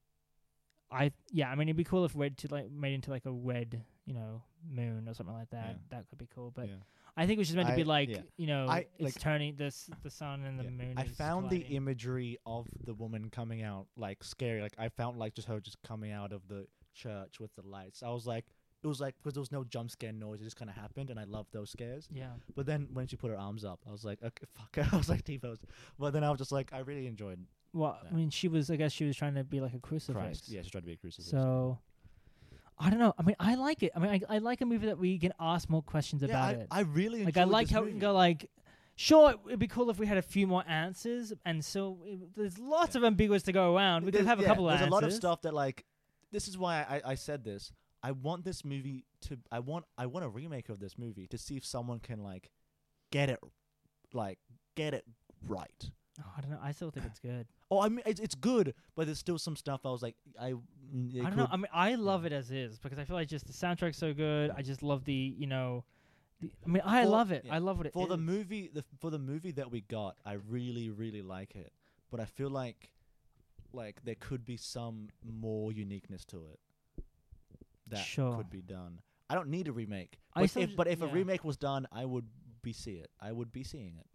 I 0.91 1.13
yeah, 1.31 1.51
I 1.51 1.55
mean, 1.55 1.69
it'd 1.69 1.77
be 1.77 1.85
cool 1.85 2.05
if 2.05 2.13
red 2.15 2.39
to 2.39 2.49
like 2.49 2.71
made 2.71 2.95
into 2.95 3.11
like 3.11 3.27
a 3.27 3.33
red, 3.33 3.83
you 4.05 4.15
know, 4.15 4.43
moon 4.69 5.09
or 5.09 5.15
something 5.15 5.35
like 5.35 5.51
that. 5.51 5.67
Yeah. 5.71 5.75
That 5.91 6.09
could 6.09 6.19
be 6.19 6.29
cool. 6.35 6.53
But 6.55 6.69
yeah. 6.69 6.75
I 7.17 7.27
think 7.27 7.39
it 7.39 7.41
was 7.41 7.49
just 7.49 7.57
meant 7.57 7.69
to 7.71 7.75
be 7.75 7.83
I- 7.83 7.87
like, 7.87 8.09
yeah. 8.11 8.21
you 8.37 8.47
know, 8.47 8.67
I- 8.69 8.87
it's 8.99 9.03
like- 9.17 9.19
turning 9.21 9.57
this 9.57 9.89
the 10.03 10.11
sun 10.11 10.45
and 10.45 10.59
the 10.59 10.65
Yeah. 10.65 10.71
moon. 10.71 10.95
I 10.99 11.05
is 11.05 11.17
found 11.17 11.47
the 11.51 11.59
colliding. 11.59 11.77
imagery 11.77 12.39
of 12.47 12.69
the 12.85 12.95
woman 12.95 13.31
coming 13.31 13.63
out 13.63 13.87
like 13.97 14.23
scary. 14.23 14.61
Like 14.61 14.75
I 14.79 14.89
found 14.91 15.19
like 15.19 15.35
just 15.35 15.49
her 15.49 15.61
just 15.61 15.81
coming 15.83 16.13
out 16.13 16.33
of 16.33 16.47
the 16.49 16.67
church 16.95 17.41
with 17.41 17.55
the 17.57 17.63
lights. 17.63 18.03
I 18.03 18.11
was 18.11 18.27
like, 18.27 18.45
it 18.87 18.89
was 18.89 19.01
like 19.01 19.15
because 19.19 19.35
there 19.35 19.41
was 19.41 19.51
no 19.51 19.65
jump 19.65 19.91
scare 19.91 20.13
noise. 20.13 20.41
It 20.41 20.45
just 20.45 20.57
kind 20.57 20.71
of 20.71 20.77
happened, 20.77 21.11
and 21.11 21.19
I 21.19 21.25
loved 21.25 21.53
those 21.53 21.71
scares. 21.71 22.09
Yeah. 22.13 22.29
But 22.55 22.67
then 22.67 22.89
when 22.93 23.07
she 23.09 23.17
put 23.17 23.31
her 23.31 23.39
arms 23.39 23.65
up, 23.65 23.81
I 23.87 23.91
was 23.91 24.05
like, 24.05 24.21
okay, 24.23 24.47
fuck. 24.55 24.79
It. 24.79 24.93
I 24.93 24.97
was 24.97 25.09
like 25.09 25.25
T 25.25 25.39
pose. 25.39 25.59
But 25.99 26.13
then 26.13 26.23
I 26.23 26.31
was 26.31 26.39
just 26.39 26.53
like, 26.53 26.73
I 26.73 26.79
really 26.79 27.07
enjoyed 27.09 27.45
Well, 27.73 27.99
I 28.09 28.15
mean, 28.15 28.31
she 28.31 28.47
was. 28.49 28.71
I 28.71 28.77
guess 28.77 28.93
she 28.93 29.05
was 29.05 29.17
trying 29.17 29.35
to 29.35 29.45
be 29.45 29.61
like 29.61 29.75
a 29.75 29.81
crucifix. 29.81 30.19
Christ. 30.25 30.49
Yeah, 30.49 30.63
she 30.63 30.71
tried 30.71 30.83
to 30.83 30.87
be 30.87 30.93
a 30.93 30.97
crucifix. 30.97 31.31
So. 31.31 31.79
I 32.79 32.91
don't 32.91 32.99
know. 32.99 33.15
I 33.19 33.23
mean, 33.23 33.37
I 33.41 33.55
like 33.55 33.83
it. 33.83 33.93
I 33.97 33.99
mean, 33.99 34.11
I, 34.29 34.35
I 34.37 34.39
like 34.39 34.61
a 34.61 34.67
movie 34.67 34.87
that 34.87 34.99
we 34.99 35.19
can 35.19 35.33
ask 35.41 35.69
more 35.71 35.81
questions 35.83 36.21
yeah, 36.23 36.29
about 36.29 36.45
I, 36.45 36.53
it. 36.59 36.67
I 36.71 36.81
really 36.81 37.25
Like 37.25 37.39
I 37.39 37.45
like 37.45 37.71
how 37.71 37.83
we 37.83 37.91
can 37.91 37.99
go 37.99 38.13
like, 38.13 38.51
sure, 38.97 39.35
it'd 39.47 39.59
be 39.59 39.67
cool 39.67 39.89
if 39.89 39.99
we 39.99 40.07
had 40.07 40.19
a 40.19 40.23
few 40.23 40.47
more 40.47 40.63
answers, 40.69 41.33
and 41.47 41.65
so 41.65 41.99
it, 42.05 42.37
there's 42.37 42.59
lots 42.59 42.95
Yeah. 42.95 43.01
of 43.01 43.05
ambiguous 43.05 43.43
to 43.45 43.53
go 43.53 43.75
around. 43.75 44.05
We 44.05 44.13
could 44.13 44.19
There's- 44.19 44.29
have 44.29 44.41
a 44.41 44.43
yeah, 44.43 44.49
couple 44.49 44.69
of 44.69 44.73
There's 44.73 44.83
answers. 44.83 44.93
a 44.93 44.95
lot 44.95 45.05
of 45.05 45.13
stuff 45.15 45.43
that 45.43 45.55
like. 45.55 45.85
This 46.33 46.49
is 46.49 46.59
why 46.59 46.83
I, 46.83 47.13
I 47.13 47.15
said 47.15 47.45
this. 47.45 47.73
I 48.09 48.13
want 48.13 48.45
this 48.45 48.65
movie 48.65 49.05
to. 49.23 49.39
I 49.51 49.59
want. 49.59 49.85
I 49.99 50.07
want 50.07 50.25
a 50.25 50.29
remake 50.29 50.69
of 50.69 50.79
this 50.79 50.97
movie 50.97 51.27
to 51.29 51.39
see 51.39 51.57
if 51.57 51.65
someone 51.65 51.99
can 51.99 52.23
like, 52.23 52.51
get 53.11 53.29
it, 53.31 53.41
like 54.13 54.39
get 54.77 54.95
it 54.95 55.05
right. 55.49 55.91
Oh, 56.21 56.31
I 56.37 56.41
don't 56.41 56.51
know. 56.51 56.59
I 56.63 56.73
still 56.73 56.91
think 56.91 57.07
it's 57.07 57.19
good. 57.19 57.47
Oh, 57.69 57.81
I 57.81 57.89
mean, 57.89 58.03
it's, 58.07 58.21
it's 58.21 58.37
good, 58.37 58.75
but 58.95 59.07
there's 59.07 59.19
still 59.19 59.39
some 59.39 59.57
stuff 59.57 59.81
I 59.85 59.91
was 59.91 60.01
like, 60.01 60.15
I. 60.41 60.53
mm, 60.53 61.19
I 61.19 61.23
don't 61.23 61.31
could- 61.31 61.37
know. 61.37 61.49
I 61.51 61.57
mean, 61.57 61.67
I 61.75 61.97
love 61.97 62.25
it 62.25 62.33
as 62.33 62.53
is 62.53 62.79
because 62.79 62.97
I 62.97 63.05
feel 63.05 63.17
like 63.17 63.27
just 63.27 63.45
the 63.49 63.53
soundtrack's 63.53 63.99
so 63.99 64.15
good. 64.15 64.53
I 64.57 64.63
just 64.63 64.85
love 64.85 65.05
the, 65.05 65.35
you 65.37 65.49
know, 65.49 65.83
the, 66.41 66.49
I 66.65 66.69
mean, 66.71 66.83
I 66.87 67.03
For- 67.03 67.09
love 67.09 67.33
it. 67.33 67.43
yeah. 67.45 67.55
I 67.57 67.59
love 67.59 67.79
what 67.79 67.89
it 67.89 67.93
for 67.93 68.07
the 68.07 68.17
movie, 68.17 68.71
the 68.73 68.85
for 69.01 69.11
the 69.11 69.19
movie 69.19 69.51
that 69.59 69.69
we 69.73 69.81
got, 69.81 70.17
I 70.25 70.35
really, 70.49 70.91
really 70.91 71.23
like 71.23 71.57
it. 71.57 71.73
But 72.09 72.21
I 72.21 72.25
feel 72.25 72.51
like, 72.51 72.93
like 73.73 73.97
there 74.05 74.15
could 74.21 74.45
be 74.45 74.57
some 74.57 75.09
more 75.25 75.73
uniqueness 75.73 76.25
to 76.27 76.37
it 76.53 76.61
that 77.89 77.99
Sure. 78.05 78.37
could 78.37 78.51
be 78.51 78.63
done. 78.63 79.01
I 79.29 79.35
don't 79.35 79.49
need 79.49 79.69
a 79.69 79.73
remake, 79.73 80.19
I 80.35 80.43
but 80.43 80.51
still 80.51 80.63
if 80.63 80.71
ju- 80.71 80.77
but 80.77 80.87
if 80.87 81.03
a 81.03 81.07
yeah. 81.07 81.13
remake 81.13 81.45
was 81.45 81.57
done, 81.57 81.87
I 81.91 82.05
would 82.05 82.27
be 82.63 82.73
see 82.73 82.93
it. 82.95 83.11
I 83.21 83.33
would 83.33 83.53
be 83.53 83.65
seeing 83.65 83.97
it. 83.99 84.07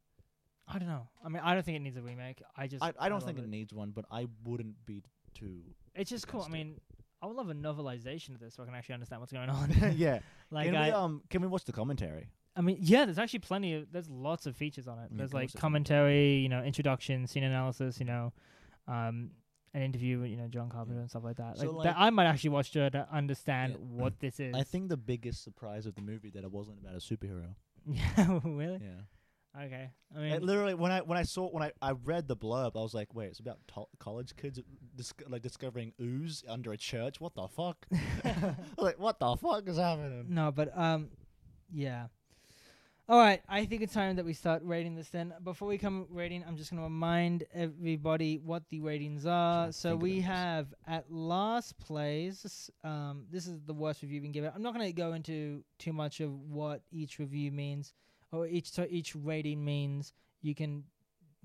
I 0.67 0.79
don't 0.79 0.87
know. 0.87 1.09
I 1.23 1.27
mean, 1.29 1.41
I 1.43 1.53
don't 1.53 1.63
think 1.65 1.75
it 1.75 1.81
needs 1.81 1.97
a 1.97 2.01
remake. 2.01 2.41
I 2.55 2.67
just, 2.67 2.81
I, 2.83 2.93
I 2.97 3.09
don't 3.09 3.21
think 3.21 3.37
love 3.37 3.45
it 3.45 3.49
needs 3.49 3.73
one, 3.73 3.91
but 3.91 4.05
I 4.09 4.27
wouldn't 4.45 4.85
be 4.85 5.03
too. 5.33 5.63
It's 5.95 6.09
just 6.09 6.27
cool. 6.27 6.41
I 6.41 6.45
against 6.45 6.55
it. 6.55 6.65
mean, 6.65 6.79
I 7.21 7.25
would 7.27 7.35
love 7.35 7.49
a 7.49 7.53
novelization 7.53 8.29
of 8.35 8.39
this 8.39 8.55
so 8.55 8.63
I 8.63 8.65
can 8.67 8.75
actually 8.75 8.93
understand 8.93 9.19
what's 9.21 9.33
going 9.33 9.49
on. 9.49 9.69
yeah. 9.95 10.19
like 10.51 10.67
can 10.67 10.75
I, 10.75 10.87
we 10.87 10.91
um 10.93 11.21
can 11.29 11.41
we 11.41 11.47
watch 11.47 11.65
the 11.65 11.73
commentary? 11.73 12.29
I 12.55 12.61
mean, 12.61 12.77
yeah, 12.79 13.05
there's 13.05 13.19
actually 13.19 13.39
plenty 13.39 13.73
of 13.75 13.91
there's 13.91 14.09
lots 14.09 14.45
of 14.45 14.55
features 14.55 14.87
on 14.87 14.97
it. 14.99 15.09
Yeah, 15.11 15.17
There's 15.17 15.33
like 15.33 15.53
commentary, 15.53 16.35
you 16.35 16.49
know, 16.49 16.63
introduction, 16.63 17.27
scene 17.27 17.43
analysis, 17.43 17.99
you 17.99 18.05
know, 18.05 18.33
um, 18.87 19.31
an 19.73 19.81
interview 19.81 20.19
with 20.19 20.29
you 20.29 20.37
know 20.37 20.47
John 20.47 20.69
Carpenter 20.69 20.95
Yeah. 20.95 21.01
and 21.01 21.09
stuff 21.09 21.23
like 21.23 21.37
that. 21.37 21.57
So, 21.57 21.71
like, 21.71 21.85
that 21.85 21.95
I 21.97 22.09
might 22.09 22.25
actually 22.25 22.51
watch 22.51 22.71
to 22.71 22.89
to 22.89 23.07
understand 23.11 23.73
Yeah. 23.73 23.77
what 23.79 24.19
this 24.19 24.39
is. 24.39 24.53
I 24.55 24.63
think 24.63 24.89
the 24.89 24.97
biggest 24.97 25.43
surprise 25.43 25.85
of 25.85 25.95
the 25.95 26.01
movie 26.01 26.29
that 26.31 26.43
it 26.43 26.51
wasn't 26.51 26.79
about 26.81 26.95
a 26.95 26.97
superhero. 26.99 27.55
yeah, 27.85 28.39
really. 28.43 28.79
Yeah. 28.83 29.01
Okay. 29.65 29.89
I 30.15 30.19
It 30.19 30.21
mean, 30.39 30.41
literally, 30.45 30.73
when 30.75 30.91
I 30.93 31.01
when 31.01 31.17
I 31.17 31.23
saw 31.23 31.49
when 31.49 31.61
I, 31.63 31.71
I 31.81 31.91
read 31.91 32.27
the 32.29 32.37
blurb, 32.37 32.77
I 32.77 32.79
was 32.79 32.93
like, 32.93 33.13
wait, 33.13 33.27
it's 33.27 33.39
about 33.39 33.59
to- 33.75 33.85
college 33.99 34.33
kids 34.37 34.59
dis- 34.95 35.13
like 35.27 35.41
discovering 35.41 35.91
ooze 36.01 36.43
under 36.47 36.71
a 36.71 36.77
church. 36.77 37.19
What 37.19 37.35
the 37.35 37.47
fuck? 37.47 37.85
Like, 38.77 38.97
what 38.99 39.19
the 39.19 39.35
fuck 39.35 39.67
is 39.67 39.77
happening? 39.77 40.25
no, 40.29 40.51
but 40.51 40.75
um, 40.77 41.09
yeah. 41.71 42.07
All 43.11 43.19
right, 43.19 43.41
I 43.49 43.65
think 43.65 43.81
it's 43.81 43.93
time 43.93 44.15
that 44.15 44.23
we 44.23 44.31
start 44.31 44.61
rating 44.63 44.95
this. 44.95 45.09
Then, 45.09 45.33
before 45.43 45.67
we 45.67 45.77
come 45.77 46.07
rating, 46.09 46.45
I'm 46.47 46.55
just 46.55 46.71
going 46.71 46.77
to 46.77 46.85
remind 46.85 47.43
everybody 47.53 48.37
what 48.37 48.63
the 48.69 48.79
ratings 48.79 49.25
are. 49.25 49.73
So 49.73 49.97
we 49.97 50.21
have 50.21 50.73
at 50.87 51.11
last 51.11 51.77
place. 51.77 52.69
Um, 52.85 53.25
this 53.29 53.47
is 53.47 53.59
the 53.65 53.73
worst 53.73 54.01
review 54.01 54.21
we 54.21 54.27
can 54.27 54.31
give 54.31 54.45
it. 54.45 54.53
I'm 54.55 54.61
not 54.61 54.73
going 54.73 54.85
to 54.85 54.93
go 54.93 55.11
into 55.11 55.61
too 55.77 55.91
much 55.91 56.21
of 56.21 56.31
what 56.31 56.83
each 56.89 57.19
review 57.19 57.51
means 57.51 57.91
or 58.31 58.47
each 58.47 58.71
so 58.71 58.87
each 58.89 59.13
rating 59.13 59.65
means. 59.65 60.13
You 60.41 60.55
can 60.55 60.85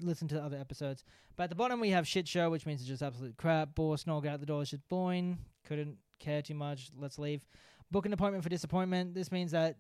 listen 0.01 0.29
to 0.29 0.37
the 0.37 0.45
other 0.45 0.59
episodes. 0.59 1.03
But 1.35 1.43
at 1.45 1.51
the 1.51 1.57
bottom 1.57 1.81
we 1.81 1.91
have 1.91 2.07
shit 2.07 2.29
show, 2.29 2.49
which 2.49 2.65
means 2.65 2.81
it's 2.81 2.89
just 2.89 3.03
absolute 3.03 3.37
crap. 3.39 3.75
Bore, 3.75 3.97
snog 3.97 4.25
out 4.25 4.39
the 4.39 4.47
door, 4.47 4.63
is 4.63 4.71
just 4.71 4.89
boring. 4.89 5.39
Couldn't 5.65 5.97
care 6.21 6.43
too 6.43 6.55
much. 6.55 6.91
Let's 6.97 7.19
leave. 7.19 7.45
Book 7.91 8.07
an 8.07 8.13
appointment 8.13 8.45
for 8.45 8.51
disappointment. 8.51 9.17
This 9.17 9.33
means 9.33 9.51
that 9.51 9.79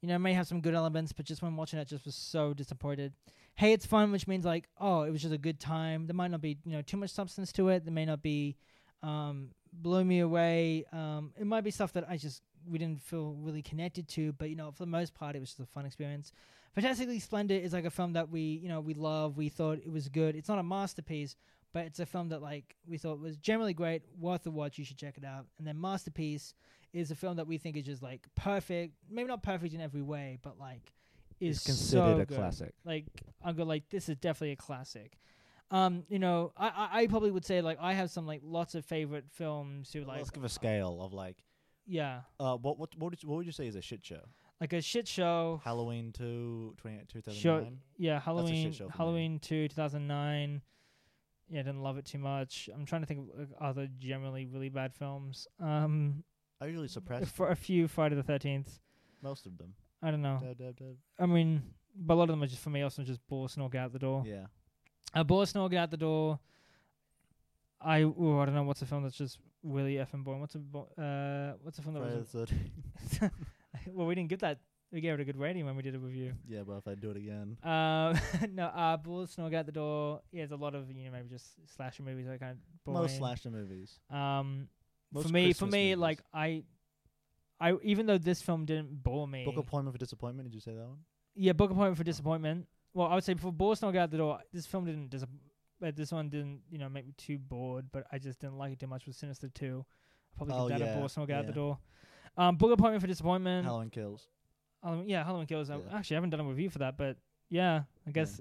you 0.00 0.08
know 0.08 0.16
it 0.16 0.20
may 0.20 0.32
have 0.32 0.46
some 0.46 0.60
good 0.60 0.74
elements, 0.74 1.12
but 1.12 1.26
just 1.26 1.42
when 1.42 1.56
watching 1.56 1.78
it, 1.78 1.88
just 1.88 2.04
was 2.04 2.14
so 2.14 2.54
disappointed. 2.54 3.12
Hey, 3.54 3.72
it's 3.72 3.86
fun, 3.86 4.12
which 4.12 4.28
means 4.28 4.44
like 4.44 4.68
oh, 4.80 5.02
it 5.02 5.10
was 5.10 5.22
just 5.22 5.34
a 5.34 5.38
good 5.38 5.60
time. 5.60 6.06
There 6.06 6.14
might 6.14 6.30
not 6.30 6.40
be 6.40 6.58
you 6.64 6.72
know 6.72 6.82
too 6.82 6.96
much 6.96 7.10
substance 7.10 7.52
to 7.52 7.68
it. 7.68 7.84
There 7.84 7.92
may 7.92 8.04
not 8.04 8.22
be 8.22 8.56
um, 9.02 9.50
blew 9.72 10.04
me 10.04 10.20
away. 10.20 10.84
Um, 10.92 11.32
it 11.38 11.46
might 11.46 11.62
be 11.62 11.70
stuff 11.70 11.92
that 11.94 12.08
I 12.08 12.16
just 12.16 12.42
we 12.68 12.78
didn't 12.78 13.00
feel 13.00 13.34
really 13.38 13.62
connected 13.62 14.08
to, 14.08 14.32
but 14.32 14.50
you 14.50 14.56
know, 14.56 14.70
for 14.70 14.82
the 14.84 14.90
most 14.90 15.14
part, 15.14 15.36
it 15.36 15.40
was 15.40 15.50
just 15.50 15.60
a 15.60 15.66
fun 15.66 15.86
experience. 15.86 16.32
Fantastically 16.74 17.18
Splendid 17.18 17.64
is 17.64 17.72
like 17.72 17.84
a 17.84 17.90
film 17.90 18.12
that 18.12 18.28
we 18.30 18.40
you 18.40 18.68
know 18.68 18.80
we 18.80 18.94
love. 18.94 19.36
We 19.36 19.48
thought 19.48 19.78
it 19.78 19.90
was 19.90 20.08
good. 20.08 20.36
It's 20.36 20.48
not 20.48 20.58
a 20.58 20.62
masterpiece, 20.62 21.36
but 21.72 21.84
it's 21.86 22.00
a 22.00 22.06
film 22.06 22.28
that 22.30 22.42
like 22.42 22.76
we 22.86 22.98
thought 22.98 23.18
was 23.20 23.36
generally 23.36 23.74
great, 23.74 24.02
worth 24.18 24.46
a 24.46 24.50
watch. 24.50 24.78
You 24.78 24.84
should 24.84 24.98
check 24.98 25.18
it 25.18 25.24
out. 25.24 25.46
And 25.58 25.66
then 25.66 25.80
Masterpiece 25.80 26.54
is 26.92 27.10
a 27.10 27.14
film 27.14 27.36
that 27.36 27.46
we 27.46 27.58
think 27.58 27.76
is 27.76 27.84
just 27.84 28.02
like 28.02 28.26
perfect. 28.34 28.94
Maybe 29.10 29.28
not 29.28 29.42
perfect 29.42 29.74
in 29.74 29.80
every 29.80 30.02
way, 30.02 30.38
but 30.42 30.58
like 30.58 30.92
is 31.40 31.58
It's 31.58 31.66
considered 31.66 32.16
so 32.16 32.20
a 32.20 32.26
good. 32.26 32.36
classic. 32.36 32.74
Like 32.84 33.04
I'm 33.44 33.54
go 33.54 33.64
like 33.64 33.88
this 33.90 34.08
is 34.08 34.16
definitely 34.16 34.52
a 34.52 34.56
classic. 34.56 35.18
Um, 35.70 36.04
you 36.08 36.18
know, 36.18 36.52
I, 36.56 36.68
I 36.68 37.02
I 37.02 37.06
probably 37.08 37.30
would 37.30 37.44
say 37.44 37.60
like 37.60 37.78
I 37.80 37.92
have 37.92 38.10
some 38.10 38.26
like 38.26 38.40
lots 38.42 38.74
of 38.74 38.84
favorite 38.86 39.26
films 39.30 39.92
who 39.92 40.00
like 40.04 40.18
Let's 40.18 40.30
give 40.30 40.44
a 40.44 40.48
scale 40.48 40.98
of 41.02 41.12
like, 41.12 41.36
yeah 41.86 42.20
uh, 42.40 42.56
what 42.56 42.78
what 42.78 42.96
what, 42.96 43.10
did 43.10 43.22
you, 43.22 43.28
what 43.28 43.36
would 43.36 43.46
you 43.46 43.52
say 43.52 43.66
is 43.66 43.76
a 43.76 43.82
shit 43.82 44.04
show? 44.04 44.20
like 44.60 44.72
a 44.72 44.80
shit 44.80 45.06
show. 45.06 45.60
Halloween 45.62 46.10
2, 46.12 46.74
28, 46.78 47.00
Show 47.10 47.20
2009? 47.20 47.78
yeah 47.98 48.18
Halloween 48.18 48.72
show 48.72 48.84
for 48.86 48.90
me. 48.90 48.94
Halloween 48.96 49.38
two 49.38 49.68
two 49.68 49.74
thousand 49.74 50.06
nine. 50.08 50.62
Yeah, 51.50 51.62
didn't 51.62 51.82
love 51.82 51.96
it 51.98 52.04
too 52.04 52.18
much. 52.18 52.68
I'm 52.74 52.84
trying 52.84 53.02
to 53.02 53.06
think 53.06 53.20
of 53.32 53.38
like, 53.38 53.48
other 53.60 53.88
generally 53.98 54.46
really 54.46 54.68
bad 54.68 54.94
films. 54.94 55.46
Um, 55.60 56.22
I 56.60 56.66
usually 56.66 56.88
suppress 56.88 57.28
for 57.30 57.50
a 57.50 57.56
few 57.56 57.88
Friday 57.88 58.16
the 58.16 58.22
Thirteenth. 58.22 58.80
most 59.22 59.46
of 59.46 59.56
them. 59.58 59.74
I 60.02 60.10
don't 60.10 60.22
know. 60.22 60.38
Dab, 60.42 60.58
dab, 60.58 60.76
dab. 60.76 60.96
I 61.18 61.26
mean, 61.26 61.62
but 61.96 62.14
a 62.14 62.16
lot 62.16 62.24
of 62.24 62.28
them 62.28 62.42
are 62.42 62.46
just 62.46 62.62
for 62.62 62.70
me. 62.70 62.82
Also, 62.82 63.02
just 63.02 63.26
bore 63.28 63.48
snog 63.48 63.74
out 63.74 63.92
the 63.92 63.98
door. 63.98 64.22
Yeah. 64.26 64.46
A 65.14 65.24
bore 65.24 65.44
snog 65.44 65.74
out 65.74 65.90
the 65.90 65.96
door. 65.96 66.38
I 67.80 68.02
oh 68.02 68.38
I 68.40 68.44
don't 68.44 68.54
know 68.54 68.64
what's 68.64 68.82
a 68.82 68.86
film 68.86 69.04
that's 69.04 69.16
just 69.16 69.38
really 69.62 69.94
effing 69.94 70.24
boring. 70.24 70.40
What's 70.40 70.54
a 70.54 70.58
bo- 70.58 70.88
uh 70.98 71.56
what's 71.62 71.78
a 71.78 71.82
film 71.82 71.94
that 71.94 72.02
Friday 72.02 72.18
was 72.18 72.32
the 72.32 72.46
13th. 73.20 73.30
well 73.92 74.06
we 74.06 74.14
didn't 74.14 74.28
give 74.30 74.40
that 74.40 74.58
we 74.92 75.00
gave 75.00 75.14
it 75.14 75.20
a 75.20 75.24
good 75.24 75.36
rating 75.36 75.66
when 75.66 75.76
we 75.76 75.82
did 75.82 75.94
a 75.94 75.98
review. 75.98 76.32
Yeah, 76.46 76.60
but 76.66 76.74
if 76.78 76.88
I 76.88 76.94
do 76.94 77.10
it 77.10 77.16
again. 77.16 77.56
Um 77.62 78.18
no 78.54 78.66
uh 78.66 78.96
bore 78.96 79.24
snog 79.24 79.54
out 79.54 79.66
the 79.66 79.72
door. 79.72 80.22
Yeah, 80.32 80.40
there's 80.42 80.52
a 80.52 80.56
lot 80.56 80.74
of 80.74 80.90
you 80.90 81.04
know 81.04 81.10
maybe 81.12 81.28
just 81.28 81.46
slasher 81.76 82.02
movies 82.02 82.26
that 82.26 82.40
kind 82.40 82.52
of 82.52 82.58
boring. 82.84 83.02
Most 83.02 83.16
slasher 83.18 83.50
movies. 83.50 83.98
Um 84.10 84.68
Most 85.12 85.26
for 85.26 85.32
me 85.32 85.52
for 85.52 85.66
me 85.66 85.90
movies. 85.90 85.98
like 85.98 86.20
I 86.32 86.64
I 87.60 87.74
even 87.82 88.06
though 88.06 88.18
this 88.18 88.40
film 88.40 88.64
didn't 88.64 89.02
bore 89.02 89.26
me. 89.26 89.44
Book 89.44 89.56
Appointment 89.58 89.94
for 89.94 89.98
Disappointment, 89.98 90.48
did 90.48 90.54
you 90.54 90.60
say 90.60 90.72
that 90.74 90.86
one? 90.86 90.98
Yeah, 91.34 91.52
book 91.52 91.70
appointment 91.70 91.96
for 91.98 92.04
disappointment. 92.04 92.66
Well, 92.94 93.06
I 93.08 93.14
would 93.14 93.24
say 93.24 93.34
before 93.34 93.52
Boris 93.52 93.80
Snog 93.80 93.96
out 93.96 94.10
the 94.10 94.16
door, 94.16 94.40
this 94.52 94.66
film 94.66 94.86
didn't 94.86 95.10
dis- 95.10 95.24
but 95.80 95.94
this 95.94 96.10
one 96.10 96.28
didn't, 96.28 96.62
you 96.70 96.78
know, 96.78 96.88
make 96.88 97.06
me 97.06 97.12
too 97.16 97.38
bored, 97.38 97.86
but 97.92 98.04
I 98.10 98.18
just 98.18 98.40
didn't 98.40 98.58
like 98.58 98.72
it 98.72 98.80
too 98.80 98.88
much 98.88 99.06
with 99.06 99.14
Sinister 99.14 99.48
2. 99.48 99.84
I'll 100.40 100.46
probably 100.46 100.54
Oh, 100.56 100.68
give 100.68 100.78
that 100.80 100.84
yeah, 100.86 100.92
a 100.94 100.96
Boris 100.96 101.14
Snog 101.14 101.30
out 101.30 101.46
the 101.46 101.52
door. 101.52 101.78
Um, 102.36 102.56
book 102.56 102.72
appointment 102.72 103.00
for 103.00 103.06
disappointment. 103.06 103.64
Halloween 103.64 103.90
Kills. 103.90 104.26
Halloween, 104.82 105.08
yeah, 105.08 105.24
Halloween 105.24 105.46
Kills. 105.46 105.70
I 105.70 105.76
Yeah. 105.76 105.82
actually 105.92 106.14
haven't 106.14 106.30
done 106.30 106.40
a 106.40 106.44
review 106.44 106.70
for 106.70 106.78
that, 106.78 106.96
but 106.96 107.16
yeah, 107.50 107.82
I 108.06 108.10
guess 108.10 108.40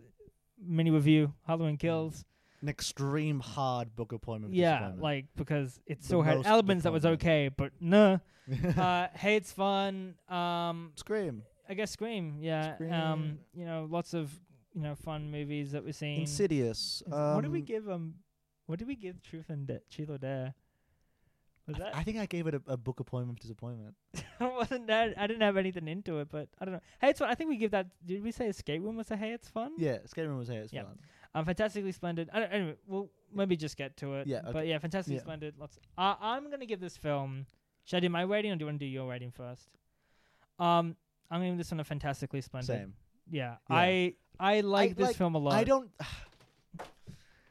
mini 0.60 0.92
review. 0.92 1.34
Halloween 1.46 1.78
Kills. 1.78 2.26
An 2.62 2.70
extreme 2.70 3.40
hard 3.40 3.96
book 3.96 4.12
appointment 4.14 4.54
Yeah, 4.56 4.94
like 4.98 5.26
because 5.36 5.80
it 5.86 6.00
The 6.00 6.06
still 6.06 6.22
had 6.24 6.46
elements 6.46 6.84
that 6.84 6.92
was 6.92 7.06
okay, 7.06 7.50
but 7.56 7.72
no. 7.80 8.20
uh, 8.78 9.08
hey, 9.14 9.36
it's 9.36 9.52
fun. 9.52 10.16
Um, 10.30 10.92
Scream. 10.96 11.44
I 11.70 11.74
guess 11.76 11.92
Scream. 11.92 12.38
Yeah. 12.42 12.76
Um, 12.92 13.40
you 13.54 13.66
know, 13.66 13.88
lots 13.90 14.14
of 14.14 14.32
you 14.74 14.82
know 14.82 14.96
fun 14.96 15.30
movies 15.32 15.72
that 15.74 15.84
we've 15.84 15.96
seen. 15.96 16.22
Insidious. 16.22 17.04
Is- 17.06 17.12
what 17.12 17.42
did 17.42 17.52
we 17.52 17.60
um, 17.60 17.66
give 17.66 17.90
um? 17.90 18.16
What 18.66 18.80
did 18.80 18.88
we 18.88 18.96
give 18.96 19.22
Truth 19.22 19.50
and 19.50 19.68
Da- 19.68 19.80
Truth 19.90 20.10
or 20.10 20.18
Dare? 20.18 20.54
Was 21.68 21.76
I, 21.76 21.80
that 21.80 21.96
I 21.96 22.04
think 22.04 22.18
I 22.18 22.26
gave 22.26 22.48
it 22.48 22.56
a, 22.56 22.62
a 22.68 22.78
book 22.78 23.00
appointment 23.00 23.38
for 23.38 23.42
disappointment. 23.42 23.96
wasn't 24.40 24.88
that? 24.88 25.14
I 25.18 25.28
didn't 25.28 25.42
have 25.42 25.58
anything 25.58 25.88
into 25.88 26.20
it, 26.20 26.30
but 26.32 26.48
I 26.60 26.66
don't 26.66 26.74
know. 26.76 26.80
Hey, 27.02 27.10
it's 27.10 27.20
fun. 27.20 27.30
I 27.30 27.36
think 27.36 27.50
we 27.50 27.58
give 27.58 27.72
that. 27.72 27.88
Did 28.06 28.24
we 28.24 28.32
say 28.32 28.48
Escape 28.48 28.82
Room 28.82 28.96
was 28.96 29.12
a 29.12 29.18
Hey, 29.18 29.32
it's 29.34 29.50
fun? 29.50 29.74
Yeah, 29.78 29.98
Scary 30.06 30.28
Room 30.28 30.38
was 30.38 30.48
here. 30.48 30.62
It's 30.62 30.72
Yeah. 30.74 30.84
fun. 30.84 30.98
Um, 31.36 31.46
fantastically 31.46 31.92
splendid. 31.92 32.30
I 32.34 32.40
don't, 32.40 32.50
anyway, 32.54 32.76
we'll 32.88 33.10
maybe 33.34 33.58
just 33.58 33.76
get 33.78 33.98
to 33.98 34.16
it. 34.16 34.28
Yeah, 34.28 34.42
But 34.46 34.56
okay. 34.58 34.70
yeah, 34.70 34.80
fantastically 34.80 35.16
Yeah. 35.18 35.22
splendid. 35.22 35.56
Lots. 35.60 35.78
Uh, 35.98 36.16
I'm 36.22 36.50
gonna 36.50 36.66
give 36.66 36.80
this 36.80 36.96
film. 36.98 37.46
Should 37.84 37.98
I 37.98 38.00
do 38.00 38.10
my 38.10 38.22
rating 38.24 38.52
or 38.52 38.56
do 38.56 38.64
you 38.64 38.68
want 38.68 38.80
to 38.80 38.86
do 38.86 38.90
your 38.90 39.08
rating 39.10 39.32
first? 39.32 39.70
Um, 40.60 40.96
I'm 41.30 41.40
gonna 41.42 41.50
give 41.52 41.58
this 41.58 41.72
one 41.72 41.80
a 41.80 41.84
fantastically 41.84 42.42
splendid. 42.42 42.68
Same. 42.68 42.94
Yeah, 43.30 43.58
Yeah. 43.70 43.76
I 43.76 44.16
I 44.40 44.62
like 44.62 44.96
this 44.96 45.08
like- 45.08 45.16
film 45.18 45.36
a 45.36 45.38
lot. 45.38 45.54
I 45.54 45.64
don't. 45.66 45.90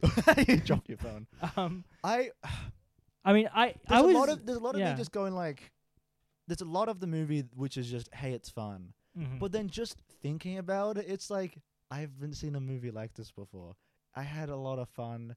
you 0.49 0.57
dropped 0.59 0.89
your 0.89 0.99
phone. 0.99 1.27
Um, 1.57 1.85
I 2.05 2.31
I 3.27 3.33
mean, 3.33 3.49
I 3.55 3.75
there's 3.89 4.01
I 4.01 4.01
was 4.03 4.15
a 4.15 4.19
lot 4.19 4.29
of 4.29 4.47
there's 4.47 4.59
a 4.59 4.63
lot 4.63 4.75
of 4.75 4.81
yeah. 4.81 4.93
me 4.93 4.99
just 4.99 5.13
going 5.13 5.35
like. 5.35 5.73
There's 6.49 6.61
a 6.61 6.65
lot 6.65 6.89
of 6.89 7.01
the 7.01 7.09
movie 7.09 7.45
which 7.57 7.77
is 7.77 7.91
just 7.91 8.09
hey 8.15 8.33
it's 8.33 8.49
fun, 8.49 8.93
mhm. 9.19 9.41
but 9.41 9.51
then 9.51 9.69
just 9.69 9.97
thinking 10.23 10.59
about 10.59 10.97
it, 10.97 11.07
it's 11.09 11.29
like 11.29 11.59
I 11.91 11.99
haven't 12.01 12.35
seen 12.35 12.55
a 12.55 12.61
movie 12.61 12.93
like 12.93 13.15
this 13.15 13.33
before. 13.33 13.75
I 14.15 14.23
had 14.23 14.49
a 14.49 14.57
lot 14.57 14.79
of 14.79 14.89
fun. 14.89 15.35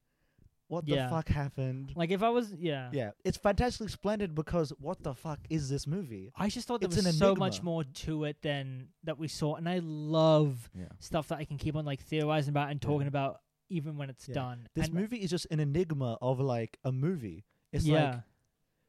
What 0.67 0.87
Yeah. 0.87 1.05
the 1.05 1.09
fuck 1.09 1.27
happened? 1.29 1.93
like 1.95 2.11
if 2.11 2.21
I 2.21 2.29
was 2.29 2.53
yeah. 2.53 2.91
Yeah, 2.93 3.11
it's 3.25 3.37
fantastically 3.37 3.87
splendid 3.87 4.35
because 4.35 4.69
what 4.79 5.01
the 5.01 5.15
fuck 5.15 5.39
is 5.49 5.67
this 5.67 5.87
movie? 5.87 6.31
I 6.35 6.47
just 6.49 6.67
thought 6.67 6.79
there 6.79 6.87
It's 6.89 7.03
was 7.03 7.17
so 7.17 7.33
much 7.35 7.63
more 7.63 7.83
to 7.83 8.25
it 8.25 8.43
than 8.43 8.89
that 9.03 9.17
we 9.17 9.27
saw, 9.27 9.55
and 9.55 9.67
I 9.67 9.79
love 9.81 10.69
Yeah. 10.77 10.89
stuff 10.99 11.29
that 11.29 11.39
I 11.39 11.45
can 11.45 11.57
keep 11.57 11.75
on 11.75 11.85
like 11.85 12.01
theorizing 12.01 12.51
about 12.51 12.69
and 12.69 12.79
talking 12.79 13.01
Yeah. 13.01 13.07
about 13.07 13.41
even 13.69 13.97
when 13.97 14.11
it's 14.11 14.27
done. 14.27 14.67
This 14.75 14.85
And- 14.85 14.93
movie 14.93 15.17
is 15.17 15.31
just 15.31 15.47
an 15.49 15.59
enigma 15.59 16.19
of 16.21 16.39
like 16.39 16.77
a 16.83 16.91
movie. 16.91 17.45
It's 17.71 17.85
yeah, 17.85 17.93
like 18.11 18.21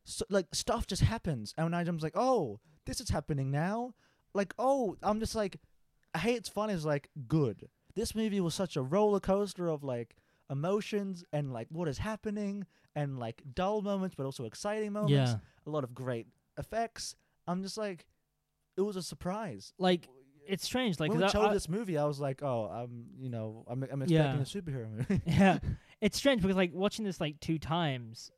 so, 0.04 0.24
like 0.30 0.46
stuff 0.52 0.86
just 0.86 1.02
happens, 1.02 1.54
and 1.56 1.66
when 1.66 1.74
I'm 1.74 1.84
just 1.86 2.02
like, 2.02 2.16
oh, 2.16 2.60
this 2.86 3.00
is 3.00 3.10
happening 3.10 3.50
now. 3.50 3.94
Like, 4.32 4.54
oh, 4.58 4.96
I'm 5.02 5.18
just 5.20 5.34
like, 5.34 5.56
hey, 6.16 6.34
it's 6.34 6.48
fun 6.48 6.70
is 6.70 6.84
like 6.84 7.08
good. 7.28 7.68
This 7.94 8.14
movie 8.14 8.40
was 8.40 8.54
such 8.54 8.76
a 8.76 8.82
roller 8.82 9.20
coaster 9.20 9.68
of 9.68 9.82
like 9.82 10.14
emotions 10.50 11.24
and 11.32 11.52
like 11.52 11.68
what 11.70 11.88
is 11.88 11.98
happening 11.98 12.66
and 12.94 13.18
like 13.18 13.42
dull 13.54 13.82
moments, 13.82 14.14
but 14.16 14.24
also 14.24 14.44
exciting 14.44 14.92
moments. 14.92 15.12
yeah. 15.32 15.36
A 15.66 15.70
lot 15.70 15.84
of 15.84 15.94
great 15.94 16.26
effects. 16.58 17.14
I'm 17.46 17.62
just 17.62 17.76
like, 17.76 18.06
it 18.76 18.82
was 18.82 18.96
a 18.96 19.02
surprise. 19.02 19.72
Like 19.78 20.08
it's 20.46 20.64
strange. 20.64 20.98
Like 20.98 21.10
when 21.10 21.20
we 21.20 21.28
chose 21.28 21.52
this 21.52 21.68
movie, 21.68 21.98
I 21.98 22.04
was 22.04 22.20
like, 22.20 22.42
oh, 22.42 22.64
I'm, 22.72 23.06
you 23.18 23.28
know, 23.28 23.64
I'm, 23.68 23.82
I'm 23.90 24.02
expecting 24.02 24.10
Yeah. 24.10 24.34
a 24.36 24.44
superhero 24.44 24.90
movie. 24.90 25.22
yeah, 25.26 25.58
it's 26.00 26.16
strange 26.16 26.42
because 26.42 26.56
like 26.56 26.72
watching 26.74 27.04
this 27.04 27.20
like 27.20 27.40
two 27.40 27.58
times, 27.58 28.30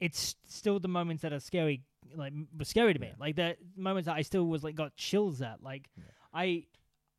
it's 0.00 0.36
still 0.48 0.78
the 0.80 0.88
moments 0.88 1.22
that 1.22 1.32
are 1.32 1.40
scary. 1.40 1.82
Like 2.14 2.32
were 2.56 2.64
scary 2.64 2.94
to 2.94 3.00
me. 3.00 3.08
Yeah. 3.08 3.14
Like 3.18 3.36
the 3.36 3.56
moments 3.76 4.06
that 4.06 4.16
I 4.16 4.22
still 4.22 4.46
was 4.46 4.62
like 4.64 4.74
got 4.76 4.96
chills 4.96 5.42
at. 5.42 5.62
Like 5.62 5.88
Yeah. 5.96 6.04
I. 6.32 6.64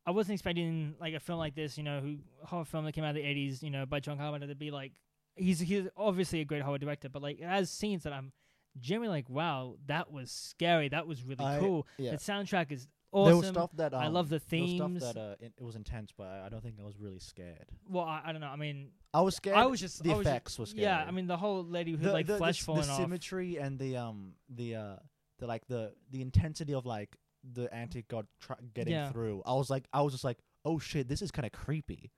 I 0.06 0.12
wasn't 0.12 0.32
expecting 0.32 0.94
like 0.98 1.12
a 1.14 1.20
film 1.20 1.38
like 1.38 1.54
this, 1.54 1.76
you 1.76 1.84
know, 1.84 2.00
who 2.00 2.16
horror 2.42 2.64
film 2.64 2.86
that 2.86 2.92
came 2.92 3.04
out 3.04 3.10
of 3.10 3.16
the 3.16 3.22
eighties, 3.22 3.62
you 3.62 3.70
know, 3.70 3.84
by 3.84 4.00
John 4.00 4.16
Carpenter 4.16 4.46
to 4.46 4.54
be 4.54 4.70
like 4.70 4.92
he's 5.36 5.60
he's 5.60 5.86
obviously 5.96 6.40
a 6.40 6.44
great 6.44 6.62
horror 6.62 6.78
director, 6.78 7.08
but 7.10 7.20
like 7.22 7.38
it 7.38 7.44
has 7.46 7.70
scenes 7.70 8.02
that 8.04 8.12
I'm 8.14 8.32
genuinely 8.80 9.18
like, 9.18 9.28
wow, 9.28 9.76
that 9.86 10.10
was 10.10 10.30
scary, 10.30 10.88
that 10.88 11.06
was 11.06 11.22
really 11.22 11.44
I- 11.44 11.58
cool. 11.60 11.86
yeah. 11.98 12.12
The 12.12 12.16
soundtrack 12.16 12.72
is 12.72 12.88
There 13.12 13.36
was 13.36 13.46
stuff 13.48 13.70
that 13.76 13.92
um, 13.92 14.00
I 14.00 14.06
love 14.08 14.28
the 14.28 14.38
there 14.50 14.60
was 14.60 14.70
themes. 14.70 15.02
stuff 15.02 15.14
that 15.14 15.20
uh, 15.20 15.34
it, 15.40 15.52
it 15.58 15.64
was 15.64 15.74
intense, 15.74 16.12
but 16.16 16.28
I, 16.28 16.46
I 16.46 16.48
don't 16.48 16.62
think 16.62 16.76
I 16.80 16.84
was 16.84 16.96
really 16.98 17.18
scared. 17.18 17.66
well, 17.88 18.04
I, 18.04 18.22
I 18.26 18.32
don't 18.32 18.40
know. 18.40 18.46
I 18.48 18.56
mean, 18.56 18.90
I 19.12 19.20
was 19.22 19.34
scared. 19.36 19.56
I 19.56 19.66
was 19.66 19.80
just 19.80 20.02
the 20.02 20.12
I 20.12 20.16
was 20.16 20.26
effects 20.26 20.58
were 20.58 20.66
scary. 20.66 20.84
Yeah, 20.84 21.04
I 21.06 21.10
mean 21.10 21.26
the 21.26 21.36
whole 21.36 21.64
lady 21.64 21.90
who 21.92 21.96
the, 21.98 22.12
like 22.12 22.26
the, 22.26 22.36
flesh 22.38 22.58
the, 22.60 22.64
falling 22.66 22.82
the 22.86 22.90
off. 22.92 22.96
symmetry 22.98 23.56
and 23.56 23.78
the 23.78 23.96
um 23.96 24.34
the 24.48 24.76
uh 24.76 24.96
the 25.40 25.46
like 25.46 25.66
the 25.66 25.92
the 26.12 26.22
intensity 26.22 26.72
of 26.74 26.86
like 26.86 27.16
the 27.52 27.72
anti 27.74 28.02
god 28.02 28.26
tr- 28.40 28.52
getting 28.74 28.92
Yeah. 28.92 29.10
through. 29.10 29.42
I 29.44 29.54
was 29.54 29.70
like, 29.70 29.86
I 29.92 30.02
was 30.02 30.12
just 30.12 30.24
like, 30.24 30.38
oh 30.64 30.78
shit, 30.78 31.08
this 31.08 31.22
is 31.22 31.30
kind 31.30 31.46
of 31.46 31.52
creepy. 31.52 32.12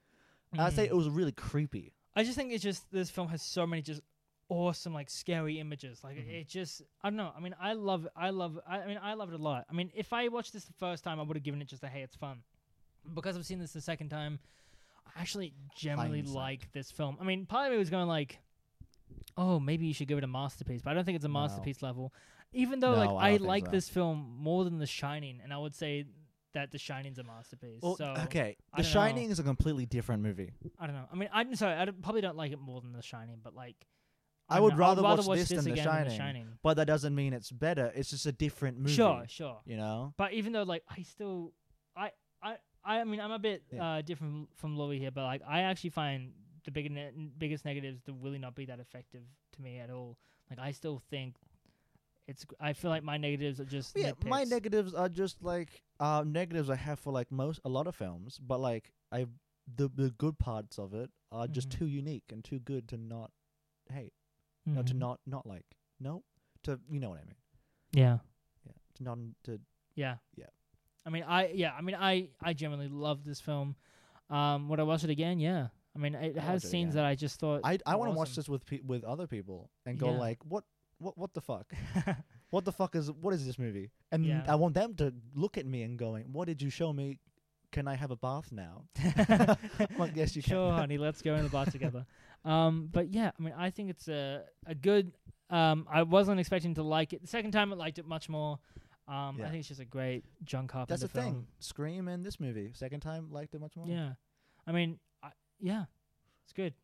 I'd 0.59 0.75
say 0.75 0.85
Mhm. 0.87 0.91
it 0.91 0.97
was 0.97 1.09
really 1.09 1.33
creepy. 1.33 1.95
I 2.15 2.25
just 2.25 2.37
think 2.37 2.53
it's 2.53 2.63
just 2.63 2.91
this 2.93 3.09
film 3.09 3.29
has 3.29 3.41
so 3.41 3.67
many 3.67 3.81
just 3.81 4.03
awesome 4.53 4.93
like 4.95 5.09
scary 5.11 5.59
images. 5.59 6.03
Like 6.05 6.17
Mhm. 6.17 6.41
it 6.41 6.49
just 6.49 6.83
I 7.03 7.11
don't 7.11 7.17
know. 7.17 7.33
I 7.37 7.41
mean 7.41 7.55
I 7.61 7.73
love 7.73 8.07
I 8.15 8.31
love 8.31 8.59
I, 8.67 8.81
I 8.81 8.87
mean 8.87 8.99
I 9.03 9.15
love 9.15 9.33
it 9.33 9.39
a 9.39 9.43
lot. 9.43 9.67
I 9.71 9.73
mean 9.73 9.91
if 9.95 10.13
I 10.13 10.29
watched 10.29 10.53
this 10.53 10.65
the 10.65 10.73
first 10.75 11.03
time 11.05 11.19
I 11.21 11.23
would 11.23 11.37
have 11.37 11.45
given 11.45 11.61
it 11.63 11.69
just 11.69 11.83
a 11.83 11.89
hey 11.89 12.03
it's 12.03 12.17
fun. 12.17 12.43
Because 13.15 13.37
I've 13.37 13.47
seen 13.47 13.59
this 13.59 13.73
the 13.73 13.81
second 13.81 14.11
time, 14.11 14.39
I 15.17 15.21
actually 15.21 15.55
generally 15.77 16.19
Hindsight. 16.19 16.35
like 16.37 16.73
this 16.73 16.91
film. 16.91 17.17
I 17.21 17.25
mean 17.25 17.47
part 17.47 17.67
of 17.67 17.73
me 17.73 17.79
was 17.79 17.91
going 17.91 18.09
like 18.09 18.39
oh 19.37 19.59
maybe 19.61 19.87
you 19.87 19.95
should 19.95 20.09
give 20.09 20.19
it 20.19 20.25
a 20.25 20.29
masterpiece, 20.29 20.83
but 20.83 20.91
I 20.91 20.95
don't 20.95 21.05
think 21.05 21.17
it's 21.17 21.25
a 21.25 21.29
No. 21.29 21.41
masterpiece 21.41 21.83
level. 21.83 22.13
Even 22.53 22.81
though 22.81 22.93
No, 22.93 22.99
like 23.15 23.33
I 23.33 23.35
I, 23.35 23.37
like 23.39 23.65
so. 23.67 23.71
this 23.71 23.89
film 23.89 24.35
more 24.39 24.65
than 24.65 24.79
The 24.79 24.87
Shining, 24.87 25.41
and 25.43 25.53
I 25.55 25.59
would 25.59 25.75
say 25.75 26.05
that 26.53 26.71
The 26.71 26.77
Shining's 26.77 27.19
a 27.19 27.23
masterpiece. 27.25 27.81
Well, 27.83 27.97
so 27.97 28.15
okay, 28.25 28.57
The 28.77 28.83
don't 28.83 28.87
know. 28.87 28.93
Shining 28.93 29.31
is 29.31 29.39
a 29.39 29.43
completely 29.43 29.87
different 29.87 30.23
movie. 30.23 30.53
I 30.79 30.87
don't 30.87 30.95
know. 30.95 31.07
I 31.11 31.17
mean, 31.17 31.31
I'm 31.33 31.55
sorry. 31.57 31.79
I 31.81 31.87
probably 31.87 32.21
don't 32.21 32.37
like 32.37 32.53
it 32.53 32.61
more 32.61 32.83
than 32.83 32.93
The 32.93 33.01
Shining, 33.01 33.41
but 33.43 33.55
like, 33.55 33.87
I 34.49 34.61
would 34.61 34.75
know, 34.75 34.79
rather 34.79 35.03
watch 35.03 35.27
watch 35.27 35.39
this 35.39 35.49
than 35.51 35.65
The 35.65 35.73
again 35.73 35.85
than 35.87 36.05
The 36.05 36.11
Shining. 36.11 36.19
Shining. 36.19 36.47
But 36.63 36.75
that 36.75 36.87
doesn't 36.87 37.15
mean 37.15 37.33
it's 37.33 37.51
better. 37.51 37.91
It's 37.95 38.11
just 38.11 38.27
a 38.27 38.33
different 38.33 38.79
movie. 38.79 38.93
Sure, 38.95 39.25
sure. 39.29 39.61
You 39.65 39.77
know. 39.77 40.13
But 40.17 40.33
even 40.35 40.53
though 40.53 40.63
like 40.65 40.83
I 40.89 41.03
still, 41.03 41.53
I, 41.97 42.11
I, 42.43 42.57
I 42.85 43.05
mean, 43.05 43.21
I'm 43.21 43.31
a 43.33 43.39
bit 43.39 43.63
Yeah. 43.73 43.85
uh, 43.99 44.03
different 44.03 44.49
from 44.57 44.77
Louis 44.79 44.99
here, 44.99 45.11
but 45.11 45.25
like 45.25 45.43
I 45.49 45.63
actually 45.63 45.91
find 45.91 46.33
the 46.65 46.71
big 46.71 46.91
ne- 46.91 47.11
biggest 47.39 47.65
negatives 47.65 48.03
to 48.03 48.13
really 48.13 48.39
not 48.39 48.55
be 48.55 48.67
that 48.67 48.79
effective 48.81 49.23
to 49.53 49.63
me 49.63 49.79
at 49.79 49.91
all. 49.91 50.19
Like 50.51 50.59
I 50.59 50.73
still 50.73 51.01
think 51.11 51.37
it's. 52.29 52.45
I 52.61 52.73
feel 52.73 52.91
like 52.91 53.03
my 53.03 53.17
negatives 53.17 53.59
are 53.61 53.65
just 53.65 53.97
Yeah, 53.97 54.13
my 54.27 54.45
negatives 54.45 54.93
are 54.95 55.09
just 55.09 55.43
like 55.43 55.83
uh 55.99 56.25
negatives 56.27 56.69
I 56.71 56.77
have 56.77 56.99
for 57.01 57.13
like 57.13 57.31
most 57.33 57.61
a 57.65 57.69
lot 57.69 57.87
of 57.87 57.95
films, 57.97 58.39
but 58.39 58.61
like 58.61 58.93
I 59.11 59.27
the 59.77 59.89
the 59.95 60.11
good 60.11 60.39
parts 60.39 60.79
of 60.79 60.93
it 60.95 61.11
are 61.31 61.47
just 61.49 61.69
Mhm. 61.71 61.79
too 61.79 61.87
unique 61.87 62.25
and 62.33 62.45
too 62.45 62.59
good 62.59 62.89
to 62.89 62.97
not 62.97 63.31
hate, 63.93 64.13
no, 64.67 64.83
to 64.83 64.95
not 64.95 65.21
not 65.27 65.47
like. 65.47 65.65
No, 66.01 66.23
to 66.65 66.79
you 66.91 67.01
know 67.01 67.11
what 67.11 67.21
I 67.21 67.25
mean. 67.25 67.37
Yeah. 67.93 68.19
Yeah, 68.67 68.73
to 68.97 69.03
not 69.05 69.19
to 69.45 69.61
Yeah. 69.95 70.17
Yeah. 70.37 70.47
I 71.07 71.11
mean, 71.11 71.25
I 71.27 71.49
yeah. 71.49 71.73
I 71.77 71.81
mean, 71.83 71.97
I 71.97 72.29
I 72.43 72.53
genuinely 72.53 72.89
love 72.89 73.25
this 73.25 73.41
film. 73.41 73.77
Um, 74.31 74.69
would 74.69 74.81
I 74.81 74.85
watch 74.85 75.05
it 75.05 75.11
again? 75.11 75.39
Yeah. 75.41 75.69
I 75.95 75.99
mean, 75.99 76.15
it 76.15 76.37
I'll 76.39 76.43
has 76.45 76.65
it 76.65 76.69
scenes 76.69 76.95
again. 76.95 77.05
that 77.05 77.09
I 77.11 77.15
just 77.15 77.39
thought. 77.39 77.61
I 77.65 77.79
I 77.87 77.97
want 77.97 78.11
to 78.13 78.17
watch 78.17 78.35
this 78.35 78.49
with 78.49 78.65
pe- 78.65 78.81
with 78.87 79.05
other 79.05 79.27
people 79.27 79.71
and 79.85 79.99
go 79.99 80.11
Yeah. 80.13 80.19
like 80.19 80.39
what 80.45 80.65
what 80.99 81.19
what 81.19 81.35
the 81.35 81.41
fuck 81.41 81.73
what 82.51 82.65
the 82.65 82.73
fuck 82.73 82.95
is 82.95 83.11
what 83.11 83.35
is 83.35 83.45
this 83.45 83.59
movie 83.59 83.91
and 84.13 84.25
Yeah. 84.25 84.45
I 84.47 84.55
want 84.55 84.75
them 84.75 84.95
to 84.95 85.13
look 85.35 85.59
at 85.59 85.67
me 85.67 85.83
and 85.83 85.99
going 85.99 86.33
what 86.33 86.47
did 86.47 86.63
you 86.63 86.71
show 86.71 86.93
me 86.93 87.19
can 87.73 87.89
I 87.89 87.97
have 87.97 88.13
a 88.13 88.17
bath 88.17 88.53
now 88.53 88.85
well, 89.99 90.09
yes 90.15 90.37
you 90.37 90.43
can 90.43 90.51
sure, 90.51 90.73
honey. 90.73 90.97
Let's 90.99 91.23
go 91.23 91.35
in 91.35 91.43
the 91.43 91.49
bath 91.51 91.73
together. 91.73 92.07
Um, 92.45 92.89
but 92.91 93.13
yeah, 93.13 93.31
I 93.39 93.43
mean, 93.43 93.55
I 93.57 93.71
think 93.71 93.91
it's 93.91 94.09
a 94.09 94.45
a 94.67 94.75
good. 94.75 95.13
Um, 95.51 95.87
I 95.91 96.03
wasn't 96.03 96.41
expecting 96.41 96.75
to 96.75 96.83
like 96.83 97.13
it. 97.13 97.21
The 97.21 97.29
second 97.29 97.53
time, 97.53 97.73
I 97.73 97.77
liked 97.77 97.99
it 97.99 98.07
much 98.07 98.29
more. 98.29 98.59
Um, 99.09 99.41
I 99.43 99.49
think 99.49 99.57
it's 99.61 99.69
just 99.69 99.81
a 99.81 99.85
great 99.85 100.25
John 100.45 100.67
Carpenter 100.67 100.93
That's 100.93 101.03
the 101.03 101.21
film. 101.21 101.35
thing. 101.35 101.47
Scream 101.59 102.09
and 102.09 102.25
this 102.25 102.41
movie. 102.41 102.71
Second 102.75 103.01
time 103.01 103.29
liked 103.31 103.55
it 103.55 103.61
much 103.61 103.77
more. 103.77 103.87
Yeah, 103.87 104.13
I 104.67 104.73
mean, 104.73 104.99
I, 105.23 105.29
yeah, 105.61 105.85
it's 106.45 106.53
good. 106.53 106.75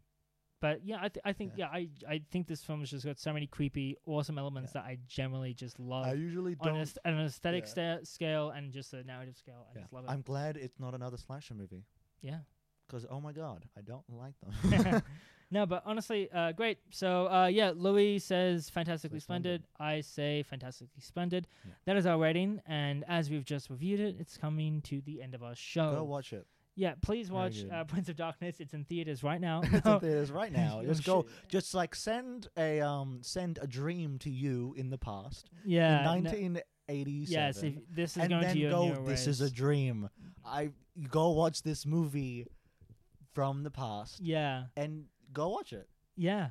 But 0.61 0.85
yeah, 0.85 0.97
I 1.01 1.09
th- 1.09 1.23
I 1.25 1.33
think 1.33 1.53
yeah. 1.57 1.69
I 1.69 1.89
I 2.09 2.21
think 2.33 2.49
this 2.49 2.63
film 2.63 2.81
has 2.81 2.91
just 2.91 3.05
got 3.07 3.19
so 3.21 3.33
many 3.33 3.47
creepy, 3.47 3.97
awesome 4.07 4.39
elements 4.39 4.73
Yeah. 4.75 4.83
that 4.83 4.89
I 4.89 4.99
generally 5.07 5.55
just 5.55 5.79
love 5.79 6.07
I 6.07 6.15
usually 6.15 6.57
on, 6.61 6.75
don't. 6.75 6.97
a, 7.05 7.09
on 7.09 7.15
an 7.15 7.27
aesthetic 7.27 7.65
yeah. 7.65 7.99
sta- 7.99 8.05
scale 8.05 8.51
and 8.51 8.73
just 8.73 8.93
a 8.93 9.05
narrative 9.05 9.37
scale. 9.37 9.67
I 9.71 9.75
yeah. 9.77 9.83
just 9.83 9.93
love 9.93 10.05
it. 10.05 10.11
I'm 10.11 10.23
glad 10.23 10.57
it's 10.57 10.81
not 10.81 10.95
another 10.95 11.17
slasher 11.17 11.55
movie. 11.55 11.85
yeah. 12.21 12.39
Because 12.89 13.07
oh 13.09 13.21
my 13.21 13.33
god, 13.33 13.67
I 13.77 13.83
don't 13.83 14.03
like 14.09 14.35
them. 14.41 15.03
no, 15.51 15.67
but 15.67 15.83
honestly, 15.87 16.29
uh, 16.33 16.53
great. 16.53 16.79
So, 16.91 17.27
uh, 17.29 17.47
yeah, 17.47 17.73
Louis 17.75 18.19
says 18.19 18.69
fantastically 18.71 19.21
Splendid. 19.21 19.65
splendid. 19.75 19.97
I 19.97 20.01
say 20.03 20.43
fantastically 20.43 21.01
splendid. 21.01 21.47
Yeah. 21.65 21.73
That 21.87 21.97
is 21.97 22.07
our 22.07 22.19
rating, 22.19 22.61
and 22.67 23.05
as 23.09 23.31
we've 23.31 23.45
just 23.45 23.71
reviewed 23.71 24.01
it, 24.01 24.17
it's 24.19 24.37
coming 24.37 24.83
to 24.83 25.01
the 25.01 25.23
end 25.23 25.35
of 25.35 25.43
our 25.43 25.55
show. 25.55 25.95
Go 25.97 26.05
watch 26.05 26.33
it. 26.33 26.47
Yeah, 26.77 26.95
please 27.03 27.29
watch 27.29 27.65
uh, 27.73 27.83
Prince 27.85 28.09
of 28.09 28.15
Darkness. 28.15 28.61
It's 28.61 28.73
in 28.73 28.85
theaters 28.85 29.25
right 29.25 29.41
now. 29.41 29.63
it's 29.65 29.85
in 29.85 30.01
theaters 30.01 30.31
right 30.31 30.53
now. 30.53 30.79
Oh, 30.81 30.87
Just 30.87 31.05
go. 31.05 31.27
Just 31.49 31.75
like 31.75 31.95
send 31.97 32.47
a 32.57 32.81
um 32.81 33.19
send 33.23 33.59
a 33.61 33.67
dream 33.67 34.19
to 34.21 34.31
you 34.31 34.75
in 34.77 34.91
the 34.91 34.99
past. 34.99 35.51
Yeah. 35.65 35.99
in 36.15 36.23
1987. 36.23 37.27
yes, 37.33 37.63
if 37.65 37.75
this 37.91 38.17
is 38.17 38.23
and 38.23 38.31
going 38.31 38.43
then 38.43 38.55
to 38.55 38.71
go. 38.71 39.03
This 39.05 39.27
is 39.27 39.41
a 39.41 39.51
dream. 39.51 40.09
I 40.47 40.71
go 41.11 41.31
watch 41.31 41.63
this 41.63 41.85
movie 41.85 42.47
from 43.33 43.63
the 43.63 43.71
past 43.71 44.21
Yeah, 44.21 44.65
and 44.77 45.05
go 45.33 45.49
watch 45.49 45.73
it. 45.73 45.89
yeah. 46.17 46.51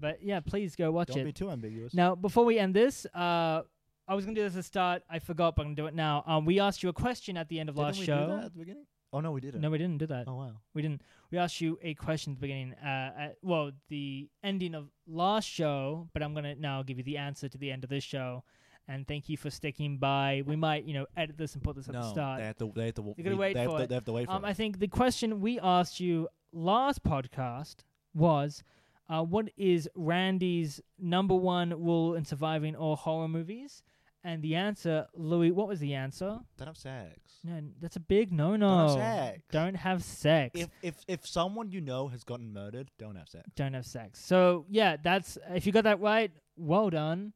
But 0.00 0.22
yeah, 0.22 0.38
please 0.38 0.76
go 0.76 0.92
watch 0.92 1.08
Don't 1.08 1.18
it. 1.18 1.24
be 1.24 1.32
too 1.32 1.50
ambiguous. 1.50 1.92
Now, 1.92 2.14
before 2.14 2.44
we 2.44 2.56
end 2.56 2.72
this, 2.72 3.04
uh, 3.06 3.62
I 4.06 4.14
was 4.14 4.24
gonna 4.24 4.36
do 4.36 4.42
this 4.44 4.52
at 4.52 4.58
the 4.58 4.62
start. 4.62 5.02
I 5.10 5.18
forgot, 5.18 5.56
but 5.56 5.62
I'm 5.62 5.68
gonna 5.74 5.76
do 5.76 5.86
it 5.86 5.94
now. 5.94 6.22
Um, 6.24 6.44
we 6.44 6.60
asked 6.60 6.84
you 6.84 6.88
a 6.88 6.92
question 6.92 7.36
at 7.36 7.48
the 7.48 7.58
end 7.58 7.68
of 7.68 7.74
Didn't 7.74 7.86
last 7.88 7.98
we 7.98 8.06
show. 8.06 8.26
do 8.26 8.32
that 8.36 8.44
at 8.44 8.52
the 8.52 8.58
beginning? 8.60 8.86
Oh 9.12 9.18
no, 9.20 9.32
we 9.32 9.40
didn't. 9.40 9.60
No, 9.60 9.70
we 9.70 9.78
didn't 9.78 9.98
do 9.98 10.06
that. 10.06 10.28
Oh 10.28 10.36
wow. 10.36 10.52
We 10.72 10.82
didn't. 10.82 11.02
We 11.32 11.38
asked 11.38 11.60
you 11.60 11.80
a 11.82 11.94
question 11.94 12.32
at 12.34 12.36
the 12.36 12.40
beginning. 12.42 12.74
Uh, 12.74 12.86
at, 13.18 13.38
well, 13.42 13.72
the 13.88 14.28
ending 14.44 14.76
of 14.76 14.88
last 15.08 15.46
show, 15.48 16.08
but 16.12 16.22
I'm 16.22 16.32
gonna 16.32 16.54
now 16.54 16.84
give 16.84 16.98
you 16.98 17.02
the 17.04 17.16
answer 17.16 17.48
to 17.48 17.58
the 17.58 17.72
end 17.72 17.82
of 17.82 17.90
this 17.90 18.04
show. 18.04 18.44
And 18.86 19.04
thank 19.06 19.28
you 19.28 19.36
for 19.36 19.50
sticking 19.50 19.98
by. 19.98 20.42
We 20.46 20.54
might, 20.54 20.84
you 20.84 20.94
know, 20.94 21.06
edit 21.16 21.36
this 21.36 21.54
and 21.54 21.62
put 21.64 21.74
this 21.74 21.88
at 21.88 21.94
no, 21.94 22.02
the 22.02 22.08
start. 22.10 22.38
they 22.38 22.46
have 22.46 22.56
to. 22.58 22.72
They 22.72 22.84
have 22.86 22.94
to. 22.94 23.02
Wait 23.02 23.16
they 23.54 23.60
have 23.62 23.70
for 23.70 23.78
to, 23.78 23.82
it. 23.82 23.88
They 23.88 23.94
have 23.96 24.04
to 24.04 24.12
wait 24.12 24.26
for 24.26 24.32
Um, 24.32 24.44
it. 24.44 24.48
I 24.48 24.52
think 24.54 24.78
the 24.78 24.86
question 24.88 25.40
we 25.40 25.58
asked 25.58 25.98
you 25.98 26.28
last 26.52 27.02
podcast 27.02 27.78
was, 28.18 28.62
uh, 29.08 29.22
what 29.22 29.50
is 29.56 29.88
Randy's 29.94 30.80
number 30.98 31.34
one 31.34 31.70
rule 31.70 32.14
in 32.14 32.24
surviving 32.24 32.76
all 32.76 32.96
horror 32.96 33.28
movies? 33.28 33.82
And 34.24 34.42
the 34.42 34.56
answer, 34.56 35.06
Louis, 35.14 35.52
what 35.52 35.68
was 35.68 35.80
the 35.80 35.94
answer? 35.94 36.40
Don't 36.58 36.66
have 36.66 36.76
sex. 36.76 37.38
No, 37.44 37.62
that's 37.80 37.96
a 37.96 38.00
big 38.00 38.32
no 38.32 38.56
no. 38.56 38.68
Don't 38.68 38.98
no. 38.98 39.04
have 39.04 39.28
sex. 39.30 39.42
Don't 39.50 39.74
have 39.76 40.02
sex. 40.02 40.60
If 40.60 40.68
if 40.82 40.96
if 41.06 41.26
someone 41.26 41.70
you 41.70 41.80
know 41.80 42.08
has 42.08 42.24
gotten 42.24 42.52
murdered, 42.52 42.90
don't 42.98 43.14
have 43.16 43.28
sex. 43.28 43.44
don't 43.54 43.74
have 43.74 43.86
sex. 43.86 44.22
So 44.22 44.66
yeah, 44.68 44.96
that's 45.02 45.38
if 45.50 45.66
you 45.66 45.72
got 45.72 45.84
that 45.84 46.00
right, 46.00 46.32
well 46.56 46.90
done. 46.90 47.32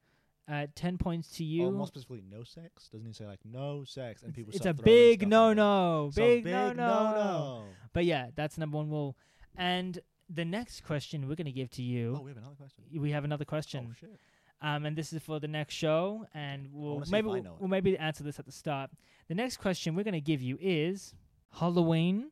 Uh, 0.51 0.66
ten 0.74 0.99
points 0.99 1.28
to 1.37 1.45
you. 1.45 1.66
Or 1.66 1.72
more 1.72 1.87
specifically, 1.87 2.24
no 2.28 2.43
sex. 2.43 2.89
Doesn't 2.89 3.07
he 3.07 3.12
say 3.12 3.26
like 3.26 3.41
no 3.45 3.85
sex? 3.85 4.24
And 4.24 4.35
people 4.35 4.53
it's 4.55 4.66
a 4.66 4.74
big 4.74 5.26
no 5.26 5.53
no, 5.53 6.11
So 6.12 6.20
big, 6.20 6.45
big 6.45 6.53
no 6.53 6.72
no. 6.72 6.74
no. 6.74 7.64
But 7.93 8.05
yeah, 8.05 8.26
that's 8.35 8.59
number 8.59 8.76
one 8.76 8.91
rule. 8.91 9.16
And 9.57 10.01
the 10.33 10.45
next 10.45 10.85
question 10.85 11.28
we're 11.28 11.35
gonna 11.35 11.53
give 11.53 11.70
to 11.70 11.83
you. 11.83 12.16
Oh, 12.18 12.22
we 12.22 12.30
have 12.30 12.39
another 12.39 12.57
question. 12.57 12.85
we 13.01 13.11
have 13.11 13.24
another 13.24 13.45
question. 13.45 13.89
Oh 13.91 13.95
shit. 13.99 14.18
Um, 14.61 14.87
and 14.87 14.97
this 14.97 15.12
is 15.12 15.20
for 15.20 15.41
the 15.41 15.49
next 15.49 15.74
show, 15.74 16.24
and 16.35 16.68
we'll 16.72 17.03
maybe 17.11 17.26
we'll, 17.26 17.57
we'll 17.59 17.68
maybe 17.68 17.99
answer 17.99 18.22
this 18.22 18.39
at 18.39 18.47
the 18.47 18.53
start. 18.53 18.91
The 19.28 19.35
next 19.35 19.57
question 19.57 19.95
we're 19.95 20.05
gonna 20.05 20.20
give 20.20 20.41
you 20.41 20.57
is 20.61 21.14
Halloween. 21.53 22.30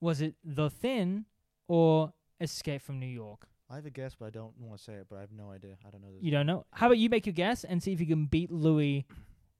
Was 0.00 0.20
it 0.20 0.34
The 0.42 0.70
Thing 0.70 1.26
or 1.68 2.12
Escape 2.40 2.82
from 2.82 2.98
New 2.98 3.06
York? 3.06 3.46
I 3.70 3.76
have 3.76 3.86
a 3.86 3.90
guess, 3.90 4.16
but 4.18 4.26
I 4.26 4.30
don't 4.30 4.52
want 4.58 4.78
to 4.78 4.84
say 4.84 4.94
it. 4.94 5.06
But 5.08 5.18
I 5.18 5.20
have 5.20 5.30
no 5.30 5.50
idea. 5.50 5.76
I 5.86 5.90
don't 5.90 6.02
know 6.02 6.08
this. 6.12 6.22
You 6.22 6.32
don't 6.32 6.46
know. 6.46 6.66
How 6.72 6.86
about 6.86 6.98
you 6.98 7.08
make 7.08 7.26
your 7.26 7.34
guess 7.34 7.62
and 7.62 7.80
see 7.80 7.92
if 7.92 8.00
you 8.00 8.06
can 8.06 8.26
beat 8.26 8.50
Louis 8.50 9.06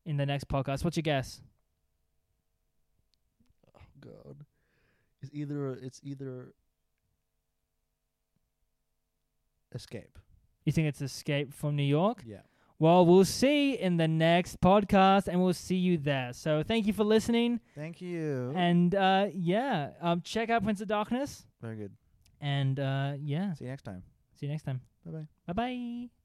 in 0.05 0.17
the 0.17 0.27
next 0.27 0.49
podcast? 0.49 0.83
What's 0.83 0.97
your 0.97 1.03
guess? 1.03 1.41
Oh 3.69 3.81
god. 4.01 4.45
It's 5.23 5.31
either 5.33 5.75
it's 5.75 6.01
either 6.03 6.55
escape. 9.75 10.19
You 10.65 10.73
think 10.73 10.89
it's 10.89 11.01
Escape 11.01 11.53
from 11.55 11.77
New 11.77 11.83
York? 11.85 12.23
Yeah. 12.27 12.41
Well, 12.79 13.05
we'll 13.05 13.25
see 13.27 13.75
in 13.75 13.97
the 13.99 14.09
next 14.09 14.61
podcast, 14.61 15.29
and 15.29 15.43
we'll 15.43 15.53
see 15.53 15.77
you 15.77 15.99
there. 15.99 16.33
So 16.33 16.63
thank 16.63 16.87
you 16.87 16.93
for 16.95 17.05
listening, 17.05 17.61
Thank 17.75 18.01
you. 18.01 18.53
and 18.57 18.95
uh, 18.95 19.27
yeah, 19.35 19.91
um, 20.01 20.23
check 20.23 20.49
out 20.49 20.63
Prince 20.65 20.81
of 20.81 20.89
Darkness, 20.89 21.45
Very 21.61 21.77
good. 21.77 21.93
and 22.41 22.81
uh, 22.81 23.13
yeah, 23.21 23.53
See 23.55 23.65
you 23.65 23.71
next 23.71 23.83
time. 23.83 24.03
see 24.39 24.47
you 24.47 24.53
next 24.53 24.63
time. 24.65 24.81
Bye 25.05 25.13
bye. 25.13 25.27
Bye 25.47 25.53
bye. 25.53 26.20